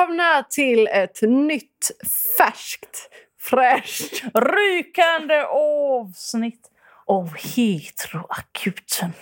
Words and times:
välkomna 0.00 0.42
till 0.50 0.86
ett 0.86 1.22
nytt, 1.22 1.90
färskt, 2.38 3.10
fräscht... 3.40 4.22
Rykande 4.34 5.44
avsnitt 5.46 6.70
av 7.06 7.34
Heteroakuten. 7.36 9.12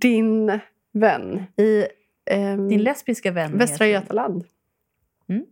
Din 0.00 0.60
vän 0.92 1.46
i 1.56 1.86
ehm, 2.30 2.68
Din 2.68 2.82
lesbiska 2.82 3.30
vän. 3.30 3.58
Västra 3.58 3.84
heter- 3.84 4.00
Götaland. 4.00 4.44
Mm. 5.28 5.44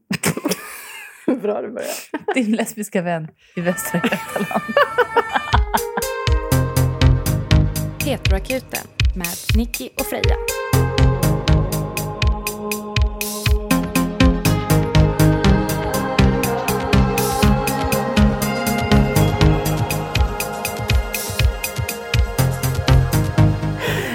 Bra 1.41 1.63
det 1.63 1.69
börjar. 1.69 2.35
Din 2.35 2.53
lesbiska 2.53 3.03
vän 3.03 3.29
i 3.57 3.61
Västra 3.61 4.01
Götaland. 4.05 4.75
Heteroakuten 8.05 8.87
med 9.17 9.27
Nicky 9.57 9.89
och 9.99 10.07
Freja. 10.07 10.37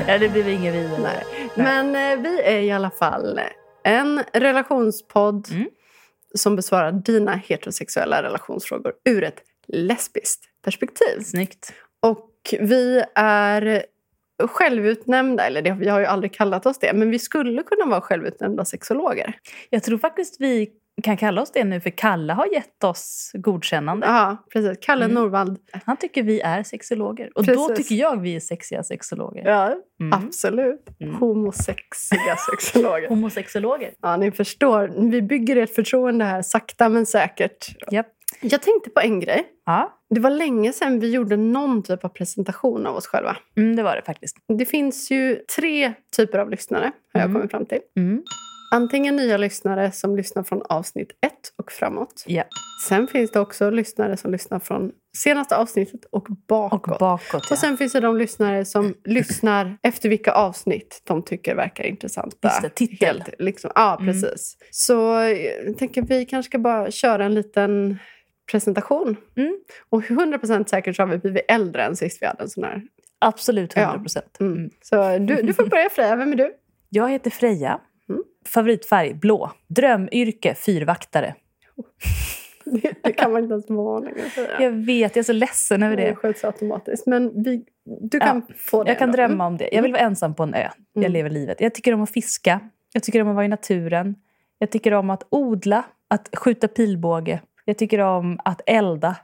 ja, 0.08 0.18
det 0.18 0.30
blir 0.30 0.48
ingen 0.48 0.74
vidare. 0.74 1.00
Nej. 1.02 1.24
Men 1.56 1.96
eh, 1.96 2.24
vi 2.24 2.42
är 2.42 2.60
i 2.60 2.72
alla 2.72 2.90
fall 2.90 3.40
en 3.84 4.22
relationspodd 4.34 5.48
Mm. 5.52 5.68
som 6.36 6.56
besvarar 6.56 6.92
dina 6.92 7.36
heterosexuella 7.36 8.24
relationsfrågor 8.24 8.94
ur 9.10 9.24
ett 9.24 9.42
lesbiskt 9.68 10.44
perspektiv. 10.64 11.20
Snyggt. 11.26 11.74
Och 12.00 12.30
vi 12.60 13.04
är 13.16 13.86
självutnämnda, 14.48 15.46
eller 15.48 15.62
det, 15.62 15.72
vi 15.80 15.90
har 15.90 16.00
ju 16.00 16.06
aldrig 16.06 16.34
kallat 16.34 16.66
oss 16.66 16.80
det, 16.80 16.94
men 16.94 17.10
vi 17.12 17.20
skulle 17.20 17.64
kunna 17.64 17.86
vara 17.86 18.02
självutnämnda 18.02 18.66
sexologer. 18.66 19.34
Jag 19.70 19.84
tror 19.84 19.98
faktiskt 19.98 20.42
vi 20.42 20.70
kan 21.04 21.18
kalla 21.18 21.42
oss 21.42 21.52
det 21.52 21.64
nu, 21.64 21.80
för 21.80 21.90
Kalle 21.90 22.34
har 22.34 22.46
gett 22.54 22.84
oss 22.84 23.32
godkännande. 23.34 24.08
Ja, 24.08 24.38
precis. 24.54 24.78
Kalle 24.82 25.06
Mm. 25.06 25.16
Norvald. 25.16 25.58
Han 25.86 25.98
tycker 25.98 26.24
vi 26.24 26.42
är 26.42 26.64
sexologer. 26.64 27.30
Och 27.36 27.46
då 27.46 27.68
Precis. 27.68 27.78
tycker 27.88 28.02
jag 28.02 28.22
vi 28.22 28.36
är 28.36 28.40
sexiga 28.40 28.84
sexologer. 28.84 29.46
Ja, 29.46 29.76
Mm. 30.00 30.14
absolut. 30.26 30.86
Mm. 31.00 31.16
Homosexiga 31.16 32.36
sexologer. 32.52 33.10
Homosexologer. 33.10 33.92
Ja, 34.02 34.18
ni 34.18 34.32
förstår. 34.32 35.10
Vi 35.12 35.22
bygger 35.22 35.56
ett 35.56 35.76
förtroende 35.76 36.26
här, 36.26 36.42
sakta 36.42 36.90
men 36.90 37.06
säkert. 37.06 37.68
Japp. 37.92 38.08
Jag 38.42 38.62
tänkte 38.62 38.90
på 38.90 39.00
en 39.02 39.20
grej. 39.20 39.44
Ja, 39.66 40.00
Det 40.10 40.20
var 40.20 40.30
länge 40.30 40.74
sedan 40.74 41.00
vi 41.00 41.12
gjorde 41.12 41.38
någon 41.38 41.84
typ 41.84 42.04
av 42.06 42.10
presentation 42.10 42.86
av 42.88 42.96
oss 42.96 43.08
själva. 43.08 43.38
mm, 43.58 43.76
det 43.76 43.84
var 43.84 43.96
det 43.96 44.02
faktiskt. 44.02 44.38
Det 44.58 44.66
finns 44.66 45.12
ju 45.12 45.36
tre 45.56 45.94
typer 46.18 46.40
av 46.40 46.50
lyssnare, 46.50 46.92
har 47.14 47.22
jag 47.22 47.30
Mm. 47.30 47.34
kommit 47.34 47.52
fram 47.52 47.66
till. 47.66 47.80
Mm. 48.72 48.84
Antingen 48.84 49.16
nya 49.16 49.38
lyssnare 49.38 49.92
som 49.92 50.16
lyssnar 50.16 50.44
från 50.44 50.62
avsnitt 50.70 51.12
ett 51.26 51.54
och 51.58 51.72
framåt. 51.72 52.24
Ja. 52.28 52.44
Sen 52.88 53.08
finns 53.08 53.32
det 53.32 53.40
också 53.40 53.70
lyssnare 53.70 54.18
som 54.18 54.32
lyssnar 54.32 54.60
från 54.60 54.92
senaste 55.18 55.58
avsnittet 55.58 56.06
och 56.12 56.28
bakåt. 56.48 56.92
Och 56.92 56.98
bakåt, 57.00 57.32
ja. 57.32 57.40
Och 57.52 57.58
sen 57.58 57.78
finns 57.78 57.94
det 57.94 58.00
de 58.00 58.18
lyssnare 58.18 58.66
som 58.66 58.94
lyssnar 59.06 59.78
efter 59.84 60.10
vilka 60.10 60.32
avsnitt 60.32 61.02
de 61.04 61.24
tycker 61.24 61.56
verkar 61.56 61.84
intressanta. 61.84 62.38
Just 62.48 62.62
det, 62.62 62.70
titel. 62.70 63.08
Helt, 63.08 63.30
liksom, 63.40 63.72
ja, 63.76 63.98
Mm. 64.02 64.14
precis. 64.14 64.58
Så 64.72 65.20
eh, 65.20 65.30
jag 65.66 65.78
tänker 65.78 66.02
vi 66.02 66.26
kanske 66.26 66.50
ska 66.50 66.60
bara 66.60 66.92
köra 66.92 67.26
en 67.26 67.34
liten 67.34 68.00
presentation. 68.52 69.16
Mm. 69.38 69.60
Och 69.90 70.02
100% 70.04 70.66
säkert 70.70 70.96
så 70.96 71.02
har 71.02 71.08
vi 71.08 71.18
blivit 71.18 71.46
äldre 71.48 71.84
än 71.84 71.96
sist 71.96 72.22
vi 72.22 72.26
hade 72.28 72.44
en 72.44 72.50
sån 72.50 72.64
här. 72.64 72.82
Absolut, 73.20 73.74
Ja. 73.76 73.82
100 73.82 74.00
procent. 74.00 74.38
Mm. 74.40 74.70
Så 74.82 75.18
du, 75.18 75.42
du 75.42 75.54
får 75.54 75.66
börja 75.70 75.90
Freja, 75.90 76.16
vem 76.16 76.32
är 76.32 76.36
du? 76.36 76.54
Jag 76.90 77.10
heter 77.12 77.30
Freja. 77.30 77.80
Mm. 78.46 78.50
Favoritfärg 78.54 79.14
blå. 79.14 79.52
Drömyrke 79.68 80.56
fyrvaktare. 80.56 81.36
Det, 82.66 82.94
det 83.04 83.14
kan 83.14 83.32
man 83.32 83.44
inte 83.44 83.54
ens 83.54 83.70
vara 83.70 84.00
längre. 84.00 84.22
Jag 84.60 84.72
vet, 84.72 85.16
jag 85.16 85.22
är 85.22 85.24
så 85.24 85.34
ledsen 85.34 85.84
över 85.84 85.98
Det 85.98 86.04
det. 86.10 86.16
sköts 86.16 86.44
automatiskt. 86.44 87.08
Men 87.08 87.44
vi, 87.44 87.66
du 88.02 88.20
kan 88.20 88.42
få 88.58 88.84
det. 88.84 88.90
Jag 88.92 89.00
kan 89.00 89.10
då. 89.12 89.16
drömma 89.16 89.48
om 89.48 89.58
det. 89.58 89.70
Jag 89.72 89.82
vill 89.82 89.92
vara 89.92 90.02
ensam 90.02 90.36
på 90.36 90.44
en 90.44 90.54
ö. 90.54 90.70
Jag 90.94 91.02
Mm. 91.04 91.12
lever 91.14 91.30
livet. 91.30 91.62
Jag 91.62 91.74
tycker 91.76 91.94
om 91.94 92.02
att 92.02 92.10
fiska. 92.12 92.60
Jag 92.94 93.04
tycker 93.04 93.22
om 93.22 93.28
att 93.30 93.36
vara 93.36 93.46
i 93.46 93.48
naturen. 93.48 94.16
Jag 94.60 94.72
tycker 94.72 94.94
om 94.94 95.10
att 95.10 95.28
odla, 95.30 95.84
att 96.08 96.30
skjuta 96.38 96.68
pilbåge. 96.68 97.42
Jag 97.66 97.78
tycker 97.78 98.00
om 98.00 98.40
att 98.46 98.62
elda. 98.66 99.16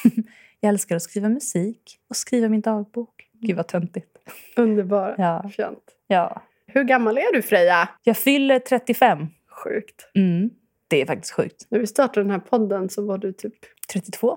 jag 0.60 0.68
älskar 0.68 0.96
att 0.96 1.02
skriva 1.02 1.28
musik 1.28 1.98
och 2.10 2.16
skriva 2.16 2.48
min 2.48 2.60
dagbok. 2.60 3.28
Gud 3.32 3.56
vad 3.56 3.66
töntigt. 3.66 4.08
Underbar. 4.56 5.14
Ja. 5.18 5.50
Fjönt. 5.56 5.78
ja. 6.06 6.42
Hur 6.74 6.84
gammal 6.84 7.18
är 7.18 7.32
du 7.32 7.42
Freja? 7.42 7.88
Jag 8.02 8.16
fyller 8.16 8.58
35. 8.58 9.26
Sjukt. 9.64 10.10
Mm. 10.14 10.50
Det 10.88 11.00
är 11.02 11.06
faktiskt 11.06 11.32
sjukt. 11.34 11.66
När 11.70 11.78
vi 11.78 11.86
startade 11.86 12.24
den 12.24 12.30
här 12.30 12.38
podden 12.38 12.88
så 12.88 13.06
var 13.06 13.18
du 13.18 13.32
typ... 13.32 13.54
32. 13.92 14.36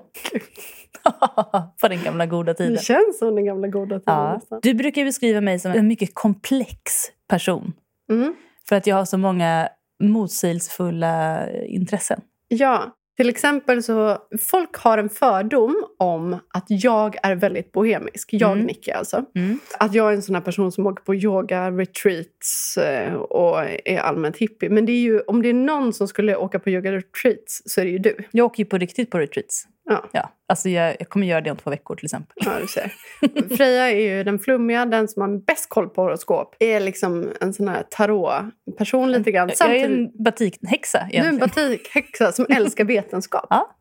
På 1.82 1.88
den 1.88 2.04
gamla 2.04 2.26
goda 2.26 2.54
tiden. 2.54 2.74
Det 2.74 2.80
känns 2.84 3.20
som 3.20 3.36
den 3.36 3.46
gamla 3.46 3.68
goda 3.68 4.00
tiden 4.00 4.14
Ja. 4.14 4.34
nästan. 4.34 4.60
Du 4.64 4.74
brukar 4.74 5.06
beskriva 5.06 5.42
mig 5.42 5.60
som 5.60 5.72
en 5.72 5.88
mycket 5.88 6.10
komplex 6.14 6.92
person. 7.30 7.74
Mm. 8.12 8.36
För 8.70 8.76
att 8.76 8.88
jag 8.88 8.96
har 8.96 9.06
så 9.06 9.18
många 9.18 9.70
motsägelsefulla 10.04 11.48
intressen. 11.52 12.22
Ja, 12.48 12.97
till 13.18 13.30
exempel 13.30 13.84
så... 13.84 14.18
Folk 14.50 14.76
har 14.76 14.98
en 14.98 15.10
fördom 15.10 15.86
om 15.98 16.34
att 16.54 16.66
jag 16.68 17.16
är 17.24 17.36
väldigt 17.36 17.72
bohemisk. 17.72 18.30
Jag, 18.32 18.52
Mm. 18.52 18.66
Nicky 18.66 18.92
alltså. 18.92 19.26
Mm. 19.36 19.60
Att 19.80 19.94
jag 19.94 20.10
är 20.10 20.16
en 20.16 20.22
sån 20.22 20.36
här 20.36 20.42
person 20.42 20.72
som 20.72 20.88
åker 20.88 21.04
på 21.04 21.16
yoga, 21.16 21.72
retreats 21.72 22.78
eh, 22.78 23.14
och 23.14 23.60
är 23.86 23.98
allmänt 23.98 24.38
hippie. 24.38 24.70
Men 24.70 24.86
det 24.86 24.92
är 24.92 25.02
ju, 25.02 25.20
om 25.20 25.42
det 25.42 25.50
är 25.50 25.54
någon 25.54 25.94
som 25.94 26.08
skulle 26.08 26.36
åka 26.36 26.60
på 26.60 26.70
yoga 26.70 26.92
retreats 26.92 27.62
så 27.66 27.82
är 27.82 27.86
det 27.86 27.92
ju 27.92 27.98
du. 28.00 28.16
Jag 28.32 28.46
åker 28.46 28.64
ju 28.64 28.70
på 28.70 28.78
riktigt 28.78 29.12
på 29.12 29.20
retreats. 29.20 29.68
Ja. 29.90 30.04
Ja. 30.12 30.32
Alltså 30.48 30.70
jag, 30.70 30.96
jag 31.00 31.10
kommer 31.10 31.26
göra 31.28 31.42
det 31.42 31.52
om 31.52 31.58
två 31.58 31.70
veckor 31.70 31.96
till 31.96 32.06
exempel. 32.06 32.36
Ja, 32.46 32.52
du 32.62 32.68
ser. 32.68 32.94
Freja 33.58 33.92
är 33.92 34.00
ju 34.18 34.24
den 34.24 34.40
flummiga, 34.40 34.86
den 34.86 35.08
som 35.08 35.22
har 35.22 35.46
bäst 35.46 35.70
koll 35.70 35.90
på 35.90 36.02
horoskop. 36.02 36.56
Är 36.60 36.80
liksom 36.80 37.32
en 37.42 37.54
sån 37.54 37.68
här 37.68 37.84
tarot-person 37.90 39.12
lite 39.12 39.32
grann. 39.32 39.48
Jag 39.48 39.54
är 39.54 39.56
Samtidigt, 39.56 40.16
en 40.18 40.24
batikhäxa 40.24 40.98
du 40.98 41.18
är 41.18 41.20
en 41.20 41.26
egentligen. 41.26 41.40
batikhäxa 41.50 42.32
som 42.32 42.46
älskar 42.58 42.86
vetenskap. 42.86 43.48
Ja. 43.50 43.74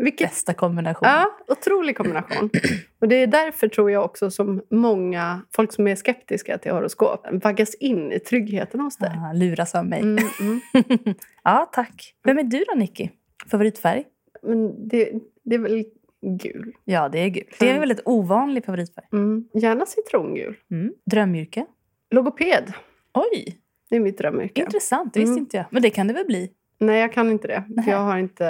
Vilket, 0.00 0.30
Bästa 0.30 0.54
kombination. 0.54 1.08
ja, 1.08 1.26
otrolig 1.48 1.96
kombination. 1.96 2.50
Och 3.00 3.08
det 3.08 3.16
är 3.16 3.26
därför 3.26 3.68
tror 3.68 3.90
jag 3.90 4.04
också 4.04 4.30
som 4.30 4.62
många 4.70 5.40
folk 5.56 5.72
som 5.72 5.86
är 5.86 5.96
skeptiska 5.96 6.58
till 6.58 6.72
horoskop 6.72 7.26
vaggas 7.32 7.74
in 7.74 8.12
i 8.12 8.18
tryggheten 8.20 8.80
hos 8.80 8.96
dig. 8.96 9.10
Ah, 9.10 9.32
luras 9.32 9.74
av 9.74 9.86
mig. 9.86 10.00
Mm, 10.00 10.24
mm. 10.40 10.60
ja, 11.44 11.70
tack. 11.72 12.14
Vem 12.24 12.38
är 12.38 12.42
du 12.42 12.64
då, 12.68 12.74
Nicky? 12.78 13.08
Favoritfärg? 13.50 14.04
Men 14.42 14.88
det, 14.88 15.12
det 15.42 15.54
är 15.54 15.58
väl 15.58 15.84
gul. 16.22 16.72
Ja, 16.84 17.08
det 17.08 17.18
är 17.18 17.28
gul. 17.28 17.44
Det 17.58 17.64
är 17.64 17.70
en 17.70 17.76
Mm. 17.76 17.80
väldigt 17.88 18.02
ovanlig 18.04 18.64
favoritfärg. 18.64 19.04
Mm. 19.12 19.48
Gärna 19.54 19.86
citrongul. 19.86 20.56
Mm. 20.70 20.92
Drömyrke? 21.04 21.66
Logoped, 22.10 22.72
Oj, 23.14 23.58
det 23.90 23.96
är 23.96 24.00
mitt 24.00 24.18
drömyrke. 24.18 24.60
intressant. 24.60 25.14
Det 25.14 25.20
visste 25.20 25.30
Mm. 25.32 25.42
inte 25.42 25.56
jag. 25.56 25.66
Men 25.70 25.82
det 25.82 25.90
kan 25.90 26.06
det 26.06 26.12
väl 26.14 26.26
bli? 26.26 26.50
Nej, 26.78 27.00
jag 27.00 27.12
kan 27.12 27.30
inte 27.30 27.48
det. 27.48 27.82
För 27.84 27.90
jag 27.90 27.98
har 27.98 28.18
inte 28.18 28.44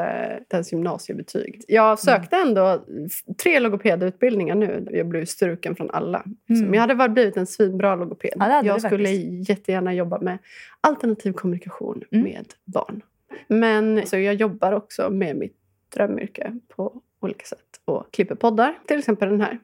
ens 0.53 0.73
gymnasiebetyg. 0.73 1.63
Jag 1.69 1.99
sökte 1.99 2.37
ändå 2.37 2.85
f- 3.07 3.35
tre 3.43 3.61
logopedutbildningar 3.61 4.55
nu. 4.55 4.89
Jag 4.91 5.07
blev 5.09 5.25
struken 5.25 5.77
från 5.77 5.91
alla. 5.91 6.25
Mm. 6.49 6.63
Men 6.65 6.75
jag 6.75 6.81
hade 6.81 6.95
bara 6.95 7.09
blivit 7.09 7.37
en 7.37 7.47
svinbra 7.47 7.97
logoped. 7.97 8.33
Ja, 8.37 8.63
jag 8.65 8.83
skulle 8.83 9.09
faktiskt. 9.09 9.49
jättegärna 9.49 9.95
jobba 9.95 10.21
med 10.21 10.39
alternativ 10.81 11.33
kommunikation 11.33 12.03
Mm. 12.13 12.25
med 12.25 12.47
barn. 12.65 13.01
Men 13.49 14.07
så 14.07 14.19
jag 14.19 14.35
jobbar 14.35 14.73
också 14.73 15.11
med 15.11 15.37
mitt 15.37 15.57
drömyrke 15.95 16.53
på 16.69 17.03
olika 17.21 17.47
sätt. 17.47 17.81
Och 17.85 18.13
klipper 18.13 18.35
poddar, 18.35 18.79
till 18.87 18.99
exempel 18.99 19.29
den 19.29 19.41
här. 19.41 19.59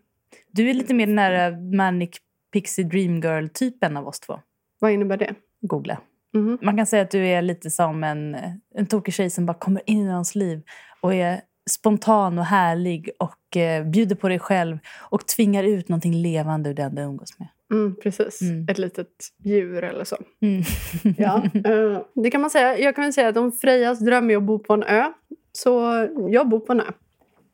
Du 0.51 0.71
är 0.71 0.75
lite 0.75 0.95
mer 0.95 1.07
den 1.07 1.17
där 1.17 1.51
eh, 1.51 1.59
Manic 1.59 2.11
Pixie 2.53 2.85
Dream 2.85 3.21
Girl-typen 3.21 3.97
av 3.97 4.09
oss 4.09 4.21
två. 4.21 4.41
Vad 4.79 4.93
innebär 4.93 5.17
det? 5.17 5.35
Googla. 5.61 5.99
Mhm. 6.35 6.59
Man 6.63 6.77
kan 6.77 6.87
säga 6.87 7.03
att 7.03 7.11
du 7.11 7.27
är 7.27 7.43
lite 7.43 7.71
som 7.71 8.05
en, 8.05 8.37
en 8.75 8.87
tokig 8.87 9.15
tjej 9.15 9.31
som 9.31 9.47
bara 9.47 9.59
kommer 9.59 9.83
in 9.87 9.99
i 9.99 10.05
någons 10.05 10.35
liv 10.35 10.63
och 11.01 11.15
är 11.15 11.41
spontan 11.71 12.39
och 12.39 12.45
härlig 12.45 13.11
och 13.19 13.57
eh, 13.57 13.85
bjuder 13.85 14.17
på 14.17 14.29
dig 14.29 14.39
själv 14.39 14.79
och 14.99 15.27
tvingar 15.27 15.65
ut 15.65 15.89
någonting 15.89 16.15
levande 16.15 16.71
ur 16.71 16.75
den 16.75 16.95
du 16.95 17.03
umgås 17.03 17.39
med. 17.39 17.49
Mm, 17.73 17.97
precis. 18.03 18.43
Mm. 18.43 18.67
Ett 18.69 18.79
litet 18.79 19.09
djur 19.45 19.85
eller 19.85 20.05
så. 20.05 20.17
Mm. 20.41 20.63
Ja, 21.19 21.43
eh, 21.55 22.03
det 22.15 22.31
kan 22.31 22.41
man 22.41 22.51
säga. 22.51 22.79
Jag 22.79 22.95
kan 22.95 23.05
väl 23.05 23.13
säga 23.13 23.29
att 23.29 23.37
om 23.37 23.53
Frejas 23.53 23.99
dröm 23.99 24.31
är 24.31 24.37
att 24.37 24.43
bo 24.43 24.59
på 24.59 24.75
en 24.75 24.83
ö, 24.83 25.13
så 25.53 26.09
jag 26.29 26.49
bor 26.49 26.61
på 26.61 26.73
en 26.73 26.81
ö. 26.81 26.93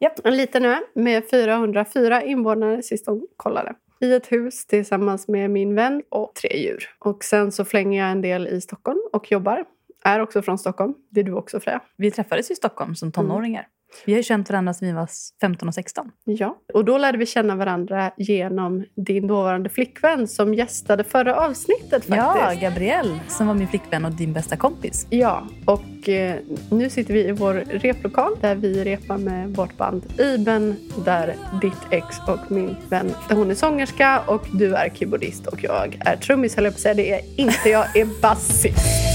Japp. 0.01 0.27
En 0.27 0.37
liten 0.37 0.65
ö 0.65 0.77
med 0.95 1.31
404 1.31 2.23
invånare 2.23 2.83
sist 2.83 3.07
de 3.07 3.27
kollade. 3.37 3.75
I 4.01 4.15
ett 4.15 4.33
hus 4.33 4.67
tillsammans 4.67 5.29
med 5.29 5.51
min 5.51 5.75
vän 5.75 6.03
och 6.09 6.35
tre 6.35 6.57
djur. 6.57 6.91
Och 6.99 7.25
sen 7.25 7.53
så 7.53 7.65
flänger 7.65 8.01
jag 8.03 8.11
en 8.11 8.21
del 8.21 8.47
i 8.49 8.61
Stockholm 8.61 9.01
och 9.13 9.33
jobbar. 9.33 9.65
Är 10.05 10.21
också 10.21 10.43
från 10.43 10.59
Stockholm. 10.59 10.95
Det 11.11 11.21
är 11.21 11.25
du 11.25 11.33
också 11.33 11.61
Freja. 11.61 11.81
Vi 11.97 12.11
träffades 12.11 12.51
i 12.51 12.55
Stockholm 12.55 12.95
som 12.95 13.13
tonåringar. 13.13 13.67
Vi 14.07 14.13
har 14.13 14.17
ju 14.17 14.23
känt 14.23 14.51
varandra 14.51 14.75
sedan 14.75 14.89
vi 14.89 14.95
var 14.95 15.09
15 15.41 15.69
och 15.69 15.75
16. 15.75 16.11
Ja, 16.25 16.59
och 16.75 16.85
då 16.85 16.99
lärde 16.99 17.19
vi 17.19 17.27
känna 17.27 17.57
varandra 17.57 18.11
genom 18.17 18.85
din 18.95 19.27
dåvarande 19.27 19.69
flickvän 19.69 20.29
som 20.29 20.55
gästade 20.55 21.05
förra 21.05 21.37
avsnittet 21.37 22.05
faktiskt. 22.05 22.13
Ja, 22.17 22.55
Gabrielle 22.61 23.21
som 23.29 23.47
var 23.47 23.55
min 23.55 23.69
flickvän 23.69 24.05
och 24.05 24.13
din 24.13 24.33
bästa 24.33 24.57
kompis. 24.57 25.07
Ja, 25.11 25.47
och 25.65 26.09
eh, 26.09 26.37
nu 26.71 26.91
sitter 26.91 27.15
vi 27.15 27.29
i 27.29 27.33
vår 27.33 27.55
replokal 27.55 28.33
där 28.41 28.55
vi 28.55 28.85
repar 28.85 29.19
med 29.19 29.57
vårt 29.57 29.77
band 29.77 30.03
Iben 30.19 30.77
där 31.05 31.35
ditt 31.61 31.87
ex 31.91 32.17
och 32.29 32.51
min 32.51 32.77
vän, 32.89 33.15
där 33.29 33.37
hon 33.37 33.51
är 33.51 33.55
sångerska 33.55 34.21
och 34.27 34.47
du 34.53 34.75
är 34.75 34.91
keyboardist 34.95 35.47
och 35.47 35.65
jag 35.65 35.99
är 36.01 36.17
trummis 36.17 36.57
höll 36.57 36.65
jag 36.65 36.75
på 36.75 36.77
att 36.77 36.81
säga. 36.81 36.95
Det 36.95 37.13
är 37.13 37.21
inte 37.37 37.69
jag, 37.69 37.97
är 37.97 38.21
basist. 38.23 39.09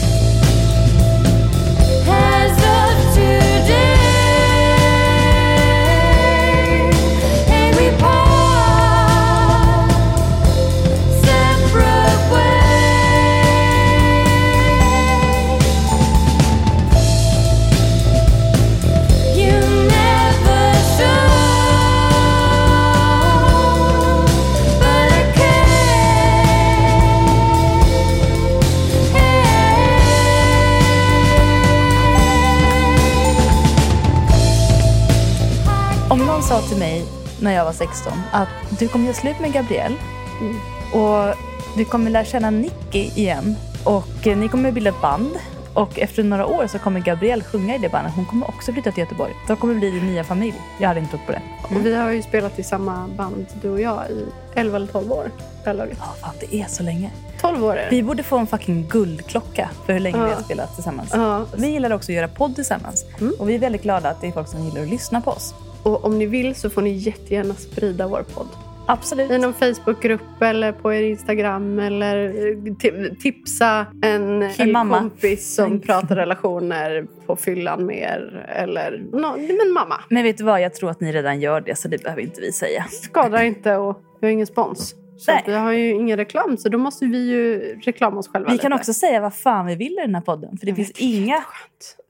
Sa 36.54 36.62
till 36.62 36.78
mig 36.78 37.06
när 37.42 37.52
jag 37.54 37.66
var 37.66 37.72
16 37.74 38.14
att 38.32 38.48
du 38.80 38.88
kommer 38.88 39.06
göra 39.06 39.16
slut 39.16 39.40
med 39.40 39.54
Gabrielle 39.54 39.96
Mm. 40.42 40.56
och 41.04 41.36
du 41.78 41.86
kommer 41.86 42.10
lära 42.12 42.26
känna 42.26 42.50
Nicky 42.50 43.00
igen 43.00 43.56
och 43.84 44.28
eh, 44.28 44.38
ni 44.38 44.48
kommer 44.50 44.72
bilda 44.72 44.90
ett 44.90 45.02
band 45.02 45.30
och 45.74 46.00
efter 46.00 46.24
några 46.24 46.46
år 46.46 46.68
så 46.68 46.80
kommer 46.80 47.00
Gabrielle 47.00 47.44
sjunga 47.44 47.76
i 47.76 47.78
det 47.78 47.90
bandet. 47.90 48.14
Hon 48.16 48.26
kommer 48.26 48.48
också 48.50 48.74
flytta 48.74 48.92
till 48.92 49.00
Göteborg. 49.04 49.34
De 49.48 49.58
kommer 49.58 49.74
bli 49.76 49.92
din 49.92 50.06
nya 50.08 50.24
familj. 50.24 50.56
Jag 50.80 50.88
hade 50.88 51.00
inte 51.00 51.12
trott 51.12 51.26
på 51.26 51.32
det. 51.32 51.42
Och 51.64 51.86
vi 51.86 51.96
har 51.96 52.12
ju 52.12 52.22
spelat 52.22 52.60
i 52.60 52.64
samma 52.64 53.08
band, 53.18 53.46
du 53.62 53.70
och 53.70 53.82
jag, 53.82 54.02
i 54.10 54.26
11 54.56 54.76
eller 54.76 54.88
12 54.88 55.12
år. 55.12 55.32
det 55.64 55.74
laget. 55.74 55.98
Ja, 56.02 56.14
fan, 56.22 56.34
det 56.40 56.56
är 56.56 56.66
så 56.68 56.84
länge. 56.84 57.12
12 57.42 57.64
år 57.66 57.72
är 57.72 57.76
det. 57.76 57.88
Vi 57.96 58.04
borde 58.04 58.24
få 58.24 58.38
en 58.38 58.48
fucking 58.48 58.88
guldklocka 58.90 59.70
för 59.86 59.94
hur 59.94 60.00
länge 60.00 60.18
Ja. 60.18 60.26
vi 60.26 60.34
har 60.34 60.42
spelat 60.42 60.76
tillsammans. 60.76 61.10
Ja, 61.14 61.46
Vi 61.58 61.68
gillar 61.68 61.92
också 61.94 62.12
att 62.12 62.16
göra 62.16 62.28
podd 62.28 62.56
tillsammans. 62.56 63.06
Mm. 63.22 63.34
Och 63.40 63.50
vi 63.50 63.56
är 63.56 63.60
väldigt 63.60 63.84
glada 63.84 64.10
att 64.10 64.22
det 64.22 64.28
är 64.28 64.32
folk 64.32 64.48
som 64.48 64.64
gillar 64.64 64.82
att 64.82 64.90
lyssna 64.90 65.22
på 65.22 65.32
oss. 65.32 65.54
Och 65.84 66.06
om 66.06 66.20
ni 66.20 66.26
vill 66.26 66.56
så 66.56 66.70
får 66.70 66.82
ni 66.82 66.90
jättegärna 66.90 67.54
sprida 67.54 68.08
vår 68.08 68.24
podd. 68.24 68.48
Absolut. 68.88 69.32
I 69.32 69.38
någon 69.38 69.54
Facebookgrupp 69.54 70.42
eller 70.42 70.72
på 70.72 70.94
er 70.94 71.02
Instagram 71.04 71.80
eller 71.80 72.18
eh, 72.26 72.56
ti- 72.58 73.16
tipsa 73.20 73.86
en, 74.02 74.42
en 74.42 74.90
kompis 74.90 75.56
som 75.56 75.80
pratar 75.80 76.16
relationer 76.16 77.08
på 77.26 77.36
fyllan 77.36 77.86
med 77.86 77.98
er. 77.98 78.46
Eller 78.56 79.04
nå 79.12 79.36
men 79.38 79.74
mamma. 79.74 79.96
Men 80.10 80.24
vet 80.24 80.38
du 80.38 80.44
vad? 80.44 80.62
Jag 80.62 80.74
tror 80.74 80.90
att 80.90 81.02
ni 81.02 81.12
redan 81.12 81.40
gör 81.42 81.62
det 81.62 81.76
så 81.76 81.88
det 81.88 82.04
behöver 82.04 82.22
inte 82.22 82.42
vi 82.42 82.52
säga. 82.52 82.86
Skadar 82.90 83.44
inte 83.44 83.76
och 83.76 84.02
vi 84.22 84.28
har 84.28 84.32
ingen 84.32 84.48
spons. 84.48 84.96
Så 85.18 85.32
vi 85.46 85.54
har 85.54 85.72
ju 85.72 85.90
ingen 85.90 86.18
reklam 86.18 86.58
så 86.58 86.70
då 86.70 86.78
måste 86.78 87.06
vi 87.06 87.18
ju 87.30 87.60
reklama 87.84 88.18
oss 88.20 88.28
själva 88.28 88.52
Vi 88.52 88.58
kan 88.58 88.72
lite. 88.72 88.80
också 88.82 88.94
säga 88.94 89.20
vad 89.22 89.34
fan 89.34 89.66
vi 89.66 89.76
vill 89.76 89.94
i 89.94 90.02
den 90.06 90.16
här 90.16 90.22
podden. 90.22 90.58
För 90.58 90.66
det 90.66 90.70
Jag 90.70 90.76
finns 90.76 90.92
inga 90.98 91.44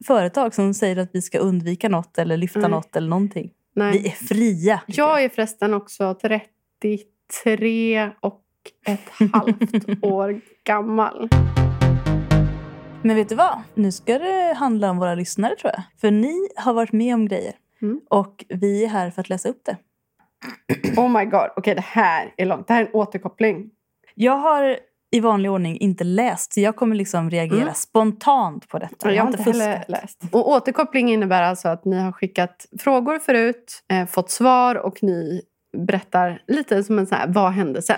företag 0.07 0.53
som 0.55 0.73
säger 0.73 0.97
att 0.97 1.09
vi 1.13 1.21
ska 1.21 1.39
undvika 1.39 1.89
något 1.89 2.17
eller 2.17 2.37
lyfta 2.37 2.59
Nej. 2.59 2.69
något 2.69 2.95
eller 2.95 3.09
någonting. 3.09 3.49
Nej. 3.75 3.91
Vi 3.91 4.07
är 4.07 4.11
fria. 4.11 4.81
Jag 4.85 5.23
är 5.23 5.29
förresten 5.29 5.73
också 5.73 6.15
33 6.21 8.11
och 8.19 8.43
ett 8.85 9.09
halvt 9.33 10.03
år 10.03 10.41
gammal. 10.63 11.29
Men 13.01 13.15
vet 13.15 13.29
du 13.29 13.35
vad? 13.35 13.61
Nu 13.73 13.91
ska 13.91 14.19
det 14.19 14.53
handla 14.57 14.89
om 14.89 14.97
våra 14.97 15.15
lyssnare 15.15 15.55
tror 15.55 15.73
jag. 15.73 15.83
För 16.01 16.11
ni 16.11 16.47
har 16.55 16.73
varit 16.73 16.91
med 16.91 17.13
om 17.13 17.27
grejer. 17.27 17.53
Mm. 17.81 18.01
Och 18.09 18.45
vi 18.49 18.83
är 18.83 18.87
här 18.87 19.11
för 19.11 19.21
att 19.21 19.29
läsa 19.29 19.49
upp 19.49 19.61
det. 19.65 19.77
Oh 20.97 21.19
my 21.19 21.25
god, 21.25 21.49
okej 21.55 21.75
det 21.75 21.81
här 21.81 22.33
är 22.37 22.45
långt. 22.45 22.67
Det 22.67 22.73
här 22.73 22.81
är 22.81 22.85
en 22.85 22.93
återkoppling. 22.93 23.69
Jag 24.15 24.37
har 24.37 24.77
i 25.13 25.19
vanlig 25.19 25.51
ordning 25.51 25.77
inte 25.77 26.03
läst 26.03 26.53
så 26.53 26.59
jag 26.59 26.75
kommer 26.75 26.95
liksom 26.95 27.29
reagera 27.29 27.61
Mm. 27.61 27.73
spontant 27.73 28.67
på 28.67 28.79
detta. 28.79 29.13
Jag 29.13 29.23
har 29.23 29.31
inte 29.31 29.43
heller 29.43 29.83
läst. 29.87 30.21
Och 30.31 30.49
återkoppling 30.49 31.11
innebär 31.11 31.43
alltså 31.43 31.67
att 31.67 31.85
ni 31.85 31.99
har 31.99 32.11
skickat 32.11 32.65
frågor 32.79 33.19
förut, 33.19 33.83
eh, 33.91 34.05
fått 34.07 34.31
svar 34.31 34.75
och 34.75 35.03
ni 35.03 35.41
berättar 35.77 36.41
lite 36.47 36.83
som 36.83 36.99
en 36.99 37.07
sån 37.07 37.17
här, 37.17 37.27
vad 37.27 37.51
hände 37.51 37.81
sen? 37.81 37.97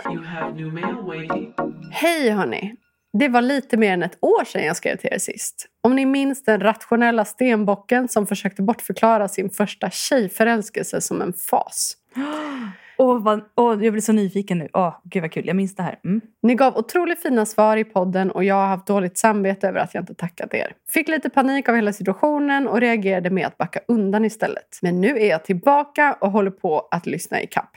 Hej 1.92 2.30
hörni! 2.30 2.76
Det 3.20 3.28
var 3.28 3.42
lite 3.42 3.78
mer 3.78 3.94
än 3.94 4.04
ett 4.04 4.18
år 4.22 4.46
sedan 4.46 4.66
jag 4.66 4.76
skrev 4.76 4.96
till 4.98 5.10
er 5.14 5.18
sist. 5.18 5.66
Om 5.84 5.96
ni 5.96 6.06
minns 6.06 6.44
den 6.44 6.60
rationella 6.60 7.26
stenbocken 7.26 8.08
som 8.08 8.28
försökte 8.28 8.62
bortförklara 8.62 9.28
sin 9.28 9.50
första 9.50 9.90
tjejförälskelse 9.90 11.02
som 11.02 11.22
en 11.22 11.34
fas. 11.34 11.94
Åh, 12.98 13.24
vad, 13.24 13.42
åh, 13.56 13.84
jag 13.84 13.94
blir 13.94 14.02
så 14.02 14.14
nyfiken 14.14 14.58
nu. 14.58 14.70
Åh, 14.74 15.00
gud 15.04 15.22
vad 15.22 15.32
kul. 15.32 15.48
Jag 15.48 15.56
minns 15.56 15.76
det 15.76 15.84
här. 15.84 16.00
Mm. 16.04 16.22
Ni 16.44 16.56
gav 16.56 16.78
otroligt 16.78 17.22
fina 17.22 17.46
svar 17.46 17.78
i 17.78 17.84
podden 17.84 18.32
och 18.32 18.44
jag 18.44 18.56
har 18.56 18.68
haft 18.68 18.88
dåligt 18.88 19.18
samvete 19.18 19.68
över 19.68 19.80
att 19.80 19.94
jag 19.94 20.02
inte 20.02 20.16
tackat 20.16 20.54
er. 20.54 20.74
Fick 20.90 21.08
lite 21.08 21.30
panik 21.30 21.70
av 21.70 21.76
hela 21.76 21.94
situationen 21.94 22.68
och 22.68 22.82
reagerade 22.82 23.30
med 23.30 23.48
att 23.48 23.58
backa 23.58 23.80
undan 23.88 24.26
istället. 24.26 24.80
Men 24.82 25.02
nu 25.02 25.18
är 25.20 25.30
jag 25.30 25.46
tillbaka 25.46 26.18
och 26.22 26.32
håller 26.32 26.52
på 26.52 26.88
att 26.92 27.06
lyssna 27.06 27.42
i 27.42 27.48
kapp. 27.48 27.72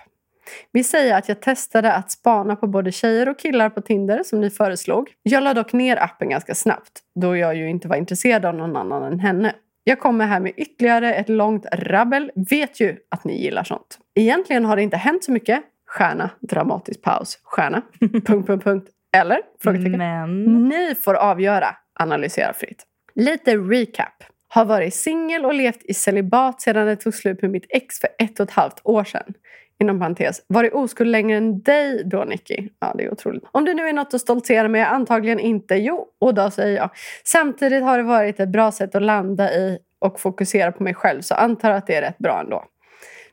Vi 0.73 0.85
säger 0.85 1.19
att 1.19 1.29
jag 1.29 1.41
testade 1.43 1.93
att 1.93 2.11
spana 2.11 2.57
på 2.57 2.67
både 2.67 2.93
tjejer 2.93 3.29
och 3.29 3.39
killar 3.39 3.71
på 3.71 3.81
Tinder 3.81 4.23
som 4.25 4.41
ni 4.41 4.51
föreslog. 4.51 5.11
Jag 5.23 5.43
la 5.43 5.55
dock 5.55 5.73
ner 5.73 5.97
appen 5.97 6.29
ganska 6.29 6.55
snabbt 6.55 7.01
då 7.15 7.37
jag 7.37 7.57
ju 7.57 7.69
inte 7.71 7.89
var 7.89 7.97
intresserad 7.97 8.45
av 8.45 8.55
någon 8.55 8.77
annan 8.77 9.13
än 9.13 9.21
henne. 9.21 9.55
Jag 9.89 10.01
kommer 10.01 10.27
här 10.27 10.41
med 10.41 10.53
ytterligare 10.57 11.15
ett 11.15 11.29
långt 11.29 11.67
rabbel. 11.73 12.31
Vet 12.51 12.81
ju 12.81 12.97
att 13.11 13.25
ni 13.25 13.43
gillar 13.43 13.65
sånt. 13.65 13.99
Egentligen 14.15 14.65
har 14.65 14.77
det 14.77 14.83
inte 14.83 14.97
hänt 14.97 15.25
så 15.25 15.33
mycket. 15.33 15.63
Stjärna, 15.87 16.31
dramatisk 16.41 17.03
paus, 17.03 17.39
stjärna, 17.43 17.83
punkt, 18.01 18.47
punkt, 18.47 18.65
punkt. 18.65 18.89
Eller? 19.17 19.41
Frågetecken. 19.63 19.99
Men... 19.99 20.69
Ni 20.69 20.95
får 20.95 21.15
avgöra. 21.15 21.67
Analysera 22.01 22.53
fritt. 22.53 22.83
Lite 23.15 23.57
recap. 23.57 24.25
Har 24.49 24.65
varit 24.65 24.95
singel 24.95 25.45
och 25.45 25.55
levt 25.55 25.83
i 25.85 25.95
celibat 25.95 26.61
sedan 26.61 26.87
det 26.87 26.97
tog 26.97 27.15
slut 27.15 27.43
med 27.43 27.51
mitt 27.51 27.67
ex 27.69 28.01
för 28.01 28.09
ett 28.19 28.41
och 28.41 28.49
ett 28.49 28.55
halvt 28.55 28.81
år 28.85 29.05
sedan. 29.05 29.35
Inom 29.81 29.99
parentes, 29.99 30.43
varit 30.47 30.73
oskuld 30.73 31.11
längre 31.11 31.37
än 31.37 31.63
dig 31.63 32.05
då 32.05 32.25
Nicky? 32.25 32.69
Ja, 32.81 32.95
det 32.99 33.05
är 33.05 33.13
otroligt. 33.13 33.45
Om 33.53 33.65
det 33.65 33.75
nu 33.75 33.89
är 33.89 33.93
något 33.93 34.15
att 34.15 34.21
stoltsera 34.21 34.69
med, 34.69 34.93
antagligen 34.93 35.39
inte. 35.39 35.75
Jo, 35.75 36.07
och 36.21 36.35
då 36.35 36.51
säger 36.51 36.77
jag. 36.77 36.91
Samtidigt 37.25 37.83
har 37.83 37.99
det 37.99 38.05
varit 38.05 38.41
ett 38.41 38.49
bra 38.49 38.73
sätt 38.73 38.95
att 38.95 39.03
landa 39.03 39.53
i 39.53 39.79
och 39.99 40.21
fokusera 40.21 40.73
på 40.73 40.83
mig 40.83 40.95
själv, 40.95 41.21
så 41.21 41.35
antar 41.35 41.71
att 41.71 41.87
det 41.87 41.95
är 41.95 42.03
rätt 42.03 42.19
bra 42.19 42.41
ändå. 42.41 42.65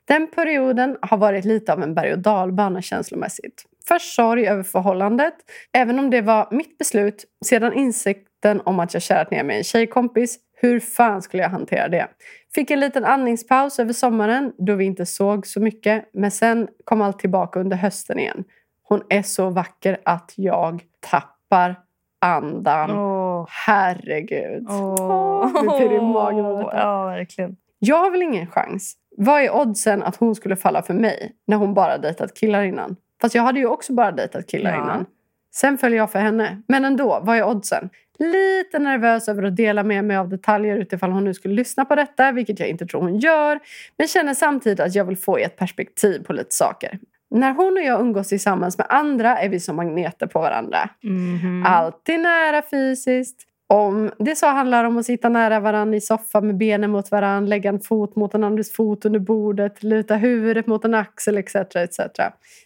Den 0.06 0.28
perioden 0.28 0.98
har 1.02 1.18
varit 1.18 1.46
lite 1.46 1.74
av 1.74 1.84
en 1.84 1.94
berg 1.94 2.14
och 2.14 2.20
dalbana 2.20 2.82
känslomässigt. 2.82 3.66
Först 3.88 4.16
sorg 4.16 4.48
över 4.48 4.64
förhållandet, 4.64 5.34
även 5.74 6.00
om 6.00 6.10
det 6.10 6.22
var 6.22 6.48
mitt 6.52 6.78
beslut. 6.78 7.26
Sedan 7.46 7.74
insikten 7.74 8.62
om 8.66 8.80
att 8.80 8.94
jag 8.94 9.04
kärat 9.04 9.32
ner 9.32 9.44
mig 9.44 9.56
i 9.56 9.58
en 9.58 9.64
tjejkompis. 9.64 10.40
Hur 10.58 10.80
fan 10.80 11.22
skulle 11.22 11.44
jag 11.44 11.50
hantera 11.50 11.88
det? 11.88 12.08
Fick 12.56 12.72
en 12.72 12.80
liten 12.80 13.06
andningspaus 13.06 13.80
över 13.80 13.94
sommaren 13.94 14.54
då 14.58 14.76
vi 14.76 14.86
inte 14.86 15.06
såg 15.06 15.48
så 15.48 15.60
mycket. 15.60 16.10
Men 16.14 16.32
sen 16.32 16.68
kom 16.84 17.02
allt 17.02 17.20
tillbaka 17.20 17.60
under 17.60 17.78
hösten 17.78 18.20
igen. 18.20 18.44
Hon 18.84 19.04
är 19.10 19.22
så 19.22 19.50
vacker 19.50 19.98
att 20.06 20.34
jag 20.36 20.84
tappar 21.00 21.76
andan. 22.22 22.90
Herregud. 23.50 24.66
Åh. 24.70 25.54
det 25.54 25.78
pirrar 25.80 25.94
i 25.98 26.02
magen 26.02 26.46
av 26.46 26.58
detta. 26.58 26.78
Ja, 26.78 27.06
verkligen. 27.06 27.56
Jag 27.80 27.98
har 27.98 28.12
väl 28.12 28.22
ingen 28.24 28.48
chans. 28.48 28.94
Vad 29.18 29.42
är 29.42 29.56
oddsen 29.56 30.04
att 30.04 30.16
hon 30.16 30.36
skulle 30.36 30.56
falla 30.56 30.82
för 30.84 30.94
mig 30.94 31.32
när 31.48 31.58
hon 31.58 31.74
bara 31.74 31.98
dejtat 31.98 32.34
killar 32.38 32.64
innan? 32.64 32.96
Fast 33.22 33.36
jag 33.36 33.44
hade 33.44 33.60
ju 33.60 33.66
också 33.68 33.94
bara 33.94 34.12
dejtat 34.12 34.48
killar 34.48 34.72
Ja. 34.72 34.78
innan. 34.84 35.06
Sen 35.56 35.78
följer 35.78 35.98
jag 35.98 36.12
för 36.12 36.20
henne. 36.20 36.62
Men 36.68 36.86
ändå, 36.86 37.20
vad 37.24 37.38
är 37.38 37.44
oddsen? 37.44 37.90
Lite 38.20 38.80
nervös 38.80 39.30
över 39.30 39.44
att 39.44 39.56
dela 39.56 39.84
med 39.84 40.04
mig 40.06 40.18
av 40.18 40.30
detaljer 40.30 40.78
utifall 40.78 41.12
hon 41.12 41.24
nu 41.24 41.34
skulle 41.34 41.54
lyssna 41.54 41.86
på 41.86 41.96
detta, 41.96 42.32
vilket 42.32 42.60
jag 42.60 42.70
inte 42.70 42.86
tror 42.86 43.02
hon 43.02 43.20
gör. 43.20 43.60
Men 43.98 44.08
känner 44.08 44.34
samtidigt 44.34 44.80
att 44.80 44.96
jag 44.96 45.06
vill 45.06 45.18
få 45.18 45.38
ett 45.38 45.56
perspektiv 45.56 46.24
på 46.24 46.34
lite 46.34 46.56
saker. 46.56 47.00
När 47.32 47.54
hon 47.54 47.78
och 47.78 47.84
jag 47.84 48.02
umgås 48.02 48.28
tillsammans 48.28 48.78
med 48.78 48.88
andra 48.90 49.38
är 49.38 49.50
vi 49.50 49.60
som 49.60 49.76
magneter 49.76 50.28
på 50.28 50.40
varandra. 50.40 50.90
Mhm. 51.04 51.64
Alltid 51.66 52.20
nära 52.20 52.62
fysiskt. 52.72 53.42
Om 53.68 54.12
det 54.20 54.36
så 54.36 54.48
handlar 54.48 54.84
om 54.84 54.98
att 54.98 55.06
sitta 55.06 55.30
nära 55.30 55.60
varandra 55.60 55.98
i 55.98 56.02
soffan 56.02 56.48
med 56.48 56.58
benen 56.58 56.92
mot 56.92 57.12
varandra, 57.12 57.50
lägga 57.50 57.70
en 57.70 57.80
fot 57.80 58.16
mot 58.16 58.34
en 58.34 58.44
andres 58.44 58.74
fot 58.74 59.06
under 59.06 59.20
bordet, 59.20 59.84
luta 59.84 60.16
huvudet 60.16 60.68
mot 60.68 60.86
en 60.86 60.94
axel 60.94 61.38
etc. 61.38 61.56
etc. 61.56 62.00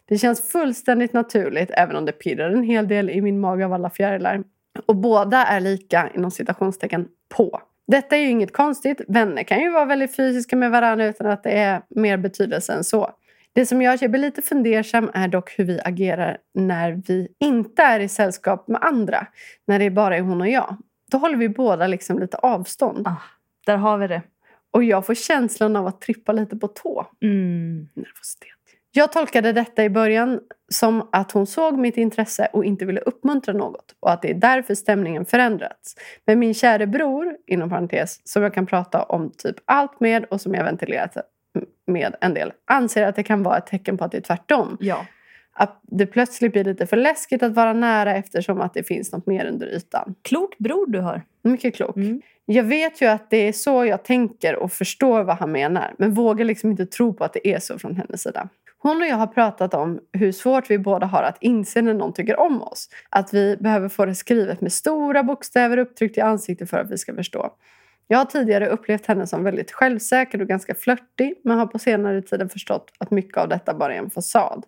Det 0.06 0.18
känns 0.18 0.52
fullständigt 0.52 1.14
naturligt 1.14 1.72
även 1.74 1.96
om 1.96 2.06
det 2.06 2.12
pirrar 2.12 2.50
en 2.50 2.64
hel 2.64 2.88
del 2.88 3.10
i 3.10 3.22
min 3.22 3.40
mage 3.40 3.66
av 3.66 3.74
alla 3.74 3.90
fjärilar. 3.90 4.44
Och 4.86 4.96
båda 4.96 5.46
är 5.46 5.60
lika 5.60 6.10
inom 6.16 6.32
citationstecken 6.32 7.08
på. 7.36 7.62
Detta 7.88 8.18
är 8.18 8.20
ju 8.20 8.30
inget 8.30 8.54
konstigt. 8.54 9.02
Vänner 9.08 9.44
kan 9.44 9.60
ju 9.60 9.70
vara 9.70 9.86
väldigt 9.86 10.16
fysiska 10.16 10.56
med 10.56 10.72
varandra 10.72 11.06
utan 11.06 11.28
att 11.28 11.44
det 11.44 11.52
är 11.52 11.82
mer 11.90 12.18
betydelse 12.18 12.74
än 12.74 12.84
så. 12.84 13.10
Det 13.54 13.66
som 13.66 13.82
gör 13.82 13.94
att 13.94 14.02
jag 14.02 14.12
blir 14.12 14.22
lite 14.22 14.42
fundersam 14.42 15.12
är 15.14 15.28
dock 15.28 15.60
hur 15.60 15.66
vi 15.66 15.80
agerar 15.86 16.38
när 16.54 16.92
vi 17.08 17.28
inte 17.40 17.84
är 17.84 18.00
i 18.00 18.08
sällskap 18.08 18.68
med 18.68 18.82
andra. 18.82 19.28
När 19.68 19.80
det 19.80 19.90
bara 19.90 20.18
är 20.18 20.22
hon 20.22 20.42
och 20.42 20.50
jag. 20.50 20.78
Då 21.12 21.18
håller 21.18 21.38
vi 21.38 21.50
båda 21.50 21.88
liksom 21.88 22.20
lite 22.20 22.38
avstånd. 22.38 23.08
Ah, 23.08 23.22
där 23.66 23.78
har 23.78 23.98
vi 23.98 24.08
det. 24.08 24.22
Och 24.72 24.84
jag 24.84 25.06
får 25.06 25.14
känslan 25.14 25.76
av 25.76 25.88
att 25.88 26.02
trippa 26.02 26.32
lite 26.32 26.58
på 26.58 26.68
tå. 26.68 27.08
Mm. 27.22 27.90
Nervositet. 27.94 28.60
Jag 28.92 29.12
tolkade 29.12 29.54
detta 29.54 29.84
i 29.84 29.90
början 29.90 30.40
som 30.72 31.10
att 31.12 31.32
hon 31.32 31.48
såg 31.48 31.78
mitt 31.78 31.98
intresse 31.98 32.50
och 32.54 32.66
inte 32.66 32.86
ville 32.86 33.02
uppmuntra 33.02 33.54
något 33.54 33.96
och 34.00 34.12
att 34.12 34.22
det 34.22 34.30
är 34.30 34.36
därför 34.36 34.76
stämningen 34.76 35.26
förändrats. 35.26 35.96
Men 36.26 36.40
min 36.40 36.54
käre 36.54 36.88
bror, 36.88 37.38
inom 37.48 37.70
parentes, 37.70 38.22
som 38.24 38.44
jag 38.44 38.54
kan 38.54 38.66
prata 38.66 39.04
om 39.04 39.32
typ 39.38 39.56
allt 39.66 40.00
med 40.00 40.26
och 40.26 40.42
som 40.42 40.54
jag 40.54 40.64
ventilerat 40.64 41.18
med 41.88 42.16
en 42.22 42.34
del, 42.34 42.52
anser 42.66 43.04
att 43.04 43.16
det 43.16 43.24
kan 43.24 43.44
vara 43.44 43.58
ett 43.58 43.68
tecken 43.68 43.98
på 43.98 44.04
att 44.04 44.12
det 44.12 44.18
är 44.18 44.22
tvärtom. 44.22 44.78
Ja. 44.80 45.06
Att 45.54 45.80
det 45.84 46.06
plötsligt 46.06 46.52
blir 46.52 46.64
lite 46.64 46.88
för 46.88 46.98
läskigt 46.98 47.44
att 47.44 47.54
vara 47.54 47.74
nära 47.74 48.16
eftersom 48.16 48.62
att 48.62 48.74
det 48.74 48.84
finns 48.84 49.12
något 49.12 49.28
mer 49.28 49.46
under 49.46 49.68
ytan. 49.68 50.16
Klok 50.22 50.58
bror 50.58 50.88
du 50.88 51.00
har. 51.00 51.22
Mycket 51.42 51.76
klok. 51.76 51.96
Mm. 51.96 52.22
Jag 52.46 52.64
vet 52.64 53.02
ju 53.02 53.06
att 53.06 53.30
det 53.30 53.38
är 53.38 53.54
så 53.54 53.86
jag 53.86 54.04
tänker 54.04 54.56
och 54.56 54.72
förstår 54.72 55.24
vad 55.24 55.38
han 55.38 55.52
menar 55.52 55.94
men 55.98 56.14
vågar 56.14 56.46
liksom 56.46 56.72
inte 56.72 56.86
tro 56.86 57.14
på 57.14 57.24
att 57.24 57.34
det 57.34 57.48
är 57.48 57.60
så 57.60 57.80
från 57.80 57.96
hennes 57.96 58.22
sida. 58.22 58.50
Hon 58.78 59.02
och 59.02 59.08
jag 59.08 59.16
har 59.16 59.28
pratat 59.28 59.74
om 59.74 60.00
hur 60.14 60.32
svårt 60.32 60.70
vi 60.70 60.80
båda 60.80 61.06
har 61.06 61.24
att 61.24 61.38
inse 61.42 61.82
när 61.82 61.94
någon 61.94 62.14
tycker 62.14 62.40
om 62.40 62.64
oss. 62.64 62.90
Att 63.10 63.34
vi 63.34 63.58
behöver 63.58 63.90
få 63.90 64.06
det 64.06 64.16
skrivet 64.16 64.62
med 64.62 64.74
stora 64.74 65.24
bokstäver 65.24 65.78
upptryckt 65.78 66.18
i 66.18 66.22
ansiktet 66.22 66.70
för 66.70 66.78
att 66.78 66.92
vi 66.92 66.98
ska 66.98 67.16
förstå. 67.16 67.52
Jag 68.12 68.18
har 68.18 68.26
tidigare 68.26 68.68
upplevt 68.68 69.06
henne 69.06 69.28
som 69.28 69.44
väldigt 69.44 69.72
självsäker 69.72 70.42
och 70.42 70.48
ganska 70.48 70.76
flörtig 70.76 71.42
men 71.44 71.60
har 71.60 71.68
på 71.68 71.80
senare 71.80 72.22
tiden 72.22 72.50
förstått 72.50 72.92
att 72.98 73.12
mycket 73.12 73.38
av 73.38 73.50
detta 73.50 73.74
bara 73.74 73.94
är 73.94 73.98
en 73.98 74.10
fasad. 74.10 74.66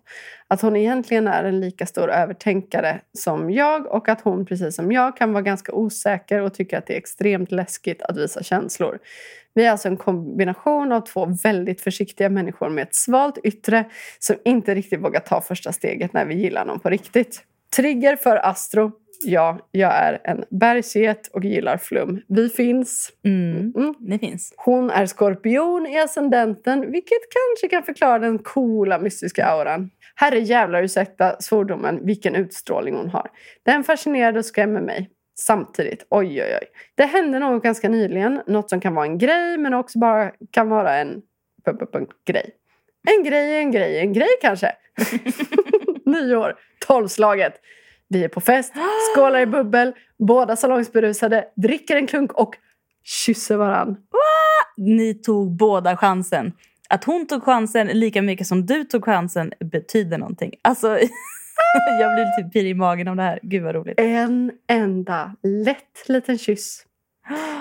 Att 0.48 0.60
hon 0.60 0.76
egentligen 0.76 1.28
är 1.28 1.44
en 1.44 1.60
lika 1.60 1.86
stor 1.86 2.10
övertänkare 2.10 3.00
som 3.18 3.50
jag 3.50 3.86
och 3.86 4.08
att 4.08 4.20
hon 4.20 4.46
precis 4.46 4.76
som 4.76 4.92
jag 4.92 5.16
kan 5.16 5.32
vara 5.32 5.42
ganska 5.42 5.72
osäker 5.72 6.40
och 6.40 6.54
tycka 6.54 6.78
att 6.78 6.86
det 6.86 6.92
är 6.94 6.98
extremt 6.98 7.52
läskigt 7.52 8.02
att 8.02 8.16
visa 8.16 8.42
känslor. 8.42 8.98
Vi 9.54 9.64
är 9.64 9.70
alltså 9.70 9.88
en 9.88 9.96
kombination 9.96 10.92
av 10.92 11.00
två 11.00 11.26
väldigt 11.42 11.80
försiktiga 11.80 12.28
människor 12.28 12.68
med 12.68 12.82
ett 12.82 12.94
svalt 12.94 13.38
yttre 13.44 13.84
som 14.18 14.36
inte 14.44 14.74
riktigt 14.74 15.00
vågar 15.00 15.20
ta 15.20 15.40
första 15.40 15.72
steget 15.72 16.12
när 16.12 16.24
vi 16.24 16.34
gillar 16.34 16.64
någon 16.64 16.80
på 16.80 16.90
riktigt. 16.90 17.44
Trigger 17.76 18.16
för 18.16 18.36
Astro. 18.46 19.01
Ja, 19.24 19.68
jag 19.70 19.92
är 19.92 20.20
en 20.24 20.44
bergsget 20.50 21.26
och 21.26 21.44
gillar 21.44 21.76
flum. 21.76 22.20
Vi 22.28 22.48
finns. 22.48 23.12
Mm. 23.24 23.72
Mm. 23.76 23.94
Det 24.00 24.18
finns. 24.18 24.54
Hon 24.56 24.90
är 24.90 25.06
skorpion 25.06 25.86
i 25.86 25.98
ascendenten, 25.98 26.92
vilket 26.92 27.20
kanske 27.30 27.76
kan 27.76 27.82
förklara 27.82 28.18
den 28.18 28.38
coola 28.38 28.98
mystiska 28.98 29.46
auran. 29.46 29.90
Herre 30.14 30.38
jävlar, 30.38 30.82
ursäkta 30.82 31.36
svordomen, 31.40 32.06
vilken 32.06 32.34
utstrålning 32.34 32.94
hon 32.94 33.10
har. 33.10 33.30
Den 33.64 33.84
fascinerar 33.84 34.36
och 34.36 34.44
skrämmer 34.44 34.80
mig. 34.80 35.10
Samtidigt, 35.38 36.06
oj 36.10 36.42
oj 36.42 36.58
oj. 36.60 36.66
Det 36.94 37.04
hände 37.04 37.38
något 37.38 37.62
ganska 37.62 37.88
nyligen, 37.88 38.42
något 38.46 38.70
som 38.70 38.80
kan 38.80 38.94
vara 38.94 39.06
en 39.06 39.18
grej 39.18 39.58
men 39.58 39.74
också 39.74 39.98
bara 39.98 40.32
kan 40.50 40.68
vara 40.68 40.96
en 40.96 41.22
pum, 41.64 41.78
pum, 41.78 41.88
pum, 41.92 42.06
grej. 42.26 42.50
En 43.16 43.24
grej, 43.24 43.58
en 43.58 43.70
grej, 43.72 43.98
en 43.98 44.12
grej 44.12 44.28
kanske. 44.40 44.72
Nyår, 46.06 46.54
tolvslaget. 46.86 47.60
Vi 48.12 48.24
är 48.24 48.28
på 48.28 48.40
fest, 48.40 48.74
skålar 49.14 49.40
i 49.40 49.46
bubbel, 49.46 49.92
båda 50.18 50.56
salongsberusade, 50.56 51.44
dricker 51.56 51.96
en 51.96 52.06
klunk 52.06 52.32
och 52.32 52.54
kysser 53.04 53.56
varann. 53.56 53.96
Ni 54.76 55.14
tog 55.14 55.56
båda 55.56 55.96
chansen. 55.96 56.52
Att 56.88 57.04
hon 57.04 57.26
tog 57.26 57.44
chansen 57.44 57.86
lika 57.86 58.22
mycket 58.22 58.46
som 58.46 58.66
du 58.66 58.84
tog 58.84 59.04
chansen 59.04 59.52
betyder 59.60 60.18
någonting. 60.18 60.54
Alltså, 60.62 60.88
jag 62.00 62.14
blir 62.14 62.42
typ 62.42 62.52
pirrig 62.52 62.70
i 62.70 62.74
magen 62.74 63.08
av 63.08 63.16
det 63.16 63.22
här. 63.22 63.38
Gud 63.42 63.62
vad 63.62 63.74
roligt. 63.74 64.00
En 64.00 64.52
enda 64.68 65.36
lätt 65.42 66.08
liten 66.08 66.38
kyss. 66.38 66.84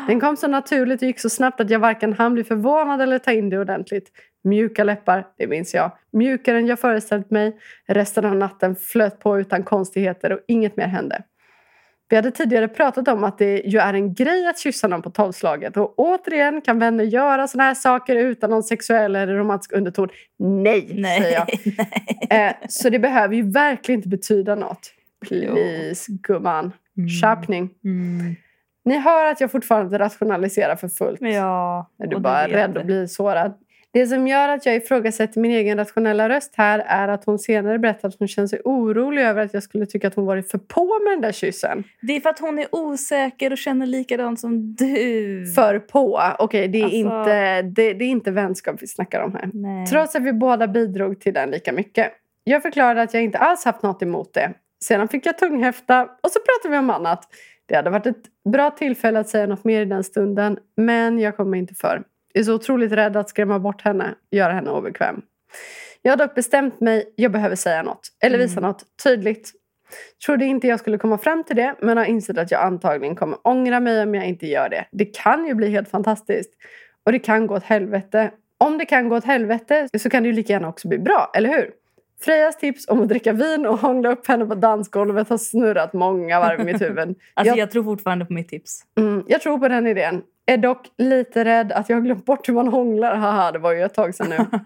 Den 0.08 0.20
kom 0.20 0.38
så 0.38 0.48
naturligt 0.48 1.02
och 1.02 1.08
gick 1.08 1.20
så 1.20 1.30
snabbt 1.30 1.62
att 1.62 1.70
jag 1.70 1.80
varken 1.80 2.14
hann 2.14 2.34
bli 2.34 2.44
förvånad 2.44 3.02
eller 3.02 3.20
ta 3.20 3.32
in 3.32 3.50
det 3.50 3.60
ordentligt. 3.60 4.12
Mjuka 4.44 4.84
läppar, 4.84 5.28
det 5.38 5.48
minns 5.48 5.74
jag. 5.74 5.92
Mjukare 6.12 6.58
än 6.58 6.68
jag 6.68 6.80
föreställt 6.80 7.32
mig. 7.32 7.58
Resten 7.88 8.26
av 8.26 8.36
natten 8.36 8.76
flöt 8.76 9.20
på 9.20 9.40
utan 9.40 9.64
konstigheter 9.64 10.32
och 10.32 10.40
inget 10.48 10.78
mer 10.78 10.88
hände. 10.88 11.24
Vi 12.12 12.16
hade 12.16 12.32
tidigare 12.32 12.68
pratat 12.68 13.08
om 13.08 13.24
att 13.24 13.38
det 13.38 13.62
ju 13.66 13.80
är 13.80 13.94
en 13.94 14.14
grej 14.14 14.48
att 14.48 14.60
kyssa 14.60 14.88
någon 14.88 15.02
på 15.02 15.10
tolvslaget. 15.10 15.78
Och 15.78 15.94
återigen, 16.00 16.62
kan 16.62 16.80
vänner 16.80 17.04
göra 17.04 17.48
såna 17.48 17.64
här 17.64 17.74
saker 17.74 18.16
utan 18.16 18.50
någon 18.50 18.64
sexuell 18.64 19.16
eller 19.16 19.34
romantisk 19.34 19.72
underton? 19.74 20.10
Nej, 20.40 20.88
säger 20.88 21.34
jag. 21.34 21.48
nej. 22.30 22.48
Eh, 22.48 22.68
så 22.70 22.90
det 22.90 23.00
behöver 23.00 23.36
ju 23.36 23.52
verkligen 23.52 24.00
inte 24.00 24.10
betyda 24.10 24.56
något. 24.56 24.94
Please, 25.28 26.12
gumman. 26.12 26.72
Mm. 26.98 27.10
Skärpning. 27.10 27.70
Mm. 27.84 28.36
Ni 28.86 28.98
hör 28.98 29.26
att 29.26 29.42
jag 29.42 29.52
fortfarande 29.52 30.00
rationaliserar 30.00 30.76
för 30.76 30.88
fullt. 30.88 31.22
Ja, 31.22 31.90
Är 32.04 32.08
du 32.08 32.20
bara 32.20 32.48
rädd 32.48 32.78
att 32.78 32.86
bli 32.86 33.08
sårad? 33.08 33.54
Det 33.94 34.08
som 34.08 34.28
gör 34.28 34.50
att 34.50 34.66
jag 34.66 34.76
ifrågasätter 34.76 35.42
min 35.42 35.52
egen 35.52 35.78
rationella 35.78 36.30
röst 36.30 36.54
här 36.58 36.80
är 36.80 37.08
att 37.08 37.26
hon 37.26 37.40
senare 37.40 37.80
berättar 37.80 38.08
att 38.08 38.16
hon 38.20 38.28
känner 38.28 38.48
sig 38.48 38.62
orolig 38.66 39.22
över 39.24 39.42
att 39.46 39.54
jag 39.54 39.64
skulle 39.64 39.86
tycka 39.86 40.08
att 40.08 40.16
hon 40.16 40.26
varit 40.26 40.52
för 40.52 40.58
på 40.58 41.00
med 41.04 41.14
den 41.14 41.22
där 41.22 41.32
kyssen. 41.32 41.84
Det 42.02 42.16
är 42.16 42.22
för 42.22 42.30
att 42.30 42.40
hon 42.40 42.60
är 42.60 42.68
osäker 42.72 43.52
och 43.52 43.58
känner 43.58 43.86
likadant 43.86 44.40
som 44.40 44.76
du. 44.76 45.46
För 45.56 45.80
på? 45.80 46.22
Okej, 46.40 46.68
det, 46.68 46.80
är 46.80 46.84
Alltså- 46.84 46.98
inte, 46.98 47.62
det, 47.62 47.94
det 47.94 48.06
är 48.06 48.10
inte 48.10 48.32
vänskap 48.32 48.76
vi 48.80 48.88
snackar 48.88 49.22
om 49.22 49.36
här. 49.36 49.50
Nej. 49.54 49.86
Trots 49.88 50.16
att 50.16 50.24
vi 50.24 50.34
båda 50.34 50.68
bidrog 50.68 51.20
till 51.20 51.34
den 51.34 51.52
lika 51.52 51.72
mycket. 51.74 52.12
Jag 52.44 52.62
förklarade 52.62 53.02
att 53.02 53.14
jag 53.14 53.24
inte 53.24 53.38
alls 53.38 53.66
haft 53.66 53.82
något 53.84 54.02
emot 54.02 54.34
det. 54.34 54.54
Sedan 54.86 55.08
fick 55.08 55.26
jag 55.26 55.38
tunghäfta 55.38 56.04
och 56.04 56.32
så 56.32 56.40
pratade 56.40 56.72
vi 56.72 56.78
om 56.78 56.90
annat. 56.90 57.24
Det 57.66 57.76
hade 57.76 57.90
varit 57.90 58.06
ett 58.06 58.24
bra 58.54 58.72
tillfälle 58.72 59.20
att 59.20 59.30
säga 59.30 59.48
något 59.48 59.64
mer 59.64 59.82
i 59.82 59.86
den 59.86 60.04
stunden, 60.04 60.58
men 60.78 61.20
jag 61.20 61.38
kommer 61.38 61.58
inte 61.58 61.74
för. 61.76 62.04
Är 62.34 62.44
så 62.44 62.54
otroligt 62.54 62.92
rädd 62.92 63.18
att 63.18 63.30
skrämma 63.30 63.60
bort 63.60 63.82
henne, 63.82 64.16
göra 64.32 64.54
henne 64.54 64.72
obekväm. 64.72 65.22
Jag 66.02 66.12
har 66.12 66.18
dock 66.18 66.36
bestämt 66.36 66.80
mig, 66.80 67.14
jag 67.16 67.32
behöver 67.32 67.56
säga 67.56 67.84
något. 67.84 68.08
Eller 68.24 68.38
visa 68.38 68.60
Mm. 68.60 68.70
något 68.70 68.84
tydligt. 69.04 69.52
Trodde 70.26 70.46
inte 70.46 70.68
jag 70.68 70.80
skulle 70.80 70.98
komma 70.98 71.18
fram 71.18 71.44
till 71.44 71.56
det, 71.56 71.76
men 71.80 71.98
har 71.98 72.06
insett 72.06 72.38
att 72.38 72.52
jag 72.52 72.62
antagligen 72.62 73.16
kommer 73.16 73.38
ångra 73.44 73.80
mig 73.80 74.04
om 74.04 74.16
jag 74.16 74.26
inte 74.26 74.48
gör 74.48 74.70
det. 74.70 74.86
Det 74.92 75.06
kan 75.06 75.46
ju 75.46 75.54
bli 75.54 75.70
helt 75.70 75.90
fantastiskt. 75.90 76.50
Och 77.06 77.12
det 77.12 77.20
kan 77.20 77.48
gå 77.48 77.56
åt 77.56 77.64
helvete. 77.64 78.32
Om 78.58 78.78
det 78.78 78.86
kan 78.86 79.10
gå 79.10 79.16
åt 79.16 79.24
helvete 79.26 79.88
så 80.00 80.10
kan 80.10 80.24
det 80.24 80.30
ju 80.30 80.36
lika 80.36 80.54
gärna 80.54 80.68
också 80.70 80.88
bli 80.88 80.98
bra, 80.98 81.32
eller 81.34 81.50
hur? 81.50 81.72
Frejas 82.22 82.58
tips 82.58 82.88
om 82.88 83.02
att 83.02 83.10
dricka 83.10 83.34
vin 83.34 83.66
och 83.66 83.80
hångla 83.80 84.12
upp 84.12 84.28
henne 84.28 84.46
på 84.46 84.56
dansgolvet 84.56 85.30
har 85.30 85.38
snurrat 85.38 85.94
många 85.94 86.40
varv 86.40 86.60
i 86.62 86.64
mitt 86.64 86.82
huvud. 86.82 87.16
Alltså, 87.34 87.52
jag, 87.52 87.58
jag... 87.58 87.72
tror 87.72 87.84
fortfarande 87.84 88.26
på 88.26 88.34
mitt 88.34 88.50
tips. 88.50 88.82
mm, 88.98 89.24
jag 89.28 89.42
tror 89.42 89.58
på 89.60 89.68
den 89.68 89.88
idén. 89.88 90.22
Är 90.46 90.58
dock 90.58 90.88
lite 90.98 91.46
rädd 91.46 91.72
att 91.72 91.90
jag 91.90 91.98
har 91.98 92.02
glömt 92.02 92.26
bort 92.26 92.50
hur 92.50 92.54
man 92.54 92.68
hånglar. 92.68 93.16
Haha, 93.16 93.52
det 93.52 93.60
var 93.60 93.74
ju 93.74 93.84
ett 93.84 93.94
tag 93.94 94.16
sedan 94.16 94.30
nu. 94.30 94.38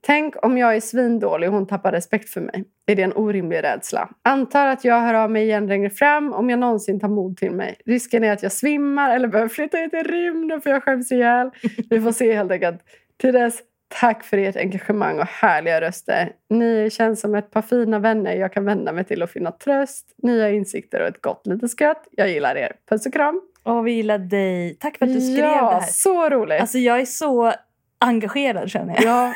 Tänk 0.00 0.44
om 0.44 0.58
jag 0.58 0.76
är 0.76 0.80
svindålig 0.80 1.48
och 1.48 1.54
hon 1.54 1.66
tappar 1.66 1.92
respekt 1.92 2.28
för 2.28 2.40
mig. 2.40 2.64
Är 2.86 2.96
det 2.96 3.02
en 3.02 3.12
orimlig 3.12 3.62
rädsla? 3.62 4.08
Antar 4.22 4.66
att 4.66 4.84
jag 4.84 5.00
hör 5.00 5.14
av 5.14 5.30
mig 5.30 5.42
igen 5.42 5.66
längre 5.66 5.90
fram 5.90 6.32
om 6.32 6.50
jag 6.50 6.58
någonsin 6.58 7.00
tar 7.00 7.08
mod 7.08 7.36
till 7.36 7.50
mig. 7.50 7.76
Risken 7.86 8.24
är 8.24 8.32
att 8.32 8.42
jag 8.42 8.52
svimmar 8.52 9.16
eller 9.16 9.28
behöver 9.28 9.48
flytta 9.48 9.80
ut 9.80 9.94
i 9.94 9.96
rymden 9.96 10.60
för 10.60 10.70
jag 10.70 10.82
skäms 10.82 11.12
ihjäl. 11.12 11.50
Vi 11.90 12.00
får 12.00 12.12
se 12.12 12.32
helt 12.34 12.50
enkelt. 12.50 12.80
Till 13.20 13.32
dess, 13.32 13.58
tack 14.00 14.24
för 14.24 14.38
ert 14.38 14.56
engagemang 14.56 15.18
och 15.18 15.26
härliga 15.26 15.80
röster. 15.80 16.32
Ni 16.50 16.90
känns 16.90 17.20
som 17.20 17.34
ett 17.34 17.50
par 17.50 17.62
fina 17.62 17.98
vänner 17.98 18.36
jag 18.36 18.52
kan 18.52 18.64
vända 18.64 18.92
mig 18.92 19.04
till 19.04 19.22
och 19.22 19.30
finna 19.30 19.52
tröst, 19.52 20.14
nya 20.22 20.50
insikter 20.50 21.00
och 21.00 21.08
ett 21.08 21.22
gott 21.22 21.46
litet 21.46 21.70
skratt. 21.70 22.08
Jag 22.10 22.28
gillar 22.28 22.56
er. 22.56 22.72
Puss 22.88 23.06
och 23.06 23.12
kram. 23.12 23.42
Åh, 23.64 23.82
vi 23.82 23.92
gillar 23.92 24.18
dig. 24.18 24.76
Tack 24.80 24.98
för 24.98 25.06
att 25.06 25.12
du 25.12 25.20
skrev 25.20 25.38
ja, 25.44 25.70
det 25.70 25.74
här. 25.80 25.80
så 25.92 26.28
roligt. 26.30 26.60
Alltså, 26.60 26.78
jag 26.78 27.00
är 27.00 27.04
så 27.04 27.52
engagerad 27.98 28.70
känner 28.70 28.94
jag. 28.94 29.04
Ja. 29.04 29.34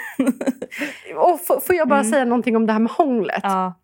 Och 1.16 1.40
får, 1.40 1.60
får 1.60 1.74
jag 1.74 1.88
bara 1.88 2.00
Mm. 2.00 2.12
säga 2.12 2.24
någonting 2.24 2.56
om 2.56 2.66
det 2.66 2.72
här 2.72 2.80
med 2.80 2.92
hånglet? 2.92 3.40
Ja. 3.42 3.74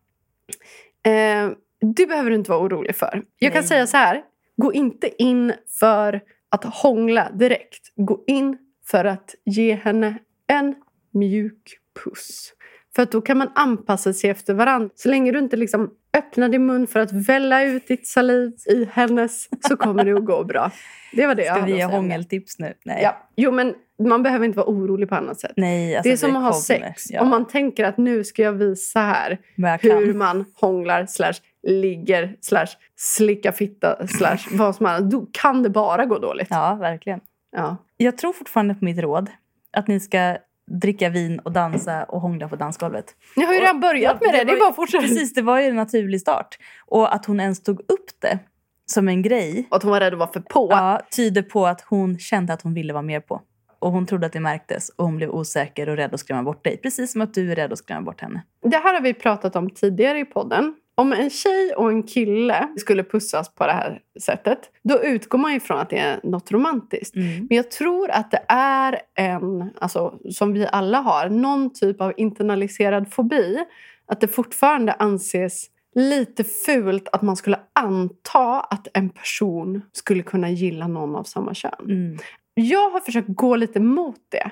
Eh, 1.11 1.50
det 1.97 2.07
behöver 2.07 2.30
du 2.30 2.37
inte 2.37 2.50
vara 2.50 2.61
orolig 2.61 2.97
för. 2.97 3.23
Jag 3.38 3.52
kan 3.52 3.61
Nej. 3.61 3.68
säga 3.68 3.87
så 3.87 3.97
här. 3.97 4.23
Gå 4.57 4.73
inte 4.73 5.23
in 5.23 5.52
för 5.80 6.21
att 6.50 6.64
hångla 6.64 7.30
direkt. 7.30 7.92
Gå 7.97 8.25
in 8.26 8.59
för 8.90 9.04
att 9.04 9.35
ge 9.45 9.75
henne 9.75 10.18
en 10.47 10.75
mjuk 11.14 11.78
puss. 12.04 12.52
För 12.97 13.07
då 13.07 13.21
kan 13.21 13.38
man 13.38 13.50
anpassa 13.54 14.12
sig 14.12 14.30
efter 14.30 14.54
varandra. 14.54 14.90
Så 14.95 15.09
länge 15.09 15.33
du 15.33 15.38
inte 15.38 15.57
liksom 15.57 15.90
öppna 16.16 16.48
din 16.48 16.66
mun 16.66 16.86
för 16.86 17.00
att 17.00 17.12
välla 17.12 17.62
ut 17.62 17.88
ditt 17.88 18.06
saliv 18.06 18.52
i 18.66 18.88
hennes 18.92 19.48
så 19.68 19.76
kommer 19.76 20.04
det 20.04 20.12
att 20.12 20.24
gå 20.24 20.44
bra. 20.44 20.70
Det 21.12 21.26
var 21.26 21.34
det 21.34 21.44
jag 21.44 21.54
Ska 21.54 21.60
hade 21.60 21.72
vi 21.72 21.78
ge 21.78 21.84
hångeltips 21.84 22.58
nu? 22.58 22.74
Nej. 22.84 23.00
Ja. 23.02 23.26
Jo, 23.36 23.50
men 23.50 23.74
man 24.02 24.22
behöver 24.22 24.46
inte 24.46 24.56
vara 24.56 24.68
orolig 24.68 25.08
på 25.08 25.14
annat 25.14 25.40
sätt. 25.40 25.52
Nej 25.56 25.96
alltså 25.96 26.08
det 26.08 26.12
är 26.12 26.16
som 26.16 26.36
att 26.36 26.42
ha 26.42 26.52
sex. 26.52 27.10
Ja, 27.10 27.22
Om 27.22 27.28
man 27.28 27.46
tänker 27.46 27.84
att 27.84 27.98
nu 27.98 28.24
ska 28.24 28.42
jag 28.42 28.52
visa 28.52 29.00
här 29.00 29.38
jag 29.56 29.78
hur 29.78 30.14
man 30.14 30.44
hånglar 30.54 31.06
slash 31.06 31.34
ligger 31.66 32.36
slash 32.40 32.66
slickar 32.96 33.52
fitta 33.52 34.06
slash 34.06 34.38
vad 34.52 34.76
som 34.76 34.86
helst. 34.86 35.10
Då 35.10 35.26
kan 35.32 35.62
det 35.62 35.70
bara 35.70 36.04
gå 36.04 36.18
dåligt. 36.18 36.48
Ja, 36.50 36.74
verkligen. 36.74 37.20
Ja. 37.56 37.76
Jag 37.96 38.18
tror 38.18 38.32
fortfarande 38.32 38.74
på 38.74 38.84
mitt 38.84 38.98
råd. 38.98 39.30
Att 39.72 39.88
ni 39.88 40.00
ska 40.00 40.36
dricka 40.70 41.08
vin 41.08 41.38
och 41.38 41.52
dansa 41.52 42.04
och 42.04 42.20
hångla 42.20 42.48
på 42.48 42.56
dansgolvet. 42.56 43.14
Jag 43.37 43.46
har 43.46 43.54
ju 43.54 43.60
redan 43.60 43.80
börjat 43.80 44.20
med 44.20 44.28
det. 44.32 44.37
Det 44.37 44.42
är 44.42 44.46
var 44.46 44.54
ju- 44.54 44.60
bara 44.60 44.72
fortsätta. 44.72 45.02
Precis, 45.02 45.34
det 45.34 45.42
var 45.42 45.60
ju 45.60 45.66
en 45.66 45.76
naturlig 45.76 46.20
start. 46.20 46.58
Och 46.87 47.14
att 47.14 47.26
hon 47.26 47.40
ens 47.40 47.62
tog 47.62 47.80
upp 47.80 48.10
det 48.20 48.38
som 48.87 49.08
en 49.08 49.22
grej 49.22 49.66
Och 49.70 49.76
att 49.76 49.82
hon 49.82 49.92
var 49.92 50.00
rädd 50.00 50.12
att 50.12 50.18
vara 50.18 50.32
för 50.32 50.40
på. 50.40 50.68
ja, 50.70 51.00
tyder 51.16 51.42
på 51.42 51.66
att 51.66 51.80
hon 51.80 52.18
kände 52.18 52.52
att 52.52 52.62
hon 52.62 52.75
ville 52.75 52.92
vara 52.92 53.02
med 53.02 53.26
på. 53.26 53.42
Och 53.78 53.92
hon 53.92 54.06
trodde 54.06 54.26
att 54.26 54.32
det 54.32 54.40
märktes 54.40 54.88
och 54.88 55.04
hon 55.04 55.16
blev 55.16 55.30
osäker 55.30 55.88
och 55.88 55.96
rädd 55.96 56.14
att 56.14 56.20
skrämma 56.20 56.42
bort 56.42 56.64
dig. 56.64 56.76
Precis 56.76 57.12
som 57.12 57.20
att 57.20 57.34
du 57.34 57.52
är 57.52 57.56
rädd 57.56 57.72
att 57.72 57.78
skrämma 57.78 58.02
bort 58.02 58.20
henne. 58.20 58.42
Det 58.62 58.76
här 58.76 58.94
har 58.94 59.00
vi 59.00 59.14
pratat 59.14 59.56
om 59.56 59.70
tidigare 59.70 60.18
i 60.18 60.25
podden. 60.25 60.75
Om 60.99 61.12
en 61.12 61.31
tjej 61.31 61.73
och 61.76 61.90
en 61.90 62.02
kille 62.02 62.69
skulle 62.76 63.05
pussas 63.05 63.55
på 63.55 63.67
det 63.67 63.73
här 63.73 64.00
sättet, 64.21 64.59
då 64.83 65.02
utgår 65.05 65.38
man 65.38 65.52
ifrån 65.52 65.78
att 65.78 65.90
det 65.90 65.99
är 65.99 66.21
något 66.23 66.52
romantiskt. 66.52 67.14
Men 67.17 67.57
jag 67.57 67.71
tror 67.71 68.11
att 68.11 68.31
det 68.31 68.45
är 68.49 69.00
en, 69.14 69.71
alltså, 69.81 70.19
som 70.31 70.52
vi 70.52 70.67
alla 70.67 70.99
har, 70.99 71.28
någon 71.28 71.73
typ 71.73 72.00
av 72.00 72.12
internaliserad 72.17 73.12
fobi. 73.12 73.59
Att 74.07 74.21
det 74.21 74.28
fortfarande 74.28 74.93
anses 74.93 75.67
lite 75.95 76.45
fult 76.45 77.09
att 77.12 77.23
man 77.23 77.37
skulle 77.37 77.61
anta 77.73 78.61
att 78.61 78.88
en 78.95 79.11
person 79.11 79.83
skulle 79.93 80.23
kunna 80.23 80.50
gilla 80.50 80.88
någon 80.88 81.17
av 81.17 81.25
samma 81.25 81.55
kön. 81.55 81.73
Mm. 81.81 82.19
Jag 82.55 82.90
har 82.90 83.00
försökt 83.00 83.28
gå 83.28 83.57
lite 83.57 83.81
mot 83.81 84.21
det. 84.28 84.50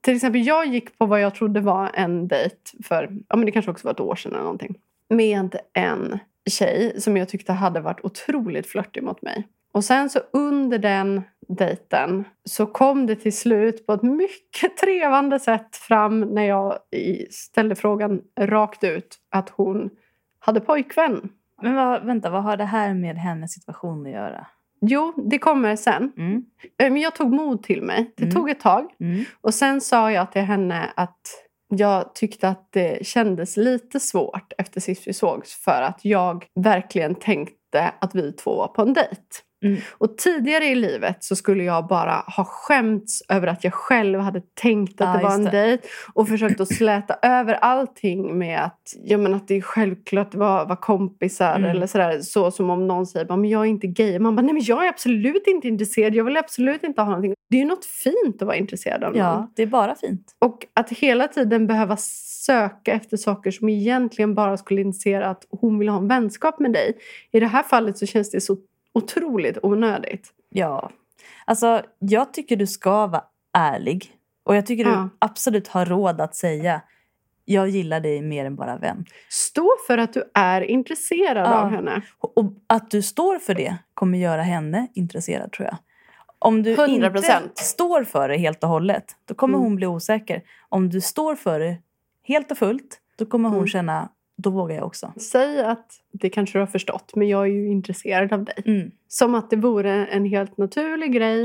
Till 0.00 0.14
exempel, 0.14 0.46
jag 0.46 0.66
gick 0.66 0.98
på 0.98 1.06
vad 1.06 1.20
jag 1.20 1.34
trodde 1.34 1.60
var 1.60 1.90
en 1.94 2.28
dejt 2.28 2.56
för, 2.84 3.08
ja 3.28 3.36
men 3.36 3.46
det 3.46 3.52
kanske 3.52 3.70
också 3.70 3.86
var 3.86 3.92
ett 3.92 4.00
år 4.00 4.16
sedan 4.16 4.32
eller 4.32 4.42
någonting. 4.42 4.76
Med 5.08 5.56
en 5.72 6.18
tjej 6.50 7.00
som 7.00 7.16
jag 7.16 7.28
tyckte 7.28 7.52
hade 7.52 7.80
varit 7.80 8.04
otroligt 8.04 8.66
flörtig 8.66 9.02
mot 9.02 9.22
mig. 9.22 9.48
Och 9.72 9.84
sen 9.84 10.10
så 10.10 10.20
under 10.32 10.78
den 10.78 11.22
dejten 11.48 12.24
så 12.44 12.66
kom 12.66 13.06
det 13.06 13.16
till 13.16 13.36
slut 13.36 13.86
på 13.86 13.92
ett 13.92 14.02
mycket 14.02 14.76
trevande 14.80 15.40
sätt 15.40 15.76
fram 15.76 16.20
när 16.20 16.44
jag 16.44 16.78
ställde 17.30 17.74
frågan 17.74 18.20
rakt 18.40 18.84
ut 18.84 19.16
att 19.30 19.48
hon 19.50 19.90
hade 20.38 20.60
pojkvän. 20.60 21.28
Men 21.62 21.74
vad, 21.74 22.06
vänta, 22.06 22.30
vad 22.30 22.42
har 22.42 22.56
det 22.56 22.64
här 22.64 22.94
med 22.94 23.16
hennes 23.16 23.52
situation 23.52 24.06
att 24.06 24.12
göra? 24.12 24.46
Jo, 24.80 25.12
det 25.30 25.38
kommer 25.38 25.76
sen. 25.76 26.12
Mm. 26.16 26.44
Men 26.78 26.96
jag 26.96 27.14
tog 27.14 27.32
mod 27.32 27.62
till 27.62 27.82
mig. 27.82 28.12
Det 28.16 28.22
Mm. 28.22 28.34
tog 28.34 28.50
ett 28.50 28.60
tag. 28.60 28.90
Mm. 29.00 29.24
Och 29.40 29.54
sen 29.54 29.80
sa 29.80 30.12
jag 30.12 30.32
till 30.32 30.42
henne 30.42 30.92
att 30.96 31.20
jag 31.68 32.14
tyckte 32.14 32.48
att 32.48 32.68
det 32.72 33.06
kändes 33.06 33.56
lite 33.56 34.00
svårt 34.00 34.52
efter 34.58 34.80
sist 34.80 35.06
vi 35.06 35.12
sågs 35.12 35.54
för 35.54 35.82
att 35.82 36.04
jag 36.04 36.46
verkligen 36.60 37.14
tänkte 37.14 37.92
att 38.00 38.14
vi 38.14 38.32
två 38.32 38.56
var 38.56 38.68
på 38.68 38.82
en 38.82 38.92
dejt. 38.92 39.22
Mm. 39.64 39.80
Och 39.98 40.16
tidigare 40.18 40.64
i 40.64 40.74
livet 40.74 41.24
så 41.24 41.36
skulle 41.36 41.64
jag 41.64 41.86
bara 41.86 42.12
ha 42.36 42.44
skämts 42.44 43.22
över 43.28 43.46
att 43.46 43.64
jag 43.64 43.74
själv 43.74 44.20
hade 44.20 44.40
tänkt 44.54 45.00
att 45.00 45.08
Ja, 45.08 45.16
det 45.16 45.22
var 45.22 45.34
en 45.34 45.44
det. 45.44 45.50
dejt 45.50 45.88
och 46.14 46.28
försökt 46.28 46.60
att 46.60 46.74
släta 46.74 47.14
över 47.22 47.54
allting 47.54 48.38
med 48.38 48.60
att, 48.64 48.92
ja, 49.04 49.18
men 49.18 49.34
att 49.34 49.48
det 49.48 49.54
är 49.56 49.60
självklart 49.60 50.34
var, 50.34 50.66
var 50.66 50.76
kompisar 50.76 51.56
Mm. 51.56 51.70
eller 51.70 51.86
sådär. 51.86 52.20
Så 52.20 52.50
som 52.50 52.70
om 52.70 52.86
någon 52.86 53.06
säger 53.06 53.36
men 53.36 53.44
jag 53.50 53.60
är 53.62 53.68
inte 53.70 53.86
gay. 53.86 54.18
Man 54.18 54.36
bara, 54.36 54.42
nej 54.42 54.52
men 54.54 54.62
jag 54.64 54.84
är 54.84 54.88
absolut 54.88 55.46
inte 55.46 55.68
intresserad. 55.68 56.14
Jag 56.14 56.24
vill 56.24 56.36
absolut 56.36 56.84
inte 56.84 57.00
ha 57.00 57.06
någonting. 57.06 57.34
Det 57.50 57.56
är 57.56 57.60
ju 57.60 57.66
något 57.66 57.84
fint 57.84 58.42
att 58.42 58.46
vara 58.46 58.56
intresserad 58.56 59.04
av 59.04 59.10
någon. 59.12 59.20
Ja, 59.20 59.50
det 59.56 59.62
är 59.62 59.66
bara 59.66 59.94
fint. 59.94 60.34
Och 60.38 60.66
att 60.74 60.90
hela 60.90 61.28
tiden 61.28 61.66
behöva 61.66 61.96
söka 61.96 62.92
efter 62.92 63.16
saker 63.16 63.50
som 63.50 63.68
egentligen 63.68 64.34
bara 64.34 64.56
skulle 64.56 64.80
indicera 64.80 65.26
att 65.30 65.46
hon 65.50 65.78
vill 65.78 65.88
ha 65.88 65.98
en 65.98 66.08
vänskap 66.08 66.58
med 66.58 66.72
dig. 66.72 66.92
I 67.32 67.40
det 67.40 67.46
här 67.46 67.62
fallet 67.62 67.98
så 67.98 68.06
känns 68.06 68.30
det 68.30 68.40
så 68.40 68.56
otroligt 68.94 69.58
onödigt. 69.62 70.32
Ja. 70.48 70.90
Alltså, 71.44 71.82
jag 71.98 72.32
tycker 72.32 72.56
du 72.56 72.66
ska 72.66 73.06
vara 73.06 73.24
ärlig. 73.52 74.10
Och 74.44 74.56
jag 74.56 74.66
tycker 74.66 74.84
Ja. 74.84 74.90
du 74.90 75.08
absolut 75.18 75.68
har 75.68 75.86
råd 75.86 76.20
att 76.20 76.34
säga 76.36 76.80
jag 77.46 77.68
gillar 77.68 78.00
dig 78.00 78.22
mer 78.22 78.44
än 78.44 78.56
bara 78.56 78.76
vän. 78.76 79.04
Stå 79.28 79.70
för 79.86 79.98
att 79.98 80.12
du 80.12 80.30
är 80.34 80.60
intresserad 80.60 81.46
Ja. 81.46 81.54
av 81.54 81.68
henne. 81.70 82.02
Och 82.20 82.52
att 82.66 82.90
du 82.90 83.02
står 83.02 83.38
för 83.38 83.54
det 83.54 83.76
kommer 83.94 84.18
göra 84.18 84.42
henne 84.42 84.88
intresserad 84.94 85.52
tror 85.52 85.68
jag. 85.68 85.76
Om 86.38 86.62
du 86.62 86.74
100%. 86.76 87.42
inte 87.42 87.62
står 87.62 88.04
för 88.04 88.28
det 88.28 88.36
helt 88.36 88.62
och 88.64 88.68
hållet, 88.70 89.04
då 89.24 89.34
kommer 89.34 89.54
Mm. 89.54 89.64
hon 89.64 89.76
bli 89.76 89.86
osäker. 89.86 90.42
Om 90.68 90.88
du 90.90 91.00
står 91.00 91.34
för 91.34 91.60
det 91.60 91.76
helt 92.22 92.50
och 92.50 92.58
fullt, 92.58 93.00
då 93.16 93.26
kommer 93.26 93.48
hon 93.48 93.58
Mm. 93.58 93.68
känna, 93.68 94.08
då 94.36 94.50
vågar 94.50 94.76
jag 94.76 94.86
också. 94.86 95.12
Säg 95.16 95.60
att 95.64 95.86
det 96.12 96.30
kanske 96.30 96.58
du 96.58 96.60
har 96.62 96.66
förstått, 96.66 97.12
men 97.16 97.28
jag 97.28 97.42
är 97.42 97.50
ju 97.52 97.68
intresserad 97.68 98.32
av 98.32 98.44
dig. 98.44 98.54
Mm. 98.66 98.90
Som 99.08 99.34
att 99.34 99.50
det 99.50 99.56
vore 99.56 100.06
en 100.06 100.24
helt 100.24 100.56
naturlig 100.58 101.12
grej. 101.12 101.44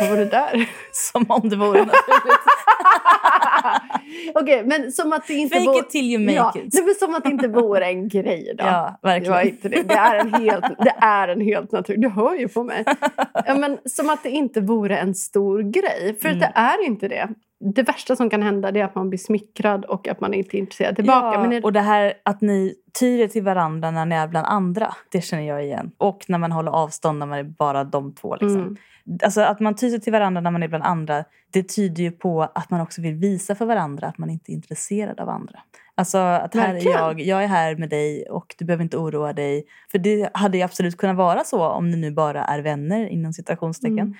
Vad 0.00 0.10
var 0.10 0.16
det 0.16 0.24
där? 0.24 0.68
Som 0.92 1.24
om 1.28 1.48
det 1.48 1.56
vore 1.56 1.78
naturligt. 1.78 2.38
Okej, 4.34 4.62
men 4.64 4.92
som 4.92 5.12
att 5.12 5.26
det 5.26 5.34
inte 5.34 5.56
Fake 5.56 5.66
vore... 5.66 5.78
it 5.78 5.90
till 5.90 6.04
you 6.04 6.18
make 6.24 6.36
ja, 6.36 6.52
it. 6.56 6.74
nej, 6.74 6.84
men 6.84 6.94
som 6.94 7.14
att 7.14 7.24
det 7.24 7.30
inte 7.30 7.48
vore 7.48 7.86
en 7.86 8.08
grej 8.08 8.54
då. 8.58 8.64
Ja, 8.64 8.98
Det 9.02 9.08
verkligen. 9.08 9.48
inte 9.48 9.68
det. 9.68 9.82
Det 9.82 9.94
är 9.94 10.18
en 10.18 10.34
helt, 10.34 10.64
det 10.78 10.94
är 11.00 11.28
en 11.28 11.40
helt 11.40 11.72
naturlig... 11.72 12.02
Du 12.02 12.08
hör 12.08 12.34
ju 12.34 12.48
på 12.48 12.64
mig. 12.64 12.84
Ja, 13.46 13.54
men 13.54 13.78
som 13.84 14.10
att 14.10 14.22
det 14.22 14.30
inte 14.30 14.60
vore 14.60 14.96
en 14.98 15.14
stor 15.14 15.62
grej. 15.62 16.16
För 16.22 16.28
att 16.28 16.34
Mm. 16.34 16.38
det 16.38 16.52
är 16.54 16.86
inte 16.86 17.08
det. 17.08 17.28
Det 17.64 17.82
värsta 17.82 18.16
som 18.16 18.30
kan 18.30 18.42
hända 18.42 18.68
är 18.68 18.84
att 18.84 18.94
man 18.94 19.08
blir 19.08 19.18
smickrad 19.18 19.84
och 19.84 20.08
att 20.08 20.20
man 20.20 20.34
inte 20.34 20.56
är 20.56 20.58
intresserad 20.58 20.96
tillbaka. 20.96 21.40
Ja, 21.40 21.46
det, 21.48 21.60
och 21.60 21.72
det 21.72 21.80
här 21.80 22.14
att 22.22 22.40
ni 22.40 22.74
tyr 23.00 23.20
er 23.20 23.28
till 23.28 23.42
varandra 23.42 23.90
när 23.90 24.06
ni 24.06 24.14
är 24.14 24.28
bland 24.28 24.46
andra, 24.46 24.94
det 25.10 25.20
känner 25.20 25.42
jag 25.42 25.64
igen. 25.64 25.90
Och 25.98 26.24
när 26.28 26.38
man 26.38 26.52
håller 26.52 26.70
avstånd 26.70 27.18
när 27.18 27.26
man 27.26 27.38
är 27.38 27.42
bara 27.42 27.84
de 27.84 28.14
två. 28.14 28.36
Liksom. 28.36 28.60
Mm. 28.60 28.76
Alltså 29.22 29.40
att 29.40 29.60
man 29.60 29.76
tyr 29.76 29.90
sig 29.90 30.00
till 30.00 30.12
varandra 30.12 30.40
när 30.40 30.50
man 30.50 30.62
är 30.62 30.68
bland 30.68 30.84
andra, 30.84 31.24
det 31.52 31.62
tyder 31.62 32.02
ju 32.02 32.10
på 32.10 32.42
att 32.42 32.70
man 32.70 32.80
också 32.80 33.02
vill 33.02 33.14
visa 33.14 33.54
för 33.54 33.66
varandra 33.66 34.06
att 34.06 34.18
man 34.18 34.30
inte 34.30 34.52
är 34.52 34.54
intresserad 34.54 35.20
av 35.20 35.28
andra. 35.28 35.58
Alltså 35.94 36.18
att 36.18 36.54
här 36.54 36.68
är 36.68 36.72
Verkligen. 36.72 36.98
jag, 36.98 37.20
jag 37.20 37.44
är 37.44 37.46
här 37.46 37.76
med 37.76 37.90
dig 37.90 38.26
och 38.30 38.54
du 38.58 38.64
behöver 38.64 38.84
inte 38.84 38.96
oroa 38.96 39.32
dig. 39.32 39.64
För 39.90 39.98
det 39.98 40.30
hade 40.34 40.56
ju 40.56 40.62
absolut 40.62 40.96
kunnat 40.96 41.16
vara 41.16 41.44
så 41.44 41.66
om 41.66 41.90
ni 41.90 41.96
nu 41.96 42.10
bara 42.10 42.44
är 42.44 42.60
vänner 42.60 43.06
inom 43.06 43.32
citationstecken. 43.32 43.98
Mm. 43.98 44.14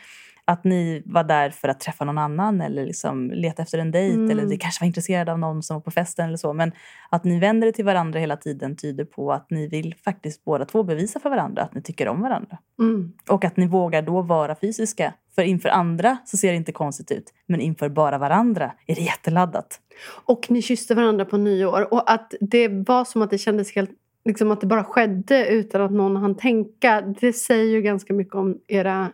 Att 0.46 0.64
ni 0.64 1.02
var 1.06 1.24
där 1.24 1.50
för 1.50 1.68
att 1.68 1.80
träffa 1.80 2.04
någon 2.04 2.18
annan 2.18 2.60
eller 2.60 2.86
liksom 2.86 3.30
leta 3.30 3.62
efter 3.62 3.78
en 3.78 3.90
dejt 3.90 4.14
Mm. 4.14 4.30
eller 4.30 4.44
ni 4.44 4.56
kanske 4.56 4.82
var 4.82 4.86
intresserade 4.86 5.32
av 5.32 5.38
någon 5.38 5.62
som 5.62 5.74
var 5.74 5.80
på 5.80 5.90
festen 5.90 6.26
eller 6.26 6.36
så. 6.36 6.52
Men 6.52 6.72
att 7.10 7.24
ni 7.24 7.38
vänder 7.38 7.68
er 7.68 7.72
till 7.72 7.84
varandra 7.84 8.20
hela 8.20 8.36
tiden 8.36 8.76
tyder 8.76 9.04
på 9.04 9.32
att 9.32 9.50
ni 9.50 9.68
vill 9.68 9.94
faktiskt 10.04 10.44
båda 10.44 10.64
två 10.64 10.82
bevisa 10.82 11.20
för 11.20 11.30
varandra 11.30 11.62
att 11.62 11.74
ni 11.74 11.82
tycker 11.82 12.08
om 12.08 12.20
varandra. 12.22 12.58
Mm. 12.78 13.12
Och 13.28 13.44
att 13.44 13.56
ni 13.56 13.66
vågar 13.66 14.02
då 14.02 14.22
vara 14.22 14.56
fysiska. 14.60 15.14
För 15.34 15.42
inför 15.42 15.68
andra 15.68 16.16
så 16.24 16.36
ser 16.36 16.50
det 16.50 16.56
inte 16.56 16.72
konstigt 16.72 17.10
ut. 17.10 17.32
Men 17.46 17.60
inför 17.60 17.88
bara 17.88 18.18
varandra 18.18 18.72
är 18.86 18.94
det 18.94 19.00
jätteladdat. 19.00 19.80
Och 20.24 20.46
ni 20.50 20.62
kysste 20.62 20.94
varandra 20.94 21.24
på 21.24 21.36
nyår. 21.36 21.94
Och 21.94 22.10
att 22.10 22.34
det 22.40 22.68
var 22.68 23.04
som 23.04 23.22
att 23.22 23.30
det 23.30 23.38
kändes 23.38 23.74
helt... 23.74 23.90
Liksom 24.24 24.50
att 24.50 24.60
det 24.60 24.66
bara 24.66 24.84
skedde 24.84 25.46
utan 25.46 25.82
att 25.82 25.92
någon 25.92 26.16
hann 26.16 26.34
tänka. 26.34 27.00
Det 27.20 27.32
säger 27.32 27.72
ju 27.72 27.82
ganska 27.82 28.14
mycket 28.14 28.34
om 28.34 28.58
era 28.68 29.10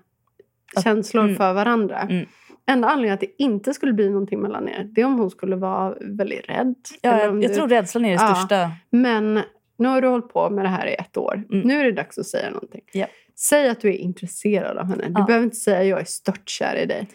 känslor 0.82 1.24
mm. 1.24 1.36
för 1.36 1.52
varandra. 1.52 1.98
Mm. 2.00 2.26
Enda 2.66 2.88
anledningen 2.88 3.14
att 3.14 3.20
det 3.20 3.42
inte 3.42 3.74
skulle 3.74 3.92
bli 3.92 4.08
någonting 4.10 4.40
mellan 4.40 4.68
er 4.68 4.84
det 4.94 5.00
är 5.00 5.04
om 5.04 5.18
hon 5.18 5.30
skulle 5.30 5.56
vara 5.56 5.94
väldigt 6.00 6.48
rädd. 6.48 6.74
Ja, 7.02 7.18
jag, 7.20 7.42
jag 7.42 7.50
du- 7.50 7.54
tror 7.54 7.68
rädslan 7.68 8.04
är 8.04 8.08
det 8.08 8.14
Ja. 8.24 8.34
största. 8.34 8.70
Men 8.90 9.34
nu 9.78 9.88
har 9.88 10.00
du 10.02 10.08
hållit 10.08 10.28
på 10.32 10.50
med 10.50 10.64
det 10.64 10.68
här 10.68 10.86
i 10.86 10.94
ett 10.94 11.16
år. 11.16 11.42
Mm. 11.52 11.68
Nu 11.68 11.80
är 11.80 11.84
det 11.84 11.92
dags 11.92 12.18
att 12.18 12.26
säga 12.26 12.50
någonting. 12.50 12.80
Ja. 12.92 13.06
Säg 13.38 13.68
att 13.68 13.80
du 13.80 13.88
är 13.88 13.92
intresserad 13.96 14.76
av 14.78 14.84
henne. 14.86 15.04
Du 15.06 15.12
Ja. 15.20 15.24
behöver 15.26 15.44
inte 15.44 15.56
säga 15.56 15.84
jag 15.84 16.00
är 16.00 16.04
störtkär 16.04 16.76
i 16.76 16.86
dig. 16.86 17.08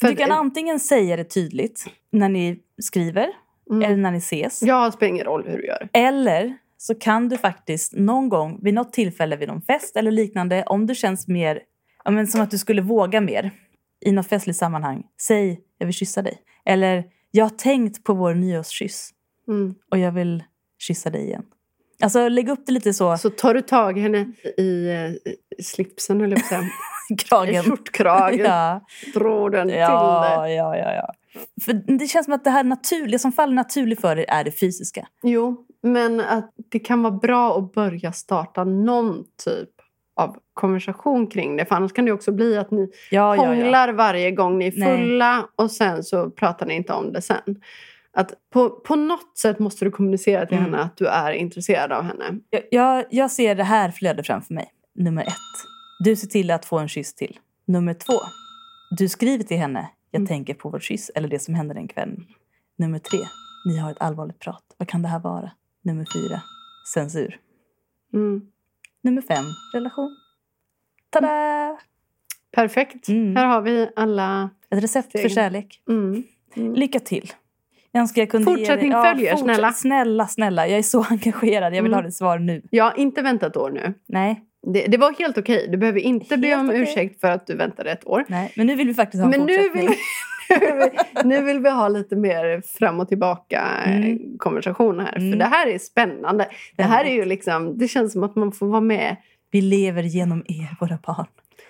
För 0.00 0.06
Du 0.06 0.12
att- 0.12 0.18
kan 0.18 0.30
antingen 0.32 0.80
säga 0.80 1.16
det 1.16 1.24
tydligt 1.24 1.86
när 2.12 2.28
ni 2.28 2.58
skriver 2.82 3.28
Mm. 3.70 3.82
eller 3.82 3.96
när 3.96 4.10
ni 4.10 4.18
ses. 4.18 4.62
Jag 4.62 4.92
spelar 4.94 5.10
ingen 5.12 5.24
roll 5.24 5.44
hur 5.48 5.58
du 5.58 5.66
gör. 5.66 5.88
Eller 5.92 6.56
så 6.78 6.94
kan 6.94 7.28
du 7.28 7.36
faktiskt 7.38 7.92
någon 7.96 8.28
gång 8.28 8.60
vid 8.62 8.74
något 8.74 8.92
tillfälle 8.92 9.36
vid 9.36 9.48
någon 9.48 9.62
fest 9.62 9.96
eller 9.96 10.10
liknande 10.10 10.64
om 10.66 10.86
du 10.86 10.94
känns 10.94 11.28
mer 11.28 11.60
ja, 12.06 12.10
men 12.12 12.26
som 12.26 12.40
att 12.40 12.50
du 12.50 12.58
skulle 12.58 12.82
våga 12.82 13.20
mer 13.20 13.50
i 14.06 14.12
något 14.12 14.26
festligt 14.26 14.58
sammanhang. 14.58 15.02
Säg 15.22 15.60
jag 15.78 15.86
vill 15.86 15.94
kyssa 15.94 16.22
dig. 16.22 16.38
Eller 16.64 17.04
jag 17.30 17.44
har 17.44 17.50
tänkt 17.50 18.04
på 18.04 18.14
vår 18.14 18.34
nyårskyss 18.34 19.10
Mm. 19.48 19.74
och 19.90 19.98
jag 19.98 20.12
vill 20.12 20.44
kyssa 20.78 21.10
dig 21.10 21.22
igen. 21.26 21.42
Alltså 22.02 22.28
lägg 22.28 22.48
upp 22.48 22.66
det 22.66 22.72
lite 22.72 22.94
så. 22.94 23.16
Så 23.18 23.30
tar 23.30 23.54
du 23.54 23.60
tag 23.60 23.98
i 23.98 24.00
henne 24.00 24.32
i 24.58 24.88
eh, 24.88 25.32
slipsen 25.62 26.20
eller 26.20 26.36
I 27.10 27.16
kragen. 27.16 27.64
skjortkragen. 27.64 28.40
Ja, 28.46 28.80
Drar 29.14 29.50
den 29.50 29.68
till 29.68 29.76
ja, 29.76 30.40
dig. 30.42 30.54
ja, 30.54 30.76
ja, 30.76 30.92
ja. 30.94 31.12
För 31.64 31.72
det 31.98 32.06
känns 32.06 32.24
som 32.24 32.34
att 32.34 32.44
det 32.44 32.50
här 32.50 32.64
naturliga 32.64 33.18
som 33.18 33.32
faller 33.32 33.54
naturligt 33.54 34.00
för 34.00 34.18
er 34.18 34.24
är 34.28 34.44
det 34.44 34.52
fysiska. 34.52 35.08
Jo, 35.22 35.64
Men 35.82 36.20
att 36.20 36.50
det 36.70 36.78
kan 36.78 37.02
vara 37.02 37.12
bra 37.14 37.58
att 37.58 37.72
börja 37.72 38.12
starta 38.12 38.64
någon 38.64 39.24
typ 39.44 39.70
av 40.16 40.36
konversation 40.54 41.26
kring 41.26 41.56
det. 41.56 41.64
För 41.64 41.74
annars 41.74 41.92
kan 41.92 42.04
det 42.04 42.12
också 42.12 42.32
bli 42.32 42.56
att 42.58 42.70
ni 42.70 42.80
Ja, 42.80 42.90
ja, 43.10 43.36
ja. 43.36 43.48
hånglar 43.48 43.92
varje 43.92 44.30
gång 44.30 44.58
ni 44.58 44.66
är 44.66 44.72
Nej. 44.76 44.96
fulla 44.98 45.48
och 45.56 45.70
sen 45.70 46.04
så 46.04 46.30
pratar 46.30 46.66
ni 46.66 46.74
inte 46.74 46.92
om 46.92 47.12
det 47.12 47.22
sen. 47.22 47.60
Att 48.12 48.32
på, 48.52 48.70
på 48.70 48.96
något 48.96 49.38
sätt 49.38 49.58
måste 49.58 49.84
du 49.84 49.90
kommunicera 49.90 50.46
till 50.46 50.56
Mm. 50.58 50.70
henne 50.72 50.82
att 50.84 50.96
du 50.96 51.06
är 51.06 51.32
intresserad 51.32 51.92
av 51.92 52.02
henne. 52.04 52.24
Jag, 52.50 52.62
jag, 52.70 53.04
jag 53.10 53.30
ser 53.30 53.54
det 53.54 53.64
här 53.64 53.90
flöda 53.90 54.22
framför 54.22 54.54
mig. 54.54 54.68
Nummer 54.94 55.22
ett. 55.22 55.34
Du 56.04 56.16
ser 56.16 56.26
till 56.28 56.50
att 56.50 56.64
få 56.64 56.78
en 56.78 56.88
kyss 56.88 57.14
till. 57.14 57.38
Nummer 57.66 57.94
två. 57.94 58.12
Du 58.98 59.08
skriver 59.08 59.44
till 59.44 59.56
henne. 59.58 59.88
Jag 60.10 60.18
Mm. 60.18 60.26
tänker 60.28 60.54
på 60.54 60.68
vår 60.68 60.80
kyss 60.80 61.10
eller 61.14 61.28
det 61.28 61.38
som 61.38 61.54
hände 61.54 61.74
den 61.74 61.88
kvällen. 61.88 62.24
Nummer 62.78 62.98
tre. 62.98 63.18
Ni 63.68 63.78
har 63.78 63.90
ett 63.90 64.00
allvarligt 64.00 64.38
prat. 64.38 64.62
Vad 64.76 64.88
kan 64.88 65.02
det 65.02 65.08
här 65.08 65.18
vara? 65.20 65.50
Nummer 65.82 66.06
fyra. 66.14 66.40
Censur. 66.94 67.38
Mm. 68.14 68.42
Nummer 69.06 69.22
fem. 69.22 69.44
Relation. 69.74 70.16
Tada! 71.10 71.76
Perfekt. 72.54 73.08
Mm. 73.08 73.36
Här 73.36 73.46
har 73.46 73.60
vi 73.62 73.88
alla... 73.96 74.50
Ett 74.70 74.82
recept 74.82 75.12
för 75.12 75.18
Steg. 75.18 75.32
kärlek. 75.32 75.80
Mm. 75.88 76.22
Mm. 76.56 76.74
Lycka 76.74 77.00
till. 77.00 77.32
Jag 77.92 78.00
önskar 78.00 78.22
jag 78.22 78.30
kunde 78.30 78.44
Fortsättning 78.44 78.90
ge 78.90 78.96
dig... 78.96 79.12
följer, 79.12 79.30
fortsätt- 79.32 79.44
snälla. 79.44 79.72
Snälla, 79.72 80.26
snälla. 80.26 80.68
Jag 80.68 80.78
är 80.78 80.82
så 80.82 81.02
engagerad. 81.10 81.74
Jag 81.74 81.82
vill 81.82 81.92
Mm. 81.92 82.02
ha 82.04 82.08
ett 82.08 82.14
svar 82.14 82.38
nu. 82.38 82.62
Har 82.80 82.98
inte 82.98 83.22
väntat 83.22 83.50
ett 83.50 83.56
år 83.56 83.70
nu. 83.70 83.94
Nej, 84.06 84.42
Det, 84.72 84.86
det 84.86 84.96
var 84.98 85.12
helt 85.18 85.38
okej. 85.38 85.68
Du 85.70 85.76
behöver 85.76 86.00
inte 86.00 86.36
be 86.36 86.48
Helt 86.48 86.60
om 86.60 86.68
okej. 86.68 86.80
ursäkt 86.82 87.20
för 87.20 87.28
att 87.30 87.46
du 87.46 87.56
väntade 87.56 87.90
ett 87.90 88.06
år. 88.06 88.24
nej. 88.28 88.52
Men 88.56 88.66
nu 88.66 88.74
vill 88.74 88.86
vi 88.88 88.94
faktiskt 88.94 89.22
ha 89.22 89.24
en 89.24 89.30
Men 89.30 89.40
fortsättning. 89.40 89.72
nu, 89.74 89.80
vill, 89.88 89.96
nu 91.24 91.42
vill 91.42 91.58
vi 91.60 91.70
ha 91.70 91.88
lite 91.88 92.16
mer 92.16 92.60
fram 92.78 93.00
och 93.00 93.08
tillbaka 93.08 93.64
eh, 93.86 93.96
Mm. 93.96 94.38
konversation 94.38 95.00
här. 95.00 95.12
För 95.12 95.18
Mm. 95.20 95.38
det 95.38 95.44
här 95.44 95.66
är 95.66 95.78
spännande. 95.78 96.48
Det 96.76 96.82
här 96.82 97.04
är 97.04 97.12
ju 97.14 97.24
liksom, 97.24 97.78
det 97.78 97.88
känns 97.88 98.12
som 98.12 98.24
att 98.24 98.36
man 98.36 98.52
får 98.52 98.66
vara 98.66 98.80
med. 98.80 99.16
Vi 99.50 99.60
lever 99.60 100.02
genom 100.02 100.38
er, 100.48 100.76
våra 100.80 100.98
barn. 101.06 101.26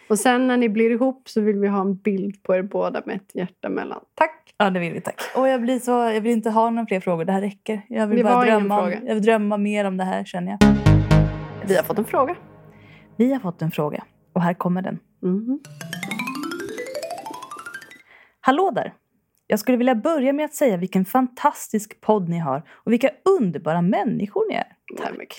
Och 0.09 0.19
sen 0.19 0.47
när 0.47 0.57
ni 0.57 0.69
blir 0.69 0.91
ihop 0.91 1.29
så 1.29 1.41
vill 1.41 1.59
vi 1.59 1.69
ha 1.69 1.81
en 1.81 1.97
bild 1.97 2.43
på 2.43 2.55
er 2.55 2.63
båda 2.63 3.03
med 3.07 3.17
ett 3.17 3.31
hjärta 3.35 3.69
mellan. 3.69 4.01
Tack! 4.15 4.43
Ja, 4.59 4.71
det 4.71 4.81
vill 4.81 4.93
vi. 4.93 5.01
Tack. 5.01 5.21
Och 5.37 5.49
jag, 5.49 5.63
blir 5.63 5.79
så, 5.79 5.91
jag 5.91 6.21
vill 6.21 6.33
inte 6.33 6.51
ha 6.51 6.71
några 6.71 6.87
fler 6.87 7.01
frågor. 7.01 7.25
Det 7.25 7.33
här 7.33 7.41
räcker. 7.41 7.83
Jag 7.89 8.07
vill 8.07 8.19
Det 8.19 8.25
bara 8.25 8.45
drömma, 8.45 8.83
om, 8.83 8.93
jag 9.07 9.15
vill 9.15 9.23
drömma 9.23 9.57
mer 9.57 9.85
om 9.85 9.97
det 9.97 10.05
här, 10.05 10.25
känner 10.25 10.51
jag. 10.61 10.75
Vi 11.69 11.77
har 11.77 11.83
fått 11.83 11.99
en 11.99 12.05
fråga. 12.05 12.35
Vi 13.17 13.33
har 13.33 13.41
fått 13.41 13.63
en 13.63 13.71
fråga. 13.71 14.05
Och 14.33 14.43
här 14.43 14.55
kommer 14.55 14.83
den. 14.83 14.99
Mhm. 15.23 15.61
Hallå 18.47 18.71
där! 18.71 18.95
Jag 19.47 19.59
skulle 19.59 19.77
vilja 19.77 19.95
börja 19.95 20.33
med 20.33 20.45
att 20.45 20.55
säga 20.55 20.77
vilken 20.77 21.05
fantastisk 21.05 22.01
podd 22.01 22.29
ni 22.29 22.39
har 22.39 22.63
och 22.71 22.93
vilka 22.93 23.11
underbara 23.39 23.83
människor 23.83 24.49
ni 24.49 24.55
är. 24.55 24.77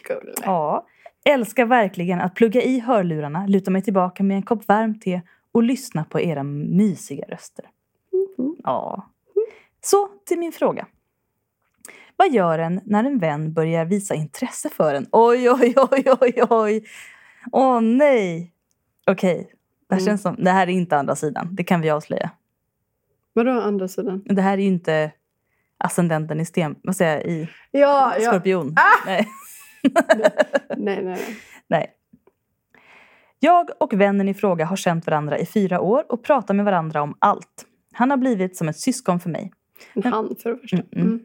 Gulle. 0.03 0.33
Ja, 0.43 0.87
älskar 1.25 1.65
verkligen 1.65 2.21
att 2.21 2.35
plugga 2.35 2.61
i 2.61 2.79
hörlurarna, 2.79 3.47
luta 3.47 3.71
mig 3.71 3.81
tillbaka 3.81 4.23
med 4.23 4.37
en 4.37 4.43
kopp 4.43 4.67
varmt 4.67 5.01
te 5.01 5.21
och 5.51 5.63
lyssna 5.63 6.03
på 6.03 6.21
era 6.21 6.43
mysiga 6.43 7.25
röster. 7.27 7.65
Mhm. 8.37 8.55
Ja. 8.63 9.09
Så 9.81 10.07
till 10.25 10.39
min 10.39 10.51
fråga. 10.51 10.87
Vad 12.15 12.31
gör 12.31 12.59
en 12.59 12.81
när 12.85 13.03
en 13.03 13.19
vän 13.19 13.53
börjar 13.53 13.85
visa 13.85 14.15
intresse 14.15 14.69
för 14.69 14.93
en? 14.93 15.07
Oj, 15.11 15.49
oj, 15.51 15.73
oj, 15.91 16.03
oj, 16.21 16.43
oj. 16.49 16.83
Åh 17.51 17.81
nej. 17.81 18.53
Okej, 19.07 19.53
det, 19.87 19.95
här 19.95 20.01
Mm. 20.01 20.05
känns 20.05 20.21
som, 20.21 20.35
det 20.43 20.51
här 20.51 20.67
är 20.67 20.71
inte 20.71 20.97
andra 20.97 21.15
sidan. 21.15 21.47
Det 21.51 21.63
kan 21.63 21.81
vi 21.81 21.89
avslöja. 21.89 22.31
Vadå 23.37 23.51
andra 23.51 23.87
sidan? 23.87 24.21
Det 24.25 24.41
här 24.41 24.53
är 24.53 24.61
ju 24.61 24.67
inte 24.67 25.11
ascendenten 25.77 26.39
i 26.39 26.45
sten, 26.45 26.75
vad 26.83 26.95
säger 26.95 27.15
jag, 27.15 27.25
i 27.25 27.49
Ja, 27.71 28.13
ja. 28.19 28.31
skorpion. 28.31 28.75
Nej. 29.05 29.27
Nej, 30.77 31.03
nej, 31.03 31.03
nej. 31.03 31.37
Nej. 31.67 31.91
Jag 33.39 33.69
och 33.79 33.93
vännen 33.93 34.29
i 34.29 34.33
fråga 34.33 34.65
har 34.65 34.75
känt 34.75 35.07
varandra 35.07 35.37
i 35.37 35.45
fyra 35.45 35.81
år 35.81 36.11
och 36.11 36.23
pratar 36.23 36.53
med 36.53 36.65
varandra 36.65 37.01
om 37.01 37.15
allt. 37.19 37.65
Han 37.93 38.09
har 38.09 38.17
blivit 38.17 38.57
som 38.57 38.69
ett 38.69 38.79
syskon 38.79 39.19
för 39.19 39.29
mig. 39.29 39.51
En 39.93 40.03
hand 40.03 40.39
för 40.39 40.49
det 40.49 40.57
första. 40.57 40.77
Mm, 40.77 40.87
mm. 40.91 41.07
Mm. 41.07 41.19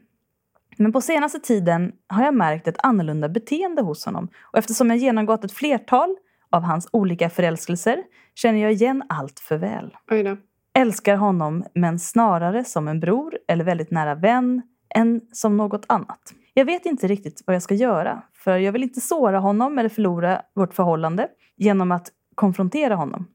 Men 0.77 0.93
på 0.93 1.01
senaste 1.01 1.39
tiden 1.39 1.93
har 2.09 2.25
jag 2.25 2.35
märkt 2.35 2.69
ett 2.69 2.77
annorlunda 2.83 3.29
beteende 3.29 3.83
hos 3.83 4.05
honom. 4.05 4.29
Och 4.41 4.59
eftersom 4.59 4.91
jag 4.91 4.99
genomgått 4.99 5.45
ett 5.45 5.53
flertal 5.53 6.17
av 6.51 6.63
hans 6.63 6.89
olika 6.93 7.31
förälskelser 7.31 8.03
känner 8.35 8.59
jag 8.59 8.73
igen 8.73 9.03
allt 9.09 9.41
för 9.41 9.57
väl. 9.57 9.97
Oj 10.11 10.23
då. 10.23 10.37
Älskar 10.75 11.17
honom, 11.17 11.65
men 11.75 11.99
snarare 11.99 12.65
som 12.65 12.89
en 12.89 13.01
bror 13.01 13.39
eller 13.49 13.65
väldigt 13.65 13.91
nära 13.91 14.15
vän 14.15 14.63
än 14.95 15.21
som 15.33 15.57
något 15.57 15.85
annat. 15.89 16.35
Jag 16.55 16.65
vet 16.65 16.87
inte 16.87 17.07
riktigt 17.07 17.43
vad 17.47 17.55
jag 17.57 17.63
ska 17.63 17.75
göra, 17.75 18.23
för 18.35 18.59
jag 18.59 18.73
vill 18.73 18.83
inte 18.83 19.01
såra 19.01 19.39
honom 19.39 19.79
eller 19.79 19.89
förlora 19.89 20.43
vårt 20.55 20.75
förhållande 20.75 21.29
genom 21.57 21.93
att 21.93 22.09
konfrontera 22.35 22.95
honom. 22.95 23.27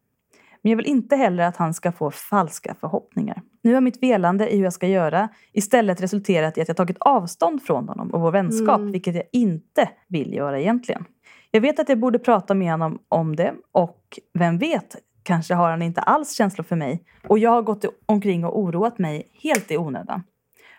Men 0.62 0.69
jag 0.69 0.78
vill 0.78 0.86
inte 0.86 1.15
heller 1.15 1.43
att 1.43 1.58
han 1.58 1.73
ska 1.73 1.91
få 1.91 2.12
falska 2.12 2.76
förhoppningar. 2.80 3.41
Nu 3.62 3.73
har 3.73 3.82
mitt 3.82 4.04
velande 4.04 4.50
i 4.50 4.58
hur 4.58 4.63
jag 4.63 4.73
ska 4.73 4.88
göra 4.88 5.30
istället 5.54 6.02
resulterat 6.02 6.58
i 6.58 6.62
att 6.62 6.67
jag 6.67 6.78
tagit 6.78 6.97
avstånd 7.00 7.63
från 7.63 7.88
honom 7.89 8.10
och 8.13 8.21
vår 8.21 8.32
vänskap, 8.32 8.80
Mm. 8.80 8.91
vilket 8.91 9.15
jag 9.15 9.23
inte 9.32 9.89
vill 10.08 10.34
göra 10.34 10.60
egentligen. 10.60 11.06
Jag 11.52 11.62
vet 11.62 11.80
att 11.80 11.89
jag 11.89 12.00
borde 12.00 12.19
prata 12.19 12.54
med 12.54 12.71
honom 12.71 13.00
om 13.10 13.36
det 13.36 13.54
och 13.71 14.19
vem 14.34 14.58
vet, 14.58 14.95
kanske 15.28 15.54
har 15.54 15.70
han 15.70 15.82
inte 15.82 16.02
alls 16.02 16.34
känslor 16.34 16.63
för 16.63 16.76
mig 16.76 17.04
och 17.28 17.40
jag 17.40 17.52
har 17.52 17.62
gått 17.62 17.86
omkring 18.06 18.46
och 18.46 18.60
oroat 18.60 18.98
mig 19.00 19.28
helt 19.44 19.72
i 19.72 19.78
onödan. 19.78 20.24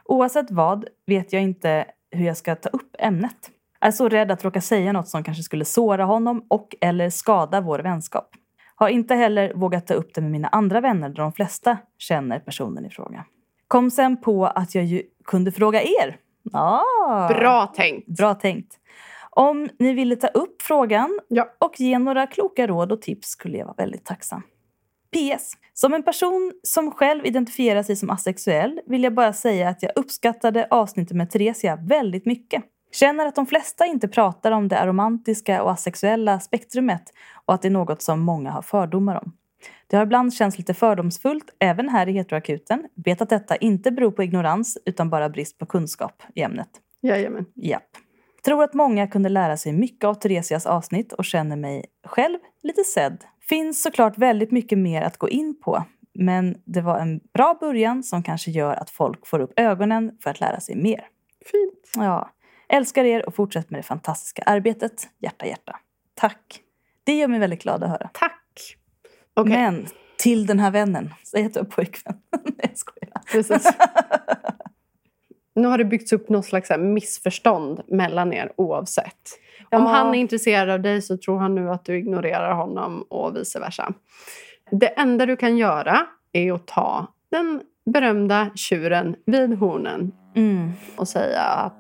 Oavsett 0.05 0.51
vad 0.51 0.85
vet 1.07 1.33
jag 1.33 1.43
inte 1.43 1.85
hur 2.11 2.27
jag 2.27 2.37
ska 2.37 2.55
ta 2.55 2.69
upp 2.69 2.97
ämnet. 2.99 3.51
Jag 3.81 3.89
är 3.89 3.93
så 3.93 4.09
rädd 4.09 4.31
att 4.31 4.45
råka 4.45 4.61
säga 4.61 4.93
något 4.93 5.09
som 5.09 5.25
kanske 5.25 5.43
skulle 5.43 5.65
såra 5.65 6.05
honom 6.05 6.45
och 6.49 6.77
eller 6.81 7.11
skada 7.11 7.61
vår 7.61 7.79
vänskap. 7.79 8.29
Har 8.75 8.89
inte 8.89 9.15
heller 9.15 9.53
vågat 9.55 9.87
ta 9.87 9.95
upp 9.95 10.15
det 10.15 10.21
med 10.21 10.31
mina 10.31 10.49
andra 10.49 10.81
vänner 10.81 11.09
där 11.09 11.23
de 11.23 11.33
flesta 11.33 11.79
känner 11.99 12.39
personen 12.39 12.87
i 12.87 12.91
fråga. 12.91 13.25
Kom 13.69 13.91
sen 13.91 14.17
på 14.17 14.47
att 14.47 14.75
jag 14.75 14.85
ju 14.85 15.03
kunde 15.25 15.53
fråga 15.53 15.83
er. 15.83 16.17
Ah, 16.53 17.29
Bra 17.29 17.67
tänkt. 17.67 18.07
Bra 18.07 18.35
tänkt. 18.35 18.79
Om 19.39 19.69
ni 19.79 19.93
ville 19.93 20.17
ta 20.17 20.27
upp 20.27 20.63
frågan 20.63 21.21
Ja. 21.29 21.49
och 21.59 21.81
ge 21.81 21.99
några 21.99 22.27
kloka 22.27 22.67
råd 22.67 22.93
och 22.93 23.03
tips 23.03 23.29
skulle 23.29 23.59
jag 23.59 23.67
vara 23.67 23.75
väldigt 23.79 24.05
tacksam. 24.05 24.43
PS. 25.13 25.53
Som 25.75 25.95
en 25.95 26.03
person 26.03 26.53
som 26.63 26.91
själv 26.91 27.27
identifierar 27.27 27.83
sig 27.83 27.97
som 27.97 28.11
asexuell 28.11 28.81
vill 28.87 29.05
jag 29.05 29.15
bara 29.15 29.33
säga 29.33 29.69
att 29.69 29.83
jag 29.83 29.93
uppskattade 29.97 30.67
avsnittet 30.71 31.17
med 31.17 31.31
Theresia 31.31 31.77
väldigt 31.77 32.27
mycket. 32.27 32.65
Känner 32.93 33.27
att 33.27 33.35
de 33.35 33.47
flesta 33.47 33.87
inte 33.87 34.09
pratar 34.09 34.53
om 34.53 34.69
det 34.69 34.79
aromantiska 34.79 35.63
och 35.63 35.71
asexuella 35.71 36.41
spektrumet 36.41 37.13
och 37.45 37.55
att 37.55 37.63
det 37.63 37.69
är 37.69 37.73
något 37.73 38.03
som 38.03 38.21
många 38.21 38.51
har 38.51 38.63
fördomar 38.63 39.17
om. 39.25 39.33
Det 39.87 39.97
har 39.97 40.05
ibland 40.05 40.35
känts 40.35 40.59
lite 40.59 40.75
fördomsfullt, 40.75 41.51
även 41.59 41.89
här 41.89 42.09
i 42.09 42.13
heteroakuten. 42.13 42.85
Vet 43.05 43.21
att 43.21 43.29
detta 43.31 43.57
inte 43.57 43.91
beror 43.91 44.11
på 44.11 44.23
ignorans 44.23 44.79
utan 44.85 45.11
bara 45.11 45.29
brist 45.29 45.59
på 45.59 45.67
kunskap 45.67 46.23
i 46.35 46.43
ämnet. 46.43 46.69
Jajamän. 47.03 47.47
Japp. 47.55 47.89
Tror 48.49 48.65
att 48.65 48.75
många 48.75 49.07
kunde 49.07 49.29
lära 49.29 49.57
sig 49.57 49.73
mycket 49.73 50.05
av 50.05 50.15
Theresias 50.15 50.67
avsnitt 50.67 51.13
och 51.13 51.25
känner 51.25 51.57
mig 51.57 51.85
själv 52.07 52.39
lite 52.63 52.85
sedd. 52.85 53.25
Finns 53.49 53.83
såklart 53.83 54.19
väldigt 54.19 54.51
mycket 54.51 54.79
mer 54.79 55.03
att 55.03 55.19
gå 55.19 55.29
in 55.29 55.61
på. 55.61 55.85
Men 56.15 56.57
det 56.65 56.81
var 56.81 56.99
en 56.99 57.21
bra 57.35 57.57
början 57.61 58.03
som 58.03 58.23
kanske 58.23 58.51
gör 58.51 58.75
att 58.75 58.91
folk 58.91 59.27
får 59.27 59.41
upp 59.41 59.53
ögonen 59.57 60.13
för 60.23 60.31
att 60.31 60.41
lära 60.41 60.61
sig 60.61 60.77
mer. 60.77 61.07
Fint. 61.51 62.05
Ja, 62.05 62.31
älskar 62.69 63.05
er 63.05 63.27
och 63.27 63.35
fortsätt 63.35 63.71
med 63.71 63.79
det 63.79 63.85
fantastiska 63.85 64.43
arbetet. 64.47 65.09
Hjärta, 65.19 65.47
hjärta. 65.47 65.77
Tack. 66.15 66.61
Det 67.05 67.17
gör 67.17 67.29
mig 67.29 67.41
väldigt 67.41 67.63
glad 67.63 67.83
att 67.85 67.91
höra. 67.91 68.11
Tack. 68.13 68.77
Okej, 69.35 69.53
Men 69.53 69.87
till 70.19 70.47
den 70.47 70.59
här 70.59 70.71
vännen, 70.71 71.15
säg 71.25 71.45
att 71.45 71.55
du 71.55 71.61
har 71.61 71.65
pojkvän. 71.65 72.17
Nej, 72.45 72.55
jag 72.59 72.79
skojar. 72.79 73.23
precis. 73.33 73.73
Nu 75.59 75.69
har 75.69 75.79
det 75.79 75.85
byggts 75.85 76.13
upp 76.13 76.29
något 76.29 76.45
slags 76.47 76.71
missförstånd 76.79 77.81
mellan 77.89 78.33
er 78.33 78.53
oavsett. 78.57 79.15
Om 79.71 79.83
Ja. 79.83 79.89
han 79.89 80.15
är 80.15 80.19
intresserad 80.19 80.71
av 80.71 80.81
dig 80.83 81.03
så 81.03 81.17
tror 81.17 81.39
han 81.39 81.55
nu 81.55 81.71
att 81.71 81.85
du 81.85 81.99
ignorerar 81.99 82.53
honom 82.55 83.03
och 83.03 83.37
vice 83.37 83.61
versa. 83.61 83.93
Det 84.71 84.87
enda 84.87 85.27
du 85.27 85.37
kan 85.37 85.57
göra 85.59 86.07
är 86.33 86.53
att 86.53 86.67
ta 86.67 87.07
den 87.31 87.61
berömda 87.87 88.51
tjuren 88.55 89.17
vid 89.27 89.55
hornen 89.59 90.13
Mm. 90.37 90.71
och 90.97 91.09
säga 91.09 91.41
att 91.43 91.77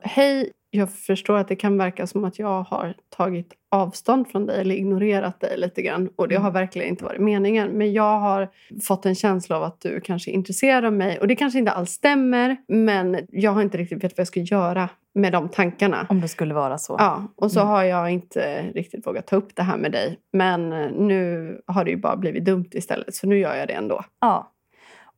hej, 0.00 0.50
jag 0.70 0.92
förstår 0.92 1.36
att 1.38 1.48
det 1.48 1.56
kan 1.56 1.78
verka 1.78 2.06
som 2.06 2.24
att 2.24 2.38
jag 2.38 2.62
har 2.62 2.94
tagit 3.16 3.52
avstånd 3.70 4.28
från 4.28 4.46
dig 4.46 4.60
eller 4.60 4.74
ignorerat 4.74 5.40
dig 5.40 5.58
lite 5.58 5.82
grann. 5.82 6.08
Och 6.16 6.28
det 6.28 6.36
har 6.36 6.50
verkligen 6.50 6.88
inte 6.88 7.04
varit 7.04 7.20
meningen. 7.20 7.68
Men 7.68 7.92
jag 7.92 8.18
har 8.18 8.48
fått 8.88 9.06
en 9.06 9.14
känsla 9.14 9.56
av 9.56 9.62
att 9.62 9.80
du 9.80 10.00
kanske 10.00 10.30
är 10.30 10.32
intresserad 10.32 10.84
av 10.84 10.92
mig. 10.92 11.18
Och 11.20 11.28
det 11.28 11.36
kanske 11.36 11.58
inte 11.58 11.72
alls 11.72 11.90
stämmer. 11.90 12.56
Men 12.68 13.18
jag 13.28 13.50
har 13.50 13.62
inte 13.62 13.78
riktigt 13.78 14.04
vet 14.04 14.12
vad 14.12 14.20
jag 14.20 14.26
ska 14.28 14.40
göra 14.40 14.88
med 15.14 15.32
de 15.32 15.48
tankarna. 15.48 16.06
Om 16.08 16.20
det 16.20 16.28
skulle 16.28 16.54
vara 16.54 16.78
så. 16.78 16.96
Ja, 16.98 17.32
och 17.36 17.52
så 17.52 17.60
Mm. 17.60 17.68
har 17.70 17.82
jag 17.82 18.10
inte 18.10 18.62
riktigt 18.74 19.06
vågat 19.06 19.26
ta 19.26 19.36
upp 19.36 19.56
det 19.56 19.62
här 19.62 19.76
med 19.76 19.92
dig. 19.92 20.18
Men 20.32 20.70
nu 21.08 21.50
har 21.66 21.84
det 21.84 21.90
ju 21.90 21.96
bara 21.96 22.16
blivit 22.16 22.44
dumt 22.44 22.68
istället. 22.72 23.14
Så 23.14 23.26
nu 23.26 23.38
gör 23.38 23.54
jag 23.54 23.68
det 23.68 23.74
ändå. 23.74 24.04
Ja. 24.20 24.52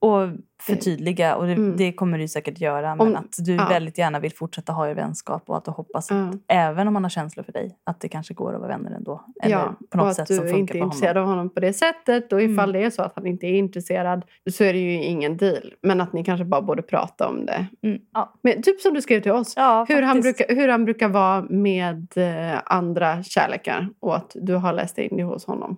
Och 0.00 0.28
förtydliga, 0.62 1.36
och 1.36 1.46
det, 1.46 1.52
Mm. 1.52 1.76
det 1.76 1.92
kommer 1.92 2.18
du 2.18 2.28
säkert 2.28 2.60
göra. 2.60 2.94
Men 2.96 3.06
Om- 3.06 3.16
att 3.16 3.36
du 3.38 3.54
ja. 3.54 3.66
väldigt 3.68 3.98
gärna 3.98 4.20
vill 4.20 4.32
fortsätta 4.32 4.72
ha 4.72 4.88
er 4.88 4.94
vänskap 4.94 5.42
och 5.46 5.56
att 5.56 5.64
du 5.64 5.70
hoppas 5.70 6.10
Ja. 6.10 6.16
att 6.28 6.34
även 6.48 6.88
om 6.88 6.94
han 6.94 7.04
har 7.04 7.10
känslor 7.10 7.44
för 7.44 7.52
dig, 7.52 7.78
att 7.84 8.00
det 8.00 8.08
kanske 8.08 8.34
går 8.34 8.54
att 8.54 8.60
vara 8.60 8.68
vänner 8.68 8.90
ändå. 8.90 9.24
Eller 9.42 9.54
ja, 9.54 9.74
på 9.90 9.98
något 9.98 10.06
att 10.08 10.16
sätt 10.16 10.28
du 10.28 10.36
som 10.36 10.48
funkar 10.48 10.58
inte 10.58 10.72
är 10.72 10.74
för 10.74 10.78
honom. 10.80 10.88
intresserad 10.92 11.16
av 11.16 11.26
honom 11.26 11.50
på 11.50 11.60
det 11.60 11.72
sättet. 11.72 12.32
Och 12.32 12.42
ifall 12.42 12.68
Mm. 12.70 12.80
det 12.80 12.86
är 12.86 12.90
så 12.90 13.02
att 13.02 13.12
han 13.16 13.26
inte 13.26 13.46
är 13.46 13.52
intresserad 13.58 14.24
så 14.50 14.64
är 14.64 14.72
det 14.72 14.78
ju 14.78 14.92
ingen 15.04 15.36
deal. 15.36 15.74
Men 15.82 16.00
att 16.00 16.12
ni 16.12 16.24
kanske 16.24 16.44
bara 16.44 16.62
borde 16.62 16.82
prata 16.82 17.28
om 17.28 17.46
det. 17.46 17.66
Mm. 17.82 17.98
Ja. 18.14 18.32
Men, 18.42 18.62
typ 18.62 18.80
som 18.80 18.94
du 18.94 19.02
skrev 19.02 19.20
till 19.20 19.32
oss. 19.32 19.54
Ja, 19.56 19.86
Hur 19.88 20.02
han, 20.02 20.20
brukar, 20.20 20.54
hur 20.54 20.68
han 20.68 20.84
brukar 20.84 21.08
vara 21.08 21.42
med 21.42 22.06
eh, 22.16 22.58
andra 22.64 23.22
kärlekar 23.22 23.88
och 24.00 24.16
att 24.16 24.32
du 24.34 24.54
har 24.54 24.72
läst 24.72 24.98
in 24.98 25.16
det 25.16 25.22
hos 25.22 25.46
honom. 25.46 25.76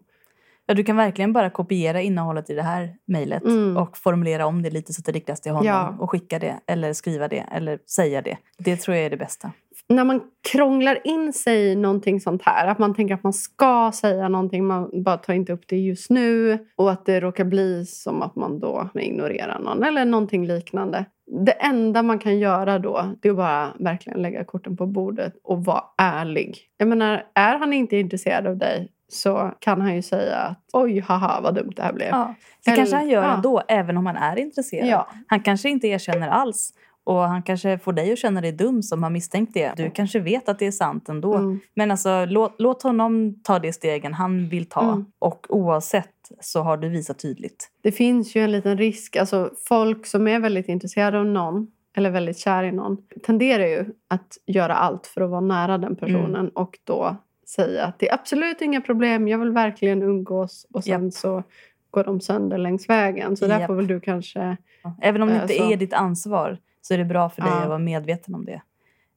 Ja, 0.71 0.75
du 0.75 0.85
kan 0.85 0.97
verkligen 0.97 1.33
bara 1.33 1.51
kopiera 1.51 2.01
innehållet 2.01 2.51
i 2.51 2.55
det 2.55 2.63
här 2.63 2.95
mejlet 3.07 3.45
Mm. 3.45 3.77
och 3.77 3.97
formulera 3.97 4.47
om 4.47 4.63
det 4.63 4.71
lite 4.71 4.93
så 4.93 5.01
att 5.01 5.05
det 5.07 5.13
riktas 5.13 5.41
till 5.41 5.53
honom. 5.53 5.67
Ja. 5.67 5.97
Och 6.01 6.11
skicka 6.11 6.39
det, 6.39 6.61
eller 6.67 6.93
skriva 6.93 7.29
det, 7.29 7.45
eller 7.53 7.79
säga 7.87 8.23
det. 8.23 8.37
Det 8.59 8.77
tror 8.77 8.97
jag 8.97 9.07
är 9.07 9.11
det 9.11 9.17
bästa. 9.17 9.53
När 9.89 10.05
man 10.05 10.21
krånglar 10.53 10.99
in 11.05 11.33
sig 11.33 11.67
i 11.67 11.77
någonting 11.77 12.21
sånt 12.21 12.43
här, 12.43 12.67
att 12.67 12.79
man 12.79 12.95
tänker 12.95 13.15
att 13.15 13.23
man 13.23 13.33
ska 13.33 13.91
säga 13.95 14.29
någonting, 14.29 14.67
man 14.67 15.03
bara 15.05 15.17
tar 15.17 15.35
inte 15.35 15.53
upp 15.53 15.65
det 15.67 15.77
just 15.77 16.11
nu 16.11 16.59
och 16.77 16.91
att 16.91 17.07
det 17.07 17.21
råkar 17.21 17.45
bli 17.45 17.87
som 17.87 18.23
att 18.23 18.37
man 18.37 18.61
då 18.61 18.89
ignorerar 18.95 19.59
någon 19.59 19.83
eller 19.83 20.05
någonting 20.05 20.47
liknande. 20.47 21.05
Det 21.47 21.53
enda 21.53 22.03
man 22.03 22.19
kan 22.19 22.39
göra 22.39 22.79
då, 22.79 23.15
det 23.21 23.29
är 23.29 23.33
att 23.33 23.37
bara 23.37 23.69
verkligen 23.79 24.23
lägga 24.23 24.45
korten 24.45 24.77
på 24.77 24.87
bordet 24.87 25.35
och 25.45 25.65
vara 25.65 25.85
ärlig. 25.99 26.59
Jag 26.77 26.89
menar, 26.89 27.25
är 27.35 27.59
han 27.59 27.73
inte 27.73 27.97
intresserad 27.97 28.47
av 28.47 28.57
dig 28.57 28.89
så 29.13 29.53
kan 29.59 29.81
han 29.81 29.95
ju 29.95 30.03
säga 30.03 30.37
att 30.37 30.59
oj, 30.73 31.01
haha, 31.01 31.41
vad 31.43 31.55
dumt 31.55 31.73
det 31.77 31.83
här 31.83 31.93
blev. 31.93 32.09
Ja. 32.09 32.35
Det 32.65 32.77
kanske 32.77 32.97
han 32.97 33.09
gör 33.09 33.23
ja. 33.23 33.35
ändå, 33.35 33.63
även 33.69 33.97
om 33.97 34.07
han 34.07 34.17
är 34.17 34.39
intresserad. 34.39 34.89
Ja. 34.89 35.09
Han 35.27 35.41
kanske 35.41 35.71
inte 35.71 35.87
erkänner 35.89 36.29
alls. 36.29 36.73
Och 37.05 37.17
han 37.17 37.43
kanske 37.43 37.79
får 37.79 37.93
dig 37.93 38.13
att 38.13 38.19
känna 38.19 38.41
dig 38.41 38.53
dum 38.53 38.83
som 38.83 39.03
har 39.03 39.11
misstänkt 39.11 39.55
det. 39.55 39.73
Du 39.77 39.91
kanske 39.91 40.21
vet 40.21 40.49
att 40.49 40.59
det 40.59 40.67
är 40.67 40.71
sant 40.71 41.09
ändå. 41.09 41.35
Mm. 41.35 41.61
Men 41.75 41.91
alltså, 41.91 42.25
låt, 42.25 42.55
låt 42.59 42.83
honom 42.83 43.35
ta 43.43 43.59
de 43.59 43.73
stegen 43.73 44.15
han 44.15 44.49
vill 44.49 44.67
ta. 44.67 44.83
Mm. 44.83 45.07
Och 45.19 45.47
oavsett 45.49 46.15
så 46.41 46.61
har 46.63 46.77
du 46.77 46.89
visat 46.89 47.19
tydligt. 47.19 47.69
Det 47.83 47.93
finns 47.93 48.37
ju 48.37 48.45
en 48.45 48.53
liten 48.53 48.79
risk. 48.79 49.17
Alltså, 49.17 49.51
folk 49.69 50.07
som 50.07 50.29
är 50.29 50.41
väldigt 50.41 50.69
intresserade 50.69 51.19
av 51.19 51.27
någon 51.27 51.67
eller 51.97 52.11
väldigt 52.11 52.39
kär 52.39 52.65
i 52.65 52.73
någon 52.73 52.97
tenderar 53.27 53.67
ju 53.67 53.85
att 54.09 54.37
göra 54.47 54.75
allt 54.75 55.07
för 55.07 55.21
att 55.21 55.31
vara 55.31 55.41
nära 55.41 55.79
den 55.79 55.97
personen 55.97 56.35
Mm. 56.35 56.53
och 56.55 56.79
då 56.85 57.17
säga 57.51 57.85
att 57.85 57.99
det 57.99 58.09
är 58.09 58.15
absolut 58.15 58.61
inga 58.63 58.81
problem, 58.81 59.29
jag 59.29 59.39
vill 59.39 59.51
verkligen 59.51 60.03
umgås 60.03 60.67
och 60.73 60.85
sen 60.85 61.05
Japp. 61.05 61.13
så 61.13 61.43
går 61.91 62.05
de 62.05 62.21
sönder 62.21 62.59
längs 62.59 62.89
vägen. 62.89 63.37
Så 63.37 63.47
där 63.47 63.59
Japp. 63.61 63.67
får 63.67 63.75
väl 63.75 63.87
du 63.87 64.01
kanske... 64.01 64.57
Även 65.03 65.23
om 65.23 65.29
det 65.29 65.35
inte 65.35 65.43
Alltså- 65.43 65.73
är 65.73 65.77
ditt 65.77 65.93
ansvar 65.93 66.59
så 66.81 66.95
är 66.95 66.99
det 66.99 67.05
bra 67.05 67.31
för 67.31 67.43
dig 67.43 67.51
Ja. 67.51 67.61
att 67.63 67.69
vara 67.69 67.79
medveten 67.79 68.35
om 68.35 68.45
det. 68.45 68.63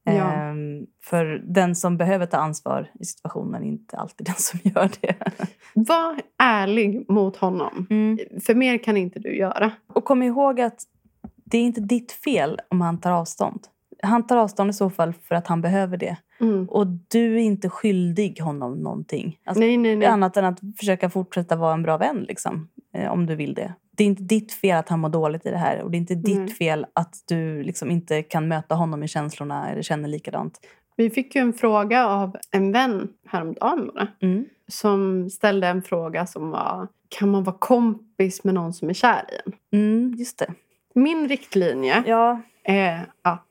Ja. 0.04 0.12
Ehm, 0.32 0.86
för 1.02 1.24
den 1.46 1.74
som 1.76 1.96
behöver 1.96 2.26
ta 2.26 2.36
ansvar 2.36 2.90
i 3.00 3.04
situationen 3.04 3.62
är 3.62 3.66
inte 3.66 3.96
alltid 3.96 4.26
den 4.26 4.34
som 4.38 4.60
gör 4.62 4.90
det. 5.00 5.14
Var 5.74 6.20
ärlig 6.38 7.04
mot 7.10 7.36
honom. 7.36 7.86
För 8.46 8.54
mer 8.54 8.78
kan 8.78 8.96
inte 8.96 9.18
du 9.18 9.36
göra. 9.36 9.72
Och 9.86 10.04
kom 10.04 10.22
ihåg 10.22 10.60
att 10.60 10.78
det 11.44 11.58
är 11.58 11.62
inte 11.62 11.80
ditt 11.80 12.12
fel 12.12 12.60
om 12.68 12.80
han 12.80 13.00
tar 13.00 13.12
avstånd. 13.12 13.60
Han 14.02 14.26
tar 14.26 14.36
avstånd 14.36 14.70
i 14.70 14.72
så 14.72 14.90
fall 14.90 15.12
för 15.12 15.34
att 15.34 15.46
han 15.46 15.60
behöver 15.60 15.96
det. 15.96 16.16
Mm. 16.40 16.68
Och 16.68 16.86
du 16.86 17.34
är 17.34 17.40
inte 17.40 17.68
skyldig 17.68 18.40
honom 18.40 18.74
någonting. 18.74 19.38
Alltså, 19.44 19.60
Nej, 19.60 19.76
nej, 19.76 19.96
nej. 19.96 20.08
Annat 20.08 20.36
än 20.36 20.44
att 20.44 20.60
försöka 20.78 21.10
fortsätta 21.10 21.56
vara 21.56 21.74
en 21.74 21.82
bra 21.82 21.96
vän, 21.96 22.24
liksom, 22.28 22.68
eh, 22.94 23.12
om 23.12 23.26
du 23.26 23.34
vill 23.34 23.54
det. 23.54 23.74
Det 23.96 24.04
är 24.04 24.06
inte 24.06 24.22
ditt 24.22 24.52
fel 24.52 24.78
att 24.78 24.88
han 24.88 25.00
mår 25.00 25.08
dåligt 25.08 25.46
i 25.46 25.50
det 25.50 25.56
här. 25.56 25.82
Och 25.82 25.90
det 25.90 25.96
är 25.96 25.98
inte 25.98 26.14
ditt 26.14 26.38
Nej. 26.38 26.48
fel 26.48 26.86
att 26.92 27.14
du 27.28 27.62
liksom 27.62 27.90
inte 27.90 28.22
kan 28.22 28.48
möta 28.48 28.74
honom 28.74 29.02
i 29.02 29.08
känslorna 29.08 29.70
eller 29.70 29.82
känner 29.82 30.08
likadant. 30.08 30.60
Vi 30.96 31.10
fick 31.10 31.34
ju 31.34 31.40
en 31.40 31.52
fråga 31.52 32.06
av 32.06 32.36
en 32.50 32.72
vän 32.72 33.08
häromdagen 33.26 33.90
bara. 33.94 34.08
Mm. 34.20 34.44
Som 34.68 35.30
ställde 35.30 35.66
en 35.66 35.82
fråga 35.82 36.26
som 36.26 36.50
var 36.50 36.88
Kan 37.08 37.30
man 37.30 37.44
vara 37.44 37.56
kompis 37.58 38.44
med 38.44 38.54
någon 38.54 38.72
som 38.72 38.88
är 38.88 38.92
kär 38.92 39.22
i 39.28 39.34
en? 39.46 39.80
Mm, 39.80 40.14
just 40.18 40.38
det. 40.38 40.54
Min 40.94 41.28
riktlinje 41.28 42.02
Ja, 42.06 42.40
är 42.64 43.06
att 43.22 43.46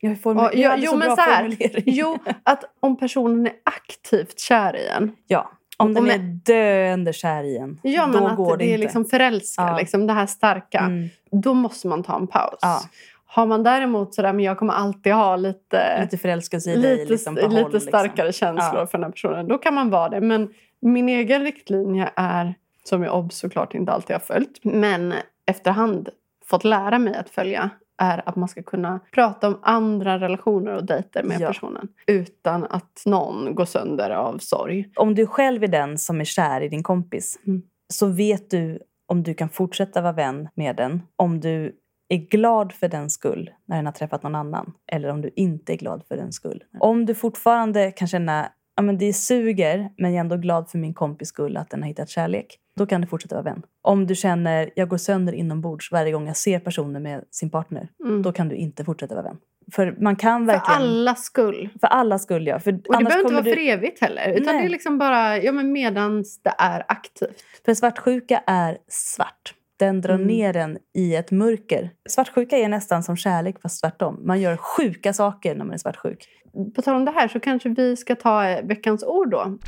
jag 0.00 0.12
formu- 0.16 0.40
Ja, 0.42 0.52
jag 0.52 0.78
jo, 0.78 0.90
så 0.90 0.96
men 0.96 1.06
bra 1.08 1.16
så 1.16 1.22
här. 1.22 1.56
Jo, 1.86 2.18
att 2.42 2.64
om 2.80 2.96
personen 2.96 3.46
är 3.46 3.52
aktivt 3.64 4.40
kär 4.40 4.76
i 4.76 4.88
en. 4.88 5.12
Ja, 5.26 5.50
om 5.78 5.94
den 5.94 6.02
Om 6.04 6.10
är 6.10 6.18
döende 6.44 7.12
kär 7.12 7.42
i 7.44 7.56
en, 7.58 7.80
Ja, 7.82 8.06
då 8.06 8.12
men 8.12 8.26
att 8.26 8.36
går 8.36 8.56
det, 8.56 8.64
det, 8.64 8.74
är 8.74 8.78
liksom 8.78 9.04
förälskad, 9.04 9.68
Ja. 9.68 9.78
liksom 9.78 10.06
det 10.06 10.12
här 10.12 10.26
starka. 10.26 10.78
Mm, 10.78 11.08
Då 11.30 11.54
måste 11.54 11.88
man 11.88 12.02
ta 12.02 12.16
en 12.16 12.26
paus. 12.26 12.58
Ja. 12.60 12.80
Har 13.26 13.46
man 13.46 13.62
däremot 13.62 14.14
sådär, 14.14 14.32
men 14.32 14.44
jag 14.44 14.58
kommer 14.58 14.72
alltid 14.72 15.12
ha 15.12 15.36
lite, 15.36 16.00
lite 16.02 16.18
förälskelse 16.18 16.70
i 16.72 16.76
lite, 16.76 16.88
dig. 16.88 17.06
Liksom, 17.06 17.34
på 17.34 17.40
lite 17.48 17.62
håll, 17.62 17.72
liksom. 17.72 17.88
starkare 17.88 18.32
känslor 18.32 18.80
Ja. 18.80 18.86
för 18.86 18.98
den 18.98 19.04
här 19.04 19.10
personen. 19.10 19.48
Då 19.48 19.58
kan 19.58 19.74
man 19.74 19.90
vara 19.90 20.08
det. 20.08 20.20
Men 20.20 20.48
min 20.80 21.08
egen 21.08 21.42
riktlinje 21.42 22.10
är, 22.16 22.54
som 22.84 23.02
jag 23.02 23.14
obs 23.18 23.36
såklart 23.38 23.74
inte 23.74 23.92
alltid 23.92 24.14
har 24.14 24.20
följt, 24.20 24.58
men 24.62 25.14
efterhand 25.46 26.08
fått 26.46 26.64
lära 26.64 26.98
mig 26.98 27.14
att 27.14 27.30
följa 27.30 27.70
är 27.98 28.28
att 28.28 28.36
man 28.36 28.48
ska 28.48 28.62
kunna 28.62 29.00
prata 29.12 29.48
om 29.48 29.58
andra 29.62 30.18
relationer 30.20 30.74
och 30.76 30.84
dejter 30.84 31.22
med 31.22 31.40
Ja. 31.40 31.48
personen 31.48 31.88
utan 32.06 32.64
att 32.64 33.02
någon 33.06 33.54
går 33.54 33.64
sönder 33.64 34.10
av 34.10 34.38
sorg. 34.38 34.88
Om 34.96 35.14
du 35.14 35.26
själv 35.26 35.62
är 35.64 35.68
den 35.68 35.98
som 35.98 36.20
är 36.20 36.24
kär 36.24 36.60
i 36.60 36.68
din 36.68 36.82
kompis 36.82 37.38
Mm. 37.46 37.62
så 37.92 38.06
vet 38.06 38.50
du 38.50 38.78
om 39.08 39.22
du 39.22 39.34
kan 39.34 39.48
fortsätta 39.48 40.00
vara 40.00 40.12
vän 40.12 40.48
med 40.54 40.76
den. 40.76 41.02
Om 41.16 41.40
du 41.40 41.76
är 42.08 42.16
glad 42.16 42.72
för 42.72 42.88
den 42.88 43.10
skull 43.10 43.50
när 43.64 43.76
den 43.76 43.86
har 43.86 43.92
träffat 43.92 44.22
någon 44.22 44.34
annan. 44.34 44.72
Eller 44.92 45.08
om 45.08 45.20
du 45.20 45.30
inte 45.36 45.72
är 45.72 45.76
glad 45.76 46.02
för 46.08 46.16
den 46.16 46.32
skull. 46.32 46.64
Om 46.80 47.06
du 47.06 47.14
fortfarande 47.14 47.90
kan 47.90 48.08
känna 48.08 48.48
ja, 48.76 48.82
men 48.82 48.98
det 48.98 49.12
suger 49.12 49.90
men 49.98 50.10
jag 50.10 50.16
är 50.16 50.20
ändå 50.20 50.36
glad 50.36 50.70
för 50.70 50.78
min 50.78 50.94
kompis 50.94 51.28
skull 51.28 51.56
att 51.56 51.70
den 51.70 51.82
har 51.82 51.88
hittat 51.88 52.08
kärlek. 52.08 52.58
Då 52.76 52.86
kan 52.86 53.00
du 53.00 53.06
fortsätta 53.06 53.34
vara 53.34 53.44
vän. 53.44 53.62
Om 53.82 54.06
du 54.06 54.14
känner 54.14 54.70
jag 54.74 54.88
går 54.88 54.96
sönder 54.98 55.32
inombords 55.32 55.92
varje 55.92 56.12
gång 56.12 56.26
jag 56.26 56.36
ser 56.36 56.58
personer 56.58 57.00
med 57.00 57.24
sin 57.30 57.50
partner. 57.50 57.88
Mm. 58.04 58.22
Då 58.22 58.32
kan 58.32 58.48
du 58.48 58.56
inte 58.56 58.84
fortsätta 58.84 59.14
vara 59.14 59.24
vän. 59.24 59.36
För 59.72 59.96
man 60.00 60.16
kan 60.16 60.46
För 60.46 60.52
verkligen... 60.52 60.82
allas 60.82 61.24
skull. 61.24 61.68
För 61.80 61.86
alla 61.86 62.18
skull, 62.18 62.46
ja. 62.46 62.58
För 62.60 62.72
Och 62.72 62.98
det 62.98 63.04
behöver 63.04 63.18
inte 63.20 63.34
vara 63.34 63.44
du... 63.44 63.50
för 63.50 63.60
evigt 63.60 64.00
heller. 64.00 64.28
Utan 64.28 64.54
Nej. 64.54 64.62
det 64.62 64.68
är 64.68 64.70
liksom 64.70 64.98
bara 64.98 65.38
ja, 65.38 65.52
men 65.52 65.72
medans 65.72 66.40
det 66.42 66.54
är 66.58 66.84
aktivt. 66.88 67.44
För 67.64 67.74
svartsjuka 67.74 68.42
är 68.46 68.78
svart. 68.88 69.54
Den 69.78 70.00
drar 70.00 70.14
Mm. 70.14 70.26
ner 70.26 70.56
en 70.56 70.78
i 70.94 71.14
ett 71.16 71.30
mörker. 71.30 71.90
Svartsjuka 72.08 72.56
är 72.58 72.68
nästan 72.68 73.02
som 73.02 73.16
kärlek 73.16 73.60
fast 73.62 73.80
tvärtom. 73.82 74.20
Man 74.24 74.40
gör 74.40 74.56
sjuka 74.56 75.12
saker 75.12 75.54
när 75.54 75.64
man 75.64 75.74
är 75.74 75.78
svartsjuk. 75.78 76.28
På 76.76 76.82
tal 76.82 76.94
om 76.94 77.04
det 77.04 77.10
här 77.10 77.28
så 77.28 77.40
kanske 77.40 77.68
vi 77.68 77.96
ska 77.96 78.14
ta 78.14 78.60
veckans 78.62 79.04
ord 79.04 79.30
då. 79.30 79.58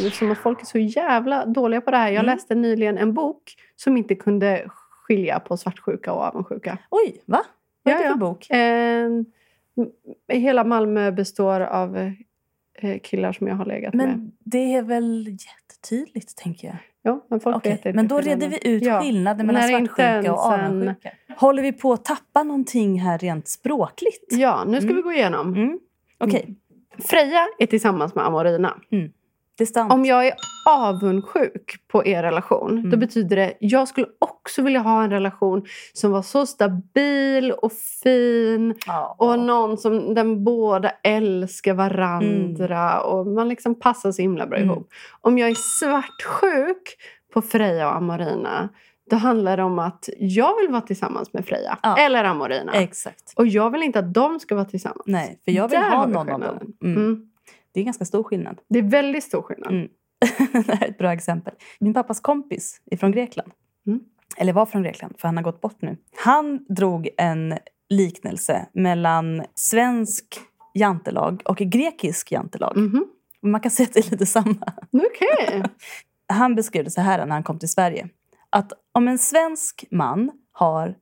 Det 0.00 0.06
är 0.06 0.10
som 0.10 0.30
att 0.30 0.38
folk 0.38 0.60
är 0.62 0.66
så 0.66 0.78
jävla 0.78 1.46
dåliga 1.46 1.80
på 1.80 1.90
det 1.90 1.96
här. 1.96 2.08
Jag 2.08 2.14
Mm. 2.24 2.26
läste 2.26 2.54
nyligen 2.54 2.98
en 2.98 3.14
bok 3.14 3.54
som 3.76 3.96
inte 3.96 4.14
kunde 4.14 4.64
skilja 4.88 5.40
på 5.40 5.56
svartsjuka 5.56 6.12
och 6.12 6.22
avundsjuka. 6.22 6.78
Oj, 6.90 7.22
va? 7.26 7.44
Vad 7.82 7.94
är 7.94 7.98
det 7.98 8.08
för 8.08 8.14
bok? 8.18 8.50
Eh, 8.50 9.10
hela 10.38 10.64
Malmö 10.64 11.10
består 11.10 11.60
av 11.60 11.96
eh, 12.78 12.98
killar 13.02 13.32
som 13.32 13.46
jag 13.46 13.54
har 13.54 13.64
legat 13.66 13.94
med. 13.94 14.06
Men 14.08 14.32
det 14.38 14.74
är 14.74 14.82
väl 14.82 15.26
jättetydligt, 15.28 16.36
tänker 16.36 16.66
jag. 16.68 16.76
Ja, 17.02 17.24
men 17.28 17.40
folk 17.40 17.56
Okej, 17.56 17.72
vet 17.72 17.78
inte 17.86 17.92
men 17.96 18.08
då 18.08 18.20
reder 18.20 18.48
vi 18.48 18.68
ut 18.74 18.82
Ja. 18.82 19.00
skillnaden 19.02 19.46
mellan 19.46 19.62
När 19.62 19.68
svartsjuka 19.86 20.32
och 20.32 20.38
avundsjuka. 20.38 21.10
Håller 21.36 21.62
vi 21.62 21.72
på 21.72 21.92
att 21.92 22.04
tappa 22.04 22.42
någonting 22.42 23.00
här 23.00 23.18
rent 23.18 23.48
språkligt? 23.48 24.26
Ja, 24.30 24.64
nu 24.66 24.76
ska 24.76 24.84
Mm. 24.84 24.96
vi 24.96 25.02
gå 25.02 25.12
igenom. 25.12 25.54
Mm. 25.54 25.78
Okej, 26.18 26.54
Freja 26.98 27.46
är 27.58 27.66
tillsammans 27.66 28.14
med 28.14 28.26
Amorina. 28.26 28.80
det 28.90 29.10
sant. 29.66 29.92
Om 29.92 30.04
jag 30.04 30.26
är 30.26 30.34
avundsjuk 30.68 31.76
på 31.88 32.06
er 32.06 32.22
relation, 32.22 32.74
då 32.82 32.86
Mm. 32.88 33.00
betyder 33.00 33.36
det 33.36 33.54
jag 33.60 33.88
skulle 33.88 34.06
också 34.18 34.62
vilja 34.62 34.80
ha 34.80 35.02
en 35.04 35.10
relation 35.10 35.64
som 35.92 36.10
var 36.12 36.22
så 36.22 36.46
stabil 36.46 37.52
och 37.52 37.72
fin 38.02 38.74
Ja. 38.86 39.16
och 39.18 39.38
någon 39.38 39.78
som 39.78 40.14
den 40.14 40.44
båda 40.44 40.90
älskar 41.02 41.74
varandra 41.74 43.00
och 43.00 43.26
man 43.26 43.48
liksom 43.48 43.74
passar 43.80 44.12
så 44.12 44.22
himla 44.22 44.46
bra 44.46 44.58
Mm. 44.58 44.70
ihop. 44.70 44.88
Om 45.20 45.38
jag 45.38 45.50
är 45.50 45.54
svartsjuk 45.54 46.96
på 47.34 47.42
Freja 47.42 47.88
och 47.88 47.96
Amorina, 47.96 48.68
då 49.10 49.16
handlar 49.16 49.56
det 49.56 49.62
om 49.62 49.78
att 49.78 50.08
jag 50.18 50.56
vill 50.60 50.68
vara 50.70 50.80
tillsammans 50.82 51.32
med 51.32 51.46
Freja 51.46 51.78
Ja. 51.82 51.96
eller 51.96 52.24
Amorina. 52.24 52.72
Exakt. 52.72 53.32
Och 53.36 53.46
jag 53.46 53.70
vill 53.70 53.82
inte 53.82 53.98
att 53.98 54.14
de 54.14 54.40
ska 54.40 54.54
vara 54.54 54.64
tillsammans. 54.64 55.02
Nej, 55.06 55.40
för 55.44 55.52
jag 55.52 55.68
vill 55.68 55.78
Där 55.80 55.90
ha 55.90 56.06
någon 56.06 56.28
av 56.30 56.40
dem. 56.40 56.74
Mm. 56.84 56.96
Mm. 56.96 57.30
Det 57.72 57.80
är 57.80 57.84
ganska 57.84 58.04
stor 58.04 58.22
skillnad. 58.22 58.60
Det 58.68 58.78
är 58.78 58.82
väldigt 58.82 59.24
stor 59.24 59.42
skillnad. 59.42 59.72
Mm. 59.72 59.88
det 60.52 60.72
här 60.74 60.84
är 60.84 60.88
ett 60.88 60.98
bra 60.98 61.12
exempel. 61.12 61.54
Min 61.80 61.94
pappas 61.94 62.20
kompis 62.20 62.80
är 62.90 62.96
från 62.96 63.12
Grekland. 63.12 63.52
Mm. 63.86 64.00
Eller 64.36 64.52
var 64.52 64.66
från 64.66 64.82
Grekland, 64.82 65.14
för 65.18 65.28
han 65.28 65.36
har 65.36 65.44
gått 65.44 65.60
bort 65.60 65.82
nu. 65.82 65.96
Han 66.24 66.64
drog 66.68 67.08
en 67.18 67.58
liknelse 67.88 68.66
mellan 68.72 69.44
svensk 69.54 70.40
jantelag 70.74 71.42
och 71.44 71.56
grekisk 71.56 72.32
jantelag. 72.32 72.76
Mhm. 72.76 73.06
Man 73.42 73.60
kan 73.60 73.70
säga 73.70 73.86
att 73.86 73.94
det 73.94 74.06
är 74.06 74.10
lite 74.10 74.26
samma. 74.26 74.72
Okej. 74.92 75.62
Han 76.28 76.54
beskrev 76.54 76.84
det 76.84 76.90
så 76.90 77.00
här 77.00 77.26
när 77.26 77.34
han 77.34 77.42
kom 77.42 77.58
till 77.58 77.68
Sverige. 77.68 78.08
att 78.50 78.72
om 78.92 79.08
en 79.08 79.18
svensk 79.18 79.84
man 79.90 80.30
har 80.52 80.94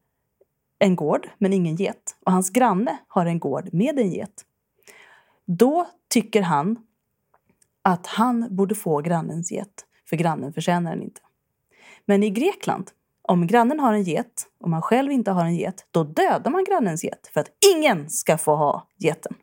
en 0.78 0.96
gård 0.96 1.28
men 1.38 1.52
ingen 1.52 1.76
get 1.76 2.16
och 2.26 2.32
hans 2.32 2.50
granne 2.50 2.98
har 3.08 3.26
en 3.26 3.38
gård 3.38 3.68
med 3.72 3.98
en 3.98 4.10
get. 4.10 4.44
Då 5.46 5.86
tycker 6.22 6.42
han 6.42 6.76
att 7.82 8.06
han 8.06 8.46
borde 8.56 8.74
få 8.74 9.00
grannens 9.00 9.52
get 9.52 9.84
för 10.08 10.16
grannen 10.16 10.52
förtjänar 10.52 10.90
den 10.90 11.02
inte. 11.02 11.20
Men 12.04 12.22
i 12.22 12.30
Grekland, 12.30 12.90
om 13.22 13.46
grannen 13.46 13.80
har 13.80 13.92
en 13.92 14.02
get 14.02 14.46
och 14.60 14.70
man 14.70 14.82
själv 14.82 15.12
inte 15.12 15.30
har 15.30 15.44
en 15.44 15.56
get, 15.56 15.86
då 15.90 16.04
dödar 16.04 16.50
man 16.50 16.64
grannens 16.64 17.04
get 17.04 17.30
för 17.34 17.40
att 17.40 17.48
ingen 17.76 18.10
ska 18.10 18.38
få 18.38 18.56
ha 18.56 18.88
geten. 18.98 19.34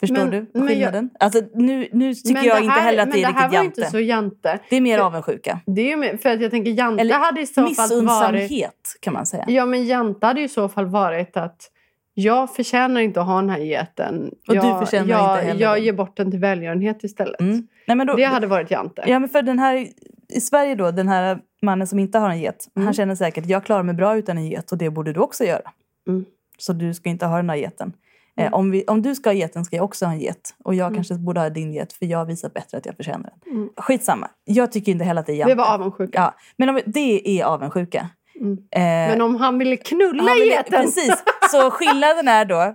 Förstår 0.00 0.16
Men- 0.16 0.30
du 0.30 0.40
men 0.40 0.62
jag- 0.62 0.68
skillnaden? 0.68 1.10
Alltså, 1.20 1.40
nu, 1.54 1.88
nu 1.92 2.14
tycker 2.14 2.32
Men 2.34 2.44
jag 2.44 2.56
det 2.56 2.60
inte 2.64 2.72
här- 2.72 2.80
heller 2.82 3.02
att 3.02 3.08
men 3.08 3.16
det 3.16 3.22
är 3.24 3.32
det 3.32 3.38
här 3.38 3.48
riktigt 3.48 3.58
var 3.58 3.64
jante. 3.64 3.80
inte 3.80 3.90
så 3.90 3.98
jante. 4.00 4.58
Det 4.70 4.76
är 4.76 4.80
mer 4.80 4.98
För- 4.98 5.04
avundsjuka. 5.04 5.60
Det 5.66 5.92
är 5.92 5.96
mer- 5.96 6.16
för 6.16 6.28
att 6.28 6.40
jag 6.40 6.50
tänker 6.50 6.70
jante 6.70 7.00
Eller 7.00 7.14
hade 7.14 7.40
i 7.40 7.46
så 7.46 7.68
fall 7.68 8.04
varit... 8.06 8.96
Kan 9.00 9.12
man 9.12 9.26
säga. 9.26 9.44
Ja, 9.48 9.66
men 9.66 9.84
jante 9.86 10.26
hade 10.26 10.40
i 10.40 10.48
så 10.48 10.68
fall 10.68 10.86
varit 10.86 11.36
att 11.36 11.70
jag 12.14 12.54
förtjänar 12.54 13.00
inte 13.00 13.20
att 13.20 13.26
ha 13.26 13.40
den 13.40 13.50
här 13.50 13.58
geten. 13.58 14.30
Och 14.48 14.54
du 14.54 14.54
jag, 14.54 14.78
förtjänar 14.78 15.08
jag, 15.08 15.34
inte 15.36 15.46
heller 15.46 15.60
Jag 15.60 15.78
ger 15.78 15.92
bort 15.92 16.16
den 16.16 16.30
till 16.30 16.40
välgörenhet 16.40 17.04
istället. 17.04 17.40
Mm. 17.40 17.66
Nej, 17.86 17.96
men 17.96 18.06
då, 18.06 18.14
Det 18.14 18.24
hade 18.24 18.46
varit 18.46 18.70
jante. 18.70 19.02
Ja, 19.06 19.18
men 19.18 19.28
för 19.28 19.42
den 19.42 19.58
här, 19.58 19.86
I 20.28 20.40
Sverige 20.40 20.74
då, 20.74 20.90
den 20.90 21.08
här 21.08 21.38
mannen 21.62 21.86
som 21.86 21.98
inte 21.98 22.18
har 22.18 22.30
en 22.30 22.40
get, 22.40 22.68
Mm. 22.76 22.84
han 22.86 22.94
känner 22.94 23.14
säkert 23.14 23.46
jag 23.46 23.64
klarar 23.64 23.82
mig 23.82 23.94
bra 23.94 24.16
utan 24.16 24.38
en 24.38 24.46
get 24.46 24.72
och 24.72 24.78
det 24.78 24.90
borde 24.90 25.12
du 25.12 25.20
också 25.20 25.44
göra. 25.44 25.70
Mm. 26.08 26.24
Så 26.58 26.72
du 26.72 26.94
ska 26.94 27.08
inte 27.10 27.26
ha 27.26 27.36
den 27.36 27.50
här 27.50 27.56
geten. 27.56 27.92
Mm. 28.36 28.46
Eh, 28.52 28.58
om, 28.58 28.70
vi, 28.70 28.84
om 28.86 29.02
du 29.02 29.14
ska 29.14 29.30
ha 29.30 29.34
geten 29.34 29.64
ska 29.64 29.76
jag 29.76 29.84
också 29.84 30.04
ha 30.06 30.12
en 30.12 30.20
get. 30.20 30.54
Och 30.64 30.74
jag 30.74 30.86
Mm. 30.86 30.94
kanske 30.94 31.14
borde 31.14 31.40
ha 31.40 31.50
din 31.50 31.72
get 31.72 31.92
för 31.92 32.06
jag 32.06 32.18
har 32.18 32.26
visat 32.26 32.54
bättre 32.54 32.78
att 32.78 32.86
jag 32.86 32.96
förtjänar 32.96 33.30
den. 33.44 33.52
Mm. 33.56 33.68
Skitsamma. 33.76 34.28
Jag 34.44 34.72
tycker 34.72 34.92
inte 34.92 35.04
heller 35.04 35.20
att 35.20 35.26
det 35.26 35.32
är 35.32 35.36
jante. 35.36 35.54
Det 35.54 35.58
var 35.58 35.74
avundsjuka. 35.74 36.18
Ja, 36.18 36.34
men 36.56 36.68
om, 36.68 36.80
det 36.86 37.40
är 37.40 37.44
avundsjuka. 37.44 38.08
Mm. 38.40 38.52
Eh, 38.70 38.80
Men 39.10 39.20
om 39.20 39.36
han 39.36 39.58
ville 39.58 39.76
knulla 39.76 40.22
han 40.22 40.38
vill- 40.38 40.48
geten. 40.48 40.82
Precis. 40.84 41.22
Så 41.50 41.70
skillnaden 41.70 42.28
är 42.28 42.44
då, 42.44 42.74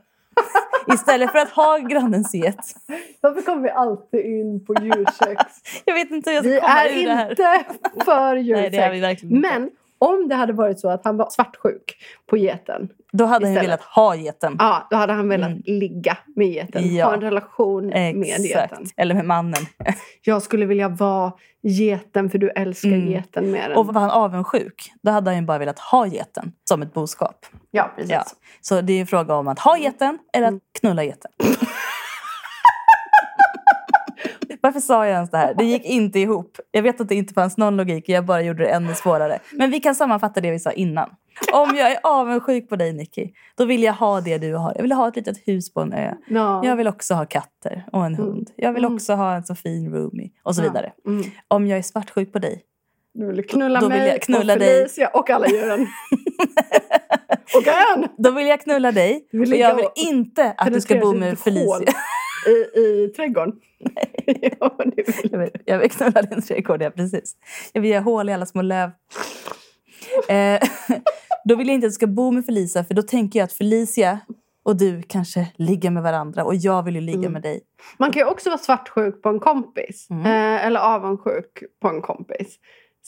istället 0.94 1.32
för 1.32 1.40
att 1.40 1.50
ha 1.50 1.78
grannens 1.78 2.34
get. 2.36 2.74
Varför 3.22 3.42
kommer 3.42 3.62
vi 3.64 3.70
alltid 3.70 4.26
in 4.26 4.66
på 4.66 4.74
djursex? 4.82 5.44
Jag 5.86 5.94
vet 5.94 6.12
inte 6.12 6.30
hur 6.30 6.36
jag 6.36 6.44
ska 6.46 6.54
vi 6.54 6.60
komma 6.60 6.74
är 6.74 6.90
ur 7.00 7.06
det 7.06 7.14
här. 7.14 7.30
inte 7.30 8.06
för 8.06 8.34
Nej, 8.36 8.44
det 8.44 8.78
är 8.78 8.90
vi 8.92 8.98
djursex. 8.98 9.04
verkligen 9.04 9.36
inte. 9.36 9.50
Men 9.50 9.70
om 10.00 10.28
det 10.30 10.36
hade 10.36 10.54
varit 10.54 10.80
så 10.80 10.90
att 10.90 11.06
han 11.06 11.18
var 11.18 11.30
svartsjuk 11.30 11.98
på 12.30 12.38
geten. 12.38 12.90
Då 13.14 13.26
hade 13.26 13.46
han 13.46 13.54
ju 13.54 13.60
istället. 13.60 13.68
velat 13.80 13.82
ha 13.82 14.16
geten. 14.16 14.56
Ja, 14.60 14.88
då 14.90 14.96
hade 14.98 15.14
han 15.14 15.30
velat 15.30 15.50
Mm. 15.50 15.62
ligga 15.66 16.18
med 16.36 16.48
geten. 16.48 16.96
Ja. 16.96 17.06
Ha 17.06 17.14
en 17.14 17.22
relation 17.22 17.88
med 17.88 18.16
geten. 18.26 18.46
Exakt. 18.46 18.82
Eller 18.98 19.16
med 19.16 19.26
mannen. 19.26 19.62
Jag 20.22 20.42
skulle 20.42 20.66
vilja 20.66 20.90
vara 20.90 21.32
geten 21.64 22.30
för 22.30 22.38
du 22.38 22.50
älskar 22.50 22.90
Mm. 22.90 23.08
geten 23.12 23.52
mer 23.52 23.70
än... 23.70 23.78
Och 23.78 23.86
var 23.88 24.02
han 24.02 24.12
avundsjuk, 24.12 24.92
då 25.02 25.12
hade 25.12 25.30
han 25.32 25.40
ju 25.40 25.46
bara 25.46 25.58
velat 25.58 25.80
ha 25.80 26.08
geten 26.08 26.52
som 26.64 26.82
ett 26.82 26.94
boskap. 26.94 27.46
ja, 27.72 27.92
precis. 27.96 28.12
Ja. 28.12 28.24
Så 28.62 28.82
det 28.82 28.94
är 28.94 29.02
en 29.02 29.08
fråga 29.08 29.36
om 29.36 29.48
att 29.48 29.60
ha 29.60 29.78
geten 29.78 30.18
eller 30.34 30.48
Mm. 30.48 30.58
att 30.74 30.80
knulla 30.82 31.04
geten. 31.04 31.32
Varför 34.62 34.80
sa 34.80 35.06
jag 35.06 35.14
ens 35.14 35.32
det 35.32 35.38
här? 35.38 35.54
Det 35.54 35.64
gick 35.64 35.86
inte 35.86 36.20
ihop. 36.20 36.58
Jag 36.72 36.82
vet 36.82 37.02
att 37.02 37.10
det 37.10 37.16
inte 37.16 37.34
fanns 37.34 37.58
någon 37.58 37.78
logik, 37.78 38.10
jag 38.10 38.26
bara 38.26 38.42
gjorde 38.42 38.64
det 38.64 38.70
ännu 38.70 38.94
svårare. 38.94 39.40
Men 39.52 39.72
vi 39.72 39.80
kan 39.80 39.96
sammanfatta 39.96 40.42
det 40.42 40.52
vi 40.52 40.60
sa 40.60 40.72
innan. 40.72 41.10
Om 41.54 41.76
jag 41.76 41.92
är 41.92 42.00
avundsjuk 42.04 42.70
på 42.70 42.76
dig 42.76 42.94
Nicky, 42.94 43.30
då 43.58 43.66
vill 43.66 43.84
jag 43.84 43.94
ha 43.94 44.22
det 44.22 44.38
du 44.38 44.54
har. 44.56 44.74
Jag 44.76 44.82
vill 44.82 44.92
ha 44.92 45.08
ett 45.08 45.16
litet 45.16 45.38
hus 45.48 45.74
på 45.74 45.82
en 45.82 45.94
ö. 45.94 46.14
Ja. 46.28 46.66
Jag 46.66 46.76
vill 46.76 46.88
också 46.88 47.14
ha 47.14 47.26
katter 47.26 47.86
och 47.92 48.06
en 48.06 48.14
Mm. 48.16 48.26
hund. 48.26 48.50
Jag 48.56 48.74
vill 48.74 48.84
Mm. 48.84 48.96
också 48.96 49.14
ha 49.14 49.36
en 49.36 49.44
så 49.44 49.56
fin 49.56 49.94
roomie 49.94 50.30
och 50.44 50.56
så 50.56 50.62
Ja. 50.62 50.68
vidare. 50.68 50.92
Mm. 51.08 51.24
Om 51.48 51.68
jag 51.68 51.78
är 51.78 51.82
svartsjuk 51.84 52.34
på 52.34 52.40
dig, 52.40 52.64
Du 53.14 53.28
vill 53.32 53.48
knulla 53.48 53.80
Då 53.80 53.90
vill 53.90 53.98
mig 54.00 54.08
jag 54.08 54.22
knulla 54.22 54.54
och 54.54 54.60
dig. 54.60 54.78
Felicia 54.78 55.08
och 55.08 55.30
alla 55.30 55.48
djuren. 55.48 55.80
och 57.56 57.68
ön! 57.68 58.08
då 58.18 58.32
vill 58.32 58.48
jag 58.48 58.62
knulla 58.62 58.92
dig. 58.92 59.28
Vill 59.32 59.52
och 59.54 59.58
jag 59.60 59.76
vill 59.76 59.86
inte 59.96 60.54
att 60.58 60.74
du 60.74 60.82
ska 60.82 60.96
bo 61.00 61.14
med 61.14 61.40
Felicia. 61.40 61.94
I, 62.48 62.80
I 62.80 63.08
trädgården. 63.16 63.54
ja, 64.60 64.78
det 64.96 65.08
vill 65.08 65.32
Jag 65.32 65.40
vill, 65.40 65.50
jag 65.66 65.92
knulla 65.92 66.22
din 66.22 66.42
trädgård, 66.42 66.82
ja 66.82 66.90
precis. 66.90 67.36
Jag 67.74 67.82
vill 67.82 67.92
göra 67.92 68.02
hål 68.02 68.30
i 68.30 68.34
alla 68.34 68.46
små 68.46 68.62
löv. 68.62 68.90
Eh, 70.30 70.60
då 71.46 71.56
vill 71.56 71.68
jag 71.68 71.76
inte 71.76 71.88
att 71.88 71.92
du 71.92 71.96
ska 71.96 72.08
bo 72.08 72.32
med 72.32 72.46
Felicia 72.46 72.84
för 72.84 72.94
då 72.94 73.02
tänker 73.02 73.40
jag 73.40 73.44
att 73.44 73.54
Felicia 73.54 74.20
och 74.64 74.78
du 74.78 75.02
kanske 75.02 75.48
ligger 75.56 75.92
med 75.92 76.04
varandra 76.04 76.44
och 76.44 76.56
jag 76.56 76.84
vill 76.84 76.96
ju 76.96 77.02
ligga 77.02 77.18
Mm. 77.20 77.34
med 77.34 77.42
dig. 77.42 77.62
Man 77.98 78.12
kan 78.12 78.20
ju 78.20 78.26
också 78.26 78.50
vara 78.50 78.58
svartsjuk 78.60 79.22
på 79.22 79.30
en 79.30 79.40
kompis. 79.40 80.08
Mm. 80.10 80.26
Eh, 80.26 80.66
eller 80.66 80.80
avundsjuk 80.80 81.64
på 81.82 81.88
en 81.88 82.02
kompis. 82.02 82.56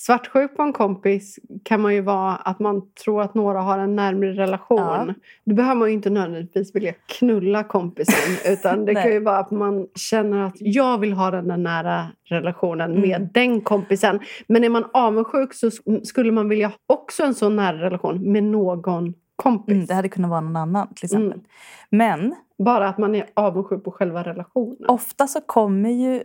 Svartsjuk 0.06 0.56
på 0.58 0.64
en 0.64 0.74
kompis 0.74 1.40
kan 1.64 1.82
man 1.82 1.94
ju 1.94 2.02
vara 2.02 2.36
att 2.36 2.60
man 2.60 2.82
tror 3.04 3.22
att 3.22 3.34
några 3.36 3.62
har 3.62 3.78
en 3.80 3.96
närmare 3.96 4.32
relation. 4.34 4.78
Ja. 4.80 5.14
Då 5.46 5.56
behöver 5.56 5.76
man 5.76 5.88
ju 5.88 5.94
inte 5.94 6.10
nödvändigtvis 6.10 6.76
vilja 6.76 6.94
knulla 7.20 7.64
kompisen. 7.64 8.16
utan 8.54 8.86
det 8.86 8.94
kan 8.96 9.12
ju 9.12 9.20
vara 9.20 9.38
att 9.38 9.52
man 9.52 9.88
känner 9.96 10.46
att 10.46 10.54
jag 10.60 10.98
vill 10.98 11.14
ha 11.14 11.32
den 11.32 11.48
där 11.48 11.58
nära 11.58 12.06
relationen 12.24 12.92
Mm. 12.92 13.02
med 13.10 13.30
den 13.34 13.62
kompisen. 13.62 14.20
Men 14.48 14.64
är 14.64 14.70
man 14.70 14.86
avundsjuk 14.94 15.54
så 15.54 15.68
sk- 15.70 16.04
skulle 16.04 16.32
man 16.32 16.50
vilja 16.50 16.72
också 16.88 17.24
en 17.24 17.34
så 17.36 17.50
nära 17.50 17.78
relation 17.78 18.32
med 18.32 18.44
någon 18.44 19.14
kompis. 19.36 19.74
Mm, 19.74 19.86
det 19.86 19.94
hade 19.94 20.10
kunnat 20.10 20.30
vara 20.30 20.42
någon 20.42 20.56
annan 20.56 20.94
till 20.94 21.06
exempel. 21.06 21.40
Mm. 21.40 21.44
Men 21.90 22.36
Bara 22.66 22.88
att 22.90 22.98
man 22.98 23.16
är 23.16 23.26
avundsjuk 23.34 23.84
på 23.84 23.92
själva 23.92 24.24
relationen. 24.24 24.78
ofta 24.88 25.28
så 25.28 25.42
kommer 25.42 25.90
ju 25.90 26.24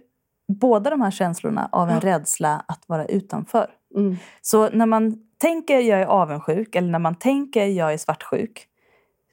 båda 0.48 0.90
de 0.90 1.00
här 1.00 1.10
känslorna 1.10 1.68
av 1.72 1.88
en 1.88 1.94
Ja. 1.94 2.00
rädsla 2.18 2.64
att 2.68 2.82
vara 2.88 3.04
utanför. 3.06 3.70
Mm. 3.96 4.16
Så 4.42 4.70
när 4.70 4.86
man 4.86 5.18
tänker 5.38 5.80
jag 5.80 6.00
är 6.00 6.06
avundsjuk 6.06 6.74
eller 6.76 6.88
när 6.88 6.98
man 6.98 7.14
tänker 7.14 7.66
jag 7.66 7.92
är 7.92 7.96
svartsjuk, 7.98 8.66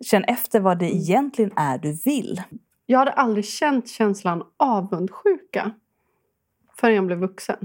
känn 0.05 0.23
efter 0.23 0.59
vad 0.59 0.79
det 0.79 0.85
Mm. 0.85 0.97
egentligen 0.97 1.51
är 1.55 1.77
du 1.77 1.93
vill. 2.05 2.41
Jag 2.85 2.99
hade 2.99 3.11
aldrig 3.11 3.45
känt 3.45 3.89
känslan 3.89 4.43
avundsjuka 4.57 5.71
förrän 6.75 6.95
jag 6.95 7.05
blev 7.05 7.19
vuxen. 7.19 7.57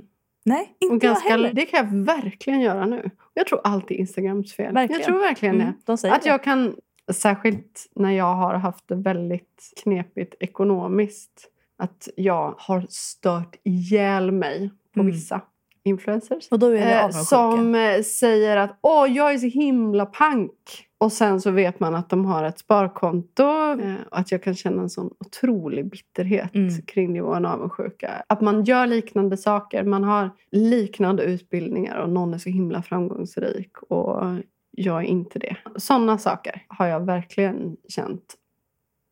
Nej, 0.44 0.74
Och 0.80 0.82
inte 0.92 1.06
jag 1.06 1.12
ganska, 1.14 1.28
heller. 1.28 1.52
det 1.52 1.66
kan 1.66 1.86
jag 1.86 2.04
verkligen 2.04 2.60
göra 2.60 2.86
nu. 2.86 3.10
Jag 3.34 3.46
tror 3.46 3.60
allt 3.64 3.90
är 3.90 3.94
Instagrams 3.94 4.54
fel. 4.54 4.74
Verkligen. 4.74 5.00
Jag 5.00 5.06
tror 5.08 5.18
verkligen 5.18 5.54
Mm, 5.54 5.66
det. 5.66 5.74
de 5.84 5.92
Att 6.10 6.22
det. 6.22 6.28
jag 6.28 6.42
kan, 6.42 6.76
särskilt 7.12 7.86
när 7.94 8.10
jag 8.10 8.34
har 8.34 8.54
haft 8.54 8.88
det 8.88 8.94
väldigt 8.94 9.72
knepigt 9.82 10.34
ekonomiskt, 10.40 11.48
att 11.78 12.08
jag 12.16 12.54
har 12.58 12.86
stört 12.88 13.56
ihjäl 13.64 14.32
mig 14.32 14.70
på 14.94 15.00
Mm. 15.00 15.12
vissa 15.12 15.40
influencers. 15.84 16.48
Och 16.50 16.58
då 16.58 16.66
är 16.66 16.72
det 16.86 16.92
Eh, 17.00 17.10
som 17.10 17.74
eh, 17.74 18.02
säger 18.02 18.56
att 18.56 18.78
åh, 18.80 19.06
jag 19.12 19.34
är 19.34 19.38
så 19.38 19.46
himla 19.46 20.06
pank. 20.06 20.52
Och 20.98 21.12
sen 21.12 21.40
så 21.40 21.50
vet 21.50 21.80
man 21.80 21.94
att 21.94 22.10
de 22.10 22.24
har 22.24 22.44
ett 22.44 22.58
sparkonto. 22.58 23.42
Eh, 23.82 23.94
och 24.10 24.18
att 24.18 24.32
jag 24.32 24.42
kan 24.42 24.54
känna 24.54 24.82
en 24.82 24.90
sån 24.90 25.10
otrolig 25.20 25.90
bitterhet 25.90 26.54
Mm. 26.54 26.82
kring 26.86 27.12
nivån 27.12 27.46
avundsjuka. 27.46 28.10
Att 28.26 28.40
man 28.40 28.64
gör 28.64 28.86
liknande 28.86 29.36
saker. 29.36 29.84
Man 29.84 30.04
har 30.04 30.30
liknande 30.50 31.22
utbildningar 31.22 31.96
och 31.98 32.10
någon 32.10 32.34
är 32.34 32.38
så 32.38 32.50
himla 32.50 32.82
framgångsrik. 32.82 33.76
Och 33.82 34.24
jag 34.70 34.98
är 34.98 35.06
inte 35.06 35.38
det. 35.38 35.56
Sådana 35.76 36.18
saker 36.18 36.62
har 36.68 36.86
jag 36.86 37.06
verkligen 37.06 37.76
känt 37.88 38.34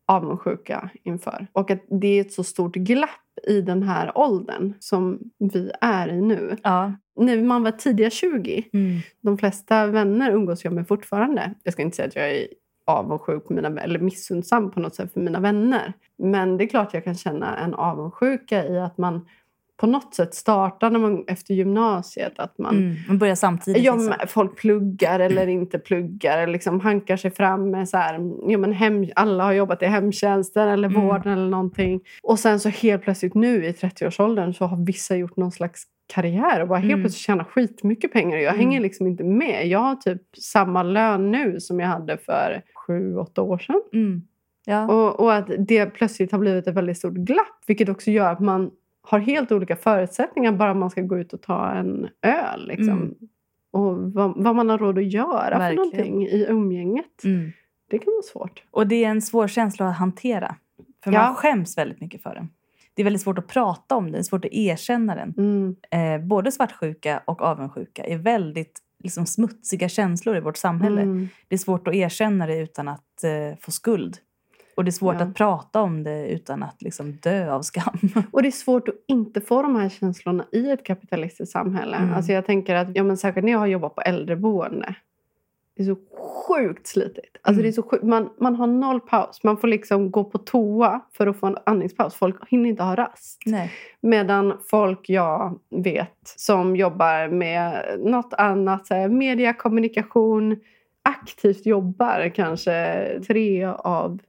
avundsjuka 0.07 0.89
inför. 1.03 1.47
Och 1.51 1.71
att 1.71 1.83
det 2.01 2.07
är 2.07 2.21
ett 2.21 2.33
så 2.33 2.43
stort 2.43 2.75
glapp 2.75 3.09
i 3.47 3.61
den 3.61 3.83
här 3.83 4.17
åldern 4.17 4.73
som 4.79 5.19
vi 5.53 5.71
är 5.81 6.07
i 6.07 6.21
nu. 6.21 6.57
Ja. 6.63 6.93
När 7.19 7.41
man 7.43 7.63
var 7.63 7.71
tidiga 7.71 8.09
20, 8.09 8.63
Mm. 8.73 8.99
de 9.21 9.37
flesta 9.37 9.85
vänner 9.87 10.31
umgås 10.31 10.63
jag 10.63 10.73
med 10.73 10.87
fortfarande. 10.87 11.53
Jag 11.63 11.73
ska 11.73 11.81
inte 11.81 11.95
säga 11.95 12.07
att 12.07 12.15
jag 12.15 12.31
är 12.31 12.47
avundsjuk 12.87 13.47
på 13.47 13.53
mina, 13.53 13.81
eller 13.81 13.99
missundsam 13.99 14.71
på 14.71 14.79
något 14.79 14.95
sätt 14.95 15.13
för 15.13 15.19
mina 15.21 15.39
vänner. 15.39 15.93
Men 16.17 16.57
det 16.57 16.63
är 16.63 16.67
klart 16.67 16.93
jag 16.93 17.03
kan 17.03 17.15
känna 17.15 17.57
en 17.57 17.73
avundsjuka 17.73 18.67
i 18.67 18.79
att 18.79 18.97
man 18.97 19.27
på 19.77 19.87
något 19.87 20.15
sätt 20.15 20.33
startar 20.35 20.89
när 20.89 20.99
man, 20.99 21.23
efter 21.27 21.53
gymnasiet. 21.53 22.39
Att 22.39 22.57
man, 22.57 22.75
Mm. 22.77 22.95
Man 23.07 23.17
börjar 23.17 23.35
samtidigt. 23.35 23.83
Ja, 23.83 23.95
liksom. 23.95 24.13
folk 24.27 24.57
pluggar 24.57 25.19
eller 25.19 25.47
inte 25.47 25.79
pluggar. 25.79 26.37
Eller 26.37 26.53
liksom 26.53 26.79
hankar 26.79 27.17
sig 27.17 27.31
fram 27.31 27.69
med 27.71 27.89
så 27.89 27.97
här, 27.97 28.19
ja, 28.51 28.57
men 28.57 28.73
hem, 28.73 29.05
alla 29.15 29.43
har 29.43 29.53
jobbat 29.53 29.81
i 29.81 29.85
hemtjänsten 29.85 30.67
eller 30.69 30.87
Mm. 30.89 31.01
vården 31.01 31.33
eller 31.33 31.49
någonting. 31.49 32.01
Och 32.23 32.39
sen 32.39 32.59
så 32.59 32.69
helt 32.69 33.03
plötsligt 33.03 33.33
nu 33.33 33.65
i 33.65 33.71
30-årsåldern 33.71 34.53
så 34.53 34.65
har 34.65 34.85
vissa 34.85 35.15
gjort 35.15 35.37
någon 35.37 35.51
slags 35.51 35.83
karriär 36.13 36.61
och 36.61 36.67
bara 36.67 36.79
helt 36.79 36.91
Mm. 36.91 37.01
plötsligt 37.03 37.21
tjänar 37.21 37.43
skitmycket 37.43 38.13
pengar. 38.13 38.37
Jag 38.37 38.53
Mm. 38.53 38.59
hänger 38.65 38.79
liksom 38.81 39.07
inte 39.07 39.23
med. 39.23 39.67
Jag 39.67 39.79
har 39.79 39.95
typ 39.95 40.21
samma 40.37 40.83
lön 40.83 41.31
nu 41.31 41.59
som 41.59 41.79
jag 41.79 41.87
hade 41.87 42.17
för 42.17 42.61
sju, 42.87 43.15
åtta 43.17 43.41
år 43.41 43.57
sedan. 43.57 43.81
Mm. 43.93 44.21
Ja. 44.65 44.87
Och, 44.93 45.19
och 45.19 45.33
att 45.33 45.49
det 45.59 45.85
plötsligt 45.85 46.31
har 46.31 46.39
blivit 46.39 46.67
ett 46.67 46.75
väldigt 46.75 46.97
stort 46.97 47.13
glapp. 47.13 47.63
Vilket 47.67 47.89
också 47.89 48.11
gör 48.11 48.31
att 48.31 48.39
man 48.39 48.71
har 49.05 49.19
helt 49.19 49.51
olika 49.51 49.75
förutsättningar 49.75 50.51
bara 50.51 50.73
man 50.73 50.89
ska 50.89 51.01
gå 51.01 51.19
ut 51.19 51.33
och 51.33 51.41
ta 51.41 51.71
en 51.71 52.09
öl. 52.21 52.67
Liksom. 52.67 52.89
Mm. 52.97 53.13
Och 53.71 53.97
vad, 54.13 54.43
vad 54.43 54.55
man 54.55 54.69
har 54.69 54.77
råd 54.77 54.97
att 54.97 55.11
göra 55.13 55.57
Verkligen. 55.57 55.91
för 55.91 55.97
någonting 55.97 56.27
i 56.27 56.45
umgänget. 56.49 57.23
Mm. 57.23 57.51
Det 57.89 57.97
kan 57.99 58.13
vara 58.13 58.21
svårt. 58.23 58.63
Och 58.71 58.87
det 58.87 59.03
är 59.03 59.09
en 59.09 59.21
svår 59.21 59.47
känsla 59.47 59.87
att 59.89 59.97
hantera. 59.97 60.55
För 61.03 61.11
Ja. 61.11 61.21
man 61.21 61.35
skäms 61.35 61.77
väldigt 61.77 62.01
mycket 62.01 62.23
för 62.23 62.35
den. 62.35 62.49
det 62.93 63.01
är 63.01 63.03
väldigt 63.03 63.21
svårt 63.21 63.37
att 63.37 63.47
prata 63.47 63.95
om 63.95 64.11
den, 64.11 64.23
svårt 64.23 64.45
att 64.45 64.51
erkänna 64.53 65.15
den. 65.15 65.33
Mm. 65.37 65.75
Eh, 66.21 66.27
både 66.27 66.51
svartsjuka 66.51 67.21
och 67.25 67.41
avundsjuka 67.41 68.03
är 68.05 68.17
väldigt 68.17 68.79
liksom, 69.03 69.25
smutsiga 69.25 69.89
känslor 69.89 70.37
i 70.37 70.39
vårt 70.39 70.57
samhälle. 70.57 71.01
Mm. 71.01 71.27
Det 71.47 71.55
är 71.55 71.59
svårt 71.59 71.87
att 71.87 71.95
erkänna 71.95 72.47
det 72.47 72.57
utan 72.57 72.87
att 72.87 73.23
eh, 73.23 73.57
få 73.59 73.71
skuld. 73.71 74.17
Och 74.75 74.83
det 74.85 74.89
är 74.89 74.91
svårt 74.91 75.15
Ja. 75.19 75.21
att 75.25 75.35
prata 75.35 75.81
om 75.81 76.03
det 76.03 76.27
utan 76.27 76.63
att 76.63 76.81
liksom, 76.81 77.11
dö 77.11 77.51
av 77.51 77.61
skam. 77.61 77.97
Och 78.31 78.41
det 78.41 78.47
är 78.49 78.51
svårt 78.51 78.87
att 78.87 78.95
inte 79.07 79.41
få 79.41 79.61
de 79.61 79.75
här 79.75 79.89
känslorna 79.89 80.45
i 80.51 80.71
ett 80.71 80.83
kapitalistiskt 80.83 81.51
samhälle. 81.51 81.97
Mm. 81.97 82.13
Alltså 82.13 82.31
jag 82.31 82.45
tänker 82.45 82.75
att, 82.75 82.87
ja 82.95 83.03
men 83.03 83.17
särskilt 83.17 83.45
när 83.45 83.51
jag 83.51 83.59
har 83.59 83.67
jobbat 83.67 83.95
på 83.95 84.01
äldreboende. 84.01 84.95
Det 85.77 85.83
är 85.83 85.85
så 85.87 85.95
sjukt 86.47 86.87
slitigt. 86.87 87.37
Alltså 87.41 87.51
Mm. 87.59 87.63
det 87.63 87.69
är 87.69 87.71
så 87.71 87.83
sjukt. 87.83 88.03
Man, 88.03 88.29
man 88.39 88.55
har 88.55 88.67
noll 88.67 88.99
paus. 88.99 89.43
Man 89.43 89.57
får 89.57 89.67
liksom 89.67 90.11
gå 90.11 90.23
på 90.23 90.37
toa 90.37 91.01
för 91.13 91.27
att 91.27 91.37
få 91.37 91.47
en 91.47 91.57
andningspaus. 91.65 92.15
Folk 92.15 92.35
hinner 92.49 92.69
inte 92.69 92.83
ha 92.83 92.95
rast. 92.95 93.41
Nej. 93.45 93.71
Medan 94.01 94.53
folk 94.69 95.09
jag 95.09 95.59
vet 95.69 96.17
som 96.23 96.75
jobbar 96.75 97.27
med 97.27 97.85
något 97.99 98.33
annat, 98.33 98.87
så 98.87 98.93
här, 98.95 99.09
media, 99.09 99.53
kommunikation, 99.53 100.59
aktivt 101.03 101.65
jobbar 101.65 102.29
kanske 102.35 103.05
tre 103.27 103.65
av 103.65 104.19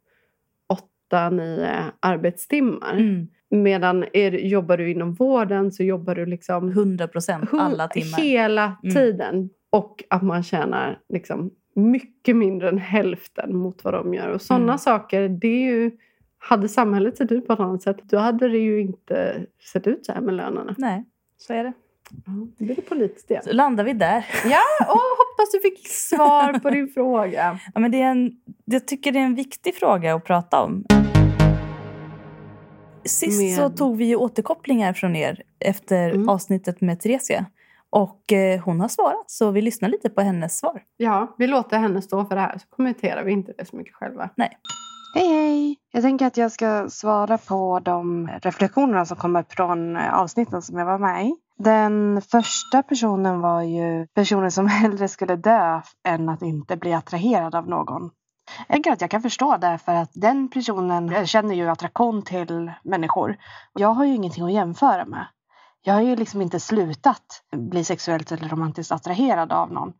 åtta, 1.06 1.30
nio 1.30 1.84
arbetstimmar. 2.00 2.92
Mm. 2.94 3.28
Medan 3.50 4.04
är, 4.12 4.32
jobbar 4.32 4.76
du 4.76 4.90
inom 4.90 5.14
vården 5.14 5.72
så 5.72 5.82
jobbar 5.82 6.14
du 6.14 6.26
liksom 6.26 6.68
100 6.68 7.08
procent 7.08 7.48
alla 7.52 7.88
timmar. 7.88 8.18
hela 8.18 8.76
Mm. 8.82 8.94
tiden. 8.94 9.50
Och 9.70 10.04
att 10.10 10.22
man 10.22 10.42
tjänar 10.42 10.98
liksom 11.08 11.50
mycket 11.74 12.36
mindre 12.36 12.68
än 12.68 12.78
hälften 12.78 13.56
mot 13.56 13.84
vad 13.84 13.94
de 13.94 14.14
gör. 14.14 14.28
Och 14.28 14.42
sådana 14.42 14.64
Mm. 14.64 14.78
saker, 14.78 15.28
det 15.28 15.48
är 15.48 15.72
ju... 15.74 15.90
Hade 16.38 16.68
samhället 16.68 17.16
sett 17.16 17.32
ut 17.32 17.46
på 17.46 17.52
ett 17.52 17.60
annat 17.60 17.82
sätt, 17.82 17.96
då 18.02 18.18
hade 18.18 18.48
det 18.48 18.58
ju 18.58 18.80
inte 18.80 19.46
sett 19.72 19.86
ut 19.86 20.06
så 20.06 20.12
här 20.12 20.20
med 20.20 20.34
lönerna. 20.34 20.74
Nej, 20.78 21.04
så 21.36 21.52
är 21.52 21.64
det. 21.64 21.72
Det 22.58 22.64
blir 22.64 22.76
politiskt 22.80 23.30
igen. 23.30 23.42
Så 23.44 23.52
landar 23.52 23.84
vi 23.84 23.92
där. 23.92 24.26
Ja, 24.44 24.60
och 24.80 24.92
hoppas 24.94 25.52
du 25.52 25.60
fick 25.60 25.88
svar 25.88 26.58
på 26.58 26.70
din 26.70 26.88
fråga. 26.88 27.58
Ja, 27.74 27.80
men 27.80 27.90
det 27.90 28.02
är 28.02 28.10
en, 28.10 28.30
jag 28.64 28.86
tycker 28.88 29.12
det 29.12 29.18
är 29.18 29.24
en 29.24 29.34
viktig 29.34 29.74
fråga 29.74 30.14
att 30.14 30.24
prata 30.24 30.62
om. 30.62 30.84
Sist 33.04 33.40
Med- 33.42 33.56
så 33.56 33.70
tog 33.70 33.96
vi 33.96 34.04
ju 34.04 34.16
återkopplingar 34.16 34.92
från 34.92 35.16
er 35.16 35.42
efter 35.60 36.10
Mm. 36.10 36.28
avsnittet 36.28 36.80
med 36.80 37.00
Theresia. 37.00 37.46
Och 37.90 38.32
eh, 38.32 38.60
hon 38.64 38.80
har 38.80 38.88
svarat, 38.88 39.30
så 39.30 39.50
vi 39.50 39.62
lyssnar 39.62 39.88
lite 39.88 40.10
på 40.10 40.20
hennes 40.20 40.58
svar. 40.58 40.82
Ja, 40.96 41.34
vi 41.38 41.46
låter 41.46 41.78
henne 41.78 42.02
stå 42.02 42.24
för 42.24 42.34
det 42.34 42.40
här 42.40 42.58
så 42.58 42.66
kommenterar 42.76 43.24
vi 43.24 43.32
inte 43.32 43.52
det 43.58 43.64
så 43.64 43.76
mycket 43.76 43.94
själva. 43.94 44.30
Hej 45.14 45.26
hej! 45.28 45.76
Jag 45.92 46.02
tänker 46.02 46.26
att 46.26 46.36
jag 46.36 46.52
ska 46.52 46.88
svara 46.90 47.38
på 47.38 47.80
de 47.84 48.28
reflektionerna 48.42 49.06
som 49.06 49.16
kommer 49.16 49.44
från 49.48 49.96
eh, 49.96 50.14
avsnitten 50.14 50.62
som 50.62 50.78
jag 50.78 50.86
var 50.86 50.98
med 50.98 51.26
i. 51.26 51.36
Den 51.58 52.22
första 52.22 52.82
personen 52.82 53.40
var 53.40 53.62
ju 53.62 54.06
personen 54.06 54.52
som 54.52 54.66
hellre 54.68 55.08
skulle 55.08 55.36
dö 55.36 55.80
än 56.08 56.28
att 56.28 56.42
inte 56.42 56.76
bli 56.76 56.92
attraherad 56.92 57.54
av 57.54 57.68
någon. 57.68 58.10
Jag 58.58 58.68
tänker 58.68 58.92
att 58.92 59.00
jag 59.00 59.10
kan 59.10 59.22
förstå 59.22 59.56
det 59.56 59.78
för 59.78 59.94
att 59.94 60.10
den 60.14 60.48
personen 60.48 61.26
känner 61.26 61.54
ju 61.54 61.68
attraktion 61.68 62.22
till 62.22 62.72
människor. 62.84 63.36
Jag 63.72 63.88
har 63.88 64.04
ju 64.04 64.14
ingenting 64.14 64.44
att 64.44 64.52
jämföra 64.52 65.04
med. 65.04 65.26
Jag 65.82 65.94
har 65.94 66.00
ju 66.00 66.16
liksom 66.16 66.42
inte 66.42 66.60
slutat 66.60 67.42
bli 67.56 67.84
sexuellt 67.84 68.32
eller 68.32 68.48
romantiskt 68.48 68.92
attraherad 68.92 69.52
av 69.52 69.72
någon. 69.72 69.92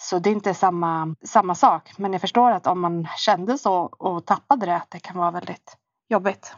Så 0.00 0.18
det 0.18 0.30
är 0.30 0.34
inte 0.34 0.54
samma, 0.54 1.16
samma 1.26 1.54
sak. 1.54 1.92
Men 1.98 2.12
jag 2.12 2.20
förstår 2.20 2.50
att 2.50 2.66
om 2.66 2.80
man 2.80 3.08
kände 3.16 3.58
så 3.58 3.74
och 3.76 4.26
tappade 4.26 4.66
det, 4.66 4.76
att 4.76 4.90
det 4.90 5.00
kan 5.00 5.18
vara 5.18 5.30
väldigt 5.30 5.76
jobbigt. 6.08 6.56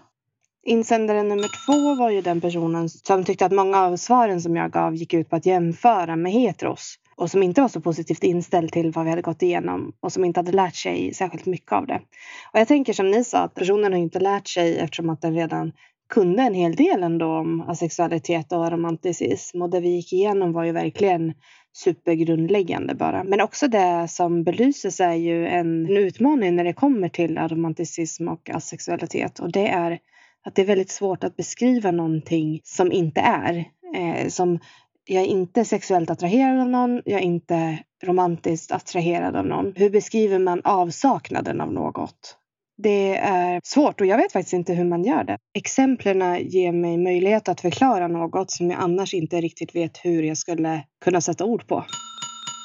Insändare 0.64 1.22
nummer 1.22 1.66
två 1.66 1.94
var 1.94 2.10
ju 2.10 2.20
den 2.20 2.40
personen 2.40 2.88
som 2.88 3.24
tyckte 3.24 3.46
att 3.46 3.52
många 3.52 3.82
av 3.82 3.96
svaren 3.96 4.40
som 4.40 4.56
jag 4.56 4.72
gav 4.72 4.94
gick 4.94 5.14
ut 5.14 5.30
på 5.30 5.36
att 5.36 5.46
jämföra 5.46 6.16
med 6.16 6.32
heteros. 6.32 6.98
Och 7.16 7.30
som 7.30 7.42
inte 7.42 7.60
var 7.60 7.68
så 7.68 7.80
positivt 7.80 8.24
inställd 8.24 8.72
till 8.72 8.92
vad 8.92 9.04
vi 9.04 9.10
hade 9.10 9.22
gått 9.22 9.42
igenom 9.42 9.92
och 10.00 10.12
som 10.12 10.24
inte 10.24 10.40
hade 10.40 10.52
lärt 10.52 10.76
sig 10.76 11.14
särskilt 11.14 11.46
mycket 11.46 11.72
av 11.72 11.86
det. 11.86 12.00
Och 12.52 12.60
jag 12.60 12.68
tänker 12.68 12.92
som 12.92 13.10
ni 13.10 13.24
sa 13.24 13.38
att 13.38 13.54
personen 13.54 13.92
har 13.92 14.00
inte 14.00 14.20
lärt 14.20 14.48
sig 14.48 14.78
eftersom 14.78 15.10
att 15.10 15.20
den 15.20 15.34
redan 15.34 15.72
kunde 16.08 16.42
en 16.42 16.54
hel 16.54 16.74
del 16.76 17.02
ändå 17.02 17.26
om 17.26 17.60
asexualitet 17.60 18.52
och 18.52 18.70
romanticism. 18.70 19.62
Och 19.62 19.70
det 19.70 19.80
vi 19.80 19.88
gick 19.88 20.12
igenom 20.12 20.52
var 20.52 20.64
ju 20.64 20.72
verkligen 20.72 21.34
supergrundläggande 21.72 22.94
bara. 22.94 23.24
Men 23.24 23.40
också 23.40 23.68
det 23.68 24.06
som 24.08 24.44
belyses 24.44 25.00
är 25.00 25.14
ju 25.14 25.46
en, 25.46 25.86
en 25.86 25.96
utmaning 25.96 26.56
när 26.56 26.64
det 26.64 26.72
kommer 26.72 27.08
till 27.08 27.38
romanticism 27.38 28.28
och 28.28 28.50
asexualitet. 28.50 29.38
Och 29.38 29.52
det 29.52 29.68
är 29.68 29.98
att 30.44 30.54
det 30.54 30.62
är 30.62 30.66
väldigt 30.66 30.90
svårt 30.90 31.24
att 31.24 31.36
beskriva 31.36 31.90
någonting 31.90 32.60
som 32.64 32.92
inte 32.92 33.20
är. 33.20 33.64
Eh, 33.94 34.28
som 34.28 34.58
jag 35.04 35.22
är 35.22 35.26
inte 35.26 35.64
sexuellt 35.64 36.10
attraherad 36.10 36.60
av 36.60 36.68
någon, 36.68 37.02
jag 37.04 37.20
är 37.20 37.24
inte 37.24 37.78
romantiskt 38.04 38.72
attraherad 38.72 39.36
av 39.36 39.46
någon. 39.46 39.72
Hur 39.76 39.90
beskriver 39.90 40.38
man 40.38 40.60
avsaknaden 40.64 41.60
av 41.60 41.72
något? 41.72 42.36
Det 42.82 43.16
är 43.16 43.60
svårt 43.64 44.00
och 44.00 44.06
jag 44.06 44.16
vet 44.16 44.32
faktiskt 44.32 44.52
inte 44.52 44.74
hur 44.74 44.84
man 44.84 45.04
gör 45.04 45.24
det. 45.24 45.38
Exemplen 45.54 46.48
ger 46.48 46.72
mig 46.72 46.98
möjlighet 46.98 47.48
att 47.48 47.60
förklara 47.60 48.08
något 48.08 48.50
som 48.50 48.70
jag 48.70 48.80
annars 48.80 49.14
inte 49.14 49.40
riktigt 49.40 49.74
vet 49.74 49.98
hur 50.04 50.22
jag 50.22 50.36
skulle 50.36 50.84
kunna 51.04 51.20
sätta 51.20 51.44
ord 51.44 51.66
på. 51.66 51.84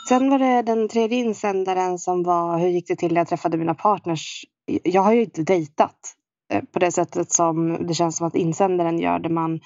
Sen 0.10 0.30
var 0.30 0.40
det 0.40 0.62
den 0.62 0.90
tredje 0.90 1.18
insändaren 1.18 2.00
som 2.00 2.24
var 2.24 2.60
hur 2.60 2.68
gick 2.68 2.88
det 2.88 2.96
till 2.96 3.14
när 3.14 3.22
jag 3.22 3.28
träffade 3.28 3.58
mina 3.58 3.74
partners? 3.74 4.46
Jag 4.84 5.02
har 5.02 5.14
ju 5.14 5.24
inte 5.24 5.44
dejtat 5.44 6.17
Eh, 6.50 6.64
på 6.74 6.80
det 6.80 6.92
sättet 6.92 7.32
som 7.32 7.88
det 7.88 7.94
känns 7.94 8.18
som 8.18 8.28
att 8.28 8.36
insändaren 8.36 9.00
gör 9.00 9.20
där 9.20 9.30
man 9.30 9.60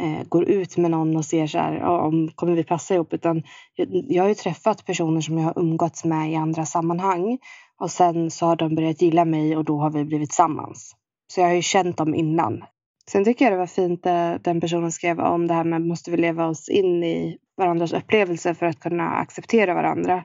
eh, 0.00 0.28
går 0.28 0.44
ut 0.44 0.76
med 0.76 0.90
någon 0.90 1.16
och 1.16 1.24
ser 1.24 1.46
så 1.46 1.58
här, 1.58 1.82
om 1.82 2.28
kommer 2.34 2.52
vi 2.52 2.64
passa 2.64 2.94
ihop? 2.94 3.12
Utan 3.12 3.42
jag, 3.74 3.88
jag 3.90 4.22
har 4.22 4.28
ju 4.28 4.34
träffat 4.34 4.86
personer 4.86 5.20
som 5.20 5.38
jag 5.38 5.44
har 5.44 5.58
umgåtts 5.58 6.04
med 6.04 6.32
i 6.32 6.36
andra 6.36 6.64
sammanhang 6.64 7.38
och 7.80 7.90
sen 7.90 8.30
så 8.30 8.46
har 8.46 8.56
de 8.56 8.74
börjat 8.74 9.02
gilla 9.02 9.24
mig 9.24 9.56
och 9.56 9.64
då 9.64 9.78
har 9.78 9.90
vi 9.90 10.04
blivit 10.04 10.30
tillsammans. 10.30 10.96
Så 11.26 11.40
jag 11.40 11.46
har 11.46 11.54
ju 11.54 11.62
känt 11.62 11.96
dem 11.96 12.14
innan. 12.14 12.64
Sen 13.10 13.24
tycker 13.24 13.44
jag 13.44 13.52
det 13.52 13.58
var 13.58 13.66
fint 13.66 14.02
det 14.02 14.40
den 14.42 14.60
personen 14.60 14.92
skrev 14.92 15.20
om 15.20 15.46
det 15.46 15.54
här 15.54 15.64
med 15.64 15.82
måste 15.82 16.10
vi 16.10 16.16
leva 16.16 16.46
oss 16.46 16.68
in 16.68 17.04
i 17.04 17.38
varandras 17.56 17.92
upplevelser 17.92 18.54
för 18.54 18.66
att 18.66 18.80
kunna 18.80 19.10
acceptera 19.10 19.74
varandra. 19.74 20.24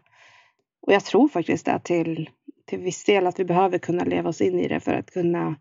Och 0.82 0.93
jag 0.93 1.05
tror 1.05 1.28
faktiskt 1.28 1.66
det 1.66 1.80
till, 1.84 2.30
till 2.66 2.80
viss 2.80 3.03
del 3.03 3.28
att 3.28 3.39
vi 3.39 3.45
behöver 3.45 3.78
kunna 3.78 4.03
leva 4.03 4.30
oss 4.30 4.41
in 4.41 4.60
i 4.60 4.68
det 4.68 4.80
för 4.80 4.93
att 4.93 5.12
kunna 5.12 5.55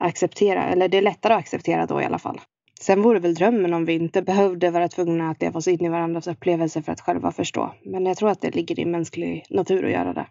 acceptera, 0.00 0.64
eller 0.64 0.88
det 0.88 0.98
är 0.98 1.02
lättare 1.02 1.32
att 1.32 1.40
acceptera 1.40 1.86
då 1.86 2.02
i 2.02 2.04
alla 2.04 2.18
fall. 2.18 2.40
Sen 2.80 3.02
vore 3.02 3.18
väl 3.18 3.34
drömmen 3.34 3.74
om 3.74 3.84
vi 3.84 3.92
inte 3.92 4.22
behövde 4.22 4.70
vara 4.70 4.88
tvungna 4.88 5.30
att 5.30 5.42
leva 5.42 5.58
oss 5.58 5.68
in 5.68 5.84
i 5.84 5.88
varandras 5.88 6.26
upplevelser 6.26 6.82
för 6.82 6.92
att 6.92 7.00
själva 7.00 7.32
förstå. 7.32 7.74
Men 7.84 8.06
jag 8.06 8.16
tror 8.16 8.30
att 8.30 8.40
det 8.40 8.54
ligger 8.54 8.80
i 8.80 8.84
mänsklig 8.84 9.46
natur 9.50 9.84
att 9.84 9.92
göra 9.92 10.12
det. 10.12 10.26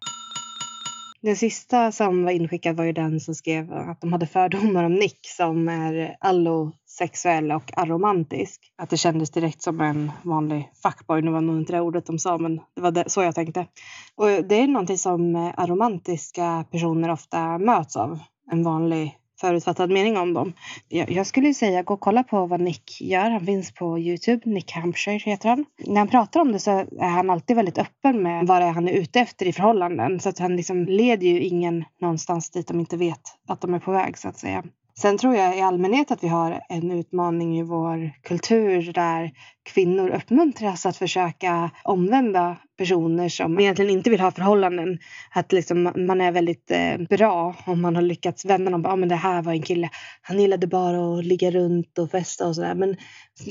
Den 1.22 1.36
sista 1.36 1.92
som 1.92 2.24
var 2.24 2.32
inskickad 2.32 2.78
var 2.78 2.84
ju 2.84 2.92
den 2.92 3.20
som 3.20 3.36
skrev 3.36 3.74
att 3.74 4.02
de 4.02 4.14
hade 4.14 4.28
fördomar 4.28 4.84
om 4.84 4.94
Nick 4.94 5.20
som 5.24 5.70
är 5.70 6.18
allosexuell 6.20 7.52
och 7.52 7.78
aromantisk. 7.78 8.62
Att 8.78 8.90
det 8.90 8.98
kändes 8.98 9.32
direkt 9.32 9.62
som 9.62 9.82
en 9.82 10.12
vanlig 10.24 10.70
fuckboy. 10.84 11.22
Nu 11.22 11.32
var 11.32 11.42
nog 11.42 11.58
inte 11.58 11.74
det 11.74 11.82
ordet 11.82 12.06
de 12.06 12.20
sa 12.20 12.38
men 12.38 12.56
det 12.76 12.82
var 12.82 12.92
det, 12.92 13.10
så 13.10 13.24
jag 13.24 13.36
tänkte. 13.36 13.68
Och 14.16 14.28
det 14.28 14.56
är 14.56 14.68
någonting 14.68 14.98
som 14.98 15.36
aromantiska 15.58 16.66
personer 16.72 17.12
ofta 17.12 17.58
möts 17.58 17.96
av. 17.96 18.20
En 18.52 18.64
vanlig 18.64 19.18
förutfattad 19.42 19.90
mening 19.90 20.18
om 20.18 20.34
dem. 20.34 20.54
Jag, 20.88 21.12
jag 21.12 21.28
skulle 21.28 21.54
säga 21.54 21.84
gå 21.84 21.94
och 21.94 22.00
kolla 22.00 22.24
på 22.24 22.46
vad 22.46 22.62
Nick 22.62 23.02
gör. 23.02 23.30
Han 23.30 23.46
finns 23.46 23.72
på 23.72 24.00
Youtube. 24.00 24.42
Nick 24.50 24.72
Hampshire 24.72 25.18
heter 25.18 25.50
han. 25.50 25.66
När 25.78 25.98
han 25.98 26.08
pratar 26.08 26.40
om 26.40 26.52
det 26.52 26.60
så 26.60 26.72
är 26.72 27.10
han 27.10 27.30
alltid 27.30 27.56
väldigt 27.56 27.78
öppen 27.78 28.24
med 28.24 28.48
vad 28.48 28.62
det 28.62 28.66
är 28.66 28.72
han 28.72 28.88
är 28.88 28.94
ute 28.94 29.20
efter 29.20 29.46
i 29.46 29.54
förhållanden. 29.54 30.20
Så 30.20 30.30
att 30.30 30.40
han 30.40 30.56
liksom 30.56 30.86
leder 30.86 31.28
ju 31.28 31.40
ingen 31.40 31.86
någonstans 32.02 32.50
dit 32.50 32.68
de 32.68 32.80
inte 32.80 32.98
vet 32.98 33.22
att 33.48 33.62
de 33.62 33.74
är 33.74 33.80
på 33.80 33.92
väg 33.92 34.18
så 34.18 34.28
att 34.28 34.38
säga. 34.38 34.64
Sen 35.00 35.18
tror 35.18 35.36
jag 35.36 35.58
i 35.58 35.62
allmänhet 35.62 36.12
att 36.12 36.24
vi 36.24 36.28
har 36.28 36.62
en 36.70 36.92
utmaning 36.92 37.60
i 37.60 37.64
vår 37.64 38.12
kultur 38.24 38.94
där 38.94 39.32
kvinnor 39.64 40.10
uppmuntras 40.10 40.86
att 40.86 40.98
försöka 40.98 41.72
omvända 41.84 42.58
personer 42.78 43.30
som 43.30 43.60
egentligen 43.60 43.92
inte 43.92 44.10
vill 44.10 44.20
ha 44.20 44.32
förhållanden. 44.32 45.00
Att 45.32 45.52
liksom 45.52 45.84
man 45.96 46.22
är 46.22 46.32
väldigt 46.32 46.72
eh, 46.72 46.98
bra 47.10 47.56
om 47.66 47.82
man 47.82 47.96
har 47.96 48.02
lyckats 48.02 48.46
vända 48.46 48.72
någon. 48.72 48.82
Ja, 48.82 48.96
men 48.96 49.10
det 49.10 49.16
här 49.16 49.42
var 49.42 49.52
en 49.52 49.62
kille. 49.62 49.90
Han 50.22 50.40
gillade 50.40 50.68
bara 50.68 51.18
att 51.18 51.26
ligga 51.26 51.52
runt 51.52 51.98
och 51.98 52.12
festa 52.12 52.48
och 52.48 52.56
sådär. 52.56 52.76
Men 52.76 52.98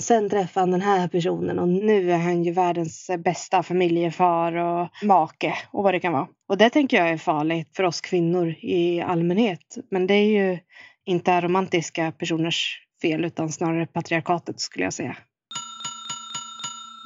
sen 0.01 0.31
träffade 0.31 0.63
han 0.63 0.71
den 0.71 0.83
här 0.83 1.09
personen 1.09 1.59
och 1.59 1.69
nu 1.69 2.13
är 2.13 2.19
han 2.19 2.45
ju 2.45 2.53
världens 2.53 3.11
bästa 3.19 3.63
familjefar 3.63 4.53
och 4.57 4.89
make 5.03 5.55
och 5.71 5.83
vad 5.83 5.95
det 5.95 6.01
kan 6.01 6.13
vara. 6.13 6.29
Och 6.49 6.59
det 6.59 6.71
tänker 6.71 6.97
jag 6.97 7.11
är 7.11 7.19
farligt 7.19 7.77
för 7.77 7.85
oss 7.85 8.01
kvinnor 8.01 8.55
i 8.61 9.01
allmänhet. 9.01 9.77
Men 9.91 10.07
det 10.07 10.15
är 10.15 10.27
ju 10.27 10.59
inte 11.07 11.33
är 11.33 11.43
romantiska 11.43 12.13
personers 12.19 12.79
fel 13.03 13.25
utan 13.25 13.49
snarare 13.49 13.87
patriarkatet 13.87 14.61
skulle 14.61 14.85
jag 14.85 14.93
säga. 14.93 15.17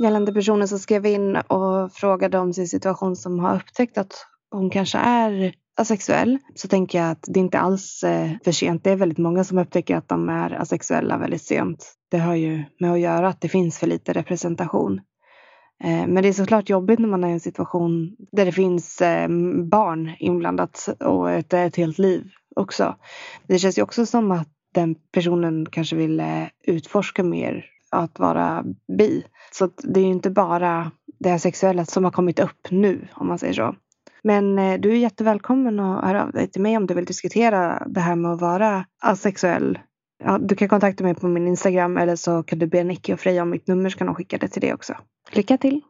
Gällande 0.02 0.32
personen 0.32 0.68
som 0.68 0.78
skrev 0.78 1.06
in 1.06 1.36
och 1.36 1.92
frågade 1.92 2.38
om 2.38 2.52
sin 2.52 2.68
situation 2.68 3.16
som 3.16 3.38
har 3.38 3.56
upptäckt 3.56 3.98
att 3.98 4.26
hon 4.50 4.70
kanske 4.70 4.98
är 4.98 5.54
asexuell 5.76 6.38
så 6.54 6.68
tänker 6.68 6.98
jag 6.98 7.10
att 7.10 7.24
det 7.28 7.40
inte 7.40 7.58
alls 7.58 8.04
är 8.06 8.38
för 8.44 8.52
sent. 8.52 8.84
Det 8.84 8.90
är 8.90 8.96
väldigt 8.96 9.18
många 9.18 9.44
som 9.44 9.58
upptäcker 9.58 9.96
att 9.96 10.08
de 10.08 10.28
är 10.28 10.50
asexuella 10.50 11.18
väldigt 11.18 11.42
sent. 11.42 11.94
Det 12.10 12.18
har 12.18 12.34
ju 12.34 12.64
med 12.80 12.92
att 12.92 13.00
göra 13.00 13.28
att 13.28 13.40
det 13.40 13.48
finns 13.48 13.78
för 13.78 13.86
lite 13.86 14.12
representation. 14.12 15.00
Eh, 15.84 16.06
men 16.06 16.22
det 16.22 16.28
är 16.28 16.32
såklart 16.32 16.68
jobbigt 16.68 16.98
när 16.98 17.08
man 17.08 17.24
är 17.24 17.28
i 17.28 17.32
en 17.32 17.40
situation 17.40 18.16
där 18.32 18.44
det 18.44 18.52
finns 18.52 19.00
eh, 19.00 19.28
barn 19.70 20.16
inblandat 20.18 20.88
och 21.00 21.30
ett 21.30 21.76
helt 21.76 21.98
liv 21.98 22.30
också. 22.56 22.96
Det 23.46 23.58
känns 23.58 23.78
ju 23.78 23.82
också 23.82 24.06
som 24.06 24.32
att 24.32 24.48
den 24.74 24.94
personen 25.12 25.66
kanske 25.70 25.96
vill 25.96 26.22
utforska 26.66 27.22
mer 27.22 27.64
att 27.90 28.18
vara 28.18 28.64
bi. 28.98 29.24
Så 29.52 29.64
att 29.64 29.80
det 29.84 30.00
är 30.00 30.04
ju 30.04 30.10
inte 30.10 30.30
bara 30.30 30.90
det 31.18 31.28
här 31.28 31.38
sexuella 31.38 31.84
som 31.84 32.04
har 32.04 32.10
kommit 32.10 32.38
upp 32.38 32.70
nu 32.70 33.08
om 33.14 33.28
man 33.28 33.38
säger 33.38 33.52
så. 33.52 33.74
Men 34.22 34.58
eh, 34.58 34.80
du 34.80 34.90
är 34.90 34.96
jättevälkommen 34.96 35.80
att 35.80 36.04
höra 36.04 36.24
av 36.24 36.32
dig 36.32 36.50
till 36.50 36.62
mig 36.62 36.76
om 36.76 36.86
du 36.86 36.94
vill 36.94 37.04
diskutera 37.04 37.82
det 37.86 38.00
här 38.00 38.16
med 38.16 38.32
att 38.32 38.40
vara 38.40 38.84
asexuell. 39.02 39.78
Ja, 40.24 40.38
du 40.38 40.54
kan 40.54 40.68
kontakta 40.68 41.04
mig 41.04 41.14
på 41.14 41.28
min 41.28 41.48
Instagram 41.48 41.96
eller 41.96 42.16
så 42.16 42.42
kan 42.42 42.58
du 42.58 42.66
be 42.66 42.84
Nicky 42.84 43.14
och 43.14 43.20
Freja 43.20 43.42
om 43.42 43.50
mitt 43.50 43.68
nummer 43.68 43.90
så 43.90 43.98
kan 43.98 44.06
de 44.06 44.16
skicka 44.16 44.38
det 44.38 44.48
till 44.48 44.60
dig 44.60 44.74
också. 44.74 44.94
Lycka 45.32 45.58
till! 45.58 45.80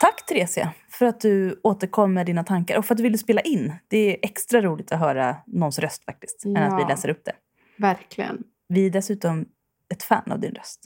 Tack 0.00 0.26
Theresia 0.26 0.72
för 0.90 1.06
att 1.06 1.20
du 1.20 1.60
återkom 1.62 2.14
med 2.14 2.26
dina 2.26 2.44
tankar 2.44 2.78
och 2.78 2.84
för 2.84 2.94
att 2.94 2.96
du 2.96 3.02
ville 3.02 3.18
spela 3.18 3.40
in. 3.40 3.72
Det 3.88 3.96
är 4.10 4.16
extra 4.22 4.60
roligt 4.62 4.92
att 4.92 4.98
höra 5.00 5.36
någons 5.46 5.78
röst 5.78 6.04
faktiskt, 6.04 6.44
än 6.44 6.56
att 6.56 6.78
vi 6.78 6.82
Ja. 6.82 6.88
läser 6.88 7.08
upp 7.08 7.24
det. 7.24 7.32
Verkligen. 7.76 8.42
Vi 8.68 8.86
är 8.86 8.90
dessutom 8.90 9.46
ett 9.94 10.02
fan 10.02 10.32
av 10.32 10.40
din 10.40 10.54
röst. 10.54 10.80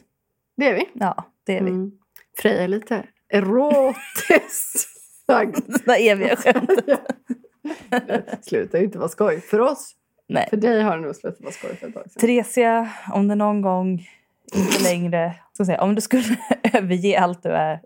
Det 0.57 0.69
är 0.69 0.75
vi. 0.75 0.89
Ja, 0.95 1.25
det 1.47 1.59
är 1.59 1.63
vi. 1.63 1.71
Mm. 1.71 1.91
Freja 2.39 2.63
är 2.63 2.69
lite 2.69 3.05
erotiskt 3.29 4.89
sagd. 5.27 5.57
Sådana 5.57 5.99
eviga 5.99 6.37
skämt. 6.37 6.71
Det 7.91 8.39
slutar 8.43 8.79
ju 8.79 8.85
inte 8.85 8.99
vara 8.99 9.09
skoj 9.09 9.41
för 9.41 9.61
oss. 9.61 9.95
Nej. 10.29 10.47
För 10.51 10.57
dig 10.57 10.83
har 10.83 10.97
det 10.97 11.03
nog 11.03 11.17
slutat 11.17 11.41
vara 11.41 11.53
skoj 11.53 11.77
för 11.77 11.89
ett 11.89 11.95
tag 11.95 12.11
sedan. 12.11 12.21
Theresia, 12.21 12.91
om 13.13 13.29
det 13.29 13.35
någon 13.35 13.63
gång, 13.63 14.09
inte 14.55 14.83
längre, 14.83 15.35
ska 15.53 15.65
säga, 15.65 15.83
om 15.83 15.95
du 15.95 16.01
skulle 16.01 16.23
överge 16.73 17.21
allt 17.21 17.43
du 17.43 17.49
är 17.49 17.81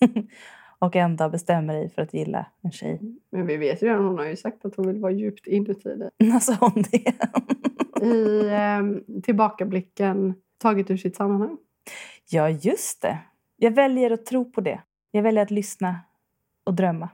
och 0.78 0.96
ändå 0.96 1.28
bestämma 1.28 1.72
dig 1.72 1.90
för 1.90 2.02
att 2.02 2.14
gilla 2.14 2.46
en 2.62 2.72
tjej. 2.72 3.00
Men 3.32 3.46
vi 3.46 3.56
vet 3.56 3.82
ju 3.82 3.86
redan, 3.86 4.04
hon 4.04 4.18
har 4.18 4.26
ju 4.26 4.36
sagt 4.36 4.64
att 4.64 4.76
hon 4.76 4.86
vill 4.86 5.00
vara 5.00 5.12
djupt 5.12 5.46
inuti 5.46 5.94
dig. 5.94 6.10
När 6.18 6.38
sa 6.38 6.56
hon 6.60 6.84
det? 6.90 7.12
I 8.02 8.48
eh, 8.48 9.20
tillbakablicken 9.22 10.34
taget 10.58 10.90
ur 10.90 10.96
sitt 10.96 11.16
sammanhang. 11.16 11.56
Ja, 12.30 12.48
just 12.48 13.02
det. 13.02 13.18
Jag 13.56 13.70
väljer 13.70 14.10
att 14.10 14.26
tro 14.26 14.52
på 14.52 14.60
det. 14.60 14.80
Jag 15.10 15.22
väljer 15.22 15.42
att 15.42 15.50
lyssna 15.50 16.00
och 16.64 16.74
drömma. 16.74 17.08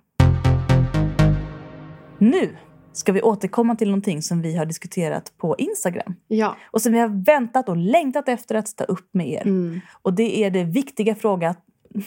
Nu 2.18 2.56
ska 2.92 3.12
vi 3.12 3.22
återkomma 3.22 3.76
till 3.76 3.88
någonting 3.88 4.22
som 4.22 4.42
vi 4.42 4.56
har 4.56 4.66
diskuterat 4.66 5.32
på 5.36 5.56
Instagram. 5.58 6.14
Ja. 6.28 6.56
Och 6.70 6.82
som 6.82 6.92
vi 6.92 6.98
har 6.98 7.24
väntat 7.24 7.68
och 7.68 7.76
längtat 7.76 8.28
efter 8.28 8.54
att 8.54 8.76
ta 8.76 8.84
upp 8.84 9.08
med 9.12 9.28
er. 9.28 9.46
Mm. 9.46 9.80
Och 10.02 10.12
det 10.14 10.44
är 10.44 10.50
det 10.50 10.64
viktiga 10.64 11.14
frågan. 11.14 11.54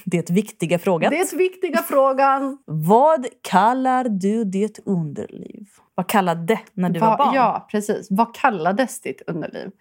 Det 0.05 0.29
viktiga 0.29 0.79
frågan. 0.79 1.11
Det 1.11 1.33
viktiga 1.33 1.77
frågan. 1.77 2.57
Vad 2.65 3.25
kallar 3.41 4.03
du 4.03 4.43
ditt 4.43 4.79
underliv? 4.85 5.67
Vad 5.95 6.07
kallade 6.07 6.59
när 6.73 6.89
du 6.89 6.99
var 6.99 7.07
Va- 7.07 7.17
barn? 7.17 7.35
Ja, 7.35 7.67
precis. 7.71 8.07
Vad 8.09 8.35
kallades 8.35 9.01
ditt 9.01 9.21
underliv? 9.27 9.71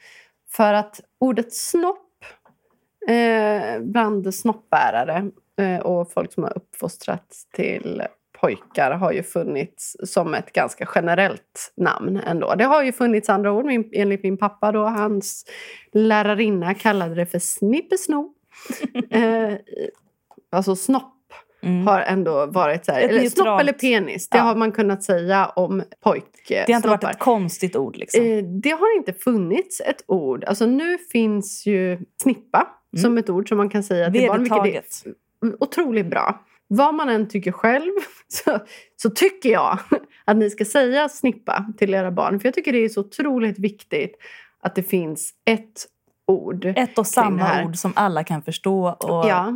För 0.51 0.75
att 0.75 1.01
ordet 1.19 1.55
snopp 1.55 2.25
eh, 3.09 3.81
bland 3.81 4.35
snoppbärare 4.35 5.31
eh, 5.61 5.79
och 5.79 6.13
folk 6.13 6.33
som 6.33 6.43
har 6.43 6.57
uppfostrats 6.57 7.49
till 7.51 8.03
pojkar 8.41 8.91
har 8.91 9.13
ju 9.13 9.23
funnits 9.23 9.97
som 10.05 10.35
ett 10.35 10.53
ganska 10.53 10.89
generellt 10.95 11.73
namn 11.77 12.17
ändå. 12.17 12.55
Det 12.55 12.65
har 12.65 12.83
ju 12.83 12.93
funnits 12.93 13.29
andra 13.29 13.53
ord. 13.53 13.65
Min, 13.65 13.91
enligt 13.93 14.23
min 14.23 14.37
pappa 14.37 14.73
då, 14.73 14.85
hans 14.85 15.45
lärarinna 15.93 16.75
kallade 16.75 17.15
det 17.15 17.27
för 17.27 17.39
snippesno. 17.39 18.35
eh, 19.11 19.55
alltså 20.53 20.77
snopp 20.77 21.15
Mm. 21.63 21.87
har 21.87 22.01
ändå 22.01 22.47
varit 22.47 22.85
så 22.85 22.93
här, 22.93 23.01
eller 23.01 23.21
neutralt- 23.21 23.31
snopp 23.31 23.61
eller 23.61 23.73
penis. 23.73 24.29
Det 24.29 24.39
Ja. 24.39 24.43
har 24.45 24.55
man 24.57 24.73
kunnat 24.73 25.03
säga 25.03 25.47
om 25.47 25.83
pojk 26.01 26.25
Det 26.49 26.73
har 26.73 26.77
inte 26.77 26.89
varit 26.89 27.05
ett 27.05 27.19
konstigt 27.19 27.77
ord. 27.77 27.97
Liksom. 27.97 28.25
Eh, 28.25 28.45
Det 28.45 28.71
har 28.71 28.97
inte 28.97 29.13
funnits 29.13 29.81
ett 29.81 30.05
ord. 30.07 30.45
Alltså 30.45 30.67
nu 30.67 30.99
finns 30.99 31.67
ju 31.67 31.99
snippa 32.23 32.59
Mm. 32.93 33.03
som 33.03 33.19
ett 33.19 33.31
ord 33.31 33.49
som 33.49 33.59
man 33.59 33.69
kan 33.69 33.83
säga 33.83 34.11
till 34.11 34.27
barn. 34.29 34.63
Vilket 34.63 35.05
är 35.07 35.63
otroligt 35.63 36.07
bra. 36.07 36.45
Vad 36.69 36.95
man 36.95 37.09
än 37.09 37.29
tycker 37.29 37.53
själv 37.53 37.93
så, 38.29 38.59
så 38.97 39.11
tycker 39.11 39.49
jag 39.51 39.79
att 40.25 40.37
ni 40.37 40.51
ska 40.51 40.65
säga 40.65 41.09
snippa 41.09 41.67
till 41.79 41.95
era 41.95 42.11
barn. 42.11 42.41
För 42.41 42.47
jag 42.47 42.55
tycker 42.55 42.73
det 42.73 42.85
är 42.85 42.89
så 42.89 43.01
otroligt 43.01 43.59
viktigt 43.59 44.17
att 44.61 44.75
det 44.75 44.83
finns 44.83 45.33
ett 45.45 45.87
ord. 46.29 46.65
Ett 46.77 46.99
och 46.99 47.07
samma 47.07 47.65
ord 47.65 47.77
som 47.77 47.93
alla 47.97 48.25
kan 48.25 48.43
förstå. 48.43 48.89
Och... 48.89 49.29
Ja. 49.29 49.53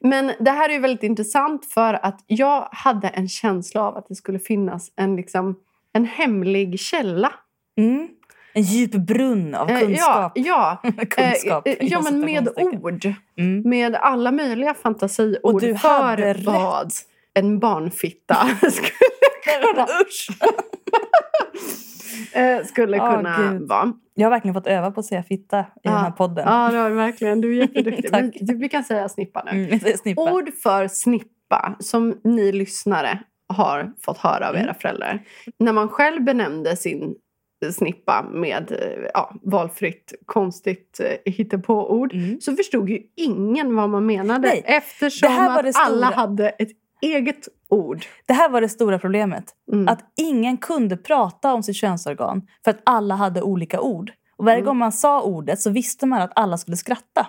Men 0.00 0.32
det 0.40 0.50
här 0.50 0.68
är 0.68 0.78
väldigt 0.78 1.02
intressant 1.02 1.66
för 1.66 1.94
att 2.06 2.24
jag 2.26 2.68
hade 2.72 3.08
en 3.08 3.28
känsla 3.28 3.82
av 3.82 3.96
att 3.96 4.08
det 4.08 4.14
skulle 4.14 4.38
finnas 4.38 4.92
en, 4.96 5.16
liksom, 5.16 5.56
en 5.92 6.04
hemlig 6.04 6.80
källa. 6.80 7.32
Mm. 7.78 8.08
En 8.52 8.62
djup 8.62 8.90
brunn 8.92 9.54
av 9.54 9.70
Eh, 9.70 9.80
kunskap. 9.80 10.32
Ja, 10.34 10.78
ja. 10.82 10.92
kunskap 11.10 11.66
Eh, 11.68 11.72
eh, 11.72 11.78
ja, 11.80 11.98
inom 11.98 12.04
men 12.04 12.20
med 12.20 12.48
ord. 12.56 13.12
Mm. 13.38 13.62
Med 13.70 13.94
alla 13.94 14.32
möjliga 14.32 14.74
fantasiord 14.74 15.36
Och 15.42 15.60
du 15.60 15.76
för 15.76 15.88
hade 15.88 16.34
vad 16.44 16.84
rätt. 16.86 16.94
en 17.34 17.58
barnfitta 17.58 18.36
skulle 18.70 19.72
kunna, 19.74 19.86
eh, 22.46 22.64
skulle 22.64 22.98
kunna 22.98 23.50
Gud. 23.52 23.68
vara. 23.68 23.92
Jag 24.18 24.26
har 24.26 24.30
verkligen 24.30 24.54
fått 24.54 24.66
öva 24.66 24.90
på 24.90 25.00
att 25.00 25.06
säga 25.06 25.22
fitta 25.22 25.60
i 25.60 25.64
Ja. 25.82 25.90
den 25.90 26.00
här 26.00 26.10
podden. 26.10 26.44
Ja, 26.48 26.70
det 26.70 26.78
har 26.78 26.90
du 26.90 26.96
verkligen. 26.96 27.40
Du 27.40 27.50
är 27.52 27.60
jätteduktig. 27.60 28.08
Men 28.46 28.58
vi 28.58 28.68
kan 28.68 28.84
säga 28.84 29.08
snippa 29.08 29.42
nu. 29.52 29.64
Mm, 29.64 29.80
snippa. 29.98 30.32
Ord 30.32 30.50
för 30.62 30.88
snippa 30.88 31.76
som 31.78 32.20
ni 32.24 32.52
lyssnare 32.52 33.18
har 33.48 33.92
fått 34.04 34.18
höra 34.18 34.48
av 34.48 34.54
Mm. 34.54 34.66
era 34.66 34.74
föräldrar. 34.74 35.22
När 35.58 35.72
man 35.72 35.88
själv 35.88 36.24
benämnde 36.24 36.76
sin 36.76 37.14
snippa 37.72 38.22
med 38.32 38.72
ja, 39.14 39.34
valfritt 39.42 40.14
konstigt 40.26 41.00
eh, 41.00 41.32
hittepå-ord 41.32 42.12
Mm. 42.14 42.40
så 42.40 42.52
förstod 42.56 42.88
ju 42.90 43.02
ingen 43.16 43.74
vad 43.76 43.90
man 43.90 44.06
menade 44.06 44.48
Nej, 44.48 44.62
eftersom 44.66 45.28
att 45.38 45.74
stora. 45.74 45.84
alla 45.86 46.06
hade 46.06 46.48
ett 46.48 46.68
eget 47.14 47.48
ord. 47.68 48.04
Det 48.26 48.32
här 48.32 48.48
var 48.48 48.60
det 48.60 48.68
stora 48.68 48.98
problemet. 48.98 49.44
Mm. 49.72 49.88
Att 49.88 50.00
ingen 50.16 50.56
kunde 50.56 50.96
prata 50.96 51.54
om 51.54 51.62
sitt 51.62 51.76
könsorgan 51.76 52.42
för 52.64 52.70
att 52.70 52.80
alla 52.84 53.14
hade 53.14 53.42
olika 53.42 53.80
ord. 53.80 54.12
Och 54.36 54.44
varje 54.44 54.58
Mm. 54.58 54.66
gång 54.66 54.76
man 54.76 54.92
sa 54.92 55.22
ordet 55.22 55.60
så 55.60 55.70
visste 55.70 56.06
man 56.06 56.22
att 56.22 56.32
alla 56.36 56.58
skulle 56.58 56.76
skratta. 56.76 57.26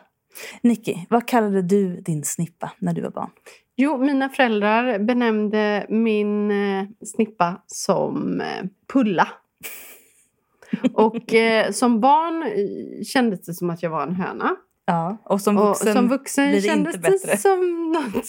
Nicky, 0.61 0.95
vad 1.09 1.27
kallade 1.27 1.61
du 1.61 2.01
din 2.01 2.23
snippa 2.23 2.71
när 2.79 2.93
du 2.93 3.01
var 3.01 3.09
barn? 3.09 3.29
Jo, 3.75 3.97
mina 3.97 4.29
föräldrar 4.29 4.99
benämnde 4.99 5.85
min 5.89 6.51
eh, 6.51 6.85
snippa 7.05 7.61
som 7.67 8.41
eh, 8.41 8.65
Pulla. 8.93 9.27
Och 10.93 11.33
eh, 11.33 11.71
som 11.71 11.99
barn 12.01 12.43
eh, 12.43 13.03
kändes 13.03 13.45
det 13.45 13.53
som 13.53 13.69
att 13.69 13.83
jag 13.83 13.89
var 13.89 14.03
en 14.03 14.15
höna. 14.15 14.55
Ja, 14.89 15.17
och 15.23 15.41
som 15.41 15.57
Och 15.57 15.63
vuxen, 15.67 15.93
som 15.93 16.07
vuxen 16.07 16.49
blir 16.49 16.61
det 16.61 16.67
kändes 16.67 16.95
inte 16.95 17.09
det 17.09 17.11
bättre. 17.21 17.37
som 17.37 17.91
något 17.91 18.25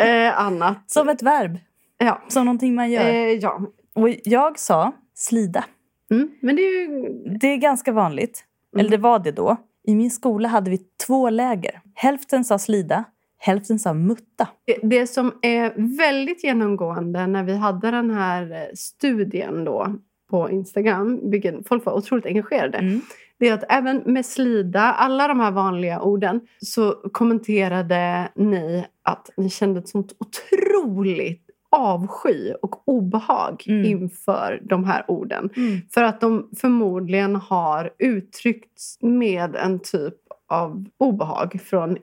eh, 0.00 0.40
annat. 0.40 0.78
Som 0.90 1.08
ett 1.08 1.22
verb. 1.22 1.58
Ja. 1.98 2.22
Som 2.28 2.44
någonting 2.44 2.74
man 2.74 2.90
gör. 2.90 3.04
Eh, 3.08 3.14
ja. 3.32 3.60
Och 3.94 4.08
jag 4.24 4.58
sa 4.58 4.92
slida. 5.14 5.64
Mm. 6.10 6.30
Men 6.40 6.56
det 6.56 6.62
är 6.62 6.80
ju... 6.80 7.08
Det 7.40 7.46
är 7.46 7.56
ganska 7.56 7.92
vanligt. 7.92 8.44
Mm. 8.74 8.80
Eller 8.80 8.90
det 8.90 9.02
var 9.02 9.18
det 9.18 9.32
då. 9.32 9.56
I 9.86 9.94
min 9.94 10.10
skola 10.10 10.48
hade 10.48 10.70
vi 10.70 10.78
två 11.06 11.30
läger. 11.30 11.80
Hälften 11.94 12.44
sa 12.44 12.58
slida, 12.58 13.04
hälften 13.38 13.78
sa 13.78 13.92
mutta. 13.94 14.48
Det- 14.64 14.78
Det 14.82 15.06
som 15.06 15.32
är 15.42 15.96
väldigt 15.98 16.44
genomgående 16.44 17.26
när 17.26 17.42
vi 17.44 17.56
hade 17.56 17.90
den 17.90 18.10
här 18.10 18.52
eh, 18.52 18.58
studien 18.74 19.64
då 19.64 19.94
på 20.30 20.50
Instagram, 20.50 21.30
vilket 21.30 21.68
folk 21.68 21.84
var 21.86 21.92
otroligt 21.92 22.26
engagerade, 22.26 22.78
Mm. 22.78 23.00
Det 23.38 23.48
är 23.48 23.54
att 23.54 23.64
även 23.68 24.02
med 24.06 24.26
slida, 24.26 24.80
alla 24.80 25.28
de 25.28 25.40
här 25.40 25.50
vanliga 25.50 26.00
orden, 26.00 26.40
så 26.58 26.92
kommenterade 27.12 28.28
ni 28.34 28.86
att 29.02 29.30
ni 29.36 29.50
kände 29.50 29.80
ett 29.80 29.88
sånt 29.88 30.12
otroligt 30.18 31.42
avsky 31.70 32.52
och 32.62 32.88
obehag 32.88 33.64
Mm. 33.68 33.84
inför 33.84 34.60
de 34.62 34.84
här 34.84 35.04
orden. 35.08 35.50
För 35.94 36.02
att 36.02 36.20
de 36.20 36.50
förmodligen 36.60 37.36
har 37.36 37.90
uttryckts 37.98 38.98
med 39.00 39.56
en 39.56 39.78
typ 39.78 40.14
av 40.48 40.84
obehag 40.98 41.60
från 41.64 41.96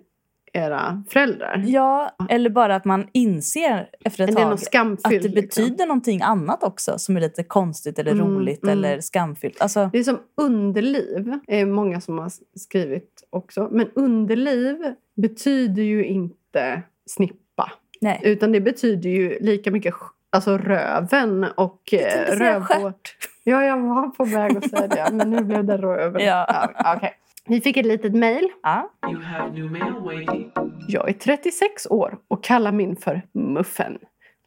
era 0.54 1.04
föräldrar. 1.10 1.64
Ja, 1.68 2.16
eller 2.30 2.50
bara 2.50 2.76
att 2.76 2.86
man 2.86 3.08
inser 3.12 3.90
efter 4.06 4.24
ett 4.24 4.36
tag 4.36 4.54
att 4.54 4.72
det 5.04 5.20
liksom. 5.20 5.34
betyder 5.34 5.86
någonting 5.86 6.22
annat 6.22 6.64
också 6.64 7.00
som 7.00 7.18
är 7.18 7.22
lite 7.22 7.44
konstigt 7.44 8.00
eller 8.00 8.12
Mm, 8.12 8.28
roligt 8.28 8.64
mm. 8.64 8.74
eller 8.74 9.02
skamfyllt. 9.02 9.62
Alltså, 9.62 9.90
Det 9.94 10.00
är 10.00 10.04
som 10.04 10.20
underliv. 10.38 11.40
Är 11.48 11.66
många 11.66 12.02
som 12.02 12.18
har 12.20 12.32
skrivit 12.56 13.24
också. 13.30 13.70
Men 13.72 13.88
underliv 13.96 14.78
betyder 15.16 15.84
ju 15.84 16.06
inte 16.06 16.82
snippa. 17.06 17.72
nej. 18.02 18.20
Utan 18.24 18.52
det 18.52 18.62
betyder 18.62 19.10
ju 19.10 19.38
lika 19.40 19.72
mycket 19.72 19.96
alltså 20.30 20.58
röven 20.58 21.44
och 21.56 21.94
eh, 21.94 22.00
tänkte 22.00 22.38
säga 22.38 22.54
rövhår. 22.56 22.68
stjärt. 22.92 23.16
Ja, 23.44 23.64
jag 23.64 23.78
var 23.82 24.08
på 24.10 24.26
väg 24.26 24.58
att 24.58 24.70
säga 24.70 24.88
det, 24.88 25.08
men 25.16 25.30
nu 25.30 25.44
blev 25.44 25.66
det 25.66 25.78
röven. 25.78 26.22
Ja. 26.26 26.70
okej. 26.96 27.14
Vi 27.50 27.62
fick 27.62 27.78
ett 27.78 27.86
litet 27.86 28.16
mejl. 28.16 28.50
Ja. 28.64 28.92
You 29.12 29.22
have 29.22 29.52
new 29.52 29.72
mail 29.72 29.94
waiting. 30.04 30.52
Jag 30.88 31.10
är 31.10 31.14
36 31.14 31.88
år 31.88 32.18
och 32.28 32.44
kallar 32.44 32.72
min 32.72 32.96
för 32.96 33.22
Muffen. 33.34 33.98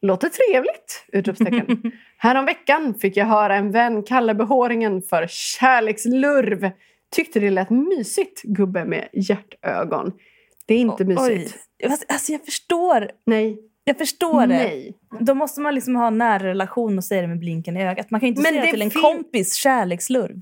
Låter 0.03 0.28
trevligt! 0.28 1.05
Utropstecken. 1.09 1.92
Häromveckan 2.18 2.94
fick 2.94 3.16
jag 3.16 3.26
höra 3.26 3.57
en 3.57 3.70
vän 3.70 4.03
kalla 4.03 4.34
behåringen 4.34 5.03
för 5.03 5.26
kärlekslurv. 5.28 6.70
Tyckte 7.11 7.40
det 7.40 7.51
lät 7.51 7.70
mysigt, 7.70 8.42
gubbe 8.42 8.84
med 8.84 9.09
hjärtögon. 9.12 10.12
Det 10.66 10.74
är 10.74 10.78
inte 10.78 11.05
mysigt. 11.05 11.57
Oj. 11.82 11.97
Alltså 12.09 12.32
jag 12.32 12.44
förstår. 12.44 13.11
Nej. 13.26 13.59
Jag 13.84 13.99
förstår 13.99 14.40
det. 14.40 14.47
Nej. 14.47 14.94
Då 15.20 15.34
måste 15.34 15.61
man 15.61 15.74
liksom 15.74 15.97
ha 15.97 16.07
en 16.07 16.18
nära 16.18 16.44
relation 16.44 16.99
och 16.99 17.05
säga 17.05 17.22
det 17.22 17.28
med 17.28 17.38
blinken 17.38 17.76
i 17.76 17.86
ögat. 17.86 18.11
Man 18.11 18.20
kan 18.20 18.26
ju 18.26 18.30
inte 18.30 18.42
Men 18.42 18.53
säga 18.53 18.62
det 18.62 18.70
till 18.70 18.82
en 18.82 18.90
kompis 18.90 19.55
kärlekslurv. 19.55 20.40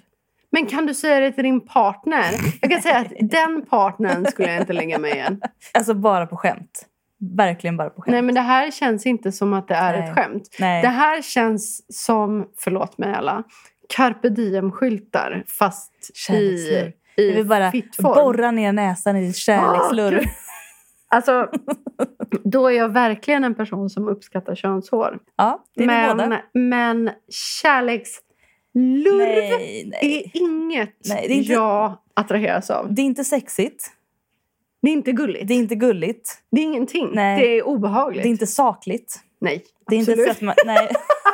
Men 0.55 0.67
kan 0.67 0.87
du 0.87 0.95
säga 0.95 1.21
det 1.21 1.33
till 1.33 1.45
din 1.45 1.61
partner? 1.61 2.25
Jag 2.61 2.71
kan 2.71 2.83
säga 2.83 2.99
att 2.99 3.13
den 3.21 3.67
partnern 3.67 4.27
skulle 4.27 4.53
jag 4.53 4.61
inte 4.61 4.73
lägga 4.73 4.99
mig 4.99 5.13
igen. 5.13 5.41
Alltså 5.75 5.95
bara 5.95 6.27
på 6.27 6.37
skämt. 6.37 6.87
Verkligen 7.37 7.77
bara 7.77 7.91
på 7.91 8.03
skämt. 8.03 8.13
Nej, 8.13 8.23
men 8.23 8.35
det 8.35 8.41
här 8.41 8.71
känns 8.71 9.07
inte 9.07 9.33
som 9.33 9.53
att 9.53 9.69
det 9.69 9.75
är 9.75 9.99
Nej. 9.99 10.09
ett 10.09 10.15
skämt. 10.15 10.57
Nej. 10.59 10.83
Det 10.83 10.89
här 10.89 11.23
känns 11.23 11.85
som, 11.89 12.47
förlåt 12.59 12.99
mig 12.99 13.15
alla, 13.15 13.43
carpe 13.89 14.29
diem-skyltar 14.29 15.45
fast 15.59 15.93
i, 16.31 16.93
i 17.17 17.33
vill 17.33 17.47
bara 17.47 17.71
fittform. 17.71 18.15
borra 18.15 18.51
ner 18.51 18.73
näsan 18.73 19.17
i 19.17 19.33
kärlekslurv. 19.33 20.19
Gud. 20.19 20.29
Alltså, 21.09 21.49
då 22.45 22.67
är 22.67 22.77
jag 22.77 22.89
verkligen 22.89 23.45
en 23.45 23.55
person 23.55 23.91
som 23.91 24.09
uppskattar 24.09 24.55
könshår. 24.55 25.19
ja, 25.37 25.65
det 25.75 25.85
är 25.85 26.07
vi 26.07 26.15
båda. 26.15 26.29
Men, 26.29 26.69
men 26.71 27.11
kärlekslurv 28.75 29.59
Nej, 29.59 29.91
nej. 30.03 30.23
är 30.35 30.41
inget 30.41 30.97
Nej, 31.09 31.25
är 31.27 31.31
inte- 31.31 31.53
jag 31.53 31.99
attraheras 32.15 32.71
av. 32.71 32.95
Det 32.95 33.03
är 33.03 33.05
inte 33.05 33.25
sexigt. 33.25 33.91
Det 34.83 34.89
är 34.89 34.93
inte 34.93 35.13
gulligt. 35.13 35.49
Det 35.49 35.55
är 35.55 35.59
inte 35.59 35.75
gulligt. 35.75 36.31
Det 36.51 36.61
är 36.61 36.65
ingenting. 36.65 37.11
Nej. 37.13 37.41
Det 37.41 37.59
är 37.59 37.63
obehagligt. 37.67 38.23
Det 38.23 38.29
är 38.29 38.31
inte 38.31 38.47
sakligt. 38.47 39.21
Nej, 39.41 39.65
Det 39.87 39.95
är 39.97 39.99
inte 39.99 40.13
absolut. 40.13 40.29
ett 40.31 40.35
sätt 40.37 40.43
man, 40.43 40.55
nej. 40.67 40.89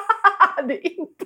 det 0.68 0.86
är 0.86 1.01
inte 1.01 1.24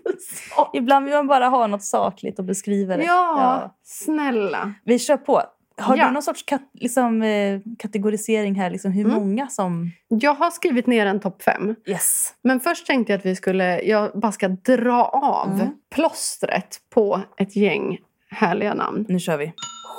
så. 0.55 0.71
Ibland 0.73 1.05
vill 1.05 1.15
man 1.15 1.27
bara 1.27 1.49
ha 1.49 1.67
något 1.67 1.83
sakligt 1.85 2.39
och 2.39 2.45
beskriva 2.45 2.97
det. 2.97 3.05
Ja, 3.05 3.77
snälla. 3.83 4.75
Vi 4.85 4.99
kör 4.99 5.17
på. 5.17 5.43
Har 5.77 5.97
Ja. 5.97 6.07
du 6.07 6.13
någon 6.13 6.23
sorts 6.23 6.43
kat, 6.43 6.63
liksom, 6.73 7.23
eh, 7.23 7.61
kategorisering 7.79 8.55
här? 8.55 8.71
Liksom, 8.71 8.93
hur 8.93 9.05
Mm. 9.05 9.15
många 9.17 9.49
som... 9.49 9.91
Jag 10.09 10.35
har 10.35 10.51
skrivit 10.51 10.87
ner 10.87 11.07
en 11.07 11.21
topp 11.21 11.43
fem. 11.43 11.75
Yes. 11.87 12.35
Men 12.43 12.61
först 12.61 12.87
tänkte 12.87 13.13
jag 13.13 13.19
att 13.19 13.27
vi 13.27 13.37
skulle, 13.37 13.81
jag 13.83 14.11
bara 14.21 14.33
ska 14.33 14.49
dra 14.49 15.05
av 15.05 15.53
Mm. 15.55 15.67
plåstret 15.95 16.79
på 16.95 17.21
ett 17.37 17.57
gäng 17.57 17.99
härliga 18.31 18.75
namn. 18.75 19.07
Nu 19.09 19.19
kör 19.21 19.37
vi. 19.37 19.53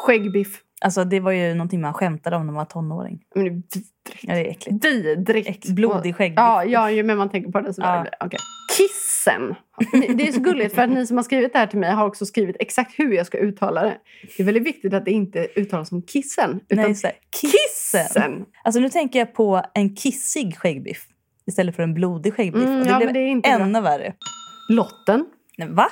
Skäggbiff. 0.05 0.61
Alltså, 0.85 1.03
det 1.03 1.19
var 1.19 1.31
ju 1.31 1.53
någonting 1.53 1.81
man 1.81 1.93
skämtade 1.93 2.35
om 2.35 2.41
när 2.45 2.53
man 2.53 2.55
var 2.55 2.65
tonåring. 2.65 3.19
Men 3.35 3.43
det 3.43 3.49
är 3.49 3.53
vidrigt. 3.53 3.87
Ja, 4.21 4.33
det 4.33 4.47
är 4.47 4.51
äckligt. 4.51 4.85
Vidrigt. 4.85 5.49
Äck, 5.49 5.65
blodig 5.65 6.15
skäggbiff. 6.15 6.37
Ja, 6.37 6.63
ja, 6.65 6.91
ju 6.91 7.03
mer 7.03 7.15
man 7.15 7.29
tänker 7.29 7.51
på 7.51 7.61
det 7.61 7.73
så 7.73 7.81
Ja. 7.81 8.03
det. 8.03 8.25
Okej. 8.25 8.39
Kissen. 8.77 9.55
Det 10.17 10.27
är 10.27 10.31
så 10.31 10.39
gulligt 10.39 10.75
för 10.75 10.81
att 10.81 10.89
ni 10.89 11.07
som 11.07 11.17
har 11.17 11.23
skrivit 11.23 11.53
det 11.53 11.59
här 11.59 11.67
till 11.67 11.79
mig 11.79 11.91
har 11.91 12.05
också 12.07 12.25
skrivit 12.25 12.55
exakt 12.59 12.99
hur 12.99 13.13
jag 13.13 13.25
ska 13.25 13.37
uttala 13.37 13.83
det. 13.83 13.97
Det 14.37 14.43
är 14.43 14.45
väldigt 14.45 14.63
viktigt 14.65 14.93
att 14.93 15.05
det 15.05 15.11
inte 15.11 15.47
uttalas 15.55 15.89
som 15.89 16.01
kissen. 16.01 16.59
Utan 16.69 16.83
Nej, 16.85 16.95
så 16.95 17.07
här, 17.07 17.15
kissen. 17.41 18.07
kissen. 18.07 18.45
Alltså, 18.63 18.79
nu 18.81 18.89
tänker 18.89 19.19
jag 19.19 19.33
på 19.33 19.61
en 19.73 19.95
kissig 19.95 20.57
skäggbiff 20.57 21.05
istället 21.47 21.75
för 21.75 21.83
en 21.83 21.93
blodig 21.93 22.33
skäggbiff. 22.33 22.63
Mm, 22.65 22.77
och 22.79 22.83
det 22.85 22.89
ja, 22.91 22.97
blev 22.97 23.07
men 23.07 23.13
det 23.13 23.19
är 23.19 23.27
inte 23.27 23.49
bra. 23.49 23.59
ännu 23.65 23.81
värre. 23.81 24.13
Lotten. 24.69 25.25
Nej, 25.57 25.67
va? 25.71 25.87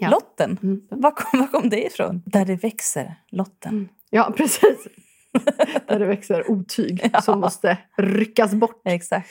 Ja. 0.00 0.10
Lotten? 0.10 0.58
Mm. 0.62 0.80
Var 0.90 1.10
kom, 1.10 1.40
var 1.40 1.46
kom 1.46 1.68
det 1.70 1.86
ifrån? 1.86 2.22
Där 2.26 2.44
det 2.44 2.56
växer, 2.56 3.14
lotten. 3.30 3.72
Mm. 3.72 3.88
Ja, 4.10 4.32
precis. 4.36 4.86
Där 5.88 5.98
det 5.98 6.06
växer 6.06 6.50
otyg 6.50 7.00
Ja. 7.12 7.20
som 7.20 7.40
måste 7.40 7.78
ryckas 7.98 8.54
bort. 8.54 8.82
Exakt. 8.84 9.28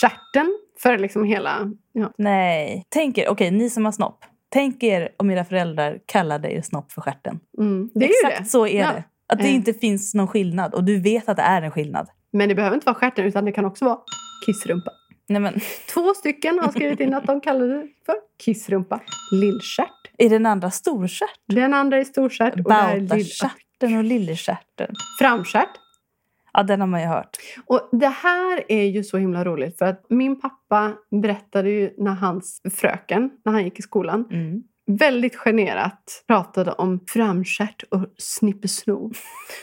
Stjärten 0.00 0.58
för 0.82 0.98
liksom 0.98 1.24
hela... 1.24 1.70
Ja. 1.92 2.12
Nej. 2.18 2.84
Tänk 2.88 3.18
er, 3.18 3.28
okej, 3.28 3.50
ni 3.50 3.70
som 3.70 3.84
har 3.84 3.92
snopp. 3.92 4.24
Tänk 4.48 4.82
er 4.82 5.08
om 5.16 5.30
era 5.30 5.44
föräldrar 5.44 5.98
kallade 6.06 6.52
er 6.52 6.62
snopp 6.62 6.92
för 6.92 7.00
stjärten. 7.00 7.40
Mm. 7.58 7.90
Det 7.94 8.04
är 8.04 8.08
Exakt 8.10 8.38
det. 8.38 8.44
så 8.50 8.66
är 8.66 8.80
Ja. 8.80 8.92
det. 8.92 9.04
Att 9.28 9.38
det 9.38 9.44
Eh. 9.44 9.54
inte 9.54 9.74
finns 9.74 10.14
någon 10.14 10.28
skillnad. 10.28 10.74
Och 10.74 10.84
du 10.84 11.00
vet 11.00 11.28
att 11.28 11.36
det 11.36 11.42
är 11.42 11.62
en 11.62 11.70
skillnad. 11.70 12.08
Men 12.32 12.48
det 12.48 12.54
behöver 12.54 12.74
inte 12.74 12.86
vara 12.86 12.94
stjärten 12.94 13.24
utan 13.24 13.44
det 13.44 13.52
kan 13.52 13.64
också 13.64 13.84
vara 13.84 13.98
kissrumpa. 14.46 14.90
Nej, 15.28 15.40
men, 15.40 15.60
Två 15.94 16.14
stycken 16.14 16.58
har 16.58 16.70
skrivit 16.72 17.00
in 17.00 17.14
att 17.14 17.26
de 17.26 17.40
kallar 17.40 17.66
det 17.66 17.88
för 18.06 18.14
kissrumpa. 18.44 19.00
Lillstjärt. 19.32 19.90
Är 20.18 20.30
den 20.30 20.46
andra 20.46 20.70
storstjärt? 20.70 21.40
Den 21.46 21.74
andra 21.74 21.96
är 21.98 22.04
storstjärt 22.04 22.54
Bautastjärten 22.54 23.96
och 23.96 24.04
lillestjärten. 24.04 24.94
framstjärt. 25.18 25.70
Ja, 26.52 26.62
den 26.62 26.80
har 26.80 26.86
man 26.86 27.00
ju 27.00 27.06
hört. 27.06 27.36
Och 27.66 27.88
det 27.92 28.08
här 28.08 28.64
är 28.68 28.84
ju 28.84 29.04
så 29.04 29.18
himla 29.18 29.44
roligt 29.44 29.78
för 29.78 29.86
att 29.86 30.04
min 30.10 30.40
pappa 30.40 30.92
berättade 31.22 31.70
ju 31.70 31.94
när 31.98 32.12
hans 32.12 32.60
fröken, 32.74 33.30
när 33.44 33.52
han 33.52 33.64
gick 33.64 33.78
i 33.78 33.82
skolan, 33.82 34.24
Mm. 34.30 34.62
väldigt 34.86 35.36
generat 35.36 36.24
pratade 36.26 36.72
om 36.72 37.00
framstjärt 37.08 37.82
och 37.90 38.06
snippesno. 38.18 39.12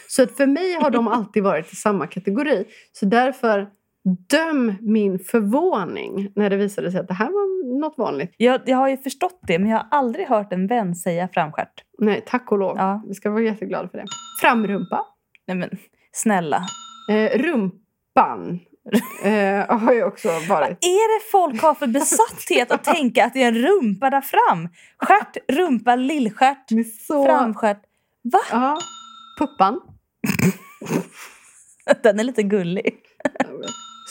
Så 0.08 0.24
att 0.24 0.32
för 0.38 0.46
mig 0.48 0.74
har 0.74 0.90
de 0.92 1.08
alltid 1.08 1.44
varit 1.44 1.74
i 1.74 1.76
samma 1.76 2.08
kategori. 2.08 2.66
Så 2.92 3.06
därför 3.06 3.68
döm 4.04 4.76
min 4.82 5.20
förvåning 5.20 6.32
när 6.36 6.50
det 6.50 6.56
visade 6.56 6.92
sig 6.92 7.00
att 7.00 7.08
det 7.08 7.14
här 7.14 7.26
var 7.26 7.80
något 7.80 7.98
vanligt. 7.98 8.36
Jag, 8.38 8.62
jag 8.66 8.78
har 8.78 8.90
ju 8.90 8.98
förstått 8.98 9.40
det, 9.48 9.60
men 9.60 9.70
jag 9.70 9.78
har 9.78 9.88
aldrig 9.92 10.28
hört 10.28 10.54
en 10.54 10.68
vän 10.68 10.96
säga 10.96 11.30
framstjärt. 11.34 11.84
Nej, 12.00 12.24
tack 12.28 12.52
och 12.52 12.58
lov. 12.58 12.78
Ja. 12.78 13.04
Vi 13.08 13.14
ska 13.14 13.30
vara 13.30 13.42
jätteglada 13.42 13.90
för 13.90 13.98
det. 13.98 14.06
Framrumpa. 14.42 15.06
Nej, 15.48 15.58
men 15.58 15.70
snälla. 16.12 16.66
Eh, 17.10 17.38
rumpan 17.38 18.60
eh, 19.24 19.80
har 19.80 19.94
ju 19.94 20.04
också 20.04 20.28
varit. 20.50 20.78
Är 20.82 21.20
det 21.20 21.32
folk 21.32 21.62
har 21.62 21.74
för 21.74 21.88
besatthet 21.88 22.72
att 22.72 22.84
tänka 22.84 23.26
att 23.26 23.34
det 23.34 23.44
är 23.44 23.48
en 23.48 23.56
rumpa 23.56 24.10
där 24.10 24.22
fram? 24.22 24.70
Stjärt, 24.98 25.38
rumpa, 25.48 25.96
är 26.78 26.84
så... 26.84 27.26
framstjärt. 27.26 27.82
Va? 28.24 28.40
Ja. 28.52 28.78
Puppan. 29.40 29.82
Den 32.04 32.20
är 32.20 32.24
lite 32.24 32.44
gullig. 32.44 33.00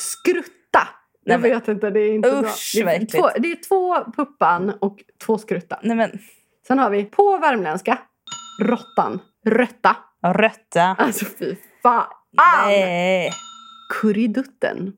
Skrutta. 0.03 0.89
Jag 1.25 1.41
Nej, 1.41 1.51
men- 1.51 1.59
vet 1.61 1.69
inte, 1.69 1.91
det 1.91 2.01
är 2.01 2.13
inte 2.15 2.29
Usch, 2.29 2.73
bra. 2.83 2.85
Det 2.85 2.97
är, 2.97 3.07
två, 3.07 3.29
det 3.39 3.53
är 3.53 3.69
två 3.69 4.13
puppan 4.17 4.71
och 4.81 4.99
två 5.27 5.39
skrutta. 5.39 5.81
Nej 5.83 5.97
men, 5.97 6.19
Sen 6.67 6.79
har 6.79 6.91
vi 6.91 7.05
på 7.05 7.39
värmländska, 7.39 7.99
råttan, 8.61 9.21
rötta. 9.47 9.97
rötta. 10.27 10.83
Alltså 10.99 11.25
fy 11.39 11.57
fan. 11.83 12.07
Nej. 12.67 13.33
Kurridutten. 14.01 14.93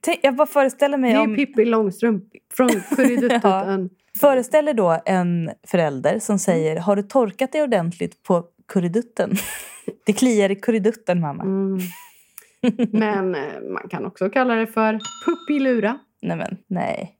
Tänk, 0.00 0.20
jag 0.22 0.36
bara 0.36 0.46
föreställer 0.46 0.96
Det 0.98 1.00
mig 1.00 1.12
är 1.12 1.20
om... 1.20 1.36
Pippi 1.36 1.64
Långstrump 1.64 2.24
från 2.54 2.68
Kurridutten. 2.96 3.90
Föreställ 4.20 4.64
dig 4.64 4.74
då 4.74 5.00
en 5.06 5.50
förälder 5.66 6.18
som 6.18 6.38
säger 6.38 6.76
Har 6.80 6.96
du 6.96 7.02
torkat 7.02 7.52
dig 7.52 7.62
ordentligt 7.62 8.22
på 8.22 8.44
kurridutten? 8.68 9.30
Det 10.06 10.12
kliar 10.12 10.50
i 10.50 10.56
kurridutten, 10.56 11.20
mamma. 11.20 11.42
Mm. 11.42 11.78
Men 12.92 13.34
eh, 13.34 13.60
man 13.72 13.88
kan 13.88 14.06
också 14.06 14.30
kalla 14.30 14.54
det 14.54 14.66
för 14.66 14.98
puppilura. 15.26 15.98
Nej 16.22 16.36
men, 16.36 16.56
nej. 16.66 17.14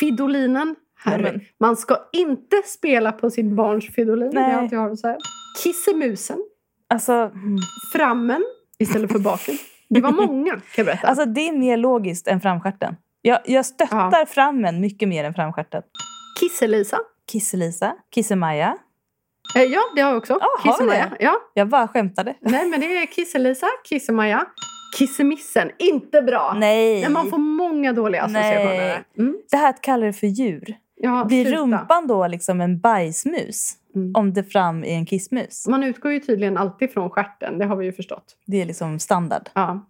Fidolinen. 0.00 0.76
Herre. 0.98 1.22
Nej, 1.22 1.32
men- 1.32 1.40
Man 1.60 1.76
ska 1.76 1.96
inte 2.12 2.56
spela 2.64 3.12
på 3.12 3.30
sitt 3.30 3.52
barns 3.52 3.94
fidolin. 3.94 4.30
Det 4.30 4.40
Nej. 4.40 4.52
är 4.52 4.58
allt 4.58 4.72
jag 4.72 4.80
har 4.80 4.90
att 4.90 4.98
säga. 4.98 5.18
Kissemusen. 5.62 6.38
Alltså, 6.88 7.12
mm. 7.12 7.58
Frammen 7.92 8.44
istället 8.78 9.12
för 9.12 9.18
baken. 9.18 9.54
Det 9.88 10.00
var 10.00 10.12
många 10.12 10.50
kan 10.50 10.60
jag 10.76 10.86
berätta. 10.86 11.06
alltså 11.08 11.24
det 11.24 11.48
är 11.48 11.52
mer 11.52 11.76
logiskt 11.76 12.28
än 12.28 12.40
framstjärten. 12.40 12.96
Jag, 13.22 13.38
jag 13.44 13.66
stöttar 13.66 14.26
frammen 14.26 14.80
mycket 14.80 15.08
mer 15.08 15.24
än 15.24 15.34
framstjärten. 15.34 15.82
Kisselisa. 16.40 16.98
Kisselisa, 17.32 17.94
Kissemaja. 18.14 18.76
Eh, 19.56 19.62
ja, 19.62 19.80
det 19.96 20.00
har 20.02 20.08
jag 20.10 20.18
också. 20.18 20.32
Ja, 20.40 20.46
har 20.58 20.64
vi 20.64 20.70
Kissemaja. 20.72 21.08
det? 21.18 21.24
Ja. 21.24 21.36
Jag 21.54 21.68
bara 21.68 21.88
skämtade. 21.88 22.34
Nej, 22.40 22.66
men 22.66 22.80
det 22.80 22.86
är 22.86 23.06
Kisselisa, 23.06 23.66
Kissemaja. 23.84 24.46
Kissemissen. 24.98 25.70
Inte 25.78 26.22
bra. 26.22 26.54
Nej. 26.58 27.02
Men 27.02 27.12
man 27.12 27.30
får 27.30 27.38
många 27.38 27.92
dåliga 27.92 28.22
associationer. 28.22 28.76
Nej. 28.76 29.04
Mm. 29.18 29.36
Det 29.50 29.56
här 29.56 29.70
att 29.70 29.80
kalla 29.82 30.06
det 30.06 30.12
för 30.12 30.26
djur. 30.26 30.76
Ja, 31.00 31.24
Blir 31.24 31.44
sluta. 31.44 31.60
rumpan 31.60 32.06
då 32.06 32.26
liksom 32.26 32.60
en 32.60 32.78
bajsmus? 32.80 33.72
Mm. 33.94 34.12
Om 34.16 34.32
det 34.32 34.44
fram 34.44 34.84
är 34.84 34.94
en 34.94 35.06
kissmus? 35.06 35.68
Man 35.68 35.82
utgår 35.82 36.12
ju 36.12 36.20
tydligen 36.20 36.56
alltid 36.56 36.90
från 36.92 37.10
stjärten. 37.10 37.58
Det 37.58 37.64
har 37.64 37.76
vi 37.76 37.84
ju 37.84 37.92
förstått. 37.92 38.36
Det 38.46 38.62
är 38.62 38.66
liksom 38.66 38.98
standard. 38.98 39.48
Ja. 39.54 39.86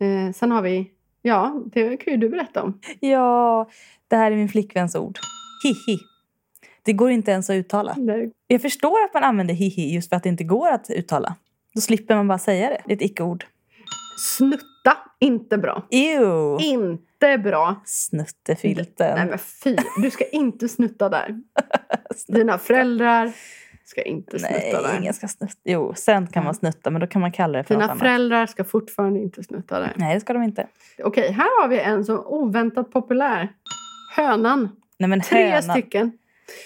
Eh, 0.00 0.32
sen 0.34 0.50
har 0.50 0.62
vi... 0.62 0.90
Ja, 1.22 1.62
det 1.72 1.96
kan 1.96 2.12
ju 2.12 2.16
du 2.20 2.28
berätta 2.28 2.62
om. 2.62 2.80
Ja, 3.00 3.68
det 4.08 4.16
här 4.16 4.32
är 4.32 4.36
min 4.36 4.48
flickväns 4.48 4.96
ord. 4.96 5.18
Hihi. 5.64 5.98
Det 6.82 6.92
går 6.92 7.10
inte 7.10 7.30
ens 7.30 7.50
att 7.50 7.54
uttala. 7.54 7.94
Det- 7.98 8.30
Jag 8.46 8.62
förstår 8.62 9.04
att 9.04 9.14
man 9.14 9.22
använder 9.24 9.54
hihi 9.54 9.94
just 9.94 10.08
för 10.08 10.16
att 10.16 10.22
det 10.22 10.28
inte 10.28 10.44
går 10.44 10.70
att 10.70 10.90
uttala. 10.90 11.34
Då 11.74 11.80
slipper 11.80 12.16
man 12.16 12.28
bara 12.28 12.38
säga 12.38 12.68
det. 12.70 12.78
Det 12.86 12.92
är 12.92 12.96
ett 12.96 13.02
icke-ord. 13.02 13.44
Snutta. 14.18 14.96
Inte 15.20 15.58
bra. 15.58 15.86
Ew. 15.90 16.64
Inte 16.64 17.02
jättebra. 17.22 17.76
Snuttefilten. 17.84 19.14
Nej 19.16 19.26
men 19.26 19.38
fy, 19.38 19.76
du 20.02 20.10
ska 20.10 20.24
inte 20.24 20.68
snutta 20.68 21.08
där. 21.08 21.40
Dina 22.28 22.58
föräldrar 22.58 23.32
ska 23.84 24.02
inte 24.02 24.38
snutta 24.38 24.54
Nej, 24.54 24.72
där. 24.72 24.98
ingen 25.00 25.14
ska 25.14 25.28
snutta. 25.28 25.54
Jo, 25.64 25.92
sen 25.96 26.26
kan 26.26 26.44
man 26.44 26.54
snutta, 26.54 26.90
men 26.90 27.00
då 27.00 27.06
kan 27.06 27.20
man 27.20 27.32
kalla 27.32 27.58
det 27.58 27.64
för 27.64 27.74
något 27.74 27.80
Dina 27.82 27.92
annat. 27.92 27.98
föräldrar 27.98 28.46
ska 28.46 28.64
fortfarande 28.64 29.20
inte 29.20 29.42
snutta 29.42 29.80
där. 29.80 29.92
Nej, 29.96 30.14
det 30.14 30.20
ska 30.20 30.32
de 30.32 30.42
inte. 30.42 30.66
Okej, 31.04 31.32
här 31.32 31.62
har 31.62 31.68
vi 31.68 31.80
en 31.80 32.04
som 32.04 32.18
oväntat 32.26 32.90
populär. 32.92 33.48
Hönan. 34.16 34.68
Nej, 34.98 35.08
men 35.10 35.20
Tre 35.20 35.50
höna. 35.50 35.62
stycken. 35.72 36.12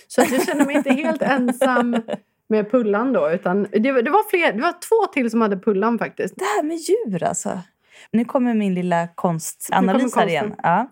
Så 0.09 0.21
jag 0.21 0.47
känner 0.47 0.67
mig 0.67 0.77
inte 0.77 0.93
helt 0.93 1.23
ensam 1.39 1.97
med 2.51 2.71
Pullan 2.71 3.13
då. 3.13 3.31
Utan 3.31 3.63
det, 3.63 3.93
var- 3.93 4.03
det, 4.03 4.11
var 4.11 4.31
fler, 4.31 4.53
det 4.53 4.63
var 4.63 4.73
två 4.73 5.13
till 5.13 5.31
som 5.31 5.41
hade 5.41 5.57
Pullan 5.59 5.99
faktiskt. 5.99 6.35
Det 6.37 6.45
här 6.45 6.63
med 6.63 6.77
djur 6.77 7.23
alltså. 7.23 7.59
Nu 8.13 8.25
kommer 8.25 8.55
min 8.55 8.75
lilla 8.75 9.09
konstanalys 9.15 10.17
här 10.17 10.27
igen. 10.27 10.55
Ja. 10.63 10.89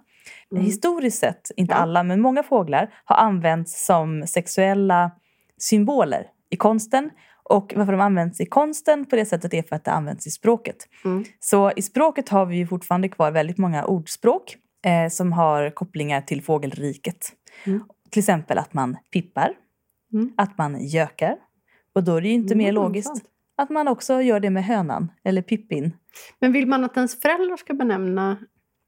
Mm. 0.52 0.64
Historiskt 0.64 1.18
sett, 1.18 1.50
inte 1.56 1.74
Ja. 1.74 1.78
alla, 1.78 2.02
men 2.02 2.20
många 2.20 2.42
fåglar 2.42 2.94
har 3.04 3.16
använts 3.16 3.86
som 3.86 4.26
sexuella 4.26 5.10
symboler 5.58 6.26
i 6.50 6.56
konsten. 6.56 7.10
Och 7.42 7.72
varför 7.76 7.92
de 7.92 8.00
används 8.00 8.40
i 8.40 8.46
konsten 8.46 9.04
på 9.06 9.16
det 9.16 9.24
sättet 9.26 9.54
är 9.54 9.62
för 9.62 9.76
att 9.76 9.84
det 9.84 9.90
används 9.90 10.26
i 10.26 10.30
språket. 10.30 10.76
Mm. 11.04 11.24
Så 11.40 11.72
i 11.76 11.82
språket 11.82 12.28
har 12.28 12.46
vi 12.46 12.66
fortfarande 12.66 13.08
kvar 13.08 13.30
väldigt 13.30 13.58
många 13.58 13.84
ordspråk 13.84 14.56
eh, 14.84 15.08
som 15.10 15.32
har 15.32 15.70
kopplingar 15.70 16.20
till 16.20 16.42
fågelriket. 16.42 17.32
Mm. 17.66 17.84
Till 18.10 18.20
exempel 18.20 18.58
att 18.58 18.74
man 18.74 18.96
pippar, 19.12 19.52
Mm. 20.12 20.32
att 20.36 20.58
man 20.58 20.84
gökar. 20.86 21.36
Och 21.98 22.04
då 22.04 22.16
är 22.16 22.20
det 22.20 22.28
ju 22.28 22.34
inte 22.34 22.54
mer 22.54 22.68
Mm, 22.68 22.82
logiskt 22.82 23.08
sant. 23.08 23.22
att 23.56 23.70
man 23.70 23.88
också 23.88 24.22
gör 24.22 24.40
det 24.40 24.50
med 24.50 24.64
hönan 24.64 25.12
eller 25.24 25.42
pippin. 25.42 25.92
Men 26.40 26.52
vill 26.52 26.66
man 26.66 26.84
att 26.84 26.96
ens 26.96 27.20
föräldrar 27.20 27.56
ska 27.56 27.74
benämna 27.74 28.36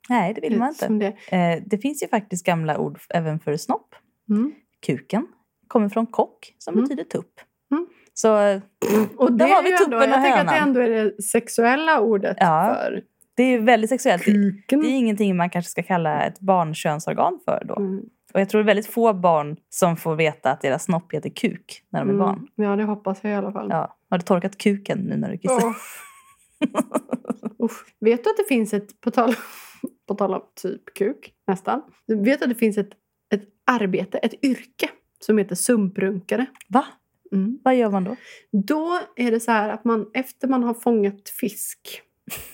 Nej, 0.08 0.34
det 0.34 0.40
vill 0.40 0.58
man 0.58 0.74
det 0.80 0.86
inte. 0.86 1.16
det? 1.30 1.36
Eh, 1.36 1.62
det 1.66 1.78
finns 1.78 2.02
ju 2.02 2.08
faktiskt 2.08 2.46
gamla 2.46 2.78
ord 2.78 2.98
även 3.14 3.40
för 3.40 3.56
snopp. 3.56 3.94
Mm. 4.30 4.52
Kuken 4.86 5.26
kommer 5.68 5.88
från 5.88 6.06
kock 6.06 6.54
som 6.58 6.74
Mm. 6.74 6.84
betyder 6.84 7.04
tupp. 7.04 7.40
Mm. 7.70 7.86
Så 8.14 8.36
eh, 8.38 8.60
Och 9.16 9.32
Där 9.32 9.46
det 9.46 9.52
har 9.52 9.62
vi 9.62 9.70
tuppen 9.70 9.84
ändå, 9.92 9.96
och 9.96 10.02
Jag 10.02 10.22
tänker 10.22 10.40
att 10.40 10.46
det 10.46 10.52
hönan. 10.52 10.68
ändå 10.68 10.80
är 10.80 10.88
det 10.90 11.22
sexuella 11.22 12.00
ordet 12.00 12.36
Ja. 12.40 12.74
för 12.74 13.02
det 13.36 13.42
är 13.42 13.58
väldigt 13.60 13.90
sexuellt. 13.90 14.24
Det, 14.26 14.32
kuken. 14.32 14.80
det 14.80 14.86
är 14.88 14.96
ingenting 14.98 15.36
man 15.36 15.50
kanske 15.50 15.70
ska 15.70 15.82
kalla 15.82 16.22
ett 16.24 16.40
barnkönsorgan 16.40 17.40
för 17.44 17.64
då. 17.64 17.74
Och 18.34 18.40
jag 18.40 18.48
tror 18.48 18.58
det 18.58 18.62
är 18.62 18.66
väldigt 18.74 18.86
få 18.92 19.12
barn 19.12 19.56
som 19.68 19.96
får 19.96 20.16
veta 20.16 20.50
att 20.50 20.60
deras 20.60 20.84
snopp 20.84 21.12
heter 21.14 21.30
kuk 21.30 21.82
när 21.90 22.00
de 22.00 22.08
är 22.08 22.14
Mm. 22.14 22.26
barn. 22.26 22.48
Ja, 22.54 22.76
det 22.76 22.84
hoppas 22.84 23.18
jag 23.22 23.32
i 23.32 23.34
alla 23.34 23.52
fall. 23.52 23.66
Ja. 23.70 23.96
Har 24.10 24.18
du 24.18 24.24
torkat 24.24 24.58
kuken 24.58 24.98
nu 24.98 25.16
när 25.16 25.30
du 25.30 25.38
kissar? 25.38 25.64
Åh. 25.64 25.74
Usch. 27.64 27.84
Vet 28.00 28.24
du 28.24 28.30
att 28.30 28.36
det 28.36 28.44
finns 28.48 28.74
ett, 28.74 29.00
på 29.00 29.10
tal, 29.10 29.34
på 30.08 30.14
tal 30.14 30.34
om 30.34 30.42
typ 30.62 30.94
kuk, 30.94 31.32
nästan. 31.46 31.82
Vet 32.06 32.38
du 32.38 32.44
att 32.44 32.50
det 32.50 32.54
finns 32.54 32.78
ett, 32.78 32.90
ett 33.34 33.42
arbete, 33.66 34.18
ett 34.18 34.44
yrke 34.44 34.90
som 35.20 35.38
heter 35.38 35.54
sumprunkare? 35.54 36.46
Va? 36.68 36.84
Mm. 37.32 37.58
Vad 37.64 37.76
gör 37.76 37.90
man 37.90 38.04
då? 38.04 38.16
Då 38.52 38.98
är 39.16 39.30
det 39.30 39.40
så 39.40 39.50
här 39.52 39.68
att 39.68 39.84
man 39.84 40.10
efter 40.14 40.48
man 40.48 40.62
har 40.62 40.74
fångat 40.74 41.28
fisk 41.28 42.02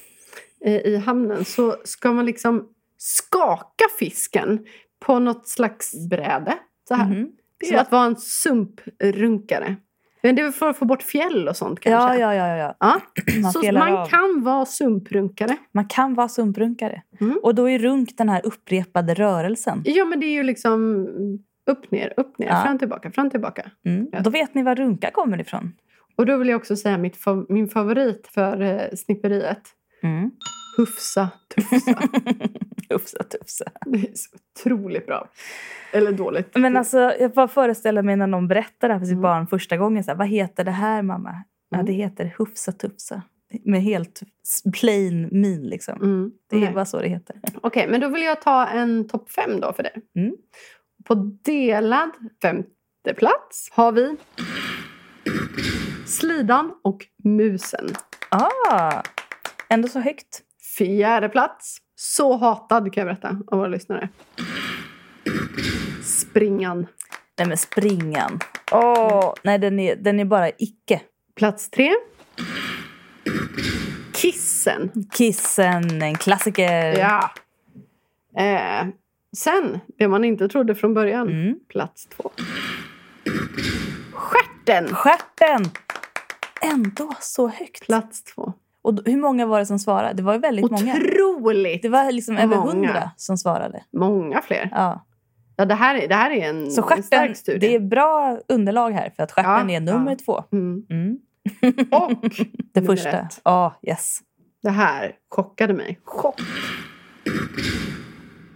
i 0.64 0.96
hamnen 0.96 1.44
så 1.44 1.76
ska 1.84 2.12
man 2.12 2.26
liksom 2.26 2.68
skaka 2.98 3.84
fisken 3.98 4.66
på 5.06 5.18
något 5.18 5.48
slags 5.48 6.08
bräde. 6.10 6.54
Så 6.88 6.94
här. 6.94 7.06
Mhm. 7.08 7.28
Det 7.60 7.74
är 7.74 7.80
att 7.80 7.92
vara 7.92 8.04
en 8.04 8.16
sumprunkare. 8.16 9.76
Men 10.22 10.36
det 10.36 10.42
är 10.42 10.50
för 10.50 10.68
att 10.70 10.76
få 10.76 10.84
bort 10.84 11.02
fjäll 11.02 11.48
och 11.48 11.56
sånt 11.56 11.80
kanske. 11.80 12.18
Ja, 12.18 12.34
ja, 12.34 12.48
ja, 12.48 12.56
ja. 12.56 12.74
Ja. 12.80 13.00
Man 13.42 13.52
Så 13.52 13.72
man 13.72 13.92
av. 13.96 14.06
kan 14.06 14.42
vara 14.42 14.64
sumprunkare. 14.66 15.56
Man 15.72 15.88
kan 15.88 16.14
vara 16.14 16.28
sumprunkare. 16.28 17.02
Mm. 17.20 17.38
Och 17.42 17.54
då 17.54 17.70
är 17.70 17.78
runk 17.78 18.08
den 18.16 18.28
här 18.28 18.46
upprepade 18.46 19.14
rörelsen. 19.14 19.82
Ja, 19.84 20.04
men 20.04 20.20
det 20.20 20.26
är 20.26 20.32
ju 20.32 20.42
liksom 20.42 21.06
upp, 21.66 21.90
ner, 21.90 22.12
upp, 22.16 22.38
ner, 22.38 22.46
Ja. 22.46 22.62
fram, 22.64 22.78
tillbaka, 22.78 23.10
fram, 23.10 23.30
tillbaka. 23.30 23.70
Mm. 23.86 24.08
Ja. 24.12 24.20
Då 24.20 24.30
vet 24.30 24.54
ni 24.54 24.62
var 24.62 24.74
runka 24.74 25.10
kommer 25.10 25.40
ifrån. 25.40 25.72
Och 26.16 26.26
då 26.26 26.36
vill 26.36 26.48
jag 26.48 26.56
också 26.56 26.76
säga 26.76 26.98
mitt, 26.98 27.16
min 27.48 27.68
favorit 27.68 28.26
för 28.34 28.60
eh, 28.62 28.96
snipperiet. 28.96 29.62
Mm. 30.06 30.30
Hufsa, 30.76 31.28
tufsa. 31.54 31.98
Ufsa 32.94 33.22
tufsa. 33.22 33.64
det 33.86 33.98
är 33.98 34.14
så 34.14 34.36
otroligt 34.60 35.06
bra. 35.06 35.28
Eller 35.92 36.12
dåligt. 36.12 36.50
Men 36.54 36.76
alltså, 36.76 36.98
jag 36.98 37.32
bara 37.32 37.48
föreställer 37.48 38.02
mig 38.02 38.16
när 38.16 38.26
någon 38.26 38.48
berättar 38.48 38.88
det 38.88 38.94
här 38.94 38.98
för 39.00 39.06
sitt 39.06 39.12
Mm. 39.12 39.22
barn 39.22 39.46
första 39.46 39.76
gången. 39.76 40.04
Så 40.04 40.10
här, 40.10 40.18
Vad 40.18 40.28
heter 40.28 40.64
det 40.64 40.70
här 40.70 41.02
mamma? 41.02 41.44
Ja, 41.70 41.76
Mm. 41.76 41.86
det 41.86 41.92
heter 41.92 42.34
Hufsa 42.38 42.72
tufsa. 42.72 43.22
Med 43.64 43.82
helt 43.82 44.20
plain 44.80 45.28
min 45.32 45.62
liksom. 45.62 46.02
Mm. 46.02 46.30
Det 46.50 46.56
är 46.56 46.60
Nej. 46.60 46.72
bara 46.72 46.84
så 46.84 47.00
det 47.00 47.08
heter. 47.08 47.36
Okej, 47.62 47.88
men 47.90 48.00
då 48.00 48.08
vill 48.08 48.22
jag 48.22 48.42
ta 48.42 48.66
en 48.66 49.08
topp 49.08 49.30
fem 49.30 49.60
då 49.60 49.72
för 49.72 49.82
det. 49.82 49.92
Mm. 50.20 50.36
På 51.04 51.14
delad 51.44 52.10
femte 52.42 53.14
plats 53.16 53.68
har 53.72 53.92
vi 53.92 54.16
Slidan 56.06 56.72
och 56.84 57.06
musen. 57.24 57.88
Ah, 58.30 59.02
ändå 59.68 59.88
så 59.88 60.00
högt. 60.00 60.42
Fjärde 60.78 61.28
plats. 61.28 61.78
Så 61.94 62.36
hatad 62.36 62.92
kan 62.92 63.06
jag 63.06 63.16
berätta 63.16 63.28
av 63.46 63.58
våra 63.58 63.68
lyssnare. 63.68 64.08
Springan. 66.02 66.86
Nej 67.38 67.48
men 67.48 67.56
springan. 67.56 68.38
Åh, 68.72 69.34
nej 69.42 69.58
den 69.58 69.78
är, 69.78 69.96
den 69.96 70.20
är 70.20 70.24
bara 70.24 70.50
icke. 70.50 71.00
Plats 71.34 71.70
tre. 71.70 71.94
Kissen. 74.14 74.90
Kissen, 75.18 76.02
en 76.02 76.14
klassiker. 76.14 76.98
Ja. 76.98 77.30
Eh, 78.42 78.86
sen, 79.36 79.80
det 79.98 80.08
man 80.08 80.24
inte 80.24 80.48
trodde 80.48 80.74
från 80.74 80.94
början. 80.94 81.28
Mm. 81.28 81.58
Plats 81.68 82.06
två. 82.06 82.30
Stjärten. 84.12 84.94
Stjärten! 84.94 85.70
Ändå 86.62 87.14
så 87.20 87.48
högt. 87.48 87.86
Plats 87.86 88.24
två. 88.24 88.52
Och 88.86 88.98
hur 89.04 89.16
många 89.16 89.46
var 89.46 89.58
det 89.58 89.66
som 89.66 89.78
svarade? 89.78 90.14
Det 90.14 90.22
var 90.22 90.38
väldigt 90.38 90.70
många. 90.70 90.94
Otroligt 90.96 91.82
Det 91.82 91.88
var 91.88 92.12
liksom 92.12 92.36
över 92.36 92.56
hundra 92.56 93.10
som 93.16 93.38
svarade. 93.38 93.84
många 93.92 94.42
fler. 94.42 94.68
Ja. 94.72 95.06
Ja, 95.56 95.64
det, 95.64 95.74
här 95.74 95.94
är, 95.94 96.08
det 96.08 96.14
här 96.14 96.30
är 96.30 96.48
en, 96.48 96.70
Så 96.70 96.80
en 96.80 96.86
stjärten, 96.86 97.02
stark 97.04 97.36
studie. 97.36 97.58
det 97.68 97.74
är 97.74 97.80
bra 97.80 98.38
underlag 98.48 98.90
här 98.90 99.10
för 99.16 99.22
att 99.22 99.32
stjärten 99.32 99.68
Ja, 99.70 99.76
är 99.76 99.80
nummer 99.80 100.10
ja. 100.10 100.24
två. 100.24 100.44
Mm. 100.52 100.82
Mm. 100.90 101.18
Och 101.90 102.12
Det 102.74 102.82
första. 102.82 103.28
Ja, 103.44 103.74
yes. 103.82 104.18
Det 104.62 104.70
här 104.70 105.12
chockade 105.30 105.74
mig. 105.74 106.00
Chock. 106.04 106.40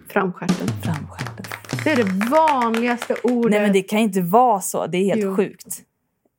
Framstjärten. 0.08 0.66
Framstjärten. 0.82 1.44
Det 1.84 1.90
är 1.90 1.96
det 1.96 2.30
vanligaste 2.30 3.14
ordet. 3.22 3.50
Nej 3.50 3.60
men 3.60 3.72
det 3.72 3.82
kan 3.82 3.98
inte 3.98 4.20
vara 4.20 4.60
så. 4.60 4.86
Det 4.86 4.98
är 4.98 5.04
helt 5.04 5.22
Jo. 5.22 5.36
sjukt. 5.36 5.82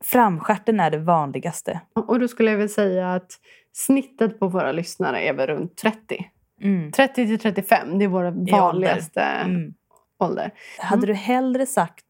Framstjärten 0.03 0.79
är 0.79 0.91
det 0.91 0.97
vanligaste. 0.97 1.81
Och 1.93 2.19
då 2.19 2.27
skulle 2.27 2.51
jag 2.51 2.57
väl 2.57 2.69
säga 2.69 3.13
att 3.13 3.31
snittet 3.73 4.39
på 4.39 4.47
våra 4.47 4.71
lyssnare 4.71 5.21
är 5.21 5.33
väl 5.33 5.47
runt 5.47 5.77
30. 5.77 6.25
Mm. 6.61 6.91
30 6.91 7.13
till 7.27 7.39
35, 7.39 7.99
det 7.99 8.05
är 8.05 8.09
vår 8.09 8.23
ålder. 8.23 8.51
vanligaste 8.51 9.21
Mm. 9.21 9.73
ålder. 10.19 10.51
Hade 10.79 11.07
du 11.07 11.13
hellre 11.13 11.65
sagt 11.65 12.05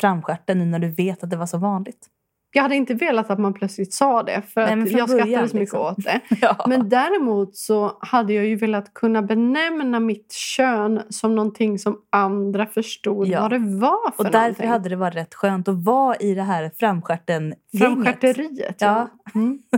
framstjärten 0.00 0.58
nu 0.58 0.64
när 0.64 0.78
du 0.78 0.88
vet 0.88 1.24
att 1.24 1.30
det 1.30 1.36
var 1.36 1.46
så 1.46 1.58
vanligt? 1.58 2.10
Jag 2.56 2.62
hade 2.62 2.76
inte 2.76 2.94
velat 2.94 3.30
att 3.30 3.38
man 3.38 3.54
plötsligt 3.54 3.92
sa 3.94 4.22
det 4.22 4.42
för 4.42 4.76
Nej, 4.76 4.92
jag 4.96 5.08
skrattade 5.10 5.48
så 5.48 5.56
mycket 5.56 5.60
liksom. 5.60 5.80
åt 5.80 6.04
det. 6.04 6.20
Ja. 6.40 6.64
Men 6.68 6.88
däremot 6.88 7.56
så 7.56 7.98
hade 8.00 8.32
jag 8.32 8.46
ju 8.46 8.56
velat 8.56 8.94
kunna 8.94 9.22
benämna 9.22 10.00
mitt 10.00 10.32
kön 10.32 11.02
som 11.08 11.34
någonting 11.34 11.78
som 11.78 12.00
andra 12.10 12.66
förstod 12.66 13.26
Ja. 13.28 13.40
vad 13.40 13.50
det 13.50 13.58
var 13.58 14.10
för 14.10 14.18
och 14.18 14.24
därför 14.24 14.38
någonting. 14.40 14.68
hade 14.68 14.88
det 14.88 14.96
varit 14.96 15.14
rätt 15.16 15.34
skönt 15.34 15.68
att 15.68 15.84
vara 15.84 16.16
i 16.16 16.34
det 16.34 16.42
här 16.42 16.70
framstjärten-gänget. 16.78 17.78
Framstjärteriet. 17.78 18.76
Ja. 18.80 19.08
Mm. 19.34 19.58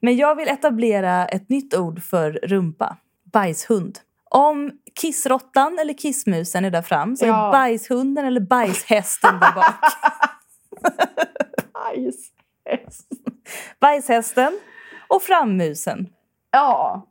Men 0.00 0.16
jag 0.16 0.34
vill 0.34 0.48
etablera 0.48 1.26
ett 1.26 1.48
nytt 1.48 1.74
ord 1.74 2.02
för 2.02 2.32
rumpa. 2.32 2.96
Bajshund. 3.32 3.98
Om 4.24 4.70
kissrottan 5.00 5.78
eller 5.78 5.94
kissmusen 5.94 6.64
är 6.64 6.70
där 6.70 6.82
fram 6.82 7.16
så 7.16 7.26
Ja. 7.26 7.46
är 7.48 7.52
bajshunden 7.52 8.24
eller 8.24 8.40
bajshästen 8.40 9.40
där 9.40 9.52
bak. 9.54 9.74
Bajs. 11.72 12.30
Bajshästen 13.80 14.60
och 15.08 15.22
frammusen. 15.22 16.08
Ja. 16.50 17.06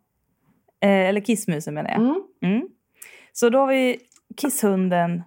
Eh, 0.82 0.90
eller 0.90 1.22
kissmusen 1.22 1.74
menar 1.74 1.90
jag. 1.90 2.00
Mm. 2.00 2.24
Mm. 2.42 2.68
Så 3.34 3.50
då 3.50 3.60
har 3.60 3.68
vi 3.68 4.00
kisshunden 4.38 5.24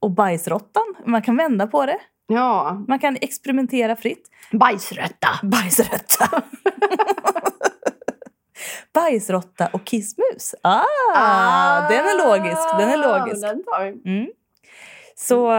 och 0.00 0.10
bajsrottan. 0.10 0.94
Man 1.06 1.22
kan 1.22 1.36
vända 1.36 1.66
på 1.66 1.86
det. 1.86 1.98
Ja. 2.32 2.84
Man 2.88 2.98
kan 2.98 3.16
experimentera 3.20 3.96
fritt. 3.96 4.28
Bajsrötta. 4.52 5.28
Bajsrötta. 5.42 6.42
Bajsrotta 8.94 9.68
och 9.72 9.84
kissmus. 9.84 10.54
Ah, 10.62 11.88
den 11.88 11.98
är 11.98 12.28
logisk. 12.28 12.78
Den 12.78 12.88
är 12.88 12.96
logisk. 12.96 13.42
Den 13.42 13.64
tar 13.64 13.84
vi. 13.84 14.10
Mm. 14.10 14.30
Så, 15.14 15.50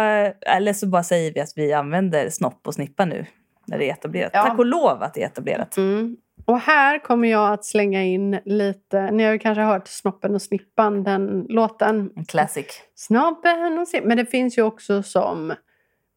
eller 0.41 0.73
så 0.73 0.87
bara 0.87 1.03
säger 1.03 1.33
vi 1.33 1.39
att 1.39 1.53
vi 1.55 1.73
använder 1.73 2.29
snopp 2.29 2.67
och 2.67 2.73
snippa 2.73 3.05
nu 3.05 3.25
när 3.67 3.77
det 3.77 3.89
är 3.89 3.93
etablerat. 3.93 4.31
Ja. 4.33 4.43
Tack 4.43 4.59
och 4.59 4.65
lov 4.65 5.03
att 5.03 5.13
det 5.13 5.23
är 5.23 5.25
etablerat. 5.25 5.77
Mm. 5.77 6.17
Och 6.45 6.59
här 6.59 6.99
kommer 6.99 7.27
jag 7.27 7.53
att 7.53 7.65
slänga 7.65 8.03
in 8.03 8.39
lite... 8.45 9.11
Ni 9.11 9.23
har 9.23 9.31
ju 9.31 9.39
kanske 9.39 9.61
hört 9.61 9.87
Snoppen 9.87 10.35
och 10.35 10.41
Snippan, 10.41 11.03
den 11.03 11.45
låten. 11.49 12.11
En 12.15 12.25
classic. 12.25 12.65
Snoppen 12.95 13.79
och 13.79 13.87
Snippan. 13.87 14.07
Men 14.07 14.17
det 14.17 14.25
finns 14.25 14.57
ju 14.57 14.61
också 14.61 15.03
som 15.03 15.53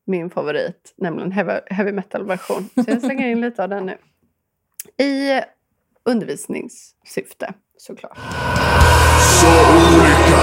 min 0.07 0.31
favorit, 0.31 0.95
nämligen 0.97 1.33
heavy, 1.33 1.61
heavy 1.67 1.93
metal-version. 1.93 2.69
Så 2.75 2.85
jag 2.87 3.01
slänger 3.01 3.29
in 3.29 3.41
lite 3.41 3.63
av 3.63 3.69
den 3.69 3.87
nu. 3.87 3.97
I 5.05 5.41
undervisningssyfte, 6.05 7.55
såklart. 7.77 8.19
Så 9.41 9.47
olika, 9.47 10.43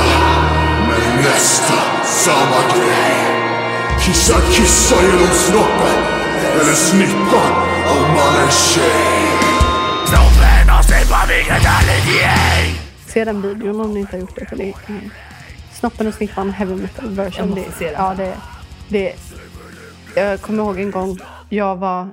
men 0.87 1.15
nästan 1.17 2.05
samma 2.05 2.61
grej. 2.75 3.43
Kissa 4.05 4.41
kissa 4.41 4.95
genom 5.01 5.27
snoppen, 5.27 6.03
eller 6.61 6.73
snippan 6.73 7.51
om 7.95 8.07
man 8.15 8.35
är 8.45 8.51
tjej. 8.51 9.27
Snoppen 10.07 10.77
och 10.77 10.85
snippan, 10.85 11.27
vilket 11.27 11.65
härligt 11.65 12.21
gäng! 12.21 12.75
Se 13.07 13.25
den 13.25 13.41
videon 13.41 13.81
om 13.81 13.93
ni 13.93 13.99
inte 13.99 14.15
har 14.15 14.21
gjort 14.21 14.35
det. 14.35 14.45
För 14.45 14.55
det 14.55 14.63
är, 14.69 14.75
mm, 14.87 15.09
Snoppen 15.73 16.07
och 16.07 16.13
Snippan 16.13 16.49
heavy 16.49 16.75
metal 16.75 17.09
version. 17.09 17.33
Jag 17.37 17.49
måste 17.49 17.69
det, 17.69 17.75
se 17.77 17.85
den. 17.85 17.93
Ja, 17.93 18.13
det, 18.17 18.37
det, 18.89 19.15
jag 20.15 20.41
kommer 20.41 20.63
ihåg 20.63 20.79
en 20.79 20.91
gång 20.91 21.17
jag 21.49 21.75
var 21.75 22.07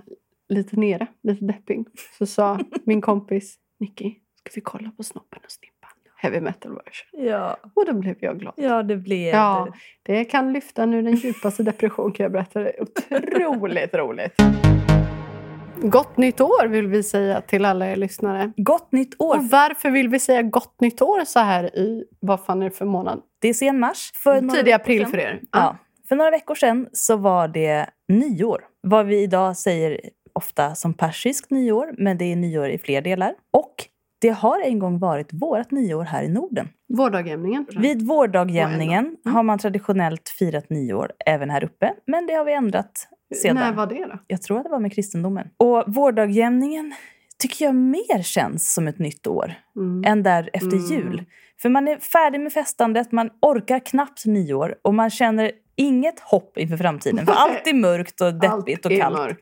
lite 0.48 0.76
nere, 0.76 1.06
lite 1.22 1.44
deppig. 1.44 1.84
Så 2.18 2.26
sa 2.26 2.58
min 2.84 3.00
kompis 3.00 3.54
Nicky, 3.80 4.14
ska 4.40 4.50
vi 4.54 4.60
kolla 4.60 4.90
på 4.96 5.02
Snoppen 5.02 5.40
och 5.44 5.50
Snippan? 5.50 5.90
Heavy 6.16 6.40
metal 6.40 6.72
version. 6.72 7.26
Ja, 7.26 7.56
Och 7.74 7.86
då 7.86 7.92
blev 7.94 8.16
jag 8.20 8.38
glad. 8.38 8.54
ja 8.56 8.82
det 8.82 8.96
blev 8.96 9.34
Ja, 9.34 9.68
det. 10.02 10.12
det 10.12 10.24
kan 10.24 10.52
lyfta 10.52 10.86
nu 10.86 11.02
den 11.02 11.14
djupaste 11.16 11.62
depression 11.62 12.12
kan 12.12 12.24
jag 12.24 12.32
berätta. 12.32 12.60
Det 12.60 12.70
är 12.70 12.82
otroligt 12.82 13.94
roligt. 13.94 14.34
Gott 15.82 16.16
nytt 16.16 16.40
år 16.40 16.66
vill 16.66 16.86
vi 16.86 17.02
säga 17.02 17.40
till 17.40 17.64
alla 17.64 17.86
er 17.90 17.96
lyssnare. 17.96 18.52
Gott 18.56 18.92
nytt 18.92 19.14
år! 19.18 19.36
Och 19.36 19.44
varför 19.44 19.90
vill 19.90 20.08
vi 20.08 20.18
säga 20.18 20.42
gott 20.42 20.80
nytt 20.80 21.02
år 21.02 21.24
så 21.24 21.38
här 21.40 21.76
i, 21.78 22.04
vad 22.20 22.40
fan 22.44 22.62
är 22.62 22.64
det 22.64 22.76
för 22.76 22.84
månad? 22.84 23.22
Det 23.38 23.48
är 23.48 23.54
sen 23.54 23.78
mars. 23.80 24.10
För 24.14 24.40
Tidig 24.40 24.72
april 24.72 25.06
för 25.06 25.18
er. 25.18 25.40
Ja. 25.52 25.76
För 26.10 26.16
några 26.16 26.30
veckor 26.30 26.54
sedan 26.54 26.88
så 26.92 27.16
var 27.16 27.48
det 27.48 27.86
nyår. 28.08 28.64
Vad 28.82 29.06
vi 29.06 29.22
idag 29.22 29.56
säger 29.56 30.00
ofta 30.32 30.74
som 30.74 30.94
persiskt 30.94 31.50
nyår, 31.50 31.94
men 31.98 32.18
det 32.18 32.24
är 32.32 32.36
nyår 32.36 32.68
i 32.68 32.78
fler 32.78 33.02
delar. 33.02 33.34
Och 33.50 33.74
det 34.20 34.28
har 34.28 34.60
en 34.60 34.78
gång 34.78 34.98
varit 34.98 35.28
vårt 35.32 35.70
nyår 35.70 36.04
här 36.04 36.22
i 36.22 36.28
Norden. 36.28 36.68
Vårdagjämningen. 36.88 37.66
Vid 37.78 38.06
vårdagjämningen 38.06 39.16
Mm. 39.24 39.34
har 39.34 39.42
man 39.42 39.58
traditionellt 39.58 40.28
firat 40.28 40.70
nyår 40.70 41.12
även 41.26 41.50
här 41.50 41.64
uppe, 41.64 41.94
men 42.06 42.26
det 42.26 42.32
har 42.34 42.44
vi 42.44 42.52
ändrat 42.52 43.08
sedan. 43.42 43.56
När 43.56 43.72
var 43.72 43.86
det 43.86 44.04
då? 44.06 44.18
Jag 44.26 44.42
tror 44.42 44.58
att 44.58 44.64
det 44.64 44.70
var 44.70 44.78
med 44.80 44.92
kristendomen. 44.92 45.48
Och 45.56 45.84
vårdagjämningen 45.86 46.94
tycker 47.38 47.64
jag 47.64 47.74
mer 47.74 48.22
känns 48.22 48.74
som 48.74 48.88
ett 48.88 48.98
nytt 48.98 49.26
år 49.26 49.54
Mm. 49.76 50.04
än 50.06 50.22
där 50.22 50.50
efter 50.52 50.76
Mm. 50.76 50.86
jul. 50.86 51.24
För 51.62 51.68
man 51.68 51.88
är 51.88 51.96
färdig 51.98 52.40
med 52.40 52.52
festandet, 52.52 53.12
man 53.12 53.30
orkar 53.42 53.78
knappt 53.78 54.26
nyår 54.26 54.74
och 54.82 54.94
man 54.94 55.10
känner 55.10 55.52
inget 55.76 56.20
hopp 56.20 56.58
inför 56.58 56.76
framtiden. 56.76 57.26
För 57.26 57.32
allt 57.32 57.66
är 57.66 57.74
mörkt 57.74 58.20
och 58.20 58.34
deppigt 58.34 58.86
och 58.86 58.92
kallt. 58.92 59.38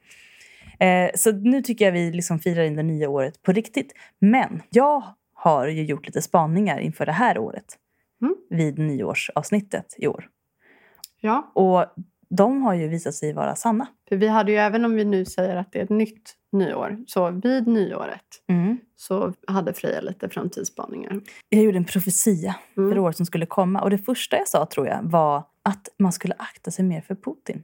Eh, 0.81 1.11
så 1.15 1.33
nu 1.33 1.63
tycker 1.63 1.85
jag 1.85 1.93
vi 1.93 2.11
liksom 2.13 2.39
firar 2.39 2.63
in 2.63 2.77
det 2.77 2.83
nya 2.83 3.09
året 3.09 3.43
på 3.43 3.53
riktigt. 3.53 3.93
Men 4.19 4.63
jag 4.71 5.03
har 5.35 5.67
ju 5.67 5.85
gjort 5.85 6.07
lite 6.07 6.23
spaningar 6.23 6.79
inför 6.79 7.07
det 7.07 7.13
här 7.13 7.39
året. 7.39 7.65
Mm. 8.23 8.35
Vid 8.51 8.79
nyårsavsnittet 8.79 9.95
i 9.99 10.07
år. 10.07 10.29
Ja, 11.21 11.53
Och 11.55 11.87
de 12.31 12.63
har 12.63 12.75
ju 12.75 12.89
visat 12.89 13.15
sig 13.15 13.33
vara 13.33 13.57
sanna. 13.57 13.87
för 14.09 14.17
vi 14.17 14.29
hade 14.29 14.53
ju 14.53 14.59
även 14.59 14.85
om 14.85 14.95
vi 14.95 15.05
nu 15.05 15.25
säger 15.25 15.57
att 15.57 15.73
det 15.73 15.79
är 15.79 15.83
ett 15.85 15.91
nytt 15.91 16.35
nyår. 16.53 16.99
Så 17.07 17.31
vid 17.31 17.67
nyåret 17.67 18.21
Mm. 18.49 18.79
så 18.97 19.33
hade 19.47 19.73
Freja 19.73 20.01
lite 20.01 20.29
framtidsspaningar. 20.29 21.21
Jag 21.49 21.63
gjorde 21.63 21.77
en 21.77 21.85
profetia 21.85 22.55
Mm. 22.77 22.91
för 22.91 22.99
året 22.99 23.17
som 23.17 23.27
skulle 23.27 23.47
komma. 23.47 23.81
Och 23.83 23.91
det 23.91 23.99
första 23.99 24.37
jag 24.37 24.49
sa 24.49 24.67
tror 24.67 24.87
jag 24.87 25.01
var 25.03 25.45
att 25.69 25.89
man 25.99 26.13
skulle 26.13 26.35
akta 26.39 26.71
sig 26.71 26.85
mer 26.85 27.01
för 27.01 27.15
Putin. 27.15 27.63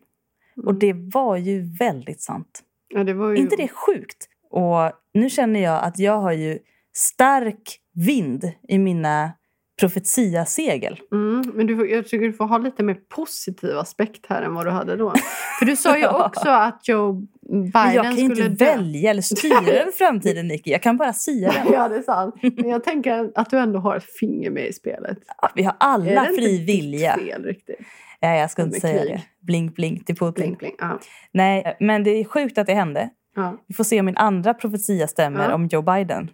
Mm. 0.57 0.67
Och 0.67 0.75
det 0.75 0.93
var 0.93 1.37
ju 1.37 1.77
väldigt 1.79 2.21
sant. 2.21 2.63
Ja, 2.89 3.05
det 3.05 3.15
var 3.15 3.31
ju... 3.31 3.37
inte 3.37 3.57
det 3.57 3.69
sjukt? 3.69 4.29
Och 4.51 4.93
nu 5.15 5.31
känner 5.31 5.61
jag 5.61 5.85
att 5.85 5.99
jag 5.99 6.21
har 6.21 6.33
ju 6.33 6.59
stark 6.93 7.81
vind 7.95 8.53
i 8.69 8.79
mina 8.79 9.33
profetiasegel. 9.81 11.01
Mm, 11.13 11.53
men 11.55 11.67
du, 11.67 11.77
får- 11.77 11.87
jag 11.89 12.07
tycker 12.09 12.27
du 12.27 12.33
får 12.33 12.45
ha 12.47 12.59
lite 12.59 12.83
mer 12.83 12.95
positiv 13.09 13.79
aspekt 13.79 14.27
här 14.29 14.43
än 14.43 14.55
vad 14.55 14.67
du 14.67 14.71
hade 14.71 14.97
då. 14.97 15.15
För 15.59 15.67
du 15.67 15.77
sa 15.77 15.97
ju 15.97 16.03
Ja. 16.03 16.27
också 16.27 16.49
att 16.49 16.89
Joe 16.89 17.13
Biden 17.13 17.71
Men 17.75 17.95
jag 17.95 18.05
kan 18.05 18.13
skulle 18.13 18.27
inte 18.47 18.65
dö. 18.65 18.65
välja 18.77 19.11
eller 19.11 19.23
styra 19.23 19.59
över 19.59 19.93
framtiden, 19.99 20.49
Nicky. 20.49 20.71
Jag 20.71 20.83
kan 20.83 20.97
bara 20.97 21.13
sia 21.13 21.53
den. 21.53 21.73
Ja, 21.73 21.89
det 21.89 21.97
är 21.97 22.03
sant. 22.03 22.35
Men 22.43 22.69
jag 22.69 22.85
tänker 22.85 23.31
att 23.35 23.51
du 23.51 23.59
ändå 23.59 23.79
har 23.79 23.97
ett 23.97 24.17
finger 24.19 24.51
med 24.51 24.67
i 24.69 24.73
spelet. 24.73 25.19
Vi 25.55 25.63
har 25.63 25.73
Är 25.73 25.77
alla 25.79 26.25
fri 26.25 26.65
vilja. 26.65 27.17
fel 27.17 27.45
riktigt? 27.45 27.79
Nej, 28.23 28.41
jag 28.41 28.51
ska 28.51 28.63
inte 28.63 28.81
säga 28.81 29.03
krig. 29.03 29.13
det. 29.13 29.23
Blink, 29.47 29.75
blink 29.75 30.07
till 30.07 30.17
Putin. 30.17 30.33
Bling, 30.45 30.55
bling. 30.57 30.75
Ja. 30.79 30.99
Nej, 31.33 31.77
men 31.81 32.05
det 32.05 32.11
är 32.11 32.25
sjukt 32.25 32.59
att 32.59 32.67
det 32.67 32.75
hände. 32.75 33.11
Ja. 33.37 33.57
Vi 33.67 33.75
får 33.75 33.85
se 33.85 34.01
om 34.01 34.07
min 34.07 34.17
andra 34.17 34.55
profetia 34.55 35.07
stämmer 35.09 35.49
Ja. 35.49 35.55
om 35.55 35.67
Joe 35.67 35.83
Biden. 35.83 36.31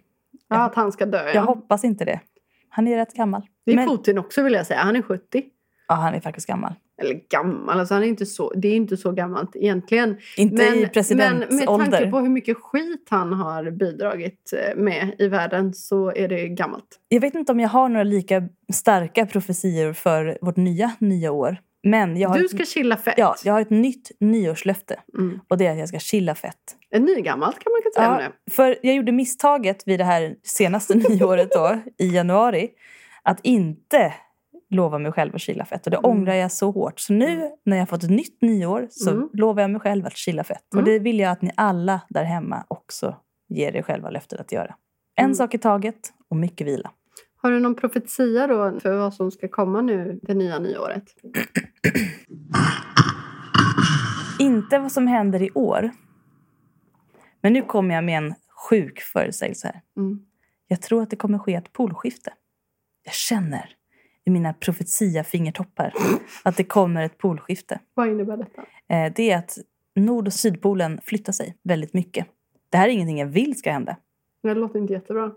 ja, 0.49 0.55
att 0.65 0.75
han 0.75 0.91
ska 0.91 1.05
dö. 1.05 1.17
Ja. 1.25 1.31
Jag 1.33 1.41
hoppas 1.41 1.83
inte 1.83 2.05
det. 2.05 2.19
Han 2.73 2.87
är 2.87 2.95
rätt 2.95 3.13
gammal. 3.13 3.41
Det 3.65 3.71
är 3.71 3.75
Men, 3.75 3.89
Putin 3.89 4.17
också 4.17 4.43
vill 4.43 4.53
jag 4.53 4.67
säga. 4.67 4.79
Han 4.79 4.95
är 4.95 5.01
70. 5.01 5.43
ja, 5.87 5.95
han 5.95 6.13
är 6.13 6.19
faktiskt 6.19 6.47
gammal. 6.47 6.73
Eller 7.01 7.21
gammal, 7.29 7.79
alltså 7.79 7.93
han 7.93 8.03
är 8.03 8.07
inte 8.07 8.25
så, 8.25 8.53
det 8.55 8.67
är 8.67 8.75
inte 8.75 8.97
så 8.97 9.11
gammalt 9.11 9.55
egentligen. 9.55 10.17
Inte 10.37 10.55
Men, 10.55 10.77
i 10.77 11.15
men 11.15 11.37
med 11.39 11.65
tanke 11.65 12.11
på 12.11 12.19
hur 12.19 12.29
mycket 12.29 12.57
skit 12.57 13.07
han 13.09 13.33
har 13.33 13.71
bidragit 13.71 14.53
eh, 14.53 14.81
med 14.81 15.15
i 15.19 15.27
världen 15.27 15.73
så 15.73 16.11
är 16.15 16.27
det 16.27 16.47
gammalt. 16.47 16.99
Jag 17.07 17.21
vet 17.21 17.35
inte 17.35 17.51
om 17.51 17.59
jag 17.59 17.69
har 17.69 17.89
några 17.89 18.03
lika 18.03 18.47
starka 18.73 19.25
profetior 19.25 19.93
för 19.93 20.37
vårt 20.41 20.57
nya 20.57 20.91
nya 20.99 21.31
år. 21.31 21.57
Men 21.83 22.17
jag 22.17 22.29
har, 22.29 22.37
Du 22.39 22.45
ett, 22.45 22.51
ska 22.51 22.65
chilla 22.65 22.97
fett. 22.97 23.13
ja, 23.17 23.35
jag 23.43 23.53
har 23.53 23.61
ett 23.61 23.69
nytt 23.69 24.11
nyårslöfte. 24.19 24.99
Mm. 25.17 25.39
Och 25.49 25.57
det 25.57 25.65
är 25.67 25.71
att 25.71 25.77
jag 25.79 25.87
ska 25.89 25.99
chilla 25.99 26.35
fett. 26.35 26.55
En 26.89 27.03
nygammalt 27.03 27.59
kan 27.59 27.71
man 27.71 27.81
kan 27.81 27.91
säga 27.91 28.21
Ja, 28.23 28.53
för 28.53 28.77
jag 28.83 28.95
gjorde 28.95 29.11
misstaget 29.11 29.83
vid 29.87 29.99
det 29.99 30.03
här 30.03 30.35
senaste 30.43 30.95
nyåret 31.09 31.51
då, 31.51 31.79
i 31.97 32.07
januari. 32.15 32.69
Att 33.23 33.39
inte 33.43 34.13
lova 34.69 34.97
mig 34.97 35.11
själv 35.11 35.35
att 35.35 35.41
chilla 35.41 35.65
fett. 35.65 35.87
Och 35.87 35.91
det 35.91 35.97
Mm. 35.97 36.11
ångrar 36.11 36.33
jag 36.33 36.51
så 36.51 36.71
hårt. 36.71 36.99
Så 36.99 37.13
nu 37.13 37.51
när 37.65 37.77
jag 37.77 37.81
har 37.81 37.87
fått 37.87 38.03
ett 38.03 38.09
nytt 38.09 38.41
nyår 38.41 38.87
så 38.89 39.09
Mm. 39.11 39.29
lovar 39.33 39.61
jag 39.61 39.71
mig 39.71 39.81
själv 39.81 40.05
att 40.05 40.17
chilla 40.17 40.43
fett. 40.43 40.73
Mm. 40.73 40.83
Och 40.83 40.89
det 40.91 40.99
vill 40.99 41.19
jag 41.19 41.31
att 41.31 41.41
ni 41.41 41.51
alla 41.57 42.01
där 42.09 42.23
hemma 42.23 42.65
också 42.67 43.15
ger 43.49 43.75
er 43.75 43.81
själva 43.81 44.09
löftet 44.09 44.39
att 44.39 44.51
göra. 44.51 44.75
En 45.15 45.25
Mm. 45.25 45.35
sak 45.35 45.53
i 45.53 45.57
taget 45.57 46.13
och 46.29 46.35
mycket 46.35 46.67
vila. 46.67 46.91
Har 47.41 47.51
du 47.51 47.59
någon 47.59 47.75
profetia 47.75 48.47
då 48.47 48.79
för 48.79 48.97
vad 48.97 49.13
som 49.13 49.31
ska 49.31 49.47
komma 49.47 49.81
nu 49.81 50.19
det 50.23 50.33
nya 50.33 50.59
nyåret? 50.59 51.03
Inte 54.39 54.79
vad 54.79 54.91
som 54.91 55.07
händer 55.07 55.41
i 55.41 55.51
år. 55.51 55.91
Men 57.41 57.53
nu 57.53 57.61
kommer 57.61 57.95
jag 57.95 58.03
med 58.03 58.17
en 58.17 58.33
sjuk 58.69 58.99
förutsägelse 59.01 59.67
här. 59.67 59.81
Mm. 59.97 60.19
Jag 60.67 60.81
tror 60.81 61.01
att 61.03 61.09
det 61.09 61.15
kommer 61.15 61.37
ske 61.37 61.53
ett 61.53 61.73
polskifte. 61.73 62.33
Jag 63.03 63.13
känner 63.13 63.69
i 64.25 64.29
mina 64.29 64.53
profetia-fingertoppar 64.53 65.93
att 66.43 66.57
det 66.57 66.63
kommer 66.63 67.03
ett 67.05 67.17
polskifte. 67.17 67.79
Vad 67.93 68.07
innebär 68.07 68.37
detta? 68.37 68.61
Eh, 68.95 69.13
Det 69.15 69.31
är 69.31 69.37
att 69.37 69.57
Nord 69.95 70.27
och 70.27 70.33
Sydpolen 70.33 70.99
flyttar 71.03 71.33
sig 71.33 71.57
väldigt 71.63 71.93
mycket. 71.93 72.27
Det 72.69 72.77
här 72.77 72.87
är 72.87 72.91
ingenting 72.91 73.19
jag 73.19 73.27
vill 73.27 73.57
ska 73.57 73.71
hända. 73.71 73.97
Det 74.43 74.53
låter 74.53 74.79
inte 74.79 74.93
jättebra. 74.93 75.31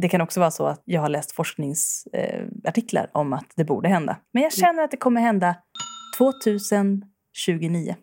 Det 0.00 0.08
kan 0.08 0.20
också 0.20 0.40
vara 0.40 0.50
så 0.50 0.66
att 0.66 0.82
jag 0.84 1.00
har 1.00 1.08
läst 1.08 1.32
forskningsartiklar 1.32 3.10
om 3.12 3.32
att 3.32 3.52
det 3.56 3.64
borde 3.64 3.88
hända. 3.88 4.16
Men 4.32 4.42
jag 4.42 4.52
känner 4.52 4.82
att 4.82 4.90
det 4.90 4.96
kommer 4.96 5.20
hända 5.20 5.54
2029. 6.18 7.96